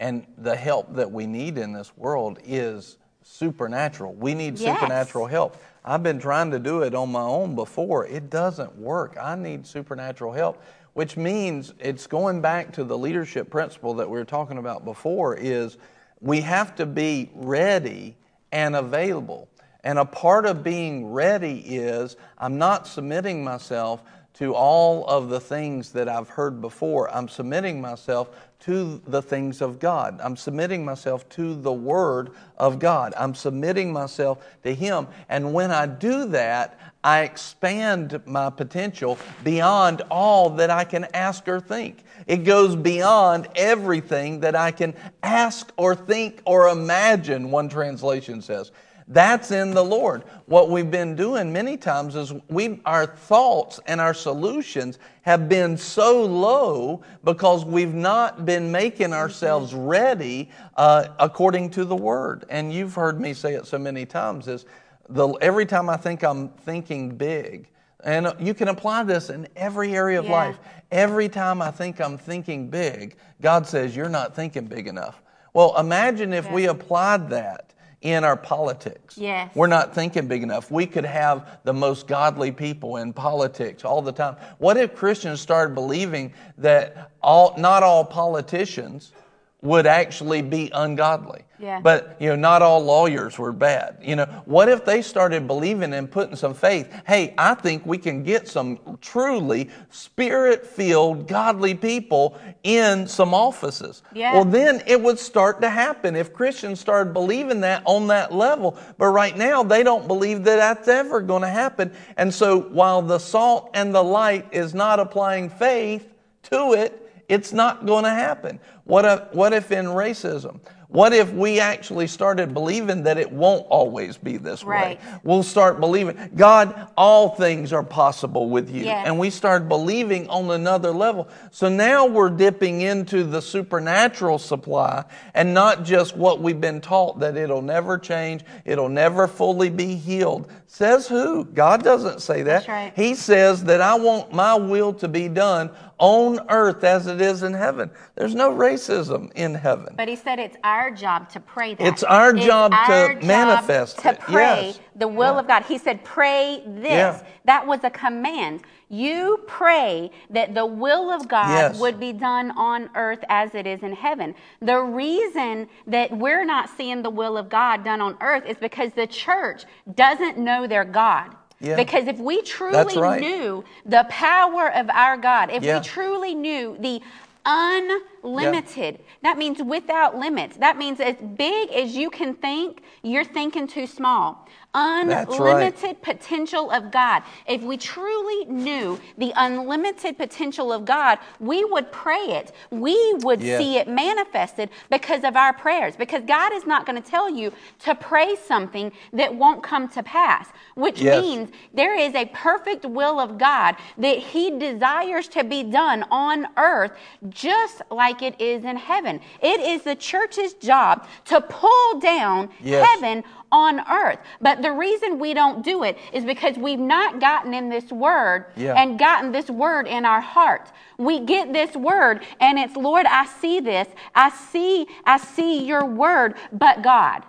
and 0.00 0.24
the 0.38 0.54
help 0.54 0.94
that 0.94 1.10
we 1.10 1.26
need 1.26 1.58
in 1.58 1.72
this 1.72 1.92
world 1.96 2.38
is 2.46 2.98
supernatural. 3.22 4.14
We 4.14 4.32
need 4.32 4.56
Yes. 4.58 4.78
supernatural 4.78 5.26
help. 5.26 5.56
I've 5.84 6.04
been 6.04 6.20
trying 6.20 6.52
to 6.52 6.60
do 6.60 6.82
it 6.82 6.94
on 6.94 7.10
my 7.10 7.20
own 7.22 7.56
before. 7.56 8.06
It 8.06 8.30
doesn't 8.30 8.78
work. 8.78 9.16
I 9.20 9.34
need 9.34 9.66
supernatural 9.66 10.32
help, 10.32 10.62
which 10.94 11.16
means 11.16 11.74
it's 11.80 12.06
going 12.06 12.40
back 12.40 12.72
to 12.74 12.84
the 12.84 12.96
leadership 12.96 13.50
principle 13.50 13.92
that 13.94 14.08
we 14.08 14.16
were 14.18 14.24
talking 14.24 14.56
about 14.58 14.84
before 14.84 15.34
is 15.34 15.76
we 16.20 16.40
have 16.42 16.76
to 16.76 16.86
be 16.86 17.28
ready 17.34 18.16
and 18.52 18.74
available. 18.76 19.48
And 19.82 19.98
a 19.98 20.04
part 20.04 20.46
of 20.46 20.62
being 20.62 21.10
ready 21.12 21.58
is 21.58 22.16
I'm 22.38 22.56
not 22.56 22.86
submitting 22.86 23.42
myself 23.42 24.02
to 24.38 24.54
all 24.54 25.04
of 25.06 25.28
the 25.30 25.40
things 25.40 25.90
that 25.92 26.08
I've 26.08 26.28
heard 26.28 26.60
before. 26.60 27.12
I'm 27.12 27.28
submitting 27.28 27.80
myself 27.80 28.30
to 28.60 29.00
the 29.06 29.20
things 29.20 29.60
of 29.60 29.80
God. 29.80 30.20
I'm 30.22 30.36
submitting 30.36 30.84
myself 30.84 31.28
to 31.30 31.54
the 31.54 31.72
Word 31.72 32.30
of 32.56 32.78
God. 32.78 33.14
I'm 33.16 33.34
submitting 33.34 33.92
myself 33.92 34.44
to 34.62 34.74
Him. 34.74 35.08
And 35.28 35.52
when 35.52 35.72
I 35.72 35.86
do 35.86 36.26
that, 36.28 36.78
I 37.02 37.22
expand 37.22 38.20
my 38.26 38.50
potential 38.50 39.18
beyond 39.42 40.02
all 40.10 40.50
that 40.50 40.70
I 40.70 40.84
can 40.84 41.06
ask 41.14 41.48
or 41.48 41.60
think. 41.60 42.04
It 42.26 42.38
goes 42.38 42.76
beyond 42.76 43.48
everything 43.56 44.40
that 44.40 44.54
I 44.54 44.70
can 44.70 44.94
ask 45.22 45.72
or 45.76 45.94
think 45.94 46.42
or 46.44 46.68
imagine, 46.68 47.50
one 47.50 47.68
translation 47.68 48.42
says. 48.42 48.70
That's 49.10 49.50
in 49.52 49.70
the 49.70 49.82
Lord. 49.82 50.24
What 50.44 50.68
we've 50.68 50.90
been 50.90 51.16
doing 51.16 51.50
many 51.50 51.78
times 51.78 52.14
is 52.14 52.34
we 52.50 52.80
our 52.84 53.06
thoughts 53.06 53.80
and 53.86 54.02
our 54.02 54.12
solutions 54.12 54.98
have 55.22 55.48
been 55.48 55.78
so 55.78 56.22
low 56.24 57.02
because 57.24 57.64
we've 57.64 57.94
not 57.94 58.44
been 58.44 58.70
making 58.70 59.14
ourselves 59.14 59.72
ready 59.72 60.50
uh, 60.76 61.08
according 61.18 61.70
to 61.70 61.86
the 61.86 61.96
Word. 61.96 62.44
And 62.50 62.70
you've 62.70 62.94
heard 62.94 63.18
me 63.18 63.32
say 63.32 63.54
it 63.54 63.66
so 63.66 63.78
many 63.78 64.04
times 64.04 64.46
is 64.46 64.66
the, 65.08 65.28
every 65.40 65.64
time 65.64 65.88
I 65.88 65.96
think 65.96 66.22
I'm 66.22 66.50
thinking 66.50 67.16
big, 67.16 67.68
and 68.04 68.32
you 68.38 68.52
can 68.52 68.68
apply 68.68 69.04
this 69.04 69.30
in 69.30 69.48
every 69.56 69.96
area 69.96 70.18
of 70.18 70.26
Yeah. 70.26 70.32
life. 70.32 70.58
Every 70.92 71.30
time 71.30 71.62
I 71.62 71.70
think 71.70 71.98
I'm 71.98 72.18
thinking 72.18 72.68
big, 72.68 73.16
God 73.40 73.66
says, 73.66 73.96
You're 73.96 74.10
not 74.10 74.36
thinking 74.36 74.66
big 74.66 74.86
enough. 74.86 75.22
Well, 75.54 75.74
imagine 75.78 76.34
if 76.34 76.50
we 76.50 76.66
applied 76.66 77.30
that 77.30 77.67
in 78.00 78.22
our 78.22 78.36
politics. 78.36 79.18
Yes. 79.18 79.54
We're 79.54 79.66
not 79.66 79.94
thinking 79.94 80.28
big 80.28 80.42
enough. 80.42 80.70
We 80.70 80.86
could 80.86 81.04
have 81.04 81.58
the 81.64 81.72
most 81.72 82.06
godly 82.06 82.52
people 82.52 82.98
in 82.98 83.12
politics 83.12 83.84
all 83.84 84.02
the 84.02 84.12
time. 84.12 84.36
What 84.58 84.76
if 84.76 84.94
Christians 84.94 85.40
started 85.40 85.74
believing 85.74 86.32
that 86.58 87.10
all, 87.22 87.54
not 87.58 87.82
all 87.82 88.04
politicians 88.04 89.12
would 89.60 89.86
actually 89.86 90.42
be 90.42 90.70
ungodly? 90.72 91.42
Yeah. 91.58 91.80
But 91.80 92.16
you 92.20 92.28
know, 92.28 92.36
not 92.36 92.62
all 92.62 92.84
lawyers 92.84 93.36
were 93.36 93.52
bad. 93.52 93.98
You 94.00 94.14
know, 94.14 94.26
what 94.44 94.68
if 94.68 94.84
they 94.84 95.02
started 95.02 95.48
believing 95.48 95.92
and 95.92 96.08
putting 96.08 96.36
some 96.36 96.54
faith? 96.54 96.88
Hey, 97.04 97.34
I 97.36 97.54
think 97.54 97.84
we 97.84 97.98
can 97.98 98.22
get 98.22 98.46
some 98.46 98.78
truly 99.00 99.68
spirit-filled, 99.90 101.26
godly 101.26 101.74
people 101.74 102.38
in 102.62 103.08
some 103.08 103.34
offices. 103.34 104.04
Yeah. 104.12 104.34
Well, 104.34 104.44
then 104.44 104.84
it 104.86 105.02
would 105.02 105.18
start 105.18 105.60
to 105.62 105.68
happen 105.68 106.14
if 106.14 106.32
Christians 106.32 106.78
started 106.78 107.12
believing 107.12 107.60
that 107.62 107.82
on 107.84 108.06
that 108.06 108.32
level. 108.32 108.78
But 108.96 109.08
right 109.08 109.36
now, 109.36 109.64
they 109.64 109.82
don't 109.82 110.06
believe 110.06 110.44
that 110.44 110.56
that's 110.56 110.86
ever 110.86 111.20
going 111.20 111.42
to 111.42 111.48
happen. 111.48 111.92
And 112.16 112.32
so, 112.32 112.60
while 112.60 113.02
the 113.02 113.18
salt 113.18 113.70
and 113.74 113.92
the 113.92 114.04
light 114.04 114.46
is 114.52 114.74
not 114.74 115.00
applying 115.00 115.50
faith 115.50 116.06
to 116.44 116.74
it, 116.74 117.07
it's 117.28 117.52
not 117.52 117.86
going 117.86 118.04
to 118.04 118.10
happen. 118.10 118.58
What 118.84 119.04
if, 119.04 119.34
what 119.34 119.52
if 119.52 119.70
in 119.70 119.86
racism? 119.86 120.60
What 120.88 121.12
if 121.12 121.30
we 121.34 121.60
actually 121.60 122.06
started 122.06 122.54
believing 122.54 123.02
that 123.02 123.18
it 123.18 123.30
won't 123.30 123.66
always 123.68 124.16
be 124.16 124.38
this 124.38 124.64
Right. 124.64 124.98
way? 124.98 125.18
We'll 125.22 125.42
start 125.42 125.80
believing, 125.80 126.16
God, 126.34 126.88
all 126.96 127.28
things 127.28 127.74
are 127.74 127.82
possible 127.82 128.48
with 128.48 128.70
you. 128.74 128.84
Yes. 128.84 129.06
And 129.06 129.18
we 129.18 129.28
start 129.28 129.68
believing 129.68 130.30
on 130.30 130.50
another 130.50 130.90
level. 130.92 131.28
So 131.50 131.68
now 131.68 132.06
we're 132.06 132.30
dipping 132.30 132.80
into 132.80 133.22
the 133.22 133.42
supernatural 133.42 134.38
supply 134.38 135.04
and 135.34 135.52
not 135.52 135.84
just 135.84 136.16
what 136.16 136.40
we've 136.40 136.60
been 136.60 136.80
taught 136.80 137.20
that 137.20 137.36
it'll 137.36 137.60
never 137.60 137.98
change, 137.98 138.42
it'll 138.64 138.88
never 138.88 139.28
fully 139.28 139.68
be 139.68 139.94
healed. 139.94 140.50
Says 140.70 141.08
who? 141.08 141.46
God 141.46 141.82
doesn't 141.82 142.20
say 142.20 142.42
that. 142.42 142.66
That's 142.66 142.68
right. 142.68 142.92
He 142.94 143.14
says 143.14 143.64
that 143.64 143.80
I 143.80 143.94
want 143.94 144.34
my 144.34 144.54
will 144.54 144.92
to 144.94 145.08
be 145.08 145.26
done 145.26 145.70
on 145.96 146.40
earth 146.50 146.84
as 146.84 147.06
it 147.06 147.22
is 147.22 147.42
in 147.42 147.54
heaven. 147.54 147.90
There's 148.16 148.34
no 148.34 148.52
racism 148.52 149.32
in 149.32 149.54
heaven. 149.54 149.94
But 149.96 150.08
he 150.08 150.14
said 150.14 150.38
it's 150.38 150.58
our 150.62 150.90
job 150.90 151.30
to 151.30 151.40
pray 151.40 151.74
that. 151.74 151.86
It's 151.86 152.02
our 152.02 152.34
job 152.34 152.72
to 152.72 152.76
our 152.76 153.14
job 153.14 153.22
manifest 153.24 153.98
to 154.00 154.10
it. 154.10 154.20
pray 154.20 154.66
Yes. 154.66 154.80
the 154.94 155.08
will 155.08 155.32
Yeah. 155.34 155.40
of 155.40 155.48
God. 155.48 155.62
He 155.64 155.78
said, 155.78 156.04
"Pray 156.04 156.62
this." 156.66 156.90
Yeah. 156.90 157.20
That 157.46 157.66
was 157.66 157.80
a 157.82 157.90
command. 157.90 158.60
You 158.90 159.40
pray 159.46 160.10
that 160.30 160.54
the 160.54 160.64
will 160.64 161.10
of 161.10 161.28
God 161.28 161.48
Yes. 161.50 161.78
would 161.78 162.00
be 162.00 162.12
done 162.12 162.52
on 162.52 162.88
earth 162.94 163.22
as 163.28 163.54
it 163.54 163.66
is 163.66 163.82
in 163.82 163.92
heaven. 163.92 164.34
The 164.60 164.80
reason 164.80 165.68
that 165.86 166.10
we're 166.10 166.44
not 166.44 166.70
seeing 166.70 167.02
the 167.02 167.10
will 167.10 167.36
of 167.36 167.48
God 167.50 167.84
done 167.84 168.00
on 168.00 168.16
earth 168.20 168.46
is 168.46 168.56
because 168.56 168.92
the 168.92 169.06
church 169.06 169.64
doesn't 169.94 170.38
know 170.38 170.66
their 170.66 170.84
God. 170.84 171.34
Yeah. 171.60 171.76
Because 171.76 172.06
if 172.06 172.18
we 172.18 172.40
truly 172.42 172.96
right. 172.96 173.20
knew 173.20 173.64
the 173.84 174.06
power 174.08 174.72
of 174.72 174.88
our 174.90 175.16
God, 175.16 175.50
if 175.50 175.62
Yeah. 175.62 175.78
we 175.78 175.84
truly 175.84 176.34
knew 176.34 176.76
the 176.78 177.02
unlimited, 177.44 179.00
that 179.22 179.36
means 179.38 179.62
without 179.62 180.16
limits. 180.16 180.56
That 180.56 180.76
means 180.76 181.00
as 181.00 181.16
big 181.16 181.70
as 181.72 181.96
you 181.96 182.10
can 182.10 182.34
think, 182.34 182.82
you're 183.02 183.24
thinking 183.24 183.66
too 183.66 183.86
small. 183.86 184.46
That's 184.78 185.38
right. 185.38 185.52
Unlimited 185.72 186.02
potential 186.02 186.70
of 186.70 186.90
God. 186.90 187.22
If 187.46 187.62
we 187.62 187.76
truly 187.76 188.44
knew 188.46 189.00
the 189.16 189.32
unlimited 189.36 190.16
potential 190.18 190.72
of 190.72 190.84
God, 190.84 191.18
we 191.40 191.64
would 191.64 191.90
pray 191.90 192.26
it. 192.40 192.52
We 192.70 193.14
would 193.18 193.40
Yes. 193.40 193.58
see 193.60 193.76
it 193.76 193.88
manifested 193.88 194.70
because 194.90 195.24
of 195.24 195.36
our 195.36 195.52
prayers. 195.52 195.96
Because 195.96 196.22
God 196.24 196.52
is 196.52 196.66
not 196.66 196.86
going 196.86 197.00
to 197.00 197.10
tell 197.10 197.28
you 197.30 197.52
to 197.80 197.94
pray 197.94 198.36
something 198.36 198.92
that 199.12 199.34
won't 199.34 199.62
come 199.62 199.88
to 199.88 200.02
pass, 200.02 200.48
which 200.74 201.00
Yes. 201.00 201.22
means 201.22 201.50
there 201.72 201.94
is 201.98 202.14
a 202.14 202.26
perfect 202.26 202.84
will 202.84 203.18
of 203.18 203.38
God 203.38 203.76
that 203.98 204.18
He 204.18 204.50
desires 204.58 205.28
to 205.28 205.44
be 205.44 205.62
done 205.62 206.04
on 206.10 206.46
earth 206.56 206.92
just 207.28 207.82
like 207.90 208.22
it 208.22 208.40
is 208.40 208.64
in 208.64 208.76
heaven. 208.76 209.20
It 209.40 209.60
is 209.60 209.82
the 209.82 209.94
church's 209.96 210.54
job 210.54 211.06
to 211.26 211.40
pull 211.40 211.98
down 212.00 212.50
Yes. 212.60 212.86
heaven 212.88 213.24
on 213.50 213.80
earth. 213.90 214.18
But 214.40 214.62
the 214.62 214.72
reason 214.72 215.18
we 215.18 215.34
don't 215.34 215.64
do 215.64 215.82
it 215.82 215.98
is 216.12 216.24
because 216.24 216.56
we've 216.56 216.78
not 216.78 217.20
gotten 217.20 217.54
in 217.54 217.68
this 217.68 217.90
word 217.90 218.46
Yeah. 218.56 218.74
and 218.74 218.98
gotten 218.98 219.32
this 219.32 219.48
word 219.48 219.86
in 219.86 220.04
our 220.04 220.20
heart. 220.20 220.70
We 220.98 221.20
get 221.20 221.52
this 221.52 221.74
word 221.76 222.22
and 222.40 222.58
it's, 222.58 222.76
Lord, 222.76 223.06
I 223.06 223.26
see 223.26 223.60
this. 223.60 223.88
I 224.14 224.30
see, 224.30 224.86
I 225.04 225.18
see 225.18 225.64
your 225.64 225.84
word, 225.84 226.34
but 226.52 226.82
God. 226.82 227.22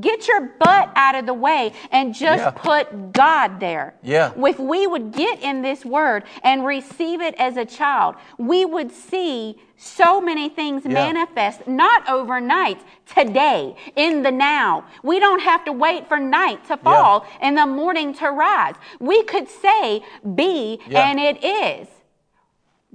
Get 0.00 0.28
your 0.28 0.40
butt 0.58 0.90
out 0.96 1.14
of 1.14 1.26
the 1.26 1.34
way 1.34 1.72
and 1.90 2.14
just 2.14 2.42
Yeah. 2.44 2.50
put 2.50 3.12
God 3.12 3.58
there. 3.60 3.94
Yeah. 4.02 4.32
If 4.36 4.58
we 4.58 4.86
would 4.86 5.12
get 5.12 5.40
in 5.42 5.62
this 5.62 5.84
word 5.84 6.24
and 6.42 6.64
receive 6.66 7.20
it 7.20 7.34
as 7.38 7.56
a 7.56 7.64
child, 7.64 8.16
we 8.36 8.64
would 8.64 8.92
see 8.92 9.58
so 9.76 10.20
many 10.20 10.48
things 10.48 10.84
Yeah. 10.84 10.92
manifest, 10.92 11.66
not 11.66 12.08
overnight, 12.08 12.78
today, 13.06 13.76
in 13.96 14.22
the 14.22 14.30
now. 14.32 14.84
We 15.02 15.18
don't 15.20 15.40
have 15.40 15.64
to 15.64 15.72
wait 15.72 16.08
for 16.08 16.18
night 16.18 16.64
to 16.66 16.76
fall 16.76 17.24
and 17.40 17.56
the 17.56 17.66
morning 17.66 18.12
to 18.14 18.30
rise. 18.30 18.74
We 19.00 19.22
could 19.22 19.48
say, 19.48 20.02
be, 20.34 20.80
Yeah. 20.88 21.08
and 21.08 21.18
it 21.20 21.42
is. 21.44 21.88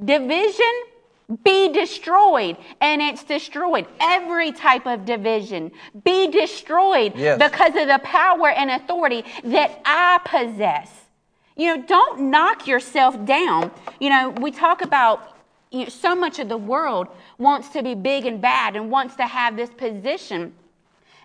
Division, 0.04 0.74
be 1.44 1.70
destroyed, 1.72 2.58
and 2.82 3.02
it's 3.02 3.24
destroyed. 3.24 3.88
Every 4.00 4.52
type 4.52 4.86
of 4.86 5.06
division, 5.06 5.72
be 6.04 6.28
destroyed 6.28 7.14
Yes. 7.16 7.40
because 7.40 7.76
of 7.76 7.88
the 7.88 8.00
power 8.04 8.50
and 8.50 8.70
authority 8.72 9.24
that 9.46 9.82
I 9.86 10.20
possess. 10.26 10.90
You 11.56 11.78
know, 11.78 11.84
don't 11.84 12.32
knock 12.32 12.68
yourself 12.68 13.24
down. 13.26 13.72
You 14.00 14.10
know, 14.10 14.30
we 14.30 14.52
talk 14.52 14.82
about 14.82 15.38
you 15.72 15.84
know, 15.84 15.90
so 15.90 16.16
much 16.16 16.40
of 16.40 16.50
the 16.50 16.58
world 16.58 17.08
wants 17.38 17.70
to 17.70 17.84
be 17.84 17.96
big 17.96 18.26
and 18.26 18.42
bad 18.42 18.76
and 18.76 18.92
wants 18.92 19.16
to 19.16 19.24
have 19.24 19.56
this 19.56 19.70
position 19.70 20.54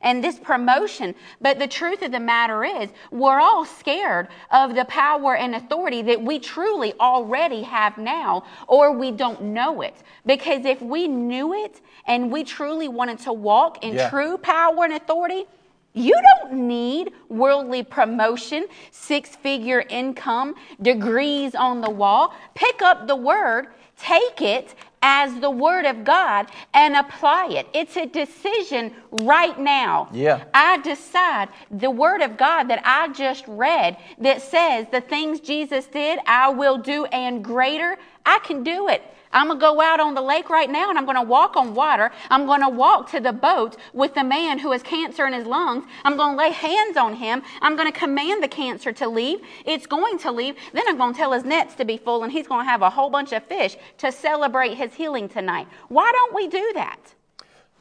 and 0.03 0.23
this 0.23 0.39
promotion. 0.39 1.15
But 1.41 1.59
the 1.59 1.67
truth 1.67 2.03
of 2.03 2.13
the 2.13 2.21
matter 2.21 2.65
is, 2.65 2.91
we're 3.11 3.41
all 3.41 3.65
scared 3.65 4.29
of 4.51 4.75
the 4.75 4.85
power 4.85 5.37
and 5.37 5.55
authority 5.55 6.03
that 6.03 6.21
we 6.23 6.39
truly 6.39 6.95
already 7.01 7.63
have 7.63 7.99
now, 7.99 8.45
or 8.67 8.93
we 8.93 9.11
don't 9.11 9.43
know 9.43 9.81
it. 9.83 9.95
Because 10.27 10.65
if 10.65 10.81
we 10.81 11.09
knew 11.09 11.55
it 11.55 11.81
and 12.07 12.31
we 12.31 12.45
truly 12.45 12.89
wanted 12.89 13.19
to 13.21 13.33
walk 13.33 13.85
in 13.85 13.95
Yeah. 13.95 14.11
true 14.11 14.39
power 14.39 14.85
and 14.85 14.95
authority, 14.95 15.47
you 15.95 16.15
don't 16.15 16.53
need 16.53 17.13
worldly 17.29 17.83
promotion, 17.83 18.67
six 18.91 19.35
figure 19.37 19.85
income, 19.89 20.55
degrees 20.81 21.55
on 21.55 21.81
the 21.81 21.91
wall. 21.91 22.35
Pick 22.55 22.83
up 22.83 23.07
the 23.09 23.17
word, 23.17 23.69
take 23.97 24.41
it 24.41 24.75
as 25.03 25.39
the 25.41 25.51
word 25.51 25.85
of 25.85 26.05
God, 26.05 26.51
and 26.75 26.97
apply 26.97 27.49
it. 27.51 27.67
It's 27.73 27.97
a 27.97 28.07
decision 28.07 28.93
right 29.11 29.59
now. 29.59 30.09
Yeah. 30.13 30.45
I 30.55 30.79
decide 30.79 31.49
the 31.71 31.91
word 31.91 32.21
of 32.23 32.37
God 32.37 32.65
that 32.65 32.83
I 32.85 33.13
just 33.13 33.45
read 33.47 33.97
that 34.19 34.43
says 34.43 34.87
the 34.91 35.01
things 35.01 35.41
Jesus 35.41 35.87
did, 35.87 36.19
I 36.27 36.49
will 36.49 36.79
do, 36.79 37.05
and 37.07 37.45
greater, 37.45 37.97
I 38.27 38.39
can 38.41 38.63
do 38.63 38.89
it. 38.89 39.03
I'm 39.33 39.49
going 39.49 39.59
to 39.59 39.61
go 39.61 39.81
out 39.81 40.01
on 40.01 40.15
the 40.15 40.23
lake 40.23 40.51
right 40.51 40.71
now 40.71 40.89
and 40.89 40.99
I'm 40.99 41.05
going 41.05 41.17
to 41.17 41.23
walk 41.23 41.57
on 41.57 41.75
water. 41.75 42.11
I'm 42.31 42.47
going 42.47 42.63
to 42.63 42.69
walk 42.69 43.11
to 43.13 43.21
the 43.21 43.33
boat 43.33 43.77
with 43.93 44.15
the 44.15 44.25
man 44.25 44.59
who 44.59 44.73
has 44.73 44.83
cancer 44.83 45.27
in 45.27 45.33
his 45.33 45.47
lungs. 45.47 45.85
I'm 46.05 46.17
going 46.17 46.37
to 46.37 46.43
lay 46.43 46.51
hands 46.51 46.97
on 46.97 47.15
him. 47.15 47.43
I'm 47.61 47.77
going 47.77 47.91
to 47.91 47.99
command 47.99 48.43
the 48.43 48.49
cancer 48.49 48.93
to 48.93 49.09
leave. 49.09 49.41
It's 49.65 49.87
going 49.87 50.19
to 50.21 50.33
leave. 50.33 50.57
Then 50.73 50.85
I'm 50.89 50.97
going 50.97 51.13
to 51.13 51.19
tell 51.19 51.33
his 51.33 51.45
nets 51.45 51.75
to 51.77 51.85
be 51.85 51.97
full 51.99 52.23
and 52.25 52.33
he's 52.33 52.47
going 52.47 52.65
to 52.65 52.71
have 52.71 52.83
a 52.83 52.91
whole 52.91 53.11
bunch 53.11 53.33
of 53.33 53.45
fish 53.45 53.77
to 53.99 54.11
celebrate 54.13 54.75
his 54.75 54.95
healing 54.95 55.29
tonight. 55.29 55.69
Why 55.89 56.11
don't 56.13 56.35
we 56.35 56.49
do 56.49 56.73
that? 56.75 57.15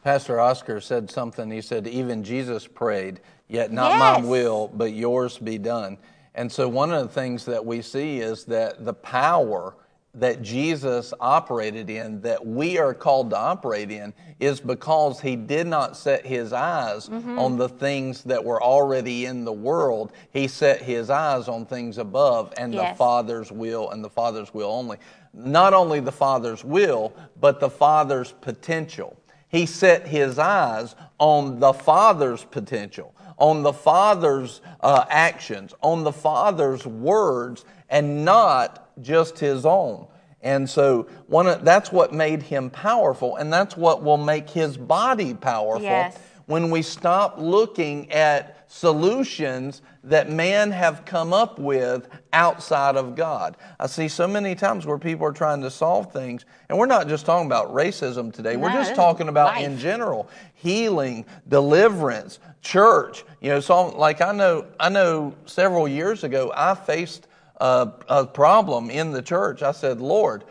Pastor 0.04 0.40
Oscar 0.40 0.80
said 0.80 1.10
something. 1.10 1.52
He 1.52 1.62
said, 1.62 1.88
Even 1.88 2.24
Jesus 2.24 2.66
prayed, 2.68 3.20
yet 3.48 3.72
not 3.72 3.92
Yes. 3.92 4.00
my 4.24 4.28
will, 4.30 4.70
but 4.74 4.94
yours 4.94 5.38
be 5.38 5.58
done. 5.58 5.98
And 6.36 6.52
so, 6.52 6.70
one 6.70 6.94
of 6.94 7.02
the 7.02 7.14
things 7.14 7.46
that 7.46 7.66
we 7.66 7.82
see 7.82 8.20
is 8.20 8.46
that 8.46 8.86
the 8.86 8.94
power 8.94 9.76
that 10.20 10.42
Jesus 10.42 11.14
operated 11.20 11.90
in, 11.90 12.22
that 12.22 12.46
we 12.46 12.78
are 12.78 12.94
called 12.94 13.30
to 13.30 13.38
operate 13.38 13.92
in, 13.92 14.14
is 14.40 14.60
because 14.60 15.22
he 15.22 15.36
did 15.36 15.68
not 15.68 15.96
set 15.96 16.26
his 16.26 16.54
eyes 16.54 17.08
Mm-hmm. 17.08 17.40
on 17.40 17.58
the 17.58 17.70
things 17.70 18.24
that 18.24 18.44
were 18.44 18.62
already 18.62 19.26
in 19.26 19.46
the 19.46 19.54
world. 19.54 20.12
He 20.32 20.48
set 20.48 20.82
his 20.82 21.10
eyes 21.10 21.48
on 21.48 21.66
things 21.66 21.98
above 21.98 22.54
and 22.58 22.74
the 22.74 22.96
Father's 22.96 23.52
will 23.52 23.92
and 23.92 24.04
the 24.04 24.10
Father's 24.10 24.54
will 24.54 24.70
only. 24.72 24.98
Not 25.34 25.74
only 25.74 26.00
the 26.00 26.12
Father's 26.12 26.64
will, 26.64 27.14
but 27.40 27.60
the 27.60 27.70
Father's 27.70 28.32
potential. 28.42 29.16
He 29.50 29.66
set 29.66 30.08
his 30.08 30.38
eyes 30.40 30.96
on 31.20 31.60
the 31.60 31.74
Father's 31.74 32.44
potential, 32.44 33.14
on 33.38 33.64
the 33.64 33.74
Father's 33.74 34.62
uh, 34.82 35.06
actions, 35.10 35.74
on 35.82 36.04
the 36.04 36.12
Father's 36.12 36.86
words, 36.86 37.64
and 37.90 38.26
not 38.26 38.87
just 39.02 39.40
his 39.40 39.66
own. 39.66 40.08
And 40.42 40.70
so 40.70 41.08
one 41.28 41.48
of, 41.48 41.66
that's 41.66 41.92
what 41.92 42.14
made 42.14 42.44
him 42.44 42.70
powerful, 42.70 43.36
and 43.38 43.52
that's 43.52 43.76
what 43.76 44.04
will 44.04 44.18
make 44.18 44.50
his 44.50 44.78
body 44.78 45.34
powerful 45.34 45.82
Yes. 45.82 46.18
when 46.46 46.70
we 46.70 46.82
stop 46.84 47.36
looking 47.40 48.12
at 48.12 48.54
solutions 48.70 49.82
that 50.04 50.30
man 50.30 50.72
have 50.72 51.06
come 51.06 51.34
up 51.34 51.58
with 51.58 52.08
outside 52.34 52.96
of 52.96 53.16
God. 53.16 53.58
I 53.80 53.88
see 53.88 54.08
so 54.08 54.28
many 54.28 54.56
times 54.56 54.86
where 54.86 54.98
people 54.98 55.26
are 55.26 55.32
trying 55.34 55.62
to 55.62 55.72
solve 55.72 56.12
things, 56.14 56.46
and 56.70 56.78
we're 56.78 56.86
not 56.86 57.08
just 57.08 57.26
talking 57.26 57.48
about 57.48 57.74
racism 57.74 58.32
today. 58.32 58.58
we're 58.58 58.72
just 58.72 58.94
talking 58.96 59.30
about 59.30 59.60
in 59.62 59.78
general 59.78 60.30
healing, 60.54 61.26
deliverance, 61.48 62.40
church. 62.62 63.24
You 63.42 63.50
know, 63.50 63.60
so 63.60 63.88
like 63.98 64.22
I 64.22 64.32
know, 64.34 64.66
I 64.80 64.90
know 64.90 65.34
several 65.46 65.88
years 65.88 66.24
ago, 66.24 66.52
I 66.56 66.76
faced 66.76 67.28
a, 67.58 67.92
a 68.08 68.26
problem 68.26 68.90
in 68.90 69.12
the 69.12 69.22
church. 69.22 69.62
I 69.62 69.72
said, 69.72 70.00
Lord, 70.00 70.44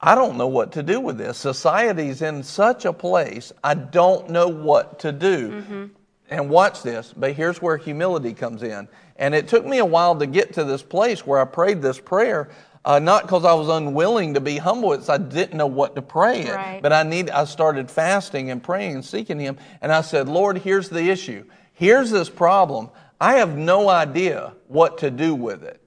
I 0.00 0.14
don't 0.14 0.36
know 0.36 0.48
what 0.48 0.72
to 0.72 0.82
do 0.82 1.00
with 1.00 1.16
this. 1.16 1.38
Society's 1.38 2.22
in 2.22 2.42
such 2.42 2.84
a 2.84 2.92
place, 2.92 3.52
I 3.62 3.74
don't 3.74 4.30
know 4.30 4.48
what 4.48 4.98
to 5.00 5.12
do. 5.12 5.90
And 6.28 6.48
watch 6.48 6.82
this, 6.82 7.12
but 7.14 7.34
here's 7.34 7.60
where 7.60 7.76
humility 7.76 8.32
comes 8.32 8.62
in. 8.62 8.88
And 9.16 9.34
it 9.34 9.48
took 9.48 9.66
me 9.66 9.78
a 9.78 9.84
while 9.84 10.16
to 10.18 10.26
get 10.26 10.54
to 10.54 10.64
this 10.64 10.82
place 10.82 11.26
where 11.26 11.38
I 11.38 11.44
prayed 11.44 11.82
this 11.82 12.00
prayer, 12.00 12.48
uh, 12.84 12.98
not 12.98 13.22
because 13.22 13.44
I 13.44 13.52
was 13.52 13.68
unwilling 13.68 14.34
to 14.34 14.40
be 14.40 14.56
humble, 14.56 14.94
it's 14.94 15.10
I 15.10 15.18
didn't 15.18 15.58
know 15.58 15.66
what 15.66 15.94
to 15.94 16.02
pray 16.02 16.40
it. 16.40 16.54
Right. 16.54 16.80
But 16.82 16.92
I 16.92 17.02
need 17.02 17.28
I 17.28 17.44
started 17.44 17.90
fasting 17.90 18.50
and 18.50 18.62
praying 18.62 18.94
and 18.94 19.04
seeking 19.04 19.38
him, 19.38 19.58
and 19.82 19.92
I 19.92 20.00
said, 20.00 20.26
Lord, 20.28 20.58
here's 20.58 20.88
the 20.88 21.10
issue. 21.10 21.44
Here's 21.74 22.10
this 22.10 22.30
problem. 22.30 22.88
I 23.20 23.34
have 23.34 23.56
no 23.56 23.88
idea 23.90 24.54
what 24.68 24.98
to 24.98 25.10
do 25.10 25.34
with 25.34 25.62
it. 25.62 25.81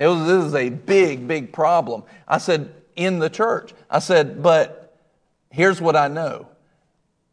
It 0.00 0.08
was 0.08 0.26
this 0.26 0.44
is 0.46 0.54
a 0.54 0.70
big, 0.70 1.28
big 1.28 1.52
problem. 1.52 2.02
I 2.26 2.38
said, 2.38 2.72
in 2.96 3.18
the 3.18 3.30
church. 3.30 3.72
I 3.88 3.98
said, 3.98 4.42
but 4.42 4.98
here's 5.50 5.80
what 5.80 5.96
I 5.96 6.08
know. 6.08 6.48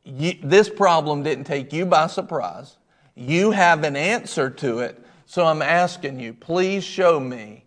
You, 0.04 0.36
this 0.42 0.70
problem 0.70 1.24
didn't 1.24 1.44
take 1.44 1.74
you 1.74 1.86
by 1.86 2.08
surprise. 2.08 2.78
You 3.16 3.52
have 3.52 3.84
an 3.84 3.96
answer 3.96 4.50
to 4.50 4.80
it. 4.80 5.04
So 5.26 5.46
I'm 5.46 5.62
asking 5.62 6.20
you, 6.20 6.34
please 6.34 6.86
show 6.86 7.20
me 7.20 7.66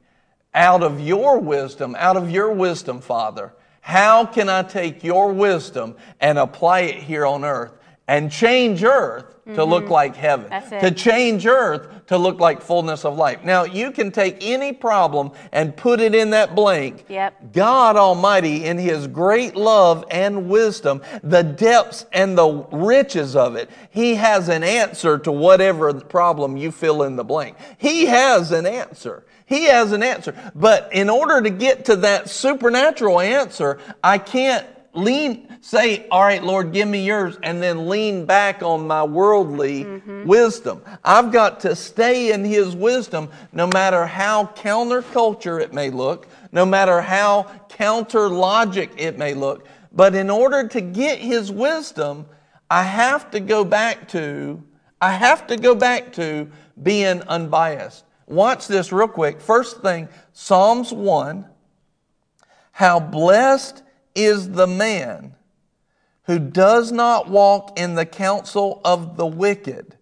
out 0.54 0.82
of 0.82 1.00
your 1.00 1.38
wisdom, 1.38 1.94
out 1.98 2.16
of 2.16 2.30
your 2.30 2.52
wisdom, 2.52 3.00
Father, 3.00 3.52
how 3.82 4.24
can 4.24 4.48
I 4.48 4.62
take 4.62 5.04
your 5.04 5.32
wisdom 5.32 5.96
and 6.20 6.38
apply 6.38 6.80
it 6.80 7.02
here 7.02 7.26
on 7.26 7.44
earth 7.44 7.72
and 8.10 8.30
change 8.30 8.82
earth 8.82 9.24
to 9.54 9.64
look 9.64 9.84
mm-hmm. 9.84 9.92
like 9.92 10.16
heaven? 10.16 10.50
To 10.80 10.90
change 10.90 11.46
earth 11.46 12.06
to 12.08 12.18
look 12.18 12.40
like 12.40 12.60
fullness 12.60 13.04
of 13.04 13.16
life. 13.16 13.44
Now, 13.44 13.62
you 13.62 13.92
can 13.92 14.10
take 14.10 14.38
any 14.40 14.72
problem 14.72 15.30
and 15.52 15.76
put 15.76 16.00
it 16.00 16.12
in 16.12 16.30
that 16.30 16.56
blank. 16.56 17.04
Yep. 17.08 17.52
God 17.52 17.96
Almighty, 17.96 18.64
in 18.64 18.78
His 18.78 19.06
great 19.06 19.54
love 19.54 20.04
and 20.10 20.48
wisdom, 20.48 21.02
the 21.22 21.42
depths 21.42 22.04
and 22.12 22.36
the 22.36 22.48
riches 22.72 23.36
of 23.36 23.54
it, 23.54 23.70
He 23.90 24.16
has 24.16 24.48
an 24.48 24.64
answer 24.64 25.16
to 25.18 25.30
whatever 25.30 25.94
problem 25.94 26.56
you 26.56 26.72
fill 26.72 27.04
in 27.04 27.14
the 27.14 27.24
blank. 27.24 27.56
He 27.78 28.06
has 28.06 28.50
an 28.50 28.66
answer. 28.66 29.24
He 29.46 29.66
has 29.66 29.92
an 29.92 30.02
answer. 30.02 30.34
But 30.54 30.92
in 30.92 31.08
order 31.08 31.40
to 31.42 31.50
get 31.50 31.84
to 31.84 31.96
that 31.96 32.28
supernatural 32.28 33.20
answer, 33.20 33.78
I 34.02 34.18
can't 34.18 34.66
lean, 34.92 35.58
say, 35.60 36.06
all 36.08 36.22
right, 36.22 36.42
Lord, 36.42 36.72
give 36.72 36.88
me 36.88 37.04
yours, 37.04 37.38
and 37.42 37.62
then 37.62 37.88
lean 37.88 38.26
back 38.26 38.62
on 38.62 38.86
my 38.86 39.04
worldly 39.04 39.84
mm-hmm. 39.84 40.26
wisdom. 40.26 40.82
I've 41.04 41.32
got 41.32 41.60
to 41.60 41.76
stay 41.76 42.32
in 42.32 42.44
His 42.44 42.74
wisdom 42.74 43.28
no 43.52 43.66
matter 43.66 44.06
how 44.06 44.46
counterculture 44.56 45.60
it 45.60 45.72
may 45.72 45.90
look, 45.90 46.26
no 46.52 46.66
matter 46.66 47.00
how 47.00 47.44
counter 47.68 48.28
logic 48.28 48.90
it 48.96 49.16
may 49.18 49.34
look. 49.34 49.66
But 49.92 50.14
in 50.14 50.30
order 50.30 50.66
to 50.68 50.80
get 50.80 51.18
His 51.18 51.52
wisdom, 51.52 52.26
I 52.68 52.82
have 52.82 53.30
to 53.32 53.40
go 53.40 53.64
back 53.64 54.08
to, 54.08 54.62
I 55.00 55.12
have 55.12 55.46
to 55.48 55.56
go 55.56 55.74
back 55.74 56.12
to 56.14 56.50
being 56.82 57.22
unbiased. 57.22 58.04
Watch 58.26 58.68
this 58.68 58.92
real 58.92 59.08
quick. 59.08 59.40
First 59.40 59.82
thing, 59.82 60.08
Psalms 60.32 60.92
1. 60.92 61.46
How 62.72 62.98
blessed 62.98 63.82
is 64.14 64.50
the 64.50 64.66
man 64.66 65.34
who 66.24 66.38
does 66.38 66.92
not 66.92 67.28
walk 67.28 67.78
in 67.78 67.94
the 67.94 68.06
counsel 68.06 68.80
of 68.84 69.16
the 69.16 69.26
wicked, 69.26 69.96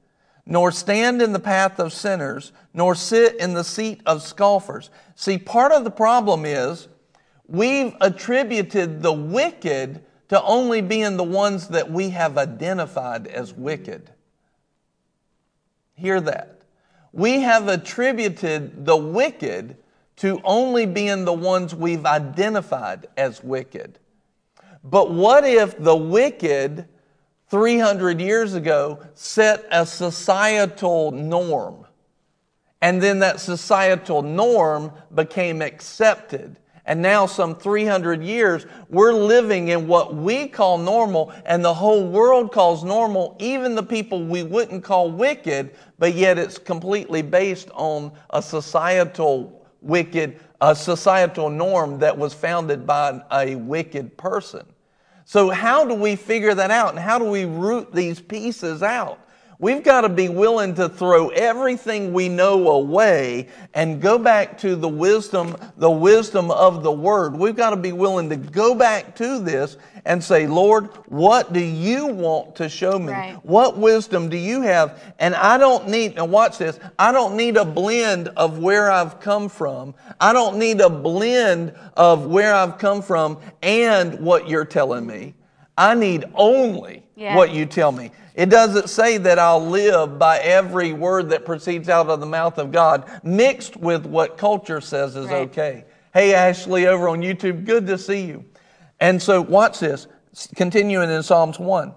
nor 0.44 0.70
stand 0.70 1.22
in 1.22 1.32
the 1.32 1.38
path 1.38 1.78
of 1.78 1.92
sinners, 1.92 2.52
nor 2.74 2.94
sit 2.94 3.36
in 3.36 3.54
the 3.54 3.64
seat 3.64 4.00
of 4.06 4.22
scoffers. 4.22 4.90
See, 5.14 5.38
part 5.38 5.72
of 5.72 5.84
the 5.84 5.90
problem 5.90 6.44
is 6.44 6.88
we've 7.46 7.94
attributed 8.00 9.02
the 9.02 9.12
wicked 9.12 10.04
to 10.28 10.42
only 10.42 10.80
being 10.80 11.16
the 11.16 11.24
ones 11.24 11.68
that 11.68 11.90
we 11.90 12.10
have 12.10 12.36
identified 12.36 13.26
as 13.26 13.54
wicked. 13.54 14.10
Hear 15.94 16.20
that. 16.20 16.60
We 17.12 17.40
have 17.40 17.68
attributed 17.68 18.84
the 18.84 18.96
wicked 18.96 19.76
to 20.18 20.40
only 20.44 20.84
being 20.84 21.24
the 21.24 21.32
ones 21.32 21.74
we've 21.74 22.04
identified 22.04 23.06
as 23.16 23.42
wicked. 23.42 23.98
But 24.82 25.12
what 25.12 25.44
if 25.44 25.78
the 25.78 25.96
wicked 25.96 26.88
300 27.50 28.20
years 28.20 28.54
ago 28.54 29.00
set 29.14 29.64
a 29.70 29.86
societal 29.86 31.12
norm? 31.12 31.86
And 32.80 33.02
then 33.02 33.20
that 33.20 33.40
societal 33.40 34.22
norm 34.22 34.92
became 35.14 35.62
accepted. 35.62 36.58
And 36.84 37.02
now, 37.02 37.26
some 37.26 37.54
300 37.54 38.22
years, 38.22 38.64
we're 38.88 39.12
living 39.12 39.68
in 39.68 39.86
what 39.86 40.14
we 40.14 40.48
call 40.48 40.78
normal, 40.78 41.34
and 41.44 41.62
the 41.62 41.74
whole 41.74 42.06
world 42.06 42.50
calls 42.50 42.82
normal, 42.82 43.36
even 43.38 43.74
the 43.74 43.82
people 43.82 44.24
we 44.24 44.42
wouldn't 44.42 44.84
call 44.84 45.10
wicked, 45.10 45.76
but 45.98 46.14
yet 46.14 46.38
it's 46.38 46.56
completely 46.56 47.20
based 47.20 47.68
on 47.74 48.10
a 48.30 48.40
societal 48.40 49.57
wicked, 49.88 50.38
a 50.60 50.74
societal 50.74 51.50
norm 51.50 51.98
that 51.98 52.16
was 52.16 52.34
founded 52.34 52.86
by 52.86 53.20
a 53.32 53.56
wicked 53.56 54.16
person. 54.16 54.66
So, 55.24 55.50
how 55.50 55.84
do 55.84 55.94
we 55.94 56.16
figure 56.16 56.54
that 56.54 56.70
out, 56.70 56.90
and 56.90 56.98
how 56.98 57.18
do 57.18 57.24
we 57.24 57.44
root 57.44 57.92
these 57.92 58.20
pieces 58.20 58.82
out? 58.82 59.18
We've 59.60 59.82
got 59.82 60.02
to 60.02 60.08
be 60.08 60.28
willing 60.28 60.76
to 60.76 60.88
throw 60.88 61.30
everything 61.30 62.12
we 62.12 62.28
know 62.28 62.68
away 62.70 63.48
and 63.74 64.00
go 64.00 64.16
back 64.16 64.56
to 64.58 64.76
the 64.76 64.88
wisdom, 64.88 65.56
the 65.76 65.90
wisdom 65.90 66.52
of 66.52 66.84
the 66.84 66.92
word. 66.92 67.36
We've 67.36 67.56
got 67.56 67.70
to 67.70 67.76
be 67.76 67.90
willing 67.90 68.28
to 68.30 68.36
go 68.36 68.76
back 68.76 69.16
to 69.16 69.40
this 69.40 69.76
and 70.04 70.22
say, 70.22 70.46
Lord, 70.46 70.86
what 71.06 71.52
do 71.52 71.58
you 71.58 72.06
want 72.06 72.54
to 72.56 72.68
show 72.68 73.00
me? 73.00 73.12
Right. 73.12 73.38
What 73.42 73.76
wisdom 73.76 74.28
do 74.28 74.36
you 74.36 74.62
have? 74.62 75.02
And 75.18 75.34
I 75.34 75.58
don't 75.58 75.88
need, 75.88 76.14
now 76.14 76.26
watch 76.26 76.58
this, 76.58 76.78
I 76.96 77.10
don't 77.10 77.36
need 77.36 77.56
a 77.56 77.64
blend 77.64 78.28
of 78.36 78.60
where 78.60 78.92
I've 78.92 79.18
come 79.18 79.48
from. 79.48 79.92
I 80.20 80.32
don't 80.32 80.56
need 80.60 80.80
a 80.80 80.88
blend 80.88 81.74
of 81.96 82.26
where 82.26 82.54
I've 82.54 82.78
come 82.78 83.02
from 83.02 83.40
and 83.60 84.20
what 84.20 84.48
you're 84.48 84.64
telling 84.64 85.04
me. 85.04 85.34
I 85.76 85.94
need 85.94 86.26
only 86.34 87.02
Yeah. 87.16 87.36
what 87.36 87.50
you 87.52 87.66
tell 87.66 87.90
me. 87.90 88.12
It 88.38 88.50
doesn't 88.50 88.88
say 88.88 89.18
that 89.18 89.40
I'll 89.40 89.66
live 89.66 90.16
by 90.16 90.38
every 90.38 90.92
word 90.92 91.30
that 91.30 91.44
proceeds 91.44 91.88
out 91.88 92.08
of 92.08 92.20
the 92.20 92.26
mouth 92.26 92.56
of 92.58 92.70
God, 92.70 93.10
mixed 93.24 93.76
with 93.76 94.06
what 94.06 94.38
culture 94.38 94.80
says 94.80 95.16
is 95.16 95.26
Right. 95.26 95.48
okay. 95.48 95.84
Hey, 96.14 96.34
Ashley, 96.34 96.86
over 96.86 97.08
on 97.08 97.20
YouTube, 97.20 97.64
good 97.64 97.88
to 97.88 97.98
see 97.98 98.20
you. 98.20 98.44
And 99.00 99.20
so, 99.20 99.42
watch 99.42 99.80
this, 99.80 100.06
continuing 100.54 101.10
in 101.10 101.24
Psalms 101.24 101.58
1. 101.58 101.92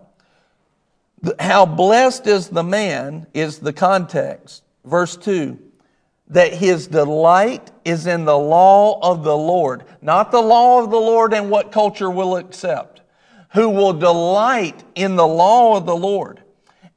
How 1.40 1.68
blessed 1.68 2.26
is 2.26 2.50
the 2.50 2.64
man 2.64 3.28
is 3.36 3.60
the 3.60 3.72
context. 3.72 4.64
Verse 4.84 5.16
2 5.18 5.60
that 6.30 6.54
his 6.54 6.88
delight 6.88 7.72
is 7.84 8.08
in 8.08 8.24
the 8.24 8.38
law 8.38 8.98
of 9.02 9.24
the 9.24 9.36
Lord, 9.38 9.84
not 10.02 10.32
the 10.32 10.42
law 10.42 10.82
of 10.82 10.90
the 10.90 10.98
Lord 11.00 11.34
and 11.34 11.52
what 11.52 11.74
culture 11.74 12.10
will 12.10 12.38
accept, 12.38 13.01
who 13.54 13.70
will 13.70 13.94
delight 13.94 14.84
in 14.96 15.16
the 15.16 15.28
law 15.28 15.78
of 15.78 15.86
the 15.86 15.96
Lord 15.96 16.42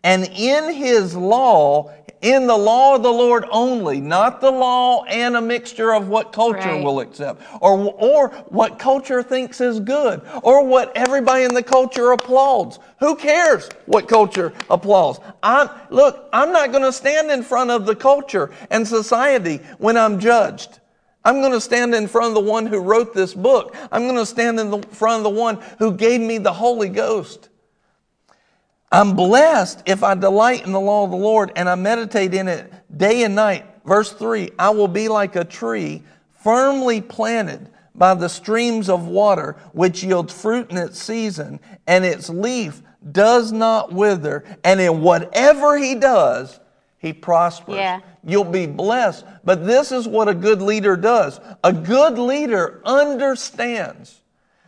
and 0.04 0.24
in 0.36 0.72
his 0.74 1.16
law, 1.16 1.90
in 2.20 2.46
the 2.46 2.56
law 2.56 2.96
of 2.96 3.02
the 3.02 3.10
Lord 3.12 3.46
only, 3.50 4.00
not 4.02 4.42
the 4.42 4.50
law 4.50 5.02
and 5.04 5.34
a 5.34 5.40
mixture 5.40 5.94
of 5.94 6.08
what 6.08 6.30
culture 6.30 6.58
Right. 6.58 6.84
will 6.84 7.00
accept, 7.00 7.42
or, 7.60 7.94
or 7.98 8.28
what 8.48 8.78
culture 8.78 9.22
thinks 9.22 9.62
is 9.62 9.80
good, 9.80 10.20
or 10.42 10.62
what 10.64 10.94
everybody 10.94 11.44
in 11.44 11.54
the 11.54 11.62
culture 11.62 12.12
applauds. 12.12 12.78
Who 13.00 13.16
cares 13.16 13.70
what 13.86 14.06
culture 14.06 14.52
applauds? 14.68 15.20
I'm, 15.42 15.70
look, 15.88 16.28
I'm 16.34 16.52
not 16.52 16.70
going 16.70 16.84
to 16.84 16.92
stand 16.92 17.30
in 17.30 17.42
front 17.42 17.70
of 17.70 17.86
the 17.86 17.96
culture 17.96 18.50
and 18.70 18.86
society 18.86 19.56
when 19.78 19.96
I'm 19.96 20.20
judged. 20.20 20.80
I'm 21.24 21.40
going 21.40 21.52
to 21.52 21.60
stand 21.60 21.94
in 21.94 22.06
front 22.06 22.28
of 22.28 22.44
the 22.44 22.50
one 22.50 22.66
who 22.66 22.80
wrote 22.80 23.14
this 23.14 23.32
book. 23.32 23.74
I'm 23.90 24.02
going 24.02 24.16
to 24.16 24.26
stand 24.26 24.60
in 24.60 24.82
front 24.82 25.18
of 25.18 25.24
the 25.24 25.40
one 25.40 25.58
who 25.78 25.92
gave 25.92 26.20
me 26.20 26.38
the 26.38 26.52
Holy 26.52 26.88
Ghost. 26.88 27.48
I'm 28.92 29.16
blessed 29.16 29.82
if 29.86 30.02
I 30.02 30.14
delight 30.14 30.64
in 30.66 30.72
the 30.72 30.80
law 30.80 31.04
of 31.04 31.10
the 31.10 31.16
Lord 31.16 31.50
and 31.56 31.68
I 31.68 31.74
meditate 31.74 32.34
in 32.34 32.46
it 32.46 32.72
day 32.96 33.24
and 33.24 33.34
night. 33.34 33.66
Verse 33.84 34.12
3 34.12 34.50
I 34.58 34.70
will 34.70 34.88
be 34.88 35.08
like 35.08 35.34
a 35.36 35.44
tree 35.44 36.02
firmly 36.42 37.00
planted 37.00 37.70
by 37.94 38.14
the 38.14 38.28
streams 38.28 38.88
of 38.88 39.06
water, 39.06 39.56
which 39.72 40.02
yields 40.02 40.32
fruit 40.32 40.70
in 40.70 40.76
its 40.76 41.02
season, 41.02 41.58
and 41.86 42.04
its 42.04 42.28
leaf 42.28 42.82
does 43.12 43.52
not 43.52 43.92
wither. 43.92 44.44
And 44.62 44.80
in 44.80 45.00
whatever 45.00 45.78
he 45.78 45.94
does, 45.94 46.60
he 46.98 47.12
prospers. 47.12 47.76
Yeah. 47.76 48.00
You'll 48.26 48.44
be 48.44 48.66
blessed. 48.66 49.24
But 49.44 49.66
this 49.66 49.92
is 49.92 50.08
what 50.08 50.28
a 50.28 50.34
good 50.34 50.62
leader 50.62 50.96
does 50.96 51.40
a 51.62 51.72
good 51.72 52.18
leader 52.18 52.80
understands 52.84 54.20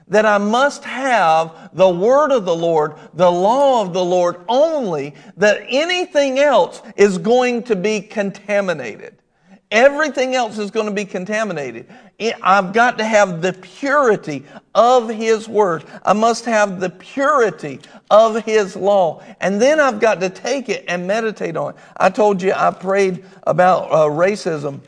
that 0.09 0.25
I 0.25 0.39
must 0.39 0.85
have 0.85 1.71
the 1.73 1.89
word 1.89 2.31
of 2.31 2.45
the 2.45 2.55
Lord, 2.55 2.95
the 3.15 3.31
law 3.31 3.83
of 3.83 3.93
the 3.93 4.05
Lord 4.05 4.45
only, 4.49 5.15
that 5.37 5.65
anything 5.69 6.39
else 6.39 6.81
is 6.97 7.19
going 7.19 7.65
to 7.65 7.77
be 7.77 8.01
contaminated. 8.01 9.21
Everything 9.71 10.37
else 10.37 10.59
is 10.59 10.71
going 10.71 10.87
to 10.87 10.93
be 10.93 11.05
contaminated. 11.05 11.87
I've 12.41 12.73
got 12.73 12.99
to 12.99 13.05
have 13.05 13.43
the 13.43 13.53
purity 13.53 14.45
of 14.75 15.09
His 15.09 15.49
Word. 15.49 15.85
I 16.05 16.13
must 16.13 16.45
have 16.45 16.79
the 16.79 16.91
purity 16.91 17.81
of 18.09 18.45
His 18.45 18.77
law. 18.77 19.25
And 19.41 19.61
then 19.61 19.81
I've 19.81 19.99
got 19.99 20.21
to 20.21 20.31
take 20.31 20.69
it 20.69 20.85
and 20.87 21.07
meditate 21.07 21.57
on 21.57 21.75
it. 21.75 21.81
I 21.97 22.11
told 22.11 22.43
you 22.43 22.53
I 22.53 22.71
prayed 22.71 23.25
about 23.45 23.91
uh, 23.91 24.05
racism 24.09 24.81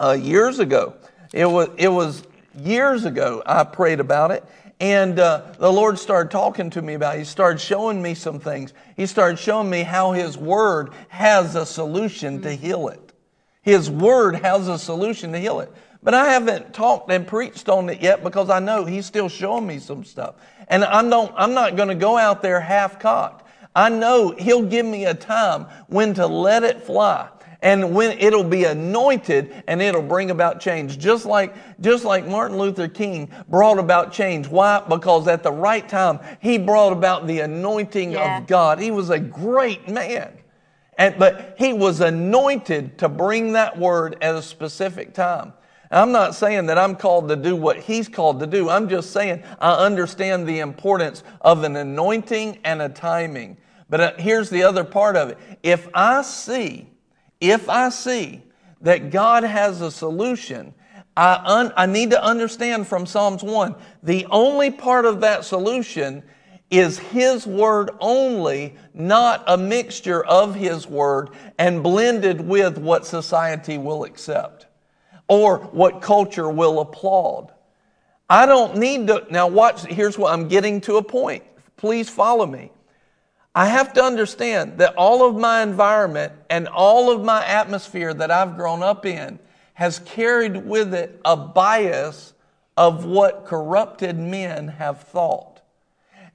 uh, 0.00 0.18
years 0.20 0.58
ago. 0.58 0.94
It 1.32 1.46
was, 1.46 1.68
it 1.76 1.88
was 1.88 2.24
years 2.60 3.04
ago 3.04 3.40
I 3.46 3.62
prayed 3.62 4.00
about 4.00 4.32
it. 4.32 4.44
And 4.80 5.20
uh, 5.20 5.42
the 5.58 5.72
Lord 5.72 5.96
started 5.96 6.32
talking 6.32 6.70
to 6.70 6.82
me 6.82 6.94
about 6.94 7.16
it. 7.16 7.20
He 7.20 7.24
started 7.24 7.60
showing 7.60 8.02
me 8.02 8.14
some 8.14 8.40
things. 8.40 8.72
He 8.96 9.06
started 9.06 9.38
showing 9.38 9.70
me 9.70 9.84
how 9.84 10.10
His 10.10 10.36
Word 10.36 10.92
has 11.08 11.54
a 11.54 11.64
solution 11.64 12.42
to 12.42 12.52
heal 12.52 12.88
it. 12.88 13.07
His 13.68 13.90
Word 13.90 14.36
has 14.36 14.66
a 14.66 14.78
solution 14.78 15.30
to 15.32 15.38
heal 15.38 15.60
it. 15.60 15.70
But 16.02 16.14
I 16.14 16.32
haven't 16.32 16.72
talked 16.72 17.10
and 17.12 17.26
preached 17.26 17.68
on 17.68 17.90
it 17.90 18.00
yet 18.00 18.24
because 18.24 18.48
I 18.48 18.60
know 18.60 18.86
He's 18.86 19.04
still 19.04 19.28
showing 19.28 19.66
me 19.66 19.78
some 19.78 20.04
stuff. 20.04 20.36
And 20.68 20.82
I 20.82 21.02
don't, 21.06 21.30
I'm 21.36 21.52
not 21.52 21.76
going 21.76 21.90
to 21.90 21.94
go 21.94 22.16
out 22.16 22.40
there 22.40 22.60
half 22.60 22.98
cocked. 22.98 23.46
I 23.76 23.90
know 23.90 24.30
He'll 24.30 24.62
give 24.62 24.86
me 24.86 25.04
a 25.04 25.12
time 25.12 25.66
when 25.88 26.14
to 26.14 26.26
let 26.26 26.62
it 26.64 26.82
fly 26.82 27.28
and 27.60 27.94
when 27.94 28.18
it'll 28.18 28.42
be 28.42 28.64
anointed 28.64 29.64
and 29.66 29.82
it'll 29.82 30.00
bring 30.00 30.30
about 30.30 30.60
change 30.60 30.96
just 30.96 31.26
like 31.26 31.52
just 31.80 32.04
like 32.04 32.24
martin 32.24 32.56
luther 32.56 32.86
king 32.86 33.28
brought 33.48 33.80
about 33.80 34.12
change 34.12 34.46
why 34.46 34.80
because 34.88 35.26
at 35.26 35.42
the 35.42 35.50
right 35.50 35.88
time 35.88 36.20
he 36.40 36.56
brought 36.56 36.92
about 36.92 37.26
the 37.26 37.40
anointing 37.40 38.12
Yeah. 38.12 38.38
of 38.38 38.46
god 38.46 38.78
he 38.78 38.92
was 38.92 39.10
a 39.10 39.18
great 39.18 39.88
man 39.88 40.37
and, 40.98 41.18
but 41.18 41.54
he 41.56 41.72
was 41.72 42.00
anointed 42.00 42.98
to 42.98 43.08
bring 43.08 43.52
that 43.52 43.78
word 43.78 44.16
at 44.20 44.34
a 44.34 44.42
specific 44.42 45.14
time 45.14 45.54
I'm 45.90 46.12
not 46.12 46.34
saying 46.34 46.66
that 46.66 46.78
I'm 46.78 46.96
called 46.96 47.28
to 47.28 47.36
do 47.36 47.56
what 47.56 47.78
he's 47.78 48.08
called 48.08 48.40
to 48.40 48.46
do. 48.46 48.68
I'm 48.68 48.88
just 48.88 49.10
saying 49.10 49.42
I 49.60 49.72
understand 49.72 50.46
the 50.46 50.60
importance 50.60 51.22
of 51.40 51.64
an 51.64 51.76
anointing 51.76 52.58
and 52.64 52.82
a 52.82 52.88
timing. 52.88 53.56
But 53.88 54.00
uh, 54.00 54.12
here's 54.18 54.50
the 54.50 54.64
other 54.64 54.84
part 54.84 55.16
of 55.16 55.30
it. 55.30 55.38
If 55.62 55.88
I 55.94 56.22
see 56.22 56.90
if 57.40 57.68
I 57.68 57.88
see 57.88 58.42
that 58.80 59.10
God 59.10 59.44
has 59.44 59.80
a 59.80 59.92
solution, 59.92 60.74
I, 61.16 61.40
un, 61.44 61.72
I 61.76 61.86
need 61.86 62.10
to 62.10 62.22
understand 62.22 62.88
from 62.88 63.06
Psalms 63.06 63.44
1 63.44 63.76
the 64.02 64.26
only 64.30 64.72
part 64.72 65.04
of 65.04 65.20
that 65.20 65.44
solution 65.44 66.24
is 66.70 66.98
His 66.98 67.46
Word 67.46 67.90
only, 68.00 68.74
not 68.94 69.44
a 69.46 69.56
mixture 69.56 70.24
of 70.24 70.54
His 70.54 70.86
Word 70.86 71.30
and 71.58 71.82
blended 71.82 72.40
with 72.40 72.78
what 72.78 73.06
society 73.06 73.78
will 73.78 74.04
accept 74.04 74.66
or 75.28 75.58
what 75.58 76.00
culture 76.00 76.48
will 76.48 76.80
applaud. 76.80 77.52
I 78.30 78.46
don't 78.46 78.76
need 78.76 79.06
to. 79.06 79.26
Now, 79.30 79.46
watch, 79.46 79.86
here's 79.86 80.18
what 80.18 80.32
I'm 80.32 80.48
getting 80.48 80.80
to 80.82 80.96
a 80.96 81.02
point. 81.02 81.44
Please 81.76 82.10
follow 82.10 82.46
me. 82.46 82.70
I 83.54 83.66
have 83.66 83.92
to 83.94 84.02
understand 84.02 84.78
that 84.78 84.94
all 84.96 85.28
of 85.28 85.36
my 85.36 85.62
environment 85.62 86.32
and 86.50 86.68
all 86.68 87.10
of 87.10 87.24
my 87.24 87.44
atmosphere 87.44 88.12
that 88.14 88.30
I've 88.30 88.56
grown 88.56 88.82
up 88.82 89.06
in 89.06 89.38
has 89.74 90.00
carried 90.00 90.56
with 90.56 90.92
it 90.92 91.20
a 91.24 91.36
bias 91.36 92.34
of 92.76 93.04
what 93.04 93.46
corrupted 93.46 94.18
men 94.18 94.68
have 94.68 95.00
thought. 95.02 95.57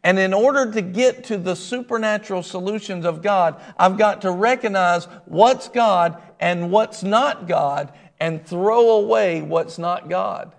And 0.04 0.20
in 0.20 0.34
order 0.34 0.70
to 0.72 0.82
get 0.82 1.24
to 1.26 1.38
the 1.38 1.56
supernatural 1.56 2.44
solutions 2.44 3.06
of 3.06 3.22
God, 3.22 3.62
I've 3.78 3.98
got 3.98 4.22
to 4.24 4.32
recognize 4.32 5.06
what's 5.26 5.70
God 5.70 6.22
and 6.40 6.72
what's 6.72 7.04
not 7.04 7.48
God 7.48 7.94
and 8.20 8.46
throw 8.46 8.92
away 8.92 9.42
what's 9.42 9.78
not 9.78 10.10
God. 10.10 10.54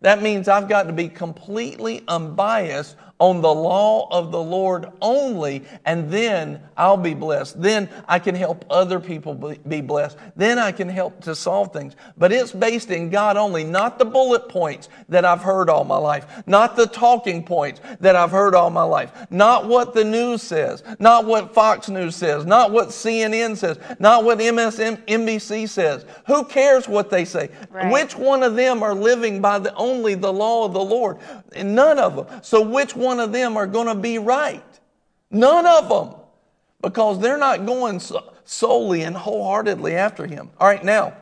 That 0.00 0.22
means 0.22 0.48
I've 0.48 0.68
got 0.68 0.86
to 0.86 0.92
be 0.92 1.08
completely 1.08 2.04
unbiased 2.06 2.96
on 3.24 3.40
the 3.40 3.54
law 3.54 4.06
of 4.10 4.30
the 4.30 4.42
Lord 4.42 4.92
only, 5.00 5.64
and 5.86 6.10
then 6.10 6.60
I'll 6.76 6.98
be 6.98 7.14
blessed. 7.14 7.60
Then 7.60 7.88
I 8.06 8.18
can 8.18 8.34
help 8.34 8.66
other 8.68 9.00
people 9.00 9.34
be- 9.34 9.80
blessed. 9.80 10.18
Then 10.36 10.58
I 10.58 10.72
can 10.72 10.90
help 10.90 11.22
to 11.22 11.34
solve 11.34 11.72
things. 11.72 11.96
But 12.18 12.32
it's 12.32 12.52
based 12.52 12.90
in 12.90 13.08
God 13.08 13.38
only, 13.38 13.64
not 13.64 13.98
the 13.98 14.04
bullet 14.04 14.50
points 14.50 14.90
that 15.08 15.24
I've 15.24 15.40
heard 15.40 15.70
all 15.70 15.84
my 15.84 15.96
life, 15.96 16.26
not 16.46 16.76
the 16.76 16.86
talking 16.86 17.42
points 17.42 17.80
that 18.00 18.14
I've 18.14 18.30
heard 18.30 18.54
all 18.54 18.68
my 18.68 18.82
life, 18.82 19.10
not 19.30 19.68
what 19.68 19.94
the 19.94 20.04
news 20.04 20.42
says, 20.42 20.82
not 20.98 21.24
what 21.24 21.54
Fox 21.54 21.88
News 21.88 22.16
says, 22.16 22.44
not 22.44 22.72
what 22.72 22.88
CNN 22.88 23.56
says, 23.56 23.78
not 23.98 24.24
what 24.24 24.38
MSNBC 24.38 25.66
says. 25.66 26.04
Who 26.26 26.44
cares 26.44 26.88
what 26.88 27.08
they 27.08 27.24
say? 27.24 27.48
Right. 27.70 27.90
Which 27.90 28.16
one 28.18 28.42
of 28.42 28.54
them 28.54 28.82
are 28.82 28.94
living 28.94 29.40
by 29.40 29.60
the 29.60 29.74
only 29.76 30.14
the 30.14 30.32
law 30.32 30.66
of 30.66 30.74
the 30.74 30.84
Lord? 30.84 31.16
None 31.56 31.98
of 31.98 32.16
them. 32.16 32.42
So 32.42 32.60
which 32.60 32.94
one 32.94 33.13
of 33.20 33.32
them 33.32 33.56
are 33.56 33.66
going 33.66 33.86
to 33.86 33.94
be 33.94 34.18
right? 34.18 34.62
None 35.30 35.66
of 35.66 35.88
them. 35.88 36.20
Because 36.80 37.18
they're 37.18 37.38
not 37.38 37.66
going 37.66 37.98
so- 38.00 38.32
solely 38.44 39.02
and 39.02 39.16
wholeheartedly 39.16 39.94
after 39.96 40.26
him. 40.26 40.50
All 40.58 40.66
right, 40.68 40.84
now, 40.84 41.14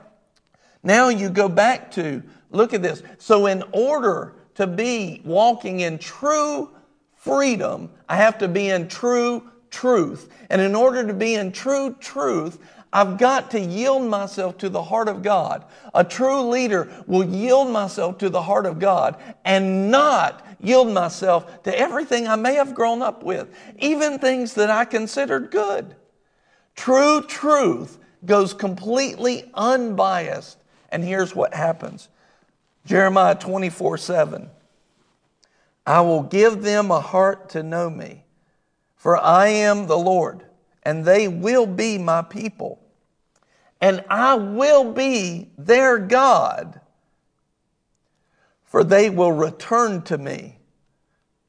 now 0.82 1.08
you 1.08 1.30
go 1.30 1.48
back 1.48 1.92
to, 1.92 2.22
look 2.50 2.74
at 2.74 2.82
this. 2.82 3.02
So 3.18 3.46
in 3.46 3.62
order 3.72 4.34
to 4.56 4.66
be 4.66 5.22
walking 5.24 5.80
in 5.80 5.98
true 5.98 6.70
freedom, 7.14 7.90
I 8.08 8.16
have 8.16 8.38
to 8.38 8.48
be 8.48 8.68
in 8.68 8.88
true 8.88 9.48
truth. 9.70 10.28
And 10.50 10.60
in 10.60 10.74
order 10.74 11.06
to 11.06 11.14
be 11.14 11.34
in 11.34 11.52
true 11.52 11.96
truth, 12.00 12.58
I've 12.92 13.16
got 13.16 13.50
to 13.52 13.60
yield 13.60 14.02
myself 14.04 14.58
to 14.58 14.68
the 14.68 14.82
heart 14.82 15.08
of 15.08 15.22
God. 15.22 15.64
A 15.94 16.04
true 16.04 16.42
leader 16.42 16.92
will 17.06 17.24
yield 17.24 17.70
myself 17.70 18.18
to 18.18 18.28
the 18.28 18.42
heart 18.42 18.66
of 18.66 18.78
God 18.78 19.16
and 19.44 19.90
not 19.90 20.44
yield 20.62 20.88
myself 20.88 21.62
to 21.64 21.78
everything 21.78 22.26
I 22.26 22.36
may 22.36 22.54
have 22.54 22.74
grown 22.74 23.02
up 23.02 23.22
with, 23.22 23.54
even 23.78 24.18
things 24.18 24.54
that 24.54 24.70
I 24.70 24.84
considered 24.84 25.50
good. 25.50 25.96
True 26.74 27.22
truth 27.22 27.98
goes 28.24 28.54
completely 28.54 29.50
unbiased. 29.54 30.58
And 30.90 31.04
here's 31.04 31.34
what 31.34 31.54
happens 31.54 32.08
Jeremiah 32.86 33.34
24 33.34 33.98
7. 33.98 34.50
I 35.84 36.00
will 36.00 36.22
give 36.22 36.62
them 36.62 36.90
a 36.90 37.00
heart 37.00 37.50
to 37.50 37.62
know 37.62 37.90
me, 37.90 38.24
for 38.96 39.16
I 39.16 39.48
am 39.48 39.86
the 39.86 39.98
Lord, 39.98 40.44
and 40.84 41.04
they 41.04 41.26
will 41.26 41.66
be 41.66 41.98
my 41.98 42.22
people, 42.22 42.78
and 43.80 44.04
I 44.08 44.34
will 44.34 44.92
be 44.92 45.50
their 45.58 45.98
God, 45.98 46.80
for 48.72 48.82
they 48.82 49.10
will 49.10 49.32
return 49.32 50.00
to 50.00 50.16
me 50.16 50.56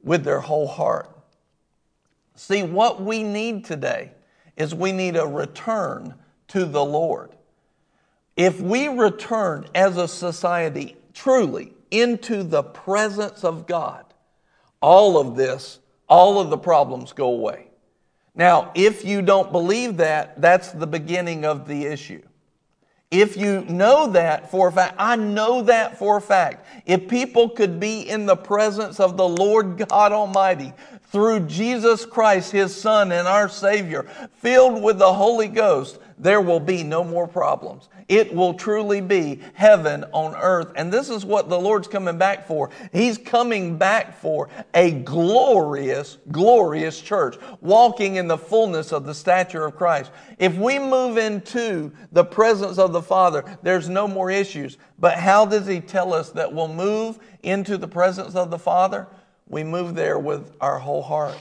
with 0.02 0.24
their 0.24 0.40
whole 0.40 0.66
heart. 0.66 1.08
See, 2.34 2.62
what 2.62 3.02
we 3.02 3.22
need 3.22 3.64
today 3.64 4.10
is 4.58 4.74
we 4.74 4.92
need 4.92 5.16
a 5.16 5.26
return 5.26 6.16
to 6.48 6.66
the 6.66 6.84
Lord. 6.84 7.30
If 8.36 8.60
we 8.60 8.88
return 8.88 9.66
as 9.74 9.96
a 9.96 10.06
society 10.06 10.98
truly 11.14 11.72
into 11.90 12.42
the 12.42 12.62
presence 12.62 13.42
of 13.42 13.66
God, 13.66 14.04
all 14.82 15.16
of 15.16 15.34
this, 15.34 15.78
all 16.06 16.38
of 16.38 16.50
the 16.50 16.58
problems 16.58 17.14
go 17.14 17.28
away. 17.28 17.68
Now, 18.34 18.70
if 18.74 19.02
you 19.02 19.22
don't 19.22 19.50
believe 19.50 19.96
that, 19.96 20.42
that's 20.42 20.72
the 20.72 20.86
beginning 20.86 21.46
of 21.46 21.66
the 21.66 21.86
issue. 21.86 22.20
If 23.14 23.36
you 23.36 23.60
know 23.68 24.08
that 24.08 24.50
for 24.50 24.66
a 24.66 24.72
fact, 24.72 24.96
I 24.98 25.14
know 25.14 25.62
that 25.62 25.98
for 25.98 26.16
a 26.16 26.20
fact. 26.20 26.66
If 26.84 27.06
people 27.06 27.48
could 27.48 27.78
be 27.78 28.00
in 28.00 28.26
the 28.26 28.34
presence 28.34 28.98
of 28.98 29.16
the 29.16 29.28
Lord 29.28 29.86
God 29.88 30.10
Almighty 30.10 30.72
through 31.12 31.46
Jesus 31.46 32.04
Christ, 32.04 32.50
His 32.50 32.74
Son 32.74 33.12
and 33.12 33.28
our 33.28 33.48
Savior, 33.48 34.02
filled 34.38 34.82
with 34.82 34.98
the 34.98 35.12
Holy 35.12 35.46
Ghost, 35.46 36.00
there 36.18 36.40
will 36.40 36.58
be 36.58 36.82
no 36.82 37.04
more 37.04 37.28
problems. 37.28 37.88
It 38.08 38.34
will 38.34 38.54
truly 38.54 39.00
be 39.00 39.40
heaven 39.54 40.04
on 40.12 40.34
earth. 40.36 40.72
And 40.76 40.92
this 40.92 41.08
is 41.08 41.24
what 41.24 41.48
the 41.48 41.58
Lord's 41.58 41.88
coming 41.88 42.18
back 42.18 42.46
for. 42.46 42.70
He's 42.92 43.16
coming 43.16 43.78
back 43.78 44.18
for 44.18 44.48
a 44.74 44.90
glorious, 44.90 46.18
glorious 46.30 47.00
church, 47.00 47.36
walking 47.60 48.16
in 48.16 48.28
the 48.28 48.38
fullness 48.38 48.92
of 48.92 49.06
the 49.06 49.14
stature 49.14 49.64
of 49.64 49.76
Christ. 49.76 50.10
If 50.38 50.56
we 50.56 50.78
move 50.78 51.16
into 51.16 51.92
the 52.12 52.24
presence 52.24 52.78
of 52.78 52.92
the 52.92 53.02
Father, 53.02 53.44
there's 53.62 53.88
no 53.88 54.06
more 54.06 54.30
issues. 54.30 54.76
But 54.98 55.14
how 55.14 55.46
does 55.46 55.66
He 55.66 55.80
tell 55.80 56.12
us 56.12 56.30
that 56.30 56.52
we'll 56.52 56.68
move 56.68 57.18
into 57.42 57.78
the 57.78 57.88
presence 57.88 58.34
of 58.34 58.50
the 58.50 58.58
Father? 58.58 59.06
We 59.48 59.64
move 59.64 59.94
there 59.94 60.18
with 60.18 60.52
our 60.60 60.78
whole 60.78 61.02
heart. 61.02 61.38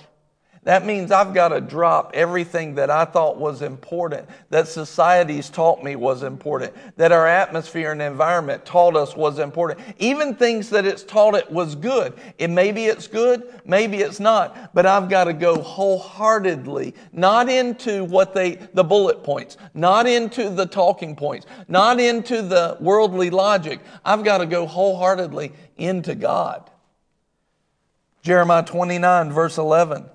That 0.63 0.85
means 0.85 1.11
I've 1.11 1.33
got 1.33 1.49
to 1.49 1.59
drop 1.59 2.11
everything 2.13 2.75
that 2.75 2.89
I 2.89 3.03
thought 3.03 3.37
was 3.37 3.61
important, 3.61 4.29
that 4.49 4.69
society's 4.69 5.49
taught 5.49 5.83
me 5.83 5.97
was 5.97 6.23
important, 6.23 6.73
that 6.95 7.11
our 7.11 7.27
atmosphere 7.27 7.91
and 7.91 8.01
environment 8.01 8.65
taught 8.65 8.95
us 8.95 9.15
was 9.15 9.39
important, 9.39 9.81
even 9.99 10.35
things 10.35 10.69
that 10.69 10.85
it's 10.85 11.03
taught 11.03 11.35
it 11.35 11.51
was 11.51 11.75
good. 11.75 12.13
And 12.39 12.55
maybe 12.55 12.85
it's 12.85 13.07
good, 13.07 13.61
maybe 13.65 13.97
it's 13.97 14.21
not, 14.21 14.73
but 14.73 14.85
I've 14.85 15.09
got 15.09 15.25
to 15.25 15.33
go 15.33 15.61
wholeheartedly, 15.61 16.95
not 17.11 17.49
into 17.49 18.05
what 18.05 18.33
they, 18.33 18.55
the 18.73 18.85
bullet 18.85 19.21
points, 19.21 19.57
not 19.73 20.07
into 20.07 20.49
the 20.49 20.65
talking 20.65 21.17
points, 21.17 21.45
not 21.67 21.99
into 21.99 22.41
the 22.41 22.77
worldly 22.79 23.29
logic. 23.29 23.81
I've 24.05 24.23
got 24.23 24.37
to 24.37 24.45
go 24.45 24.65
wholeheartedly 24.65 25.51
into 25.75 26.15
God. 26.15 26.69
Jeremiah 28.21 28.63
29, 28.63 29.33
verse 29.33 29.57
11. 29.57 30.05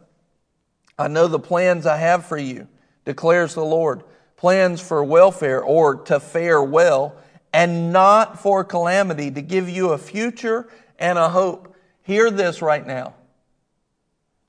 I 0.99 1.09
know 1.09 1.29
the 1.29 1.39
plans 1.39 1.87
I 1.87 1.97
have 1.97 2.27
for 2.27 2.37
you, 2.37 2.69
declares 3.05 3.55
the 3.55 3.65
Lord 3.65 4.03
plans 4.37 4.81
for 4.81 5.03
welfare 5.05 5.63
or 5.63 5.97
to 5.97 6.21
fare 6.21 6.63
well, 6.63 7.17
and 7.53 7.93
not 7.93 8.39
for 8.39 8.65
calamity, 8.65 9.31
to 9.31 9.43
give 9.43 9.69
you 9.69 9.91
a 9.91 9.99
future 9.99 10.69
and 10.99 11.19
a 11.19 11.29
hope. 11.29 11.75
Hear 12.03 12.31
this 12.31 12.63
right 12.63 12.87
now 12.87 13.15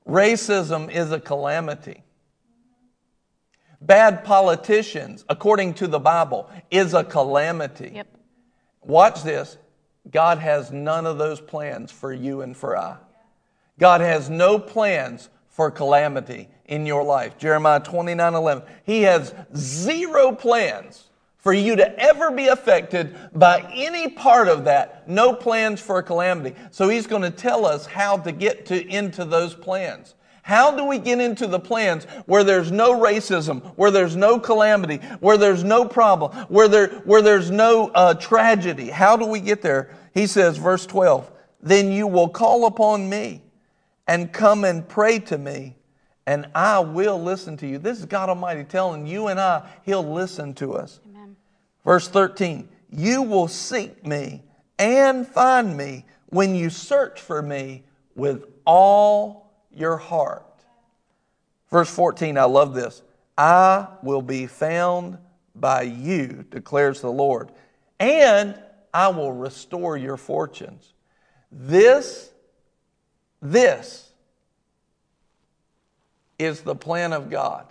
racism 0.08 0.90
is 0.90 1.12
a 1.12 1.20
calamity. 1.20 2.02
Bad 3.80 4.24
politicians, 4.24 5.24
according 5.28 5.74
to 5.74 5.86
the 5.86 5.98
Bible, 5.98 6.50
is 6.70 6.94
a 6.94 7.04
calamity. 7.04 7.92
Yep. 7.94 8.08
Watch 8.82 9.22
this. 9.22 9.56
God 10.10 10.38
has 10.38 10.70
none 10.70 11.06
of 11.06 11.18
those 11.18 11.40
plans 11.40 11.90
for 11.90 12.12
you 12.12 12.42
and 12.42 12.56
for 12.56 12.76
I. 12.76 12.96
God 13.78 14.00
has 14.00 14.28
no 14.28 14.58
plans 14.58 15.28
for 15.60 15.70
calamity 15.70 16.48
in 16.64 16.86
your 16.86 17.02
life. 17.02 17.36
Jeremiah 17.36 17.80
29 17.80 18.34
11. 18.34 18.62
He 18.84 19.02
has 19.02 19.34
zero 19.54 20.32
plans 20.32 21.10
for 21.36 21.52
you 21.52 21.76
to 21.76 21.98
ever 21.98 22.30
be 22.30 22.46
affected 22.46 23.14
by 23.34 23.70
any 23.70 24.08
part 24.08 24.48
of 24.48 24.64
that. 24.64 25.06
No 25.06 25.34
plans 25.34 25.78
for 25.78 26.02
calamity. 26.02 26.56
So 26.70 26.88
he's 26.88 27.06
going 27.06 27.20
to 27.20 27.30
tell 27.30 27.66
us 27.66 27.84
how 27.84 28.16
to 28.16 28.32
get 28.32 28.64
to, 28.66 28.86
into 28.88 29.26
those 29.26 29.54
plans. 29.54 30.14
How 30.40 30.74
do 30.74 30.86
we 30.86 30.98
get 30.98 31.20
into 31.20 31.46
the 31.46 31.60
plans 31.60 32.04
where 32.24 32.42
there's 32.42 32.72
no 32.72 32.98
racism, 32.98 33.62
where 33.76 33.90
there's 33.90 34.16
no 34.16 34.40
calamity, 34.40 34.96
where 35.20 35.36
there's 35.36 35.62
no 35.62 35.84
problem, 35.84 36.32
where, 36.46 36.68
there, 36.68 36.88
where 37.04 37.20
there's 37.20 37.50
no 37.50 37.88
uh, 37.88 38.14
tragedy? 38.14 38.88
How 38.88 39.14
do 39.14 39.26
we 39.26 39.40
get 39.40 39.60
there? 39.60 39.94
He 40.14 40.26
says, 40.26 40.56
verse 40.56 40.86
12, 40.86 41.30
then 41.60 41.92
you 41.92 42.06
will 42.06 42.30
call 42.30 42.64
upon 42.64 43.10
me 43.10 43.42
and 44.10 44.32
come 44.32 44.64
and 44.64 44.88
pray 44.88 45.20
to 45.20 45.38
me, 45.38 45.76
and 46.26 46.48
I 46.52 46.80
will 46.80 47.22
listen 47.22 47.56
to 47.58 47.66
you. 47.66 47.78
This 47.78 48.00
is 48.00 48.06
God 48.06 48.28
Almighty 48.28 48.64
telling 48.64 49.06
you 49.06 49.28
and 49.28 49.38
I, 49.38 49.70
He'll 49.84 50.02
listen 50.02 50.52
to 50.54 50.74
us. 50.74 50.98
Amen. 51.08 51.36
Verse 51.84 52.08
13, 52.08 52.68
you 52.90 53.22
will 53.22 53.46
seek 53.46 54.04
me 54.04 54.42
and 54.80 55.28
find 55.28 55.76
me 55.76 56.06
when 56.26 56.56
you 56.56 56.70
search 56.70 57.20
for 57.20 57.40
me 57.40 57.84
with 58.16 58.46
all 58.64 59.52
your 59.72 59.96
heart. 59.96 60.44
Verse 61.70 61.88
14, 61.88 62.36
I 62.36 62.44
love 62.44 62.74
this. 62.74 63.02
I 63.38 63.86
will 64.02 64.22
be 64.22 64.48
found 64.48 65.18
by 65.54 65.82
you, 65.82 66.44
declares 66.50 67.00
the 67.00 67.12
Lord, 67.12 67.52
and 68.00 68.60
I 68.92 69.06
will 69.06 69.30
restore 69.30 69.96
your 69.96 70.16
fortunes. 70.16 70.94
This 71.52 72.29
this 73.42 74.10
is 76.38 76.62
the 76.62 76.74
plan 76.74 77.12
of 77.12 77.30
God. 77.30 77.66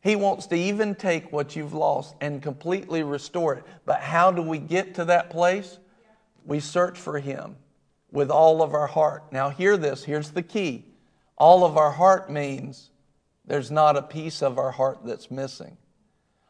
He 0.00 0.16
wants 0.16 0.46
to 0.46 0.56
even 0.56 0.94
take 0.94 1.32
what 1.32 1.56
you've 1.56 1.74
lost 1.74 2.14
and 2.20 2.42
completely 2.42 3.02
restore 3.02 3.54
it. 3.54 3.64
But 3.84 4.00
how 4.00 4.30
do 4.30 4.42
we 4.42 4.58
get 4.58 4.94
to 4.94 5.04
that 5.06 5.30
place? 5.30 5.78
We 6.46 6.60
search 6.60 6.98
for 6.98 7.18
Him 7.18 7.56
with 8.10 8.30
all 8.30 8.62
of 8.62 8.74
our 8.74 8.86
heart. 8.86 9.24
Now, 9.32 9.50
hear 9.50 9.76
this 9.76 10.04
here's 10.04 10.30
the 10.30 10.42
key. 10.42 10.84
All 11.36 11.64
of 11.64 11.76
our 11.76 11.90
heart 11.90 12.30
means 12.30 12.90
there's 13.44 13.70
not 13.70 13.96
a 13.96 14.02
piece 14.02 14.42
of 14.42 14.58
our 14.58 14.70
heart 14.70 15.00
that's 15.04 15.30
missing. 15.30 15.76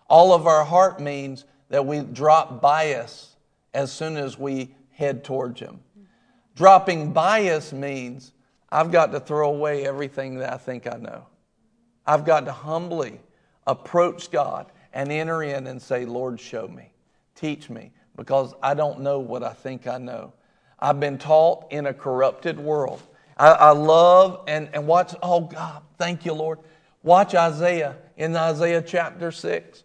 All 0.08 0.32
of 0.32 0.46
our 0.46 0.64
heart 0.64 1.00
means 1.00 1.44
that 1.68 1.84
we 1.84 2.00
drop 2.00 2.60
bias 2.60 3.36
as 3.74 3.92
soon 3.92 4.16
as 4.16 4.38
we 4.38 4.74
head 4.92 5.24
towards 5.24 5.60
Him. 5.60 5.80
Dropping 6.54 7.12
bias 7.12 7.72
means 7.72 8.32
I've 8.70 8.90
got 8.90 9.12
to 9.12 9.20
throw 9.20 9.50
away 9.50 9.86
everything 9.86 10.38
that 10.38 10.52
I 10.52 10.56
think 10.56 10.86
I 10.86 10.96
know. 10.96 11.26
I've 12.06 12.24
got 12.24 12.44
to 12.46 12.52
humbly 12.52 13.20
approach 13.66 14.30
God 14.30 14.70
and 14.92 15.10
enter 15.12 15.42
in 15.42 15.66
and 15.66 15.80
say, 15.80 16.04
Lord, 16.04 16.40
show 16.40 16.68
me, 16.68 16.92
teach 17.34 17.70
me, 17.70 17.92
because 18.16 18.54
I 18.62 18.74
don't 18.74 19.00
know 19.00 19.18
what 19.18 19.42
I 19.42 19.52
think 19.52 19.86
I 19.86 19.98
know. 19.98 20.32
I've 20.78 21.00
been 21.00 21.18
taught 21.18 21.70
in 21.70 21.86
a 21.86 21.94
corrupted 21.94 22.58
world. 22.58 23.02
I, 23.36 23.50
I 23.50 23.70
love 23.70 24.44
and, 24.48 24.68
and 24.72 24.86
watch, 24.86 25.14
oh 25.22 25.40
God, 25.40 25.82
thank 25.96 26.24
you, 26.24 26.32
Lord. 26.32 26.58
Watch 27.02 27.34
Isaiah 27.34 27.96
in 28.16 28.36
Isaiah 28.36 28.82
chapter 28.82 29.30
6. 29.30 29.84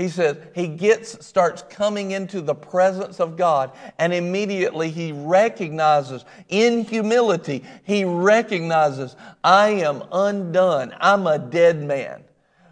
He 0.00 0.08
says 0.08 0.38
he 0.54 0.66
gets 0.66 1.26
starts 1.26 1.62
coming 1.68 2.12
into 2.12 2.40
the 2.40 2.54
presence 2.54 3.20
of 3.20 3.36
God 3.36 3.70
and 3.98 4.14
immediately 4.14 4.90
he 4.90 5.12
recognizes 5.12 6.24
in 6.48 6.86
humility 6.86 7.62
he 7.84 8.06
recognizes 8.06 9.14
I 9.44 9.68
am 9.68 10.02
undone. 10.10 10.94
I'm 11.00 11.26
a 11.26 11.38
dead 11.38 11.82
man 11.82 12.24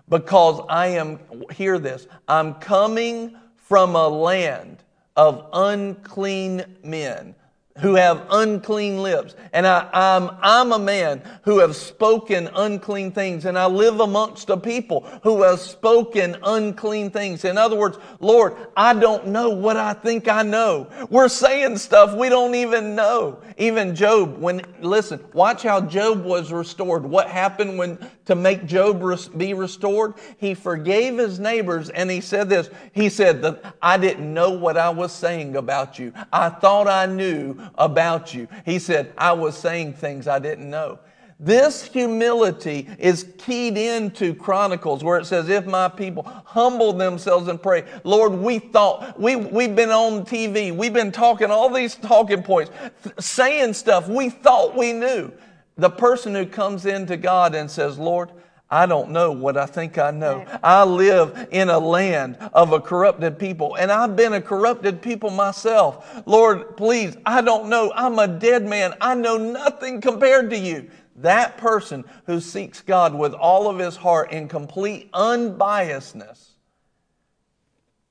because 0.09 0.65
I 0.71 0.87
am 0.87 1.21
hear 1.53 1.79
this. 1.79 2.07
I'm 2.29 2.55
coming 2.55 3.37
from 3.57 3.95
a 3.95 4.09
land 4.09 4.79
of 5.15 5.51
unclean 5.53 6.65
men 6.83 7.35
who 7.81 7.95
have 7.95 8.27
unclean 8.31 9.03
lips. 9.03 9.35
And 9.53 9.67
I, 9.67 9.89
am 9.93 10.31
I'm, 10.31 10.39
I'm 10.43 10.73
a 10.73 10.79
man 10.79 11.23
who 11.43 11.59
have 11.59 11.77
spoken 11.77 12.49
unclean 12.55 13.13
things 13.13 13.45
and 13.45 13.59
I 13.59 13.67
live 13.67 14.01
amongst 14.01 14.51
a 14.51 14.57
people 14.57 15.07
who 15.23 15.43
have 15.43 15.61
spoken 15.61 16.37
unclean 16.43 17.11
things. 17.11 17.45
In 17.45 17.57
other 17.57 17.77
words, 17.77 17.99
Lord, 18.21 18.57
I 18.77 18.95
don't 18.95 19.29
know 19.29 19.51
what 19.51 19.77
I 19.77 19.93
think 19.93 20.29
I 20.29 20.43
know. 20.43 20.89
We're 21.11 21.29
saying 21.29 21.79
stuff 21.79 22.15
we 22.15 22.29
don't 22.29 22.55
even 22.55 22.95
know. 22.95 23.41
Even 23.57 23.95
Job, 23.95 24.39
when, 24.39 24.63
listen, 24.81 25.25
watch 25.33 25.63
how 25.63 25.81
Job 25.81 26.25
was 26.25 26.53
restored. 26.53 27.05
What 27.05 27.29
happened 27.29 27.79
when, 27.79 27.99
to 28.29 28.35
make 28.35 28.67
Job 28.67 29.03
be 29.39 29.55
restored? 29.55 30.15
He 30.37 30.53
forgave 30.53 31.17
his 31.17 31.41
neighbors 31.41 31.89
and 31.89 32.11
he 32.11 32.21
said 32.21 32.51
this. 32.51 32.69
He 32.93 33.09
said 33.09 33.41
that 33.41 33.75
I 33.81 33.97
didn't 33.97 34.33
know 34.33 34.51
what 34.51 34.77
I 34.77 34.91
was 34.91 35.13
saying 35.13 35.57
about 35.57 35.99
you. 35.99 36.13
I 36.31 36.51
thought 36.51 36.87
I 36.87 37.07
knew 37.07 37.57
about 37.77 38.35
you. 38.35 38.47
He 38.67 38.79
said, 38.79 39.15
I 39.17 39.33
was 39.33 39.57
saying 39.57 39.95
things 39.95 40.29
I 40.29 40.39
didn't 40.39 40.69
know. 40.69 40.99
This 41.41 41.85
humility 41.85 42.87
is 42.99 43.33
keyed 43.39 43.79
into 43.79 44.35
Chronicles 44.35 45.03
where 45.03 45.19
it 45.19 45.25
says, 45.25 45.49
If 45.49 45.65
my 45.65 45.89
people 45.89 46.25
humble 46.45 46.93
themselves 46.93 47.49
and 47.49 47.63
pray, 47.63 47.85
Lord, 48.05 48.33
we 48.33 48.59
thought, 48.59 49.19
we, 49.19 49.37
we've 49.37 49.75
been 49.75 49.91
on 49.91 50.27
TV, 50.27 50.77
we've 50.77 50.93
been 50.93 51.13
talking 51.13 51.51
all 51.51 51.73
these 51.73 51.95
talking 51.95 52.43
points, 52.43 52.73
saying 53.21 53.73
stuff 53.73 54.07
we 54.07 54.29
thought 54.29 54.77
we 54.77 54.93
knew. 54.93 55.33
The 55.79 55.91
person 55.91 56.35
who 56.35 56.45
comes 56.45 56.87
into 56.87 57.17
God 57.17 57.55
and 57.55 57.71
says, 57.71 57.99
Lord, 57.99 58.33
I 58.71 58.85
don't 58.85 59.11
know 59.11 59.33
what 59.33 59.57
I 59.57 59.65
think 59.65 59.97
I 59.97 60.11
know. 60.11 60.45
I 60.63 60.85
live 60.85 61.49
in 61.51 61.71
a 61.71 61.79
land 61.79 62.37
of 62.53 62.73
a 62.73 62.81
corrupted 62.81 63.39
people, 63.39 63.77
and 63.77 63.91
I've 63.91 64.15
been 64.15 64.35
a 64.35 64.43
corrupted 64.43 65.01
people 65.01 65.31
myself. 65.31 66.23
Lord, 66.27 66.77
please, 66.77 67.17
I 67.25 67.41
don't 67.41 67.71
know. 67.71 67.93
I'm 67.95 68.19
a 68.19 68.29
dead 68.29 68.67
man. 68.67 68.95
I 69.01 69.15
know 69.15 69.39
nothing 69.39 70.03
compared 70.03 70.51
to 70.51 70.59
you. 70.59 70.91
That 71.17 71.57
person 71.57 72.05
who 72.27 72.41
seeks 72.41 72.83
God 72.83 73.15
with 73.15 73.33
all 73.33 73.71
of 73.71 73.79
his 73.79 73.97
heart 73.97 74.33
in 74.33 74.49
complete 74.49 75.11
unbiasedness 75.13 76.49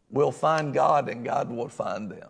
will 0.09 0.31
find 0.31 0.73
God 0.73 1.07
and 1.07 1.23
God 1.23 1.49
will 1.49 1.69
find 1.69 2.09
them. 2.09 2.29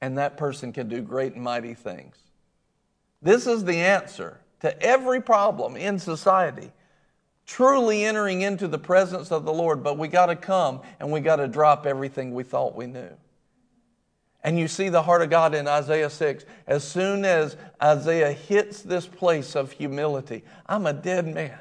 And 0.00 0.16
that 0.18 0.36
person 0.36 0.72
can 0.72 0.88
do 0.88 1.02
great 1.02 1.34
and 1.34 1.42
mighty 1.42 1.74
things. 1.74 2.16
This 3.20 3.46
is 3.46 3.64
the 3.64 3.76
answer 3.76 4.40
to 4.60 4.80
every 4.82 5.20
problem 5.20 5.76
in 5.76 5.98
society. 5.98 6.72
Truly 7.46 8.04
entering 8.04 8.42
into 8.42 8.68
the 8.68 8.78
presence 8.78 9.32
of 9.32 9.44
the 9.44 9.52
Lord, 9.52 9.82
but 9.82 9.96
we 9.96 10.08
got 10.08 10.26
to 10.26 10.36
come 10.36 10.82
and 11.00 11.10
we 11.10 11.20
got 11.20 11.36
to 11.36 11.48
drop 11.48 11.86
everything 11.86 12.34
we 12.34 12.44
thought 12.44 12.76
we 12.76 12.86
knew. 12.86 13.10
And 14.44 14.58
you 14.58 14.68
see 14.68 14.88
the 14.88 15.02
heart 15.02 15.22
of 15.22 15.30
God 15.30 15.54
in 15.54 15.66
Isaiah 15.66 16.10
6. 16.10 16.44
As 16.66 16.84
soon 16.84 17.24
as 17.24 17.56
Isaiah 17.82 18.32
hits 18.32 18.82
this 18.82 19.06
place 19.06 19.56
of 19.56 19.72
humility, 19.72 20.44
I'm 20.66 20.86
a 20.86 20.92
dead 20.92 21.26
man. 21.26 21.58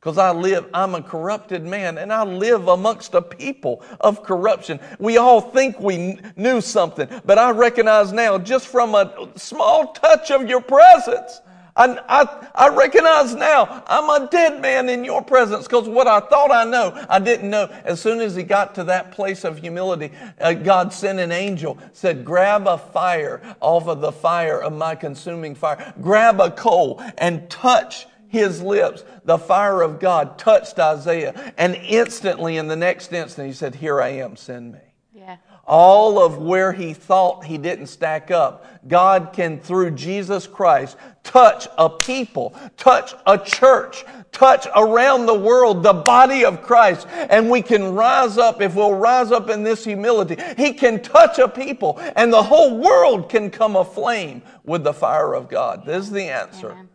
Because 0.00 0.16
I 0.16 0.30
live, 0.30 0.66
I'm 0.72 0.94
a 0.94 1.02
corrupted 1.02 1.62
man, 1.62 1.98
and 1.98 2.10
I 2.10 2.24
live 2.24 2.68
amongst 2.68 3.12
a 3.12 3.20
people 3.20 3.82
of 4.00 4.22
corruption. 4.22 4.80
We 4.98 5.18
all 5.18 5.42
think 5.42 5.78
we 5.78 6.18
knew 6.36 6.62
something, 6.62 7.06
but 7.26 7.38
I 7.38 7.50
recognize 7.50 8.10
now, 8.10 8.38
just 8.38 8.66
from 8.68 8.94
a 8.94 9.28
small 9.36 9.92
touch 9.92 10.30
of 10.30 10.48
your 10.48 10.62
presence, 10.62 11.42
I, 11.76 11.98
I, 12.08 12.48
I 12.54 12.68
recognize 12.74 13.34
now 13.34 13.82
I'm 13.86 14.22
a 14.22 14.28
dead 14.28 14.60
man 14.60 14.88
in 14.88 15.04
your 15.04 15.22
presence 15.22 15.66
because 15.66 15.88
what 15.88 16.06
I 16.06 16.20
thought 16.20 16.50
I 16.50 16.64
know, 16.64 17.06
I 17.08 17.18
didn't 17.18 17.48
know. 17.48 17.66
As 17.84 18.00
soon 18.00 18.20
as 18.20 18.34
he 18.34 18.42
got 18.42 18.74
to 18.76 18.84
that 18.84 19.12
place 19.12 19.44
of 19.44 19.58
humility, 19.58 20.12
uh, 20.40 20.54
God 20.54 20.92
sent 20.92 21.20
an 21.20 21.30
angel, 21.30 21.78
said, 21.92 22.24
Grab 22.24 22.66
a 22.66 22.78
fire 22.78 23.40
off 23.60 23.86
of 23.86 24.00
the 24.00 24.12
fire 24.12 24.60
of 24.60 24.72
my 24.72 24.94
consuming 24.94 25.54
fire. 25.54 25.94
Grab 26.00 26.40
a 26.40 26.50
coal 26.50 27.02
and 27.18 27.48
touch 27.48 28.06
his 28.30 28.62
lips. 28.62 29.04
The 29.24 29.38
fire 29.38 29.82
of 29.82 30.00
God 30.00 30.38
touched 30.38 30.78
Isaiah. 30.78 31.52
And 31.58 31.74
instantly, 31.74 32.56
in 32.56 32.68
the 32.68 32.76
next 32.76 33.12
instant, 33.12 33.46
he 33.46 33.52
said, 33.52 33.74
Here 33.74 34.00
I 34.00 34.08
am, 34.08 34.36
send 34.36 34.72
me. 34.72 34.80
Yeah 35.12 35.36
all 35.70 36.20
of 36.20 36.38
where 36.38 36.72
he 36.72 36.92
thought 36.92 37.44
he 37.44 37.56
didn't 37.56 37.86
stack 37.86 38.32
up. 38.32 38.66
God 38.88 39.30
can, 39.32 39.60
through 39.60 39.92
Jesus 39.92 40.48
Christ, 40.48 40.96
touch 41.22 41.68
a 41.78 41.88
people, 41.88 42.56
touch 42.76 43.14
a 43.24 43.38
church, 43.38 44.04
touch 44.32 44.66
around 44.74 45.26
the 45.26 45.38
world 45.38 45.84
the 45.84 45.92
body 45.92 46.44
of 46.44 46.60
Christ. 46.60 47.06
And 47.12 47.48
we 47.48 47.62
can 47.62 47.94
rise 47.94 48.36
up, 48.36 48.60
if 48.60 48.74
we'll 48.74 48.94
rise 48.94 49.30
up 49.30 49.48
in 49.48 49.62
this 49.62 49.84
humility, 49.84 50.36
he 50.56 50.72
can 50.72 51.00
touch 51.00 51.38
a 51.38 51.48
people 51.48 52.00
and 52.16 52.32
the 52.32 52.42
whole 52.42 52.76
world 52.76 53.28
can 53.28 53.48
come 53.48 53.76
aflame 53.76 54.42
with 54.64 54.82
the 54.82 54.92
fire 54.92 55.34
of 55.34 55.48
God. 55.48 55.86
This 55.86 56.06
is 56.06 56.10
the 56.10 56.24
answer. 56.24 56.72
Amen. 56.72 56.88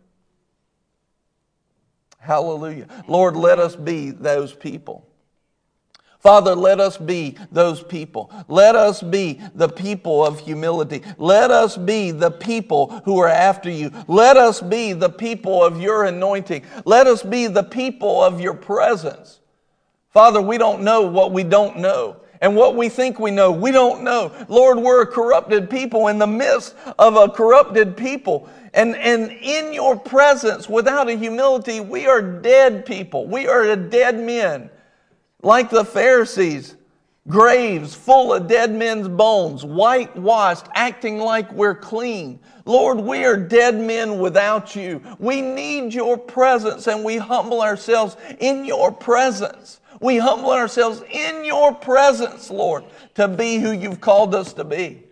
Hallelujah. 2.26 2.88
Lord, 3.06 3.36
let 3.36 3.60
us 3.60 3.76
be 3.76 4.10
those 4.10 4.52
people. 4.52 5.06
Father, 6.18 6.56
let 6.56 6.80
us 6.80 6.96
be 6.96 7.36
those 7.52 7.84
people. 7.84 8.32
Let 8.48 8.74
us 8.74 9.00
be 9.00 9.40
the 9.54 9.68
people 9.68 10.26
of 10.26 10.40
humility. 10.40 11.02
Let 11.18 11.52
us 11.52 11.76
be 11.76 12.10
the 12.10 12.32
people 12.32 13.00
who 13.04 13.18
are 13.18 13.28
after 13.28 13.70
you. 13.70 13.92
Let 14.08 14.36
us 14.36 14.60
be 14.60 14.92
the 14.92 15.08
people 15.08 15.62
of 15.62 15.80
your 15.80 16.04
anointing. 16.04 16.64
Let 16.84 17.06
us 17.06 17.22
be 17.22 17.46
the 17.46 17.62
people 17.62 18.24
of 18.24 18.40
your 18.40 18.54
presence. 18.54 19.38
Father, 20.10 20.42
we 20.42 20.58
don't 20.58 20.82
know 20.82 21.02
what 21.02 21.30
we 21.30 21.44
don't 21.44 21.78
know. 21.78 22.16
And 22.40 22.54
what 22.56 22.76
we 22.76 22.88
think 22.88 23.18
we 23.18 23.30
know, 23.30 23.50
we 23.50 23.70
don't 23.70 24.02
know. 24.02 24.32
Lord, 24.48 24.78
we're 24.78 25.02
a 25.02 25.06
corrupted 25.06 25.70
people 25.70 26.08
in 26.08 26.18
the 26.18 26.26
midst 26.26 26.74
of 26.98 27.16
a 27.16 27.28
corrupted 27.28 27.96
people. 27.96 28.50
And, 28.76 28.94
and 28.94 29.32
in 29.32 29.72
your 29.72 29.98
presence, 29.98 30.68
without 30.68 31.08
a 31.08 31.16
humility, 31.16 31.80
we 31.80 32.06
are 32.06 32.20
dead 32.20 32.84
people. 32.84 33.26
We 33.26 33.48
are 33.48 33.74
dead 33.74 34.20
men 34.20 34.68
like 35.42 35.70
the 35.70 35.84
Pharisees, 35.84 36.76
graves 37.26 37.94
full 37.94 38.34
of 38.34 38.48
dead 38.48 38.74
men's 38.74 39.08
bones, 39.08 39.64
whitewashed, 39.64 40.66
acting 40.74 41.18
like 41.18 41.50
we're 41.52 41.74
clean. 41.74 42.38
Lord, 42.66 42.98
we 42.98 43.24
are 43.24 43.36
dead 43.36 43.76
men 43.80 44.18
without 44.18 44.76
you. 44.76 45.00
We 45.18 45.40
need 45.40 45.94
your 45.94 46.18
presence 46.18 46.86
and 46.86 47.02
we 47.02 47.16
humble 47.16 47.62
ourselves 47.62 48.16
in 48.40 48.66
your 48.66 48.92
presence. 48.92 49.80
We 50.00 50.18
humble 50.18 50.50
ourselves 50.50 51.02
in 51.10 51.46
your 51.46 51.74
presence, 51.74 52.50
Lord, 52.50 52.84
to 53.14 53.26
be 53.26 53.56
who 53.56 53.72
you've 53.72 54.02
called 54.02 54.34
us 54.34 54.52
to 54.52 54.64
be. 54.64 55.05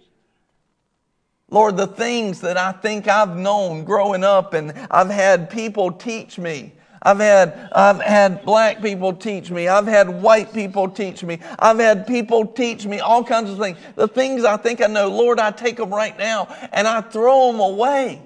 Lord, 1.54 1.76
the 1.76 1.86
things 1.86 2.40
that 2.42 2.58
I 2.58 2.72
think 2.72 3.08
I've 3.08 3.36
known 3.36 3.84
growing 3.84 4.24
up 4.24 4.52
and 4.52 4.74
I've 4.90 5.10
had 5.10 5.48
people 5.48 5.90
teach 5.92 6.38
me 6.38 6.72
I've 7.04 7.18
had, 7.18 7.68
I've 7.72 8.00
had 8.00 8.44
black 8.44 8.80
people 8.80 9.12
teach 9.12 9.50
me. 9.50 9.68
I've 9.68 9.86
had 9.86 10.08
white 10.22 10.54
people 10.54 10.88
teach 10.88 11.22
me. 11.22 11.38
I've 11.58 11.78
had 11.78 12.06
people 12.06 12.46
teach 12.46 12.86
me 12.86 13.00
all 13.00 13.22
kinds 13.22 13.50
of 13.50 13.58
things. 13.58 13.76
The 13.94 14.08
things 14.08 14.44
I 14.44 14.56
think 14.56 14.82
I 14.82 14.86
know, 14.86 15.08
Lord, 15.08 15.38
I 15.38 15.50
take 15.50 15.76
them 15.76 15.92
right 15.92 16.16
now 16.18 16.46
and 16.72 16.88
I 16.88 17.02
throw 17.02 17.52
them 17.52 17.60
away. 17.60 18.22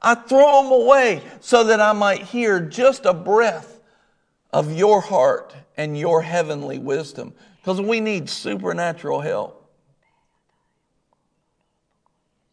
I 0.00 0.14
throw 0.14 0.62
them 0.62 0.72
away 0.72 1.22
so 1.40 1.64
that 1.64 1.80
I 1.80 1.92
might 1.92 2.22
hear 2.22 2.60
just 2.60 3.04
a 3.04 3.12
breath 3.12 3.80
of 4.52 4.72
your 4.72 5.00
heart 5.00 5.54
and 5.76 5.98
your 5.98 6.22
heavenly 6.22 6.78
wisdom 6.78 7.34
because 7.56 7.80
we 7.80 7.98
need 7.98 8.30
supernatural 8.30 9.20
help. 9.20 9.59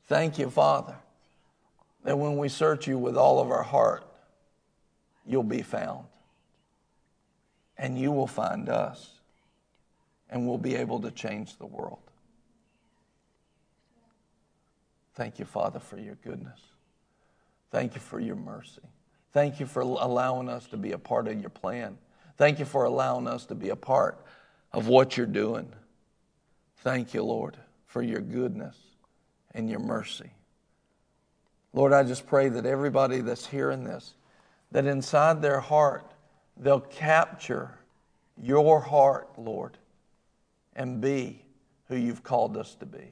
Thank 0.07 0.39
you, 0.39 0.49
Father, 0.49 0.95
that 2.03 2.17
when 2.17 2.37
we 2.37 2.47
search 2.47 2.87
you 2.87 2.97
with 2.97 3.17
all 3.17 3.41
of 3.41 3.51
our 3.51 3.63
heart, 3.63 4.03
you'll 5.25 5.43
be 5.43 5.61
found. 5.61 6.05
And 7.77 7.99
you 7.99 8.11
will 8.11 8.27
find 8.27 8.69
us. 8.69 9.11
And 10.29 10.47
we'll 10.47 10.57
be 10.57 10.75
able 10.75 11.01
to 11.01 11.11
change 11.11 11.57
the 11.57 11.65
world. 11.65 11.99
Thank 15.15 15.39
you, 15.39 15.45
Father, 15.45 15.79
for 15.79 15.97
your 15.97 16.15
goodness. 16.15 16.59
Thank 17.71 17.95
you 17.95 18.01
for 18.01 18.19
your 18.19 18.35
mercy. 18.35 18.81
Thank 19.33 19.59
you 19.59 19.65
for 19.65 19.81
allowing 19.81 20.47
us 20.47 20.67
to 20.67 20.77
be 20.77 20.93
a 20.93 20.97
part 20.97 21.27
of 21.27 21.39
your 21.39 21.49
plan. 21.49 21.97
Thank 22.37 22.59
you 22.59 22.65
for 22.65 22.85
allowing 22.85 23.27
us 23.27 23.45
to 23.47 23.55
be 23.55 23.69
a 23.69 23.75
part 23.75 24.23
of 24.71 24.87
what 24.87 25.17
you're 25.17 25.25
doing. 25.25 25.67
Thank 26.77 27.13
you, 27.13 27.23
Lord, 27.23 27.57
for 27.87 28.01
your 28.01 28.21
goodness 28.21 28.86
and 29.57 29.67
your 29.67 29.79
mercy. 29.79 30.29
Lord, 31.73 31.91
I 31.91 32.03
just 32.03 32.27
pray 32.27 32.47
that 32.47 32.65
everybody 32.65 33.21
that's 33.21 33.47
hearing 33.47 33.83
this 33.83 34.13
that 34.71 34.85
inside 34.85 35.41
their 35.41 35.59
heart 35.59 36.13
they'll 36.55 36.79
capture 36.79 37.71
your 38.41 38.79
heart, 38.81 39.29
Lord, 39.37 39.77
and 40.75 41.01
be 41.01 41.43
who 41.87 41.95
you've 41.95 42.23
called 42.23 42.55
us 42.55 42.75
to 42.75 42.85
be. 42.85 43.11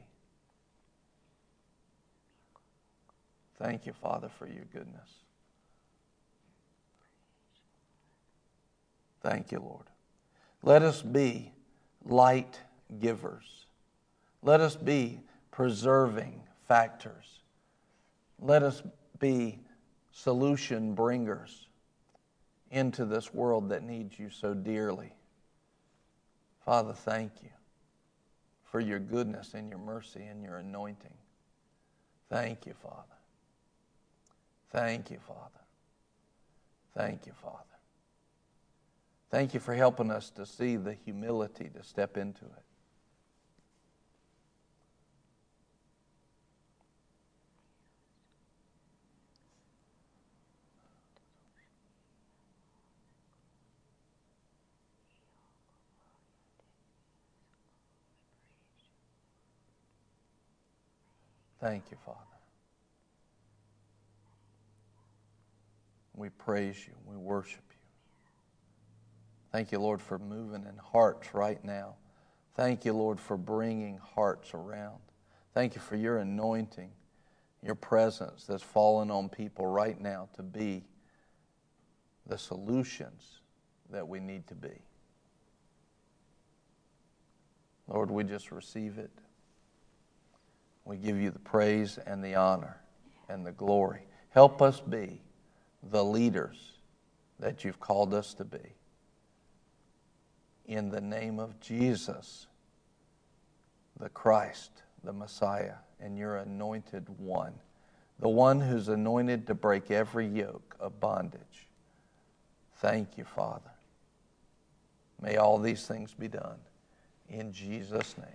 Thank 3.57 3.85
you, 3.85 3.93
Father, 3.93 4.29
for 4.37 4.45
your 4.45 4.65
goodness. 4.71 5.09
Thank 9.21 9.51
you, 9.51 9.59
Lord. 9.59 9.85
Let 10.61 10.83
us 10.83 11.01
be 11.01 11.51
light 12.03 12.59
givers. 12.99 13.65
Let 14.43 14.61
us 14.61 14.75
be 14.75 15.21
preserving 15.55 16.41
factors. 16.67 17.39
Let 18.41 18.61
us 18.61 18.83
be 19.19 19.59
solution 20.11 20.93
bringers 20.93 21.69
into 22.71 23.05
this 23.05 23.33
world 23.33 23.69
that 23.69 23.81
needs 23.81 24.19
you 24.19 24.29
so 24.29 24.53
dearly. 24.53 25.13
Father, 26.65 26.91
thank 26.91 27.31
you 27.41 27.49
for 28.65 28.81
your 28.81 28.99
goodness 28.99 29.53
and 29.53 29.69
your 29.69 29.79
mercy 29.79 30.23
and 30.23 30.43
your 30.43 30.57
anointing. 30.57 31.13
Thank 32.29 32.65
you, 32.65 32.73
Father. 32.73 33.15
Thank 34.71 35.09
you, 35.09 35.19
Father. 35.25 35.39
Thank 36.97 37.27
you, 37.27 37.33
Father. 37.41 37.59
Thank 39.31 39.53
you 39.53 39.61
for 39.61 39.73
helping 39.73 40.11
us 40.11 40.31
to 40.31 40.45
see 40.45 40.75
the 40.75 40.93
humility 40.93 41.69
to 41.77 41.83
step 41.83 42.17
into 42.17 42.43
it. 42.43 42.74
Thank 61.65 61.89
you, 61.89 61.97
Father. 62.05 62.19
We 66.13 66.29
praise 66.29 66.77
you. 66.85 66.93
We 67.07 67.17
worship 67.17 67.63
you. 67.71 67.87
Thank 69.51 69.71
you, 69.71 69.79
Lord, 69.79 69.99
for 69.99 70.19
moving 70.19 70.63
in 70.69 70.77
hearts 70.77 71.33
right 71.33 71.63
now. 71.65 71.95
Thank 72.55 72.85
you, 72.85 72.93
Lord, 72.93 73.19
for 73.19 73.35
bringing 73.35 73.97
hearts 73.97 74.53
around. 74.53 74.99
Thank 75.55 75.73
you 75.73 75.81
for 75.81 75.95
your 75.95 76.19
anointing, 76.19 76.91
your 77.63 77.73
presence 77.73 78.45
that's 78.45 78.61
fallen 78.61 79.09
on 79.09 79.27
people 79.27 79.65
right 79.65 79.99
now 79.99 80.29
to 80.35 80.43
be 80.43 80.83
the 82.27 82.37
solutions 82.37 83.39
that 83.89 84.07
we 84.07 84.19
need 84.19 84.45
to 84.49 84.55
be. 84.55 84.83
Lord, 87.87 88.11
we 88.11 88.23
just 88.23 88.51
receive 88.51 88.99
it. 88.99 89.09
We 90.85 90.97
give 90.97 91.19
you 91.19 91.31
the 91.31 91.39
praise 91.39 91.97
and 91.97 92.23
the 92.23 92.35
honor 92.35 92.77
and 93.27 93.45
the 93.45 93.51
glory. 93.51 94.05
Help 94.29 94.61
us 94.61 94.79
be 94.79 95.21
the 95.91 96.03
leaders 96.03 96.57
that 97.39 97.63
you've 97.63 97.79
called 97.79 98.13
us 98.13 98.33
to 98.35 98.45
be. 98.45 98.75
In 100.67 100.89
the 100.89 101.01
name 101.01 101.39
of 101.39 101.59
Jesus, 101.59 102.47
the 103.99 104.09
Christ, 104.09 104.71
the 105.03 105.13
Messiah, 105.13 105.75
and 105.99 106.17
your 106.17 106.37
anointed 106.37 107.07
one, 107.17 107.53
the 108.19 108.29
one 108.29 108.59
who's 108.59 108.87
anointed 108.87 109.47
to 109.47 109.53
break 109.53 109.91
every 109.91 110.27
yoke 110.27 110.75
of 110.79 110.99
bondage. 110.99 111.67
Thank 112.77 113.17
you, 113.17 113.25
Father. 113.25 113.71
May 115.21 115.37
all 115.37 115.57
these 115.57 115.87
things 115.87 116.13
be 116.13 116.27
done. 116.27 116.59
In 117.29 117.51
Jesus' 117.51 118.15
name. 118.17 118.27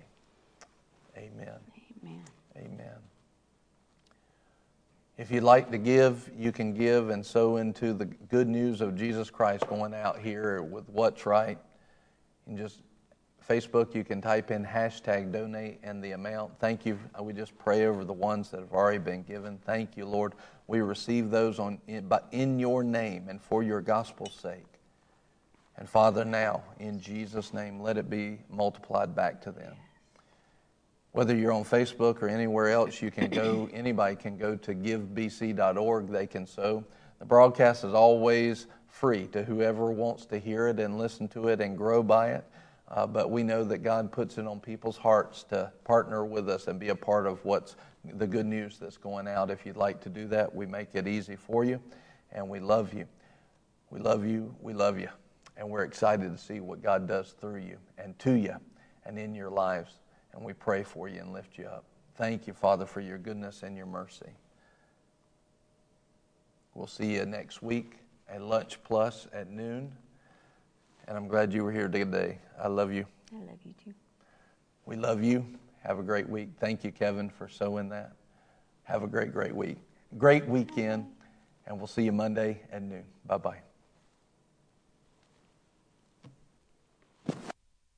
Amen. 1.17 1.59
Amen. 2.03 2.25
Amen. 2.61 2.97
If 5.17 5.31
you'd 5.31 5.43
like 5.43 5.71
to 5.71 5.79
give, 5.79 6.31
you 6.37 6.53
can 6.53 6.75
give 6.75 7.11
and 7.11 7.25
sow 7.25 7.57
into 7.57 7.93
the 7.93 8.07
good 8.07 8.49
news 8.49 8.81
of 8.81 8.97
Jesus 8.97 9.31
Christ 9.31 9.67
going 9.69 9.95
out 9.95 10.19
here 10.19 10.63
with 10.63 10.89
what's 10.89 11.27
right. 11.27 11.59
And 12.47 12.57
just 12.57 12.81
Facebook, 13.49 13.95
you 13.95 14.05
can 14.05 14.21
type 14.21 14.51
in 14.51 14.65
hashtag 14.65 15.33
donate 15.33 15.81
and 15.83 16.03
the 16.03 16.13
amount. 16.13 16.59
Thank 16.59 16.87
you. 16.87 16.99
Uh, 17.19 17.23
we 17.23 17.33
just 17.33 17.57
pray 17.59 17.87
over 17.87 18.05
the 18.05 18.13
ones 18.13 18.51
that 18.51 18.61
have 18.61 18.73
already 18.73 18.99
been 18.99 19.23
given. 19.23 19.59
Thank 19.65 19.97
you, 19.97 20.07
Lord. 20.07 20.35
We 20.67 20.81
receive 20.81 21.31
those 21.31 21.59
on, 21.59 21.81
but 22.09 22.29
in 22.31 22.59
your 22.59 22.85
name 22.85 23.29
and 23.29 23.43
for 23.43 23.63
your 23.63 23.81
gospel's 23.81 24.35
sake. 24.35 24.65
And 25.77 25.89
Father, 25.89 26.25
now, 26.25 26.63
in 26.79 27.01
Jesus' 27.01 27.53
name, 27.53 27.81
let 27.81 27.97
it 27.97 28.09
be 28.09 28.39
multiplied 28.51 29.15
back 29.15 29.41
to 29.43 29.51
them. 29.51 29.75
Whether 31.13 31.35
you're 31.35 31.53
on 31.53 31.65
Facebook 31.65 32.23
or 32.23 32.29
anywhere 32.29 32.71
else, 32.71 33.03
you 33.03 33.11
can 33.11 33.31
go, 33.31 33.69
anybody 33.75 34.17
can 34.17 34.37
go 34.37 34.57
to 34.57 34.75
givebc.org. 34.75 36.09
They 36.09 36.27
can 36.27 36.47
sow. 36.47 36.85
The 37.19 37.25
broadcast 37.25 37.85
is 37.85 37.95
always 37.95 38.67
free 38.89 39.27
to 39.29 39.43
whoever 39.43 39.91
wants 39.91 40.27
to 40.27 40.39
hear 40.39 40.69
it 40.69 40.79
and 40.79 40.99
listen 40.99 41.29
to 41.29 41.49
it 41.49 41.61
and 41.61 41.77
grow 41.77 42.03
by 42.03 42.33
it. 42.33 42.45
Uh, 42.89 43.07
but 43.07 43.31
we 43.31 43.43
know 43.43 43.63
that 43.65 43.79
God 43.79 44.11
puts 44.11 44.37
it 44.39 44.47
on 44.47 44.59
people's 44.59 44.97
hearts 44.97 45.45
to 45.45 45.73
partner 45.85 46.25
with 46.25 46.49
us 46.49 46.67
and 46.67 46.81
be 46.81 46.89
a 46.89 46.97
part 46.97 47.27
of 47.27 47.45
what's 47.45 47.77
the 48.05 48.27
good 48.27 48.47
news 48.47 48.79
that's 48.79 48.97
going 48.97 49.29
out. 49.29 49.51
If 49.51 49.65
you'd 49.65 49.77
like 49.77 50.01
to 50.03 50.09
do 50.09 50.27
that, 50.29 50.53
we 50.53 50.67
make 50.67 50.95
it 50.95 51.07
easy 51.07 51.37
for 51.37 51.65
you, 51.65 51.81
and 52.33 52.49
we 52.49 52.59
love 52.59 52.93
you. 52.93 53.07
We 53.91 54.01
love 54.01 54.25
you. 54.25 54.55
We 54.61 54.73
love 54.73 54.99
you. 54.99 55.09
And 55.57 55.69
we're 55.69 55.85
excited 55.85 56.33
to 56.33 56.39
see 56.39 56.61
what 56.61 56.83
God 56.83 57.07
does 57.07 57.35
through 57.41 57.61
you 57.61 57.77
and 57.99 58.19
to 58.21 58.33
you 58.33 58.57
and 59.05 59.19
in 59.19 59.35
your 59.35 59.51
lives. 59.51 59.93
And 60.33 60.45
we 60.45 60.53
pray 60.53 60.83
for 60.83 61.09
you 61.09 61.21
and 61.21 61.33
lift 61.33 61.59
you 61.59 61.67
up. 61.67 61.85
Thank 62.17 62.47
you, 62.47 62.53
Father, 62.53 62.87
for 62.87 63.01
your 63.01 63.19
goodness 63.19 63.63
and 63.63 63.77
your 63.77 63.87
mercy. 63.87 64.31
We'll 66.75 66.87
see 66.87 67.15
you 67.15 67.27
next 67.27 67.63
week 67.63 67.99
at 68.29 68.43
Lunch 68.43 68.79
Plus 68.85 69.27
at 69.33 69.51
noon. 69.51 69.93
And 71.09 71.17
I'm 71.17 71.29
glad 71.29 71.53
you 71.53 71.65
were 71.65 71.73
here 71.73 71.89
today. 71.89 72.39
I 72.63 72.69
love 72.69 72.93
you. 72.93 73.07
I 73.35 73.41
love 73.41 73.59
you 73.65 73.75
too. 73.85 73.95
We 74.87 74.97
love 74.97 75.23
you. 75.23 75.45
Have 75.83 75.99
a 75.99 76.03
great 76.03 76.29
week. 76.29 76.51
Thank 76.59 76.85
you, 76.85 76.93
Kevin, 76.93 77.31
for 77.31 77.49
sowing 77.49 77.89
that. 77.89 78.13
Have 78.85 79.03
a 79.03 79.09
great, 79.09 79.33
great 79.33 79.55
week. 79.55 79.79
Great 80.19 80.47
weekend. 80.47 81.07
And 81.67 81.79
we'll 81.79 81.87
see 81.87 82.03
you 82.03 82.13
Monday 82.13 82.61
at 82.73 82.83
noon. 82.83 83.05
Bye 83.27 83.39
bye. 83.39 83.70